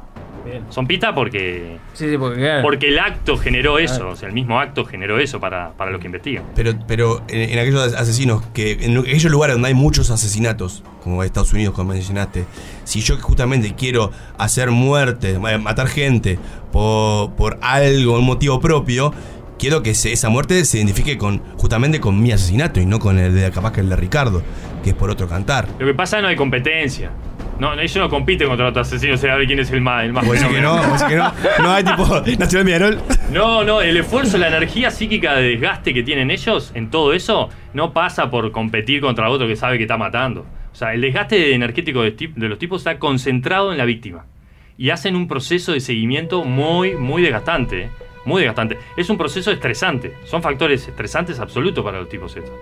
Son 0.70 0.86
pita 0.86 1.14
porque. 1.14 1.78
Sí, 1.92 2.08
sí, 2.10 2.16
porque. 2.18 2.40
claro. 2.40 2.62
Porque 2.62 2.88
el 2.88 2.98
acto 2.98 3.36
generó 3.36 3.78
eso, 3.78 4.08
o 4.08 4.16
sea, 4.16 4.28
el 4.28 4.34
mismo 4.34 4.58
acto 4.58 4.84
generó 4.84 5.18
eso 5.18 5.38
para, 5.40 5.70
para 5.72 5.90
los 5.90 6.00
que 6.00 6.06
investigan. 6.06 6.44
Pero, 6.54 6.72
pero 6.86 7.22
en, 7.28 7.50
en 7.50 7.58
aquellos 7.58 7.94
asesinos, 7.94 8.42
que 8.54 8.72
en 8.80 8.96
aquellos 8.98 9.30
lugares 9.30 9.54
donde 9.56 9.68
hay 9.68 9.74
muchos 9.74 10.10
asesinatos, 10.10 10.82
como 11.02 11.22
Estados 11.24 11.52
Unidos, 11.52 11.74
como 11.74 11.92
mencionaste, 11.92 12.44
si 12.84 13.00
yo 13.00 13.16
justamente 13.18 13.74
quiero 13.74 14.10
hacer 14.38 14.70
muerte, 14.70 15.38
ma- 15.38 15.58
matar 15.58 15.88
gente 15.88 16.38
por, 16.72 17.32
por 17.32 17.58
algo, 17.62 18.18
un 18.18 18.24
motivo 18.24 18.60
propio, 18.60 19.12
quiero 19.58 19.82
que 19.82 19.94
se- 19.94 20.12
esa 20.12 20.28
muerte 20.28 20.64
se 20.64 20.78
identifique 20.78 21.18
con 21.18 21.42
justamente 21.56 22.00
con 22.00 22.20
mi 22.22 22.32
asesinato 22.32 22.80
y 22.80 22.86
no 22.86 22.98
con 22.98 23.18
el 23.18 23.34
de 23.34 23.50
capaz 23.50 23.72
que 23.72 23.80
el 23.80 23.88
de 23.88 23.96
Ricardo, 23.96 24.42
que 24.82 24.90
es 24.90 24.96
por 24.96 25.10
otro 25.10 25.28
cantar. 25.28 25.68
Lo 25.78 25.86
que 25.86 25.94
pasa 25.94 26.16
es 26.16 26.18
que 26.20 26.22
no 26.22 26.28
hay 26.28 26.36
competencia. 26.36 27.10
No, 27.60 27.74
ellos 27.74 27.96
no 27.96 28.08
compiten 28.08 28.48
contra 28.48 28.68
otros 28.68 28.88
asesinos, 28.88 29.22
a 29.22 29.36
ver 29.36 29.46
quién 29.46 29.58
es 29.60 29.70
el 29.70 29.82
más, 29.82 30.04
el 30.04 30.12
más 30.14 30.24
decís 30.24 30.46
que 30.46 30.60
no, 30.62 30.80
que 31.06 31.14
no, 31.16 31.32
no 31.62 31.70
hay 31.70 31.84
tipo 31.84 32.06
Nacional 32.38 32.64
Miarol. 32.64 32.98
No, 33.30 33.62
no, 33.62 33.82
el 33.82 33.98
esfuerzo, 33.98 34.38
la 34.38 34.48
energía 34.48 34.90
psíquica 34.90 35.34
de 35.34 35.42
desgaste 35.50 35.92
que 35.92 36.02
tienen 36.02 36.30
ellos 36.30 36.72
en 36.74 36.90
todo 36.90 37.12
eso 37.12 37.50
no 37.74 37.92
pasa 37.92 38.30
por 38.30 38.50
competir 38.50 39.02
contra 39.02 39.28
otro 39.28 39.46
que 39.46 39.56
sabe 39.56 39.76
que 39.76 39.84
está 39.84 39.98
matando. 39.98 40.46
O 40.72 40.74
sea, 40.74 40.94
el 40.94 41.02
desgaste 41.02 41.54
energético 41.54 42.02
de 42.02 42.48
los 42.48 42.58
tipos 42.58 42.80
está 42.80 42.98
concentrado 42.98 43.72
en 43.72 43.78
la 43.78 43.84
víctima. 43.84 44.24
Y 44.78 44.88
hacen 44.88 45.14
un 45.14 45.28
proceso 45.28 45.72
de 45.72 45.80
seguimiento 45.80 46.42
muy, 46.44 46.96
muy 46.96 47.20
desgastante. 47.20 47.82
¿eh? 47.82 47.88
Muy 48.24 48.40
desgastante. 48.40 48.78
Es 48.96 49.10
un 49.10 49.18
proceso 49.18 49.50
estresante. 49.50 50.14
Son 50.24 50.40
factores 50.42 50.88
estresantes 50.88 51.38
absolutos 51.38 51.84
para 51.84 51.98
los 52.00 52.08
tipos 52.08 52.34
estos. 52.34 52.54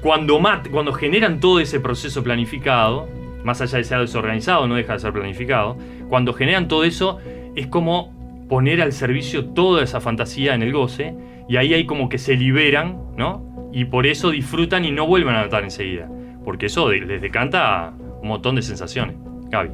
Cuando, 0.00 0.38
mat- 0.38 0.68
cuando 0.70 0.92
generan 0.92 1.40
todo 1.40 1.58
ese 1.58 1.80
proceso 1.80 2.22
planificado, 2.22 3.08
más 3.44 3.60
allá 3.60 3.78
de 3.78 3.84
ser 3.84 4.00
desorganizado, 4.00 4.66
no 4.66 4.76
deja 4.76 4.94
de 4.94 4.98
ser 4.98 5.12
planificado, 5.12 5.76
cuando 6.08 6.32
generan 6.32 6.68
todo 6.68 6.84
eso, 6.84 7.18
es 7.56 7.66
como 7.66 8.12
poner 8.48 8.82
al 8.82 8.92
servicio 8.92 9.46
toda 9.46 9.82
esa 9.82 10.00
fantasía 10.00 10.54
en 10.54 10.62
el 10.62 10.72
goce, 10.72 11.14
y 11.48 11.56
ahí 11.56 11.74
hay 11.74 11.86
como 11.86 12.08
que 12.08 12.18
se 12.18 12.36
liberan, 12.36 12.98
¿no? 13.16 13.70
Y 13.72 13.86
por 13.86 14.06
eso 14.06 14.30
disfrutan 14.30 14.84
y 14.84 14.90
no 14.90 15.06
vuelven 15.06 15.34
a 15.34 15.42
matar 15.42 15.64
enseguida. 15.64 16.08
Porque 16.44 16.66
eso 16.66 16.90
les 16.90 17.20
decanta 17.20 17.92
un 18.20 18.28
montón 18.28 18.56
de 18.56 18.62
sensaciones. 18.62 19.16
Gaby, 19.48 19.70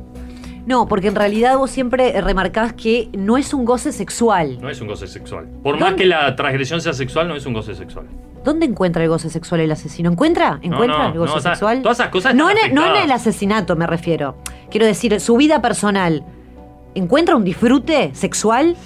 No, 0.67 0.89
porque 0.89 1.09
en 1.09 1.15
realidad 1.15 1.57
vos 1.57 1.71
siempre 1.71 2.17
eh, 2.17 2.21
remarcás 2.21 2.73
que 2.73 3.09
no 3.17 3.37
es 3.37 3.55
un 3.55 3.65
goce 3.65 3.93
sexual. 3.93 4.61
no 4.61 4.69
es 4.71 4.81
un 4.81 4.89
goce 4.89 5.07
sexual. 5.07 5.49
Por 5.63 5.79
más 5.79 5.95
que 5.95 6.07
la 6.07 6.35
transgresión 6.37 6.81
sea 6.81 6.93
sexual, 6.93 7.29
no 7.29 7.37
es 7.37 7.47
un 7.47 7.55
goce 7.55 7.75
sexual. 7.75 8.07
¿Dónde 8.45 8.67
encuentra 8.67 9.03
el 9.03 9.09
goce 9.09 9.31
sexual 9.31 9.61
el 9.61 9.71
asesino? 9.73 10.11
¿Encuentra? 10.11 10.59
¿Encuentra 10.63 10.99
no, 11.09 11.13
el 11.13 11.19
goce 11.19 11.33
no, 11.33 11.37
o 11.39 11.41
sea, 11.41 11.53
sexual? 11.53 11.83
todas 11.83 11.99
esas 12.01 12.11
cosas 12.11 12.35
no, 12.35 12.49
en 12.51 12.57
el, 12.65 12.75
no 12.75 12.87
en 12.97 13.03
el 13.03 13.11
asesinato 13.11 13.77
me 13.77 13.87
refiero. 13.87 14.37
Quiero 14.71 14.87
decir, 14.87 15.21
su 15.21 15.37
vida 15.37 15.61
personal. 15.63 16.25
¿Encuentra 16.95 17.37
un 17.37 17.45
disfrute 17.45 18.11
sexual? 18.15 18.77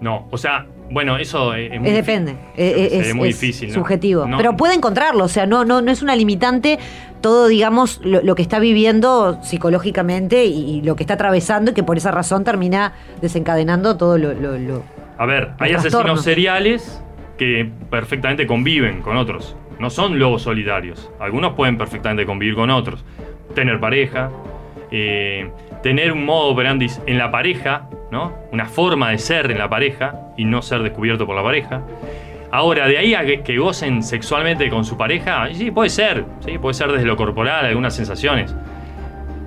No, 0.00 0.26
o 0.30 0.38
sea, 0.38 0.66
bueno, 0.90 1.18
eso 1.18 1.54
es, 1.54 1.72
es 1.72 1.80
muy 1.80 1.90
depende. 1.90 2.32
Eh, 2.56 2.74
eh, 2.76 2.88
es 3.00 3.06
Es, 3.08 3.14
muy 3.14 3.28
es 3.28 3.38
difícil, 3.40 3.72
subjetivo. 3.72 4.26
No. 4.26 4.36
Pero 4.38 4.56
puede 4.56 4.74
encontrarlo, 4.74 5.24
o 5.24 5.28
sea, 5.28 5.46
no, 5.46 5.64
no, 5.64 5.82
no 5.82 5.90
es 5.92 6.02
una 6.02 6.16
limitante 6.16 6.78
todo, 7.20 7.48
digamos, 7.48 8.00
lo, 8.02 8.22
lo 8.22 8.34
que 8.34 8.42
está 8.42 8.58
viviendo 8.58 9.38
psicológicamente 9.42 10.46
y, 10.46 10.78
y 10.78 10.82
lo 10.82 10.96
que 10.96 11.02
está 11.02 11.14
atravesando 11.14 11.70
y 11.72 11.74
que 11.74 11.82
por 11.82 11.96
esa 11.98 12.10
razón 12.10 12.44
termina 12.44 12.94
desencadenando 13.20 13.96
todo 13.98 14.16
lo... 14.18 14.32
lo- 14.32 14.58
lo- 14.58 14.82
A 15.18 15.26
ver, 15.26 15.50
hay 15.58 15.74
asesinos 15.74 16.22
seriales 16.22 17.02
que 17.40 17.66
perfectamente 17.88 18.46
conviven 18.46 19.00
con 19.00 19.16
otros. 19.16 19.56
No 19.78 19.88
son 19.88 20.18
lobos 20.18 20.42
solitarios. 20.42 21.10
Algunos 21.18 21.54
pueden 21.54 21.78
perfectamente 21.78 22.26
convivir 22.26 22.54
con 22.54 22.68
otros. 22.68 23.02
Tener 23.54 23.80
pareja, 23.80 24.30
eh, 24.90 25.50
tener 25.82 26.12
un 26.12 26.26
modo 26.26 26.48
operandi 26.50 26.88
en 27.06 27.16
la 27.16 27.30
pareja, 27.30 27.88
¿no? 28.10 28.34
Una 28.52 28.66
forma 28.66 29.08
de 29.08 29.16
ser 29.16 29.50
en 29.50 29.56
la 29.56 29.70
pareja 29.70 30.20
y 30.36 30.44
no 30.44 30.60
ser 30.60 30.82
descubierto 30.82 31.24
por 31.24 31.34
la 31.34 31.42
pareja. 31.42 31.80
Ahora, 32.50 32.86
de 32.86 32.98
ahí 32.98 33.14
a 33.14 33.24
que, 33.24 33.56
gocen 33.56 34.02
sexualmente 34.02 34.68
con 34.68 34.84
su 34.84 34.98
pareja, 34.98 35.48
sí, 35.54 35.70
puede 35.70 35.88
ser, 35.88 36.26
sí, 36.40 36.58
puede 36.58 36.74
ser 36.74 36.92
desde 36.92 37.06
lo 37.06 37.16
corporal, 37.16 37.64
algunas 37.64 37.96
sensaciones. 37.96 38.54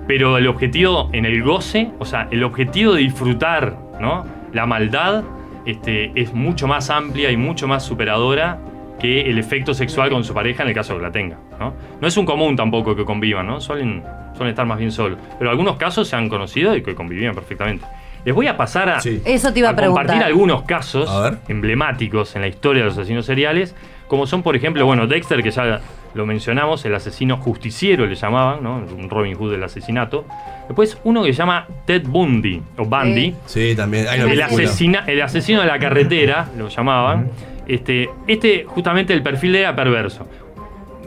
Pero 0.08 0.36
el 0.36 0.48
objetivo 0.48 1.10
en 1.12 1.26
el 1.26 1.44
goce, 1.44 1.92
o 2.00 2.04
sea, 2.04 2.26
el 2.32 2.42
objetivo 2.42 2.94
de 2.94 3.02
disfrutar, 3.02 3.76
¿no? 4.00 4.26
La 4.52 4.66
maldad 4.66 5.22
este, 5.66 6.12
es 6.14 6.32
mucho 6.32 6.66
más 6.66 6.90
amplia 6.90 7.30
y 7.30 7.36
mucho 7.36 7.66
más 7.66 7.84
superadora 7.84 8.58
que 8.98 9.22
el 9.22 9.38
efecto 9.38 9.74
sexual 9.74 10.10
con 10.10 10.24
su 10.24 10.32
pareja 10.34 10.62
en 10.62 10.68
el 10.68 10.74
caso 10.74 10.92
de 10.92 11.00
que 11.00 11.06
la 11.06 11.12
tenga, 11.12 11.38
¿no? 11.58 11.74
No 12.00 12.08
es 12.08 12.16
un 12.16 12.24
común 12.24 12.56
tampoco 12.56 12.94
que 12.94 13.04
convivan, 13.04 13.46
¿no? 13.46 13.60
Suelen, 13.60 14.02
suelen 14.34 14.50
estar 14.50 14.66
más 14.66 14.78
bien 14.78 14.92
solos. 14.92 15.18
Pero 15.38 15.50
algunos 15.50 15.76
casos 15.76 16.08
se 16.08 16.16
han 16.16 16.28
conocido 16.28 16.76
y 16.76 16.82
que 16.82 16.94
convivían 16.94 17.34
perfectamente. 17.34 17.84
Les 18.24 18.34
voy 18.34 18.46
a 18.46 18.56
pasar 18.56 18.88
a, 18.88 18.98
Eso 18.98 19.52
te 19.52 19.58
iba 19.58 19.68
a 19.68 19.72
compartir 19.74 20.06
preguntar. 20.06 20.22
algunos 20.22 20.62
casos 20.62 21.10
emblemáticos 21.48 22.34
en 22.36 22.42
la 22.42 22.48
historia 22.48 22.82
de 22.82 22.88
los 22.88 22.96
asesinos 22.96 23.26
seriales, 23.26 23.74
como 24.06 24.26
son, 24.26 24.42
por 24.42 24.56
ejemplo, 24.56 24.86
bueno, 24.86 25.06
Dexter, 25.06 25.42
que 25.42 25.50
ya 25.50 25.80
lo 26.14 26.26
mencionamos, 26.26 26.84
el 26.84 26.94
asesino 26.94 27.36
justiciero 27.38 28.06
le 28.06 28.14
llamaban, 28.14 28.62
¿no? 28.62 28.76
Un 28.76 29.10
Robin 29.10 29.34
Hood 29.34 29.52
del 29.52 29.62
asesinato. 29.64 30.24
Después 30.68 30.98
uno 31.04 31.22
que 31.24 31.32
se 31.32 31.38
llama 31.38 31.66
Ted 31.84 32.04
Bundy, 32.06 32.62
o 32.78 32.84
Bundy. 32.84 33.34
Sí, 33.46 33.74
también. 33.76 34.06
Hay 34.08 34.20
El, 34.20 34.40
asesina- 34.40 35.04
el 35.06 35.20
asesino 35.20 35.60
de 35.60 35.66
la 35.66 35.78
carretera, 35.78 36.48
lo 36.56 36.68
llamaban. 36.68 37.30
Este, 37.66 38.08
este, 38.26 38.64
justamente, 38.64 39.12
el 39.12 39.22
perfil 39.22 39.52
de 39.52 39.60
era 39.60 39.74
perverso. 39.74 40.26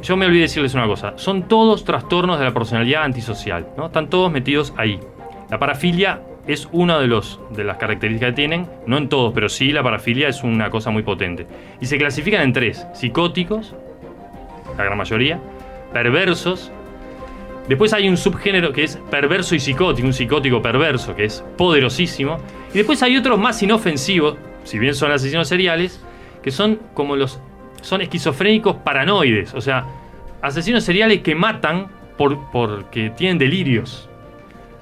Yo 0.04 0.16
me 0.16 0.26
olvidé 0.28 0.42
decirles 0.44 0.74
una 0.76 0.86
cosa. 0.86 1.14
Son 1.16 1.48
todos 1.48 1.84
trastornos 1.84 2.38
de 2.38 2.46
la 2.46 2.54
personalidad 2.54 3.04
antisocial, 3.04 3.68
¿no? 3.78 3.88
Están 3.88 4.10
todos 4.10 4.32
metidos 4.32 4.74
ahí. 4.78 5.00
La 5.50 5.58
parafilia 5.58 6.22
es 6.46 6.70
una 6.72 7.00
de, 7.00 7.08
los, 7.08 7.40
de 7.56 7.64
las 7.64 7.78
características 7.78 8.30
que 8.30 8.36
tienen, 8.36 8.68
no 8.86 8.98
en 8.98 9.10
todos, 9.10 9.34
pero 9.34 9.50
sí 9.50 9.72
la 9.72 9.82
parafilia 9.84 10.28
es 10.28 10.44
una 10.44 10.70
cosa 10.70 10.92
muy 10.92 11.02
potente. 11.04 11.48
Y 11.82 11.88
se 11.88 11.98
clasifican 11.98 12.42
en 12.42 12.54
tres: 12.54 12.86
psicóticos, 12.94 13.76
la 14.78 14.84
gran 14.84 14.98
mayoría, 14.98 15.40
perversos. 15.94 16.72
Después 17.68 17.91
hay 17.94 18.08
un 18.08 18.16
subgénero 18.16 18.72
que 18.72 18.84
es 18.84 18.98
perverso 19.10 19.54
y 19.56 19.60
psicótico, 19.60 20.08
un 20.08 20.14
psicótico 20.14 20.62
perverso, 20.62 21.16
que 21.16 21.26
es 21.26 21.44
poderosísimo. 21.58 22.38
Y 22.74 22.78
después 22.78 23.04
hay 23.04 23.18
otros 23.18 23.38
más 23.38 23.62
inofensivos, 23.62 24.38
si 24.64 24.80
bien 24.80 24.95
son 24.95 25.12
asesinos 25.12 25.48
seriales, 25.48 26.02
que 26.41 26.52
son 26.52 26.80
como 26.94 27.16
los. 27.16 27.41
son 27.82 28.02
esquizofrénicos 28.02 28.78
paranoides. 28.78 29.54
O 29.54 29.62
sea, 29.62 29.86
asesinos 30.41 30.84
seriales 30.84 31.22
que 31.22 31.36
matan 31.36 31.88
por, 32.18 32.49
porque 32.52 33.10
tienen 33.10 33.38
delirios. 33.38 34.07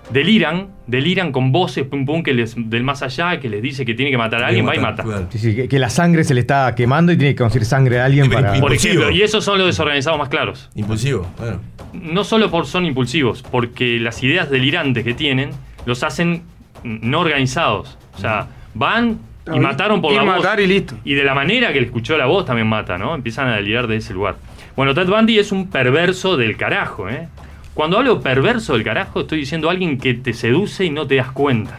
Deliran, 0.10 0.68
deliran 0.86 1.32
con 1.32 1.52
voces 1.52 1.86
pum 1.86 2.06
pum 2.06 2.22
que 2.22 2.34
les, 2.34 2.56
del 2.56 2.84
más 2.84 3.02
allá, 3.02 3.40
que 3.40 3.49
les 3.49 3.61
dice 3.61 3.86
que 3.86 3.95
tiene 3.95 4.11
que 4.11 4.18
matar 4.18 4.44
a 4.44 4.48
alguien, 4.48 4.68
va 4.68 4.76
y 4.76 4.80
mata. 4.80 5.03
Sí, 5.30 5.40
sí, 5.40 5.56
que, 5.56 5.68
que 5.68 5.80
la 5.80 5.90
sangre 5.90 6.23
se 6.23 6.34
le 6.34 6.41
está 6.41 6.76
quemando 6.76 7.11
y 7.11 7.18
tiene 7.18 7.34
que 7.34 7.41
conseguir 7.41 7.65
sangre 7.65 7.95
de 7.95 8.02
alguien 8.02 8.30
para. 8.30 8.53
Por 8.60 8.73
ejemplo, 8.73 9.10
y 9.10 9.22
esos 9.23 9.44
son 9.44 9.57
los 9.57 9.68
desorganizados 9.68 10.19
más 10.19 10.30
claros. 10.30 10.69
Impulsivo, 10.76 11.27
bueno. 11.40 11.60
No 11.94 12.23
solo 12.23 12.52
por 12.52 12.68
son 12.68 12.86
impulsivos, 12.86 13.41
porque 13.41 13.99
las 13.99 14.22
ideas 14.22 14.49
delirantes 14.49 15.03
que 15.03 15.14
tienen 15.14 15.52
los 15.86 16.03
hacen 16.03 16.44
no 16.84 17.22
organizados. 17.22 17.98
O 18.15 18.19
sea, 18.19 18.48
van 18.73 19.19
y 19.53 19.60
mataron 19.60 20.02
por 20.02 20.11
y 20.11 20.15
la 20.15 20.23
voz. 20.23 20.45
y 20.60 20.68
listo. 20.68 20.95
Y 21.03 21.14
de 21.14 21.23
la 21.23 21.34
manera 21.34 21.72
que 21.73 21.80
le 21.80 21.88
escuchó 21.88 22.18
la 22.18 22.26
voz 22.26 22.45
también 22.45 22.68
mata, 22.68 22.98
¿no? 22.98 23.14
Empiezan 23.15 23.48
a 23.48 23.56
delirar 23.56 23.88
de 23.88 23.98
ese 23.98 24.14
lugar. 24.14 24.36
Bueno, 24.76 24.94
Ted 24.94 25.07
Bundy 25.07 25.40
es 25.40 25.52
un 25.52 25.69
perverso 25.69 26.38
del 26.38 26.57
carajo, 26.57 27.10
¿eh? 27.10 27.27
Cuando 27.76 27.97
hablo 27.97 28.22
perverso 28.22 28.73
del 28.73 28.85
carajo, 28.85 29.22
estoy 29.22 29.39
diciendo 29.39 29.69
alguien 29.69 29.97
que 29.97 30.14
te 30.14 30.34
seduce 30.34 30.85
y 30.85 30.89
no 30.89 31.06
te 31.06 31.15
das 31.15 31.31
cuenta. 31.31 31.77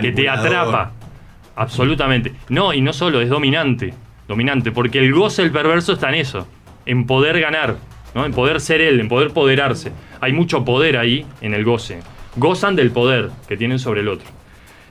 Que 0.00 0.10
te 0.10 0.28
atrapa. 0.28 0.90
Absolutamente. 1.54 2.34
No, 2.48 2.74
y 2.74 2.80
no 2.80 2.92
solo, 2.92 3.20
es 3.20 3.28
dominante. 3.28 3.94
Dominante, 4.26 4.72
porque 4.72 4.98
el 4.98 5.14
goce 5.14 5.42
del 5.42 5.52
perverso 5.52 5.92
está 5.92 6.08
en 6.08 6.16
eso. 6.16 6.48
En 6.84 7.06
poder 7.06 7.40
ganar, 7.40 7.76
¿no? 8.12 8.26
En 8.26 8.32
poder 8.32 8.60
ser 8.60 8.80
él, 8.80 8.98
en 8.98 9.08
poder 9.08 9.30
poderarse. 9.30 9.92
Hay 10.20 10.32
mucho 10.32 10.64
poder 10.64 10.96
ahí 10.96 11.24
en 11.40 11.54
el 11.54 11.64
goce. 11.64 12.00
Gozan 12.34 12.74
del 12.74 12.90
poder 12.90 13.30
que 13.46 13.56
tienen 13.56 13.78
sobre 13.78 14.00
el 14.00 14.08
otro. 14.08 14.26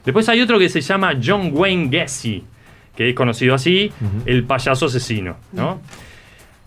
Después 0.06 0.26
hay 0.30 0.40
otro 0.40 0.58
que 0.58 0.70
se 0.70 0.80
llama 0.80 1.12
John 1.22 1.50
Wayne 1.52 1.88
Gacy, 1.90 2.44
que 2.96 3.10
es 3.10 3.14
conocido 3.14 3.54
así, 3.54 3.92
el 4.24 4.44
payaso 4.44 4.86
asesino, 4.86 5.36
¿no? 5.52 5.82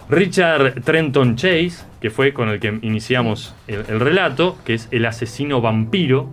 Richard 0.10 0.82
Trenton 0.82 1.36
Chase, 1.36 1.86
que 2.02 2.10
fue 2.10 2.34
con 2.34 2.50
el 2.50 2.60
que 2.60 2.80
iniciamos 2.82 3.54
el, 3.68 3.84
el 3.88 4.00
relato, 4.00 4.58
que 4.66 4.74
es 4.74 4.88
el 4.92 5.06
asesino 5.06 5.62
vampiro, 5.62 6.30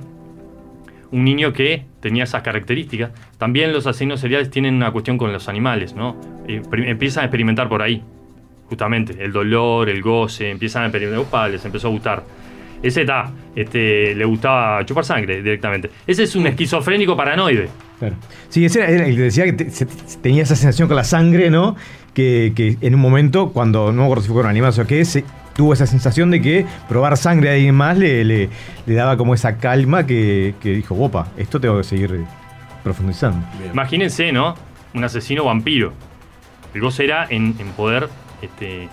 un 1.10 1.24
niño 1.24 1.52
que 1.52 1.84
tenía 2.00 2.24
esas 2.24 2.42
características. 2.42 3.10
También 3.38 3.72
los 3.72 3.86
asesinos 3.86 4.20
seriales 4.20 4.50
tienen 4.50 4.74
una 4.74 4.90
cuestión 4.92 5.18
con 5.18 5.32
los 5.32 5.48
animales, 5.48 5.94
¿no? 5.94 6.16
Empiezan 6.46 7.22
a 7.22 7.26
experimentar 7.26 7.68
por 7.68 7.82
ahí, 7.82 8.02
justamente, 8.68 9.22
el 9.22 9.32
dolor, 9.32 9.88
el 9.88 10.02
goce, 10.02 10.50
empiezan 10.50 10.84
a 10.84 10.86
experimentar, 10.86 11.20
opa, 11.20 11.48
les 11.48 11.64
empezó 11.64 11.88
a 11.88 11.90
gustar. 11.90 12.24
Ese 12.82 13.02
está, 13.02 13.30
este, 13.54 14.14
le 14.14 14.24
gustaba 14.24 14.84
chupar 14.84 15.04
sangre 15.04 15.42
directamente. 15.42 15.90
Ese 16.06 16.24
es 16.24 16.36
un 16.36 16.46
esquizofrénico 16.46 17.16
paranoide. 17.16 17.68
Claro. 17.98 18.14
Sí, 18.50 18.64
ese 18.64 18.80
era 18.80 19.06
el 19.06 19.16
que 19.16 19.22
decía 19.22 19.44
que 19.44 19.52
te- 19.54 19.70
se- 19.70 19.86
tenía 20.22 20.42
esa 20.42 20.54
sensación 20.56 20.86
con 20.88 20.96
la 20.96 21.04
sangre, 21.04 21.50
¿no? 21.50 21.76
Que, 22.14 22.52
que 22.54 22.76
en 22.80 22.94
un 22.94 23.00
momento, 23.00 23.50
cuando 23.52 23.86
no 23.92 23.98
me 24.00 24.04
acuerdo 24.04 24.22
si 24.22 24.28
fue 24.28 24.42
con 24.42 24.50
animales 24.50 24.78
o 24.78 24.86
qué, 24.86 25.04
se, 25.04 25.24
tuvo 25.54 25.72
esa 25.72 25.86
sensación 25.86 26.30
de 26.30 26.42
que 26.42 26.66
probar 26.88 27.16
sangre 27.16 27.48
a 27.50 27.52
alguien 27.54 27.74
más 27.74 27.96
le, 27.96 28.24
le- 28.24 28.50
le 28.84 28.94
daba 28.94 29.16
como 29.16 29.32
esa 29.34 29.56
calma 29.56 30.06
que, 30.06 30.54
que 30.62 30.70
dijo, 30.70 30.94
opa, 30.94 31.28
esto 31.38 31.58
tengo 31.60 31.78
que 31.78 31.84
seguir 31.84 32.24
profundizando. 32.84 33.46
Imagínense, 33.72 34.30
¿no? 34.32 34.54
Un 34.94 35.04
asesino 35.04 35.44
vampiro. 35.44 35.92
El 36.74 36.80
goce 36.82 37.04
era 37.04 37.26
en, 37.30 37.54
en 37.58 37.68
poder 37.76 38.08
este, 38.42 38.88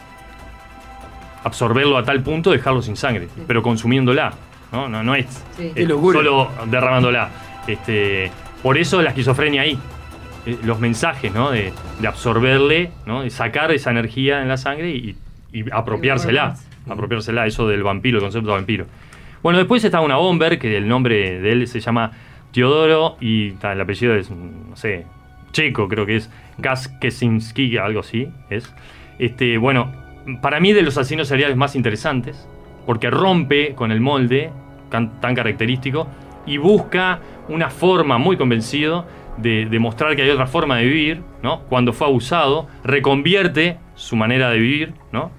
absorberlo 1.43 1.97
a 1.97 2.03
tal 2.03 2.21
punto, 2.23 2.51
dejarlo 2.51 2.81
sin 2.81 2.95
sangre, 2.95 3.27
pero 3.47 3.61
consumiéndola. 3.61 4.33
No, 4.71 4.87
no, 4.89 5.03
no 5.03 5.13
es, 5.15 5.25
Sí. 5.57 5.71
es 5.75 5.87
solo 5.87 6.49
derramándola. 6.67 7.29
Este, 7.67 8.31
por 8.63 8.77
eso 8.79 9.01
la 9.01 9.09
esquizofrenia 9.09 9.61
ahí. 9.61 9.77
Eh, 10.45 10.57
Los 10.63 10.79
mensajes, 10.79 11.33
¿no? 11.33 11.51
De, 11.51 11.71
de 11.99 12.07
absorberle, 12.07 12.91
¿no? 13.05 13.21
De 13.21 13.29
sacar 13.29 13.71
esa 13.71 13.91
energía 13.91 14.41
en 14.41 14.47
la 14.47 14.57
sangre 14.57 14.89
y, 14.89 15.15
y 15.51 15.71
apropiársela. 15.71 16.55
Apropiársela, 16.89 17.45
eso 17.45 17.67
del 17.67 17.83
vampiro, 17.83 18.17
el 18.17 18.23
concepto 18.23 18.49
de 18.49 18.55
vampiro. 18.55 18.85
Bueno, 19.41 19.59
después 19.59 19.83
está 19.83 20.01
una 20.01 20.15
bomber, 20.15 20.57
que 20.57 20.75
el 20.75 20.87
nombre 20.87 21.39
de 21.39 21.51
él 21.51 21.67
se 21.67 21.79
llama 21.79 22.11
Teodoro 22.51 23.17
y 23.21 23.53
el 23.61 23.81
apellido 23.81 24.15
es, 24.15 24.29
no 24.29 24.75
sé, 24.75 25.05
checo, 25.51 25.87
creo 25.87 26.05
que 26.05 26.17
es 26.17 26.29
Kaskesinski, 26.61 27.77
algo 27.77 28.01
así 28.01 28.27
es. 28.49 28.73
Este, 29.19 29.57
bueno, 29.57 29.91
para 30.41 30.59
mí 30.59 30.73
de 30.73 30.81
los 30.81 30.97
asesinos 30.97 31.27
seriales 31.27 31.55
más 31.55 31.75
interesantes, 31.75 32.47
porque 32.85 33.09
rompe 33.09 33.75
con 33.75 33.91
el 33.91 34.01
molde 34.01 34.49
tan 34.89 35.35
característico 35.35 36.07
y 36.45 36.57
busca 36.57 37.19
una 37.49 37.69
forma 37.69 38.17
muy 38.17 38.37
convencido 38.37 39.05
de 39.37 39.65
demostrar 39.65 40.15
que 40.15 40.21
hay 40.23 40.29
otra 40.29 40.45
forma 40.47 40.77
de 40.77 40.85
vivir, 40.85 41.21
¿no? 41.41 41.61
Cuando 41.69 41.91
fue 41.93 42.07
abusado, 42.07 42.67
reconvierte 42.83 43.77
su 43.95 44.15
manera 44.15 44.49
de 44.49 44.59
vivir, 44.59 44.93
¿no? 45.11 45.31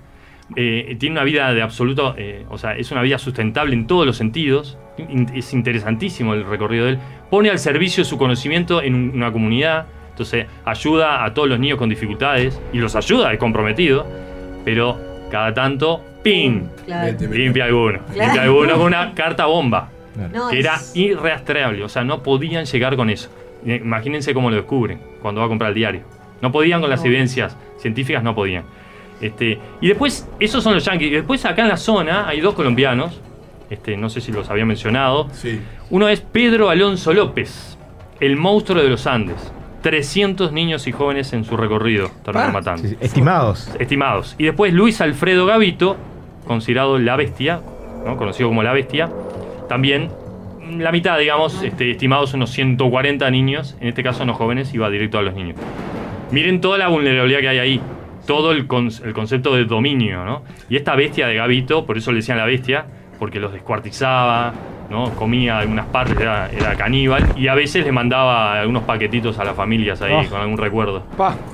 Eh, 0.57 0.97
tiene 0.99 1.15
una 1.15 1.25
vida 1.25 1.53
de 1.55 1.63
absoluto, 1.63 2.15
eh, 2.19 2.45
o 2.51 2.59
sea, 2.59 2.77
es 2.77 2.91
una 2.93 3.03
vida 3.03 3.19
sustentable 3.19 3.75
en 3.75 3.87
todos 3.87 4.05
los 4.07 4.17
sentidos. 4.17 4.77
In- 4.99 5.31
es 5.35 5.53
interesantísimo 5.55 6.35
el 6.35 6.45
recorrido 6.45 6.85
de 6.85 6.93
él. 6.93 6.99
Pone 7.31 7.51
al 7.51 7.59
servicio 7.59 8.05
su 8.05 8.19
conocimiento 8.19 8.83
en 8.83 8.95
un- 8.95 9.11
una 9.15 9.33
comunidad. 9.33 9.87
Entonces, 10.11 10.47
ayuda 10.65 11.25
a 11.25 11.35
todos 11.35 11.49
los 11.49 11.59
niños 11.59 11.79
con 11.79 11.89
dificultades 11.89 12.61
y 12.73 12.79
los 12.79 12.95
ayuda, 12.95 13.33
es 13.33 13.39
comprometido. 13.39 14.07
Pero 14.65 14.99
cada 15.31 15.53
tanto, 15.55 16.01
¡ping! 16.23 16.69
Claro. 16.85 17.17
Limpia 17.33 17.65
alguno. 17.65 17.99
Claro. 18.13 18.23
Limpia 18.33 18.43
alguno 18.43 18.73
con 18.75 18.83
una 18.87 19.15
carta 19.15 19.47
bomba. 19.47 19.89
No, 20.32 20.49
que 20.49 20.61
era 20.61 20.77
es- 20.77 20.95
irrastreable. 20.97 21.82
O 21.85 21.89
sea, 21.89 22.05
no 22.05 22.23
podían 22.23 22.65
llegar 22.66 22.97
con 22.97 23.11
eso. 23.11 23.28
Imagínense 23.65 24.35
cómo 24.35 24.51
lo 24.51 24.57
descubren 24.57 25.01
cuando 25.23 25.41
va 25.41 25.47
a 25.47 25.49
comprar 25.49 25.70
el 25.70 25.74
diario. 25.74 26.03
No 26.43 26.53
podían 26.53 26.81
con 26.81 26.91
las 26.91 27.01
No. 27.01 27.07
evidencias 27.07 27.57
científicas, 27.78 28.23
no 28.23 28.35
podían. 28.35 28.65
Este, 29.20 29.59
y 29.81 29.89
después, 29.89 30.28
esos 30.41 30.62
son 30.62 30.74
los 30.74 30.85
yankees. 30.85 31.09
Y 31.09 31.15
después 31.15 31.45
acá 31.47 31.62
en 31.62 31.69
la 31.69 31.77
zona 31.77 32.28
hay 32.28 32.41
dos 32.41 32.55
colombianos. 32.55 33.20
Este, 33.70 33.97
no 33.97 34.11
sé 34.11 34.20
si 34.20 34.31
los 34.32 34.51
había 34.51 34.66
mencionado. 34.66 35.28
Uno 35.91 36.09
es 36.09 36.20
Pedro 36.20 36.69
Alonso 36.69 37.12
López, 37.15 37.78
el 38.20 38.36
monstruo 38.36 38.82
de 38.82 38.89
los 38.91 39.07
Andes. 39.07 39.53
300 39.82 40.53
niños 40.53 40.86
y 40.86 40.93
jóvenes 40.93 41.32
en 41.32 41.45
su 41.45 41.57
recorrido 41.57 42.11
terminó 42.24 42.47
Ah, 42.47 42.53
matando. 42.53 42.82
sí, 42.82 42.89
sí, 42.91 42.97
estimados. 43.01 43.70
Estimados. 43.78 44.35
Y 44.39 44.45
después 44.45 44.73
Luis 44.73 45.01
Alfredo 45.01 45.47
Gavito, 45.47 45.97
considerado 46.47 46.99
la 46.99 47.16
bestia, 47.16 47.61
¿no? 48.05 48.16
conocido 48.16 48.49
como 48.49 48.62
la 48.62 48.73
bestia. 48.73 49.11
También 49.69 50.11
la 50.78 50.93
mitad, 50.93 51.19
digamos, 51.19 51.62
este, 51.62 51.91
estimados 51.91 52.35
unos 52.35 52.51
140 52.51 53.31
niños. 53.31 53.77
En 53.81 53.89
este 53.89 54.03
caso 54.03 54.24
no 54.24 54.35
jóvenes, 54.35 54.73
iba 54.74 54.89
directo 54.91 55.19
a 55.19 55.23
los 55.23 55.35
niños. 55.35 55.57
Miren 56.31 56.61
toda 56.61 56.78
la 56.78 56.89
vulnerabilidad 56.89 57.41
que 57.41 57.49
hay 57.49 57.59
ahí. 57.59 57.81
Todo 58.27 58.53
el, 58.53 58.66
con- 58.66 58.91
el 59.05 59.12
concepto 59.12 59.55
de 59.55 59.66
dominio, 59.66 60.24
¿no? 60.24 60.43
Y 60.70 60.77
esta 60.77 60.95
bestia 60.97 61.27
de 61.27 61.35
Gavito, 61.35 61.85
por 61.85 61.99
eso 61.99 62.11
le 62.11 62.16
decían 62.16 62.39
la 62.39 62.47
bestia, 62.47 62.86
porque 63.19 63.39
los 63.39 63.53
descuartizaba, 63.53 64.55
¿no? 64.89 65.11
Comía 65.11 65.59
algunas 65.59 65.85
partes, 65.86 66.19
era, 66.19 66.51
era 66.51 66.74
caníbal, 66.74 67.35
y 67.36 67.49
a 67.49 67.55
veces 67.55 67.85
le 67.85 67.93
mandaba 67.93 68.59
algunos 68.59 68.85
paquetitos 68.85 69.39
a 69.39 69.45
las 69.45 69.55
familias 69.55 70.01
ahí 70.01 70.15
Ah. 70.15 70.24
con 70.31 70.41
algún 70.41 70.57
recuerdo. 70.57 71.03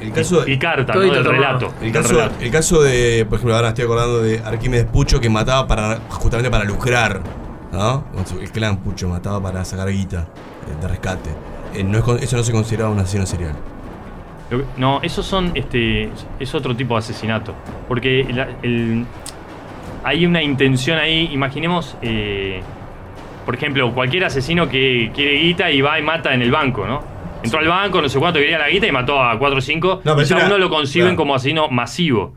El 0.01 0.13
caso 0.13 0.45
y, 0.47 0.53
y 0.53 0.59
carta, 0.59 0.95
¿no? 0.95 1.01
Del 1.01 1.25
relato. 1.25 1.75
El 1.83 1.91
caso, 1.91 2.15
relato. 2.15 2.35
el 2.41 2.51
caso 2.53 2.83
de, 2.83 3.27
por 3.29 3.39
ejemplo, 3.39 3.57
ahora 3.57 3.69
estoy 3.71 3.85
acordando 3.87 4.23
de 4.23 4.39
Arquímedes 4.39 4.85
Pucho 4.85 5.21
que 5.21 5.29
mataba 5.29 5.67
para 5.67 5.97
justamente 6.09 6.51
para 6.53 6.65
lucrar, 6.65 7.21
¿no? 7.73 8.05
El 8.41 8.51
clan 8.53 8.79
Pucho 8.79 9.09
mataba 9.09 9.43
para 9.43 9.65
sacar 9.65 9.89
guita 9.91 10.27
eh, 10.69 10.81
de 10.83 10.89
rescate. 10.89 11.31
Eh, 11.75 11.85
no 11.85 11.99
es 11.99 12.23
eso 12.25 12.37
no 12.37 12.43
se 12.43 12.53
consideraba 12.53 12.91
un 12.91 12.99
asesino 12.99 13.27
serial. 13.27 13.55
No, 14.77 15.01
esos 15.03 15.25
son, 15.25 15.53
este, 15.55 16.11
es 16.41 16.55
otro 16.57 16.75
tipo 16.75 16.95
de 16.95 16.99
asesinato. 16.99 17.55
Porque 17.87 18.23
el- 18.63 19.07
hay 20.03 20.27
una 20.27 20.43
intención 20.43 20.99
ahí, 20.99 21.29
imaginemos, 21.33 21.97
eh, 22.03 22.61
por 23.47 23.55
ejemplo, 23.55 23.93
cualquier 23.95 24.25
asesino 24.25 24.69
que 24.69 25.13
quiere 25.15 25.37
guita 25.37 25.71
y 25.71 25.81
va 25.83 25.99
y 25.99 26.03
mata 26.03 26.35
en 26.35 26.43
el 26.43 26.51
banco, 26.51 26.85
¿no? 26.87 27.03
Entró 27.43 27.61
al 27.61 27.69
banco, 27.69 28.03
no 28.03 28.09
sé 28.09 28.19
cuánto 28.19 28.39
quería 28.41 28.59
la 28.59 28.69
guita 28.69 28.87
y 28.87 28.93
mató 28.93 29.23
a 29.23 29.39
4 29.39 29.59
o 29.59 29.61
5. 29.61 30.01
No, 30.05 30.17
pero 30.17 30.27
y 30.29 30.33
era- 30.33 30.47
uno 30.47 30.59
lo 30.59 30.69
conciben 30.69 31.09
claro. 31.11 31.17
como 31.19 31.35
asesino 31.37 31.69
masivo. 31.69 32.35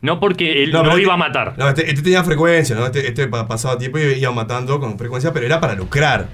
No 0.00 0.20
porque 0.20 0.62
él 0.62 0.70
no, 0.70 0.82
iba 0.82 0.92
a 0.92 0.98
este- 0.98 1.16
matar. 1.16 1.54
No, 1.58 1.68
este, 1.68 1.88
este 1.88 2.02
tenía 2.02 2.22
frecuencia, 2.22 2.76
¿no? 2.76 2.86
Este, 2.86 3.06
este 3.06 3.26
pa- 3.26 3.48
pasaba 3.48 3.76
tiempo 3.78 3.98
y 3.98 4.02
iba 4.20 4.30
matando 4.32 4.78
con 4.78 4.96
frecuencia, 4.98 5.32
pero 5.32 5.46
era 5.46 5.60
para 5.60 5.74
lucrar. 5.74 6.28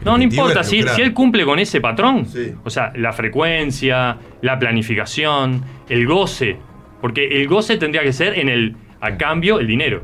El 0.00 0.04
No, 0.06 0.16
no 0.16 0.22
importa, 0.24 0.64
si, 0.64 0.82
si 0.82 1.00
él 1.02 1.12
cumple 1.12 1.44
con 1.44 1.58
ese 1.58 1.80
patrón, 1.80 2.26
o 2.64 2.70
sea, 2.70 2.92
la 2.96 3.12
frecuencia, 3.12 4.16
la 4.40 4.58
planificación, 4.58 5.62
el 5.88 6.06
goce, 6.06 6.56
porque 7.00 7.40
el 7.40 7.46
goce 7.48 7.76
tendría 7.76 8.02
que 8.02 8.12
ser 8.12 8.38
en 8.38 8.48
el, 8.48 8.76
a 9.00 9.16
cambio, 9.16 9.60
el 9.60 9.66
dinero. 9.66 10.02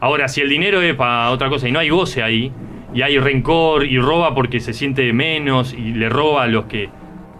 Ahora, 0.00 0.28
si 0.28 0.40
el 0.40 0.48
dinero 0.48 0.80
es 0.82 0.94
para 0.94 1.30
otra 1.30 1.48
cosa 1.48 1.68
y 1.68 1.72
no 1.72 1.78
hay 1.78 1.90
goce 1.90 2.22
ahí, 2.22 2.52
y 2.92 3.02
hay 3.02 3.18
rencor 3.18 3.84
y 3.84 3.98
roba 3.98 4.34
porque 4.34 4.60
se 4.60 4.72
siente 4.72 5.12
menos 5.12 5.72
y 5.72 5.92
le 5.92 6.08
roba 6.08 6.44
a 6.44 6.46
los 6.46 6.64
que... 6.66 6.88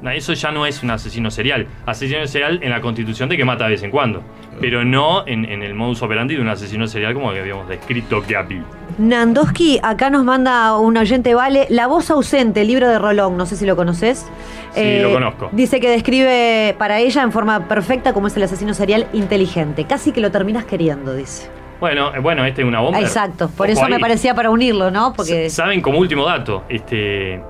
no, 0.04 0.10
Eso 0.10 0.34
ya 0.34 0.52
no 0.52 0.66
es 0.66 0.82
un 0.82 0.90
asesino 0.90 1.30
serial. 1.30 1.66
Asesino 1.86 2.26
serial 2.26 2.60
en 2.62 2.70
la 2.70 2.82
constitución 2.82 3.30
de 3.30 3.38
que 3.38 3.44
mata 3.44 3.64
de 3.64 3.70
vez 3.70 3.82
en 3.82 3.90
cuando, 3.90 4.22
pero 4.60 4.84
no 4.84 5.26
en, 5.26 5.46
en 5.46 5.62
el 5.62 5.74
modus 5.74 6.02
operandi 6.02 6.36
de 6.36 6.42
un 6.42 6.48
asesino 6.48 6.86
serial 6.86 7.14
como 7.14 7.32
que 7.32 7.40
habíamos 7.40 7.66
descrito 7.68 8.22
Gapi. 8.28 8.60
Nandoski 8.98 9.80
acá 9.82 10.10
nos 10.10 10.22
manda 10.24 10.76
un 10.78 10.96
oyente, 10.98 11.34
vale, 11.34 11.66
La 11.70 11.86
voz 11.86 12.10
ausente, 12.10 12.60
el 12.60 12.68
libro 12.68 12.86
de 12.86 12.98
Rolón, 12.98 13.38
no 13.38 13.46
sé 13.46 13.56
si 13.56 13.64
lo 13.64 13.76
conoces. 13.76 14.26
Sí, 14.74 14.98
lo 15.00 15.10
conozco. 15.10 15.48
Dice 15.52 15.80
que 15.80 15.88
describe 15.88 16.74
para 16.78 16.98
ella 17.00 17.22
en 17.22 17.32
forma 17.32 17.66
perfecta 17.66 18.12
cómo 18.12 18.26
es 18.26 18.36
el 18.36 18.42
asesino 18.42 18.74
serial 18.74 19.06
inteligente. 19.14 19.86
Casi 19.86 20.12
que 20.12 20.20
lo 20.20 20.30
terminas 20.30 20.66
queriendo, 20.66 21.14
dice. 21.14 21.48
Bueno, 21.80 22.14
eh, 22.14 22.18
bueno, 22.18 22.44
este 22.44 22.60
es 22.60 22.68
una 22.68 22.80
bomba. 22.80 23.00
Exacto, 23.00 23.48
por 23.48 23.70
Ojo 23.70 23.80
eso 23.80 23.88
me 23.88 23.98
parecía 23.98 24.34
para 24.34 24.50
unirlo, 24.50 24.90
¿no? 24.90 25.14
Porque 25.14 25.48
Saben 25.48 25.80
como 25.80 25.98
último 25.98 26.26
dato, 26.26 26.64
este 26.68 27.42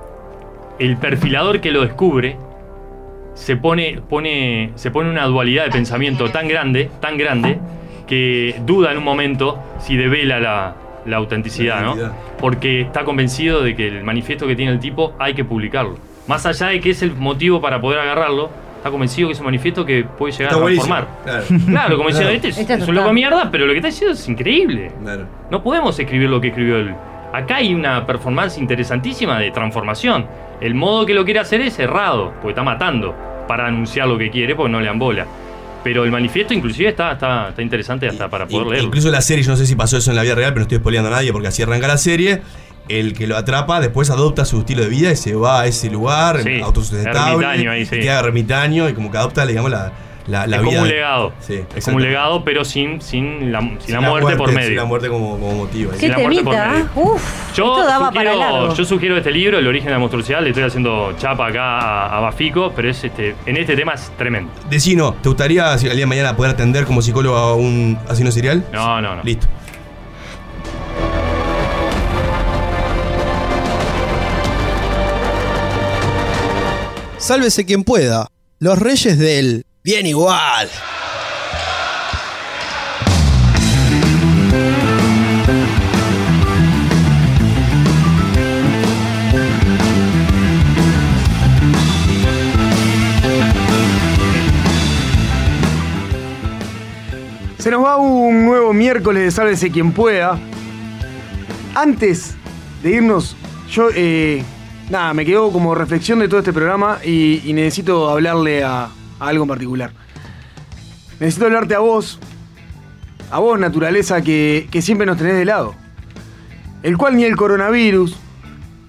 el 0.79 0.97
perfilador 0.97 1.61
que 1.61 1.71
lo 1.71 1.81
descubre 1.81 2.37
se 3.35 3.55
pone, 3.57 4.01
pone, 4.09 4.71
se 4.75 4.89
pone 4.89 5.09
una 5.11 5.25
dualidad 5.25 5.65
de 5.65 5.69
pensamiento 5.71 6.31
tan 6.31 6.47
grande, 6.47 6.89
tan 6.99 7.17
grande, 7.17 7.59
que 8.07 8.55
duda 8.65 8.91
en 8.91 8.97
un 8.97 9.03
momento 9.03 9.59
si 9.79 9.95
devela 9.97 10.39
la, 10.39 10.75
la 11.05 11.17
autenticidad, 11.17 11.81
¿no? 11.83 11.95
Porque 12.39 12.81
está 12.81 13.03
convencido 13.03 13.61
de 13.61 13.75
que 13.75 13.87
el 13.87 14.03
manifiesto 14.03 14.47
que 14.47 14.55
tiene 14.55 14.71
el 14.71 14.79
tipo 14.79 15.13
hay 15.19 15.33
que 15.35 15.45
publicarlo. 15.45 15.95
Más 16.27 16.45
allá 16.47 16.67
de 16.67 16.79
que 16.79 16.89
es 16.89 17.03
el 17.03 17.13
motivo 17.13 17.61
para 17.61 17.79
poder 17.79 17.99
agarrarlo, 17.99 18.49
está 18.77 18.89
convencido 18.89 19.27
que 19.27 19.33
es 19.33 19.39
un 19.39 19.45
manifiesto 19.45 19.85
que 19.85 20.03
puede 20.03 20.31
llegar 20.31 20.51
Está 20.53 20.63
a 20.63 20.65
transformar. 20.65 21.07
claro. 21.23 21.43
Claro, 21.67 21.97
como 21.97 22.09
diciendo, 22.09 22.31
Claro. 22.31 22.35
este 22.35 22.47
es, 22.49 22.57
Este 22.57 22.73
es 22.73 22.87
un 22.87 22.95
loco 22.95 23.13
mierda, 23.13 23.49
pero 23.51 23.65
lo 23.67 23.73
que 23.73 23.77
está 23.79 23.87
diciendo 23.89 24.13
es 24.13 24.27
increíble. 24.29 24.91
No 25.51 25.61
podemos 25.63 25.99
escribir 25.99 26.29
lo 26.29 26.39
que 26.41 26.47
escribió 26.49 26.77
él. 26.77 26.95
Acá 27.33 27.57
hay 27.57 27.73
una 27.73 28.05
performance 28.05 28.57
interesantísima 28.57 29.39
de 29.39 29.51
transformación. 29.51 30.25
El 30.61 30.73
modo 30.75 31.05
que 31.05 31.13
lo 31.13 31.25
quiere 31.25 31.39
hacer 31.39 31.61
es 31.61 31.77
errado, 31.79 32.31
porque 32.35 32.49
está 32.49 32.63
matando 32.63 33.15
para 33.47 33.67
anunciar 33.67 34.07
lo 34.07 34.17
que 34.17 34.29
quiere, 34.29 34.55
porque 34.55 34.71
no 34.71 34.79
le 34.79 34.87
dan 34.87 34.99
bola. 34.99 35.25
Pero 35.83 36.03
el 36.03 36.11
manifiesto 36.11 36.53
inclusive 36.53 36.89
está, 36.89 37.11
está, 37.11 37.49
está 37.49 37.61
interesante 37.61 38.07
hasta 38.07 38.27
para 38.27 38.47
poder 38.47 38.67
leerlo. 38.67 38.87
Incluso 38.87 39.11
la 39.11 39.21
serie, 39.21 39.43
yo 39.43 39.51
no 39.51 39.57
sé 39.57 39.67
si 39.67 39.75
pasó 39.75 39.97
eso 39.97 40.09
en 40.09 40.15
la 40.15 40.23
vida 40.23 40.33
real, 40.33 40.51
pero 40.51 40.61
no 40.61 40.63
estoy 40.63 40.79
spoileando 40.79 41.09
a 41.09 41.13
nadie 41.17 41.31
porque 41.31 41.47
así 41.49 41.61
arranca 41.61 41.87
la 41.87 41.97
serie. 41.97 42.41
El 42.87 43.13
que 43.13 43.27
lo 43.27 43.35
atrapa 43.37 43.79
después 43.79 44.09
adopta 44.09 44.45
su 44.45 44.59
estilo 44.59 44.83
de 44.83 44.89
vida 44.89 45.11
y 45.11 45.15
se 45.15 45.35
va 45.35 45.61
a 45.61 45.65
ese 45.67 45.89
lugar, 45.89 46.41
Sí, 46.41 46.59
autosustentable, 46.61 47.45
ermitaño 47.45 47.71
ahí, 47.71 47.85
sí. 47.85 47.95
y 47.95 47.99
queda 47.99 48.19
ermitaño 48.19 48.89
y 48.89 48.93
como 48.93 49.11
que 49.11 49.17
adopta, 49.17 49.45
digamos, 49.45 49.71
la, 49.71 49.91
como 50.25 50.81
un 50.81 50.87
legado. 50.87 51.33
Como 51.83 51.97
un 51.97 52.03
legado, 52.03 52.43
pero 52.43 52.65
sin, 52.65 52.99
sin, 52.99 53.51
la, 53.51 53.61
muerte, 53.61 54.35
por 54.35 54.51
medio. 54.51 54.69
Sin 54.69 54.75
la 54.77 54.85
muerte 54.85 55.07
como, 55.07 55.37
motivo. 55.37 55.91
¿Qué 55.91 55.99
sin 55.99 56.09
la. 56.45 56.87
Uf, 56.95 57.55
yo, 57.55 57.65
esto 57.65 57.85
daba 57.85 58.07
sugiero, 58.07 58.31
para 58.31 58.35
largo. 58.35 58.73
yo 58.73 58.85
sugiero 58.85 59.17
este 59.17 59.31
libro, 59.31 59.59
El 59.59 59.67
origen 59.67 59.87
de 59.87 59.93
la 59.93 59.99
monstruosidad. 59.99 60.41
Le 60.41 60.49
estoy 60.49 60.63
haciendo 60.63 61.13
chapa 61.17 61.47
acá 61.47 62.17
a, 62.17 62.19
Bafico, 62.21 62.73
pero 62.75 62.89
es 62.89 63.03
este, 63.03 63.35
en 63.45 63.57
este 63.57 63.75
tema 63.75 63.93
es 63.93 64.09
tremendo. 64.17 64.51
Decino, 64.67 65.13
¿te 65.13 65.29
gustaría 65.29 65.71
al 65.73 65.79
día 65.79 65.93
de 65.93 66.05
mañana 66.07 66.35
poder 66.35 66.53
atender 66.53 66.85
como 66.85 67.03
psicólogo 67.03 67.37
a 67.37 67.55
un 67.55 67.97
asesino 68.05 68.31
serial? 68.31 68.65
No, 68.73 69.01
no, 69.01 69.15
no. 69.17 69.23
Listo. 69.23 69.47
Sálvese 77.17 77.65
quien 77.65 77.83
pueda. 77.83 78.27
Los 78.59 78.79
reyes 78.79 79.19
del 79.19 79.65
bien 79.85 80.07
igual. 80.07 80.67
Se 97.59 97.69
nos 97.69 97.83
va 97.83 97.97
un 97.97 98.43
nuevo 98.45 98.73
miércoles 98.73 99.23
de 99.23 99.29
Sálvese 99.29 99.69
quien 99.69 99.91
pueda. 99.91 100.39
Antes 101.75 102.35
de 102.81 102.89
irnos, 102.89 103.37
yo, 103.69 103.89
eh, 103.93 104.43
nada, 104.89 105.13
me 105.13 105.23
quedo 105.25 105.51
como 105.51 105.75
reflexión 105.75 106.17
de 106.17 106.27
todo 106.27 106.39
este 106.39 106.53
programa 106.53 106.97
y, 107.05 107.47
y 107.47 107.53
necesito 107.53 108.09
hablarle 108.09 108.63
a, 108.63 108.89
algo 109.19 109.43
en 109.43 109.49
particular. 109.49 109.91
Necesito 111.19 111.45
hablarte 111.45 111.75
a 111.75 111.79
vos, 111.79 112.19
a 113.31 113.39
vos, 113.39 113.59
naturaleza, 113.59 114.21
que, 114.21 114.67
que 114.71 114.81
siempre 114.81 115.05
nos 115.05 115.17
tenés 115.17 115.35
de 115.35 115.45
lado. 115.45 115.75
El 116.83 116.97
cual 116.97 117.15
ni 117.15 117.23
el 117.23 117.35
coronavirus, 117.35 118.17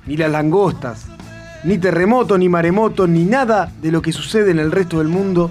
ni 0.06 0.16
las 0.16 0.30
langostas, 0.30 1.06
ni 1.64 1.78
terremotos, 1.78 2.38
ni 2.38 2.48
maremotos, 2.48 3.08
ni 3.08 3.24
nada 3.24 3.72
de 3.80 3.90
lo 3.90 4.02
que 4.02 4.12
sucede 4.12 4.50
en 4.50 4.58
el 4.58 4.72
resto 4.72 4.98
del 4.98 5.08
mundo 5.08 5.50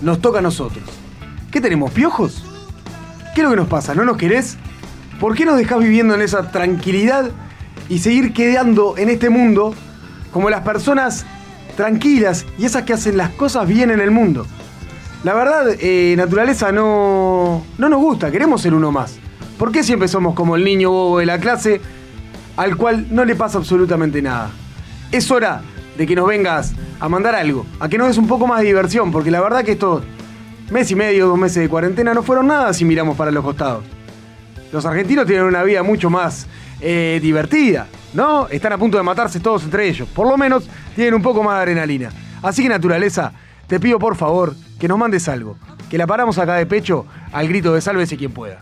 nos 0.00 0.20
toca 0.20 0.38
a 0.38 0.42
nosotros. 0.42 0.84
¿Qué 1.50 1.60
tenemos, 1.60 1.90
piojos? 1.92 2.44
¿Qué 3.34 3.40
es 3.40 3.44
lo 3.44 3.50
que 3.50 3.56
nos 3.56 3.68
pasa? 3.68 3.94
¿No 3.94 4.04
nos 4.04 4.16
querés? 4.16 4.56
¿Por 5.20 5.34
qué 5.34 5.44
nos 5.44 5.56
dejás 5.56 5.78
viviendo 5.78 6.14
en 6.14 6.22
esa 6.22 6.50
tranquilidad 6.50 7.30
y 7.88 7.98
seguir 7.98 8.32
quedando 8.32 8.96
en 8.96 9.08
este 9.08 9.30
mundo 9.30 9.74
como 10.32 10.50
las 10.50 10.62
personas 10.62 11.26
tranquilas 11.76 12.46
y 12.58 12.64
esas 12.64 12.82
que 12.84 12.92
hacen 12.92 13.16
las 13.16 13.30
cosas 13.30 13.66
bien 13.68 13.90
en 13.90 14.00
el 14.00 14.10
mundo? 14.10 14.46
La 15.22 15.34
verdad, 15.34 15.76
eh, 15.80 16.14
naturaleza 16.16 16.70
no, 16.70 17.64
no 17.78 17.88
nos 17.88 18.00
gusta, 18.00 18.30
queremos 18.30 18.60
ser 18.60 18.74
uno 18.74 18.92
más. 18.92 19.18
¿Por 19.58 19.72
qué 19.72 19.82
siempre 19.82 20.08
somos 20.08 20.34
como 20.34 20.56
el 20.56 20.64
niño 20.64 20.90
bobo 20.90 21.18
de 21.18 21.26
la 21.26 21.38
clase 21.38 21.80
al 22.56 22.76
cual 22.76 23.06
no 23.10 23.24
le 23.24 23.34
pasa 23.34 23.58
absolutamente 23.58 24.20
nada? 24.20 24.50
Es 25.12 25.30
hora 25.30 25.62
de 25.96 26.06
que 26.06 26.14
nos 26.14 26.26
vengas 26.26 26.72
a 27.00 27.08
mandar 27.08 27.34
algo, 27.34 27.64
a 27.80 27.88
que 27.88 27.98
nos 27.98 28.08
des 28.08 28.18
un 28.18 28.26
poco 28.26 28.46
más 28.46 28.60
de 28.60 28.66
diversión, 28.66 29.12
porque 29.12 29.30
la 29.30 29.40
verdad 29.40 29.64
que 29.64 29.72
estos 29.72 30.02
mes 30.70 30.90
y 30.90 30.94
medio, 30.94 31.28
dos 31.28 31.38
meses 31.38 31.62
de 31.62 31.68
cuarentena 31.68 32.14
no 32.14 32.22
fueron 32.22 32.48
nada 32.48 32.72
si 32.72 32.84
miramos 32.84 33.16
para 33.16 33.30
los 33.30 33.44
costados. 33.44 33.84
Los 34.72 34.84
argentinos 34.84 35.26
tienen 35.26 35.44
una 35.44 35.62
vida 35.62 35.82
mucho 35.82 36.10
más 36.10 36.46
eh, 36.80 37.18
divertida, 37.22 37.86
¿no? 38.14 38.48
Están 38.48 38.72
a 38.72 38.78
punto 38.78 38.96
de 38.96 39.02
matarse 39.02 39.40
todos 39.40 39.64
entre 39.64 39.88
ellos. 39.88 40.08
Por 40.08 40.28
lo 40.28 40.36
menos 40.36 40.68
tienen 40.94 41.14
un 41.14 41.22
poco 41.22 41.42
más 41.42 41.56
de 41.56 41.62
adrenalina. 41.62 42.10
Así 42.42 42.62
que 42.62 42.68
naturaleza, 42.68 43.32
te 43.66 43.78
pido 43.80 43.98
por 43.98 44.16
favor 44.16 44.54
que 44.78 44.88
nos 44.88 44.98
mandes 44.98 45.28
algo. 45.28 45.56
Que 45.90 45.98
la 45.98 46.06
paramos 46.06 46.38
acá 46.38 46.54
de 46.54 46.66
pecho 46.66 47.06
al 47.32 47.48
grito 47.48 47.74
de 47.74 47.80
sálvese 47.80 48.16
quien 48.16 48.32
pueda. 48.32 48.60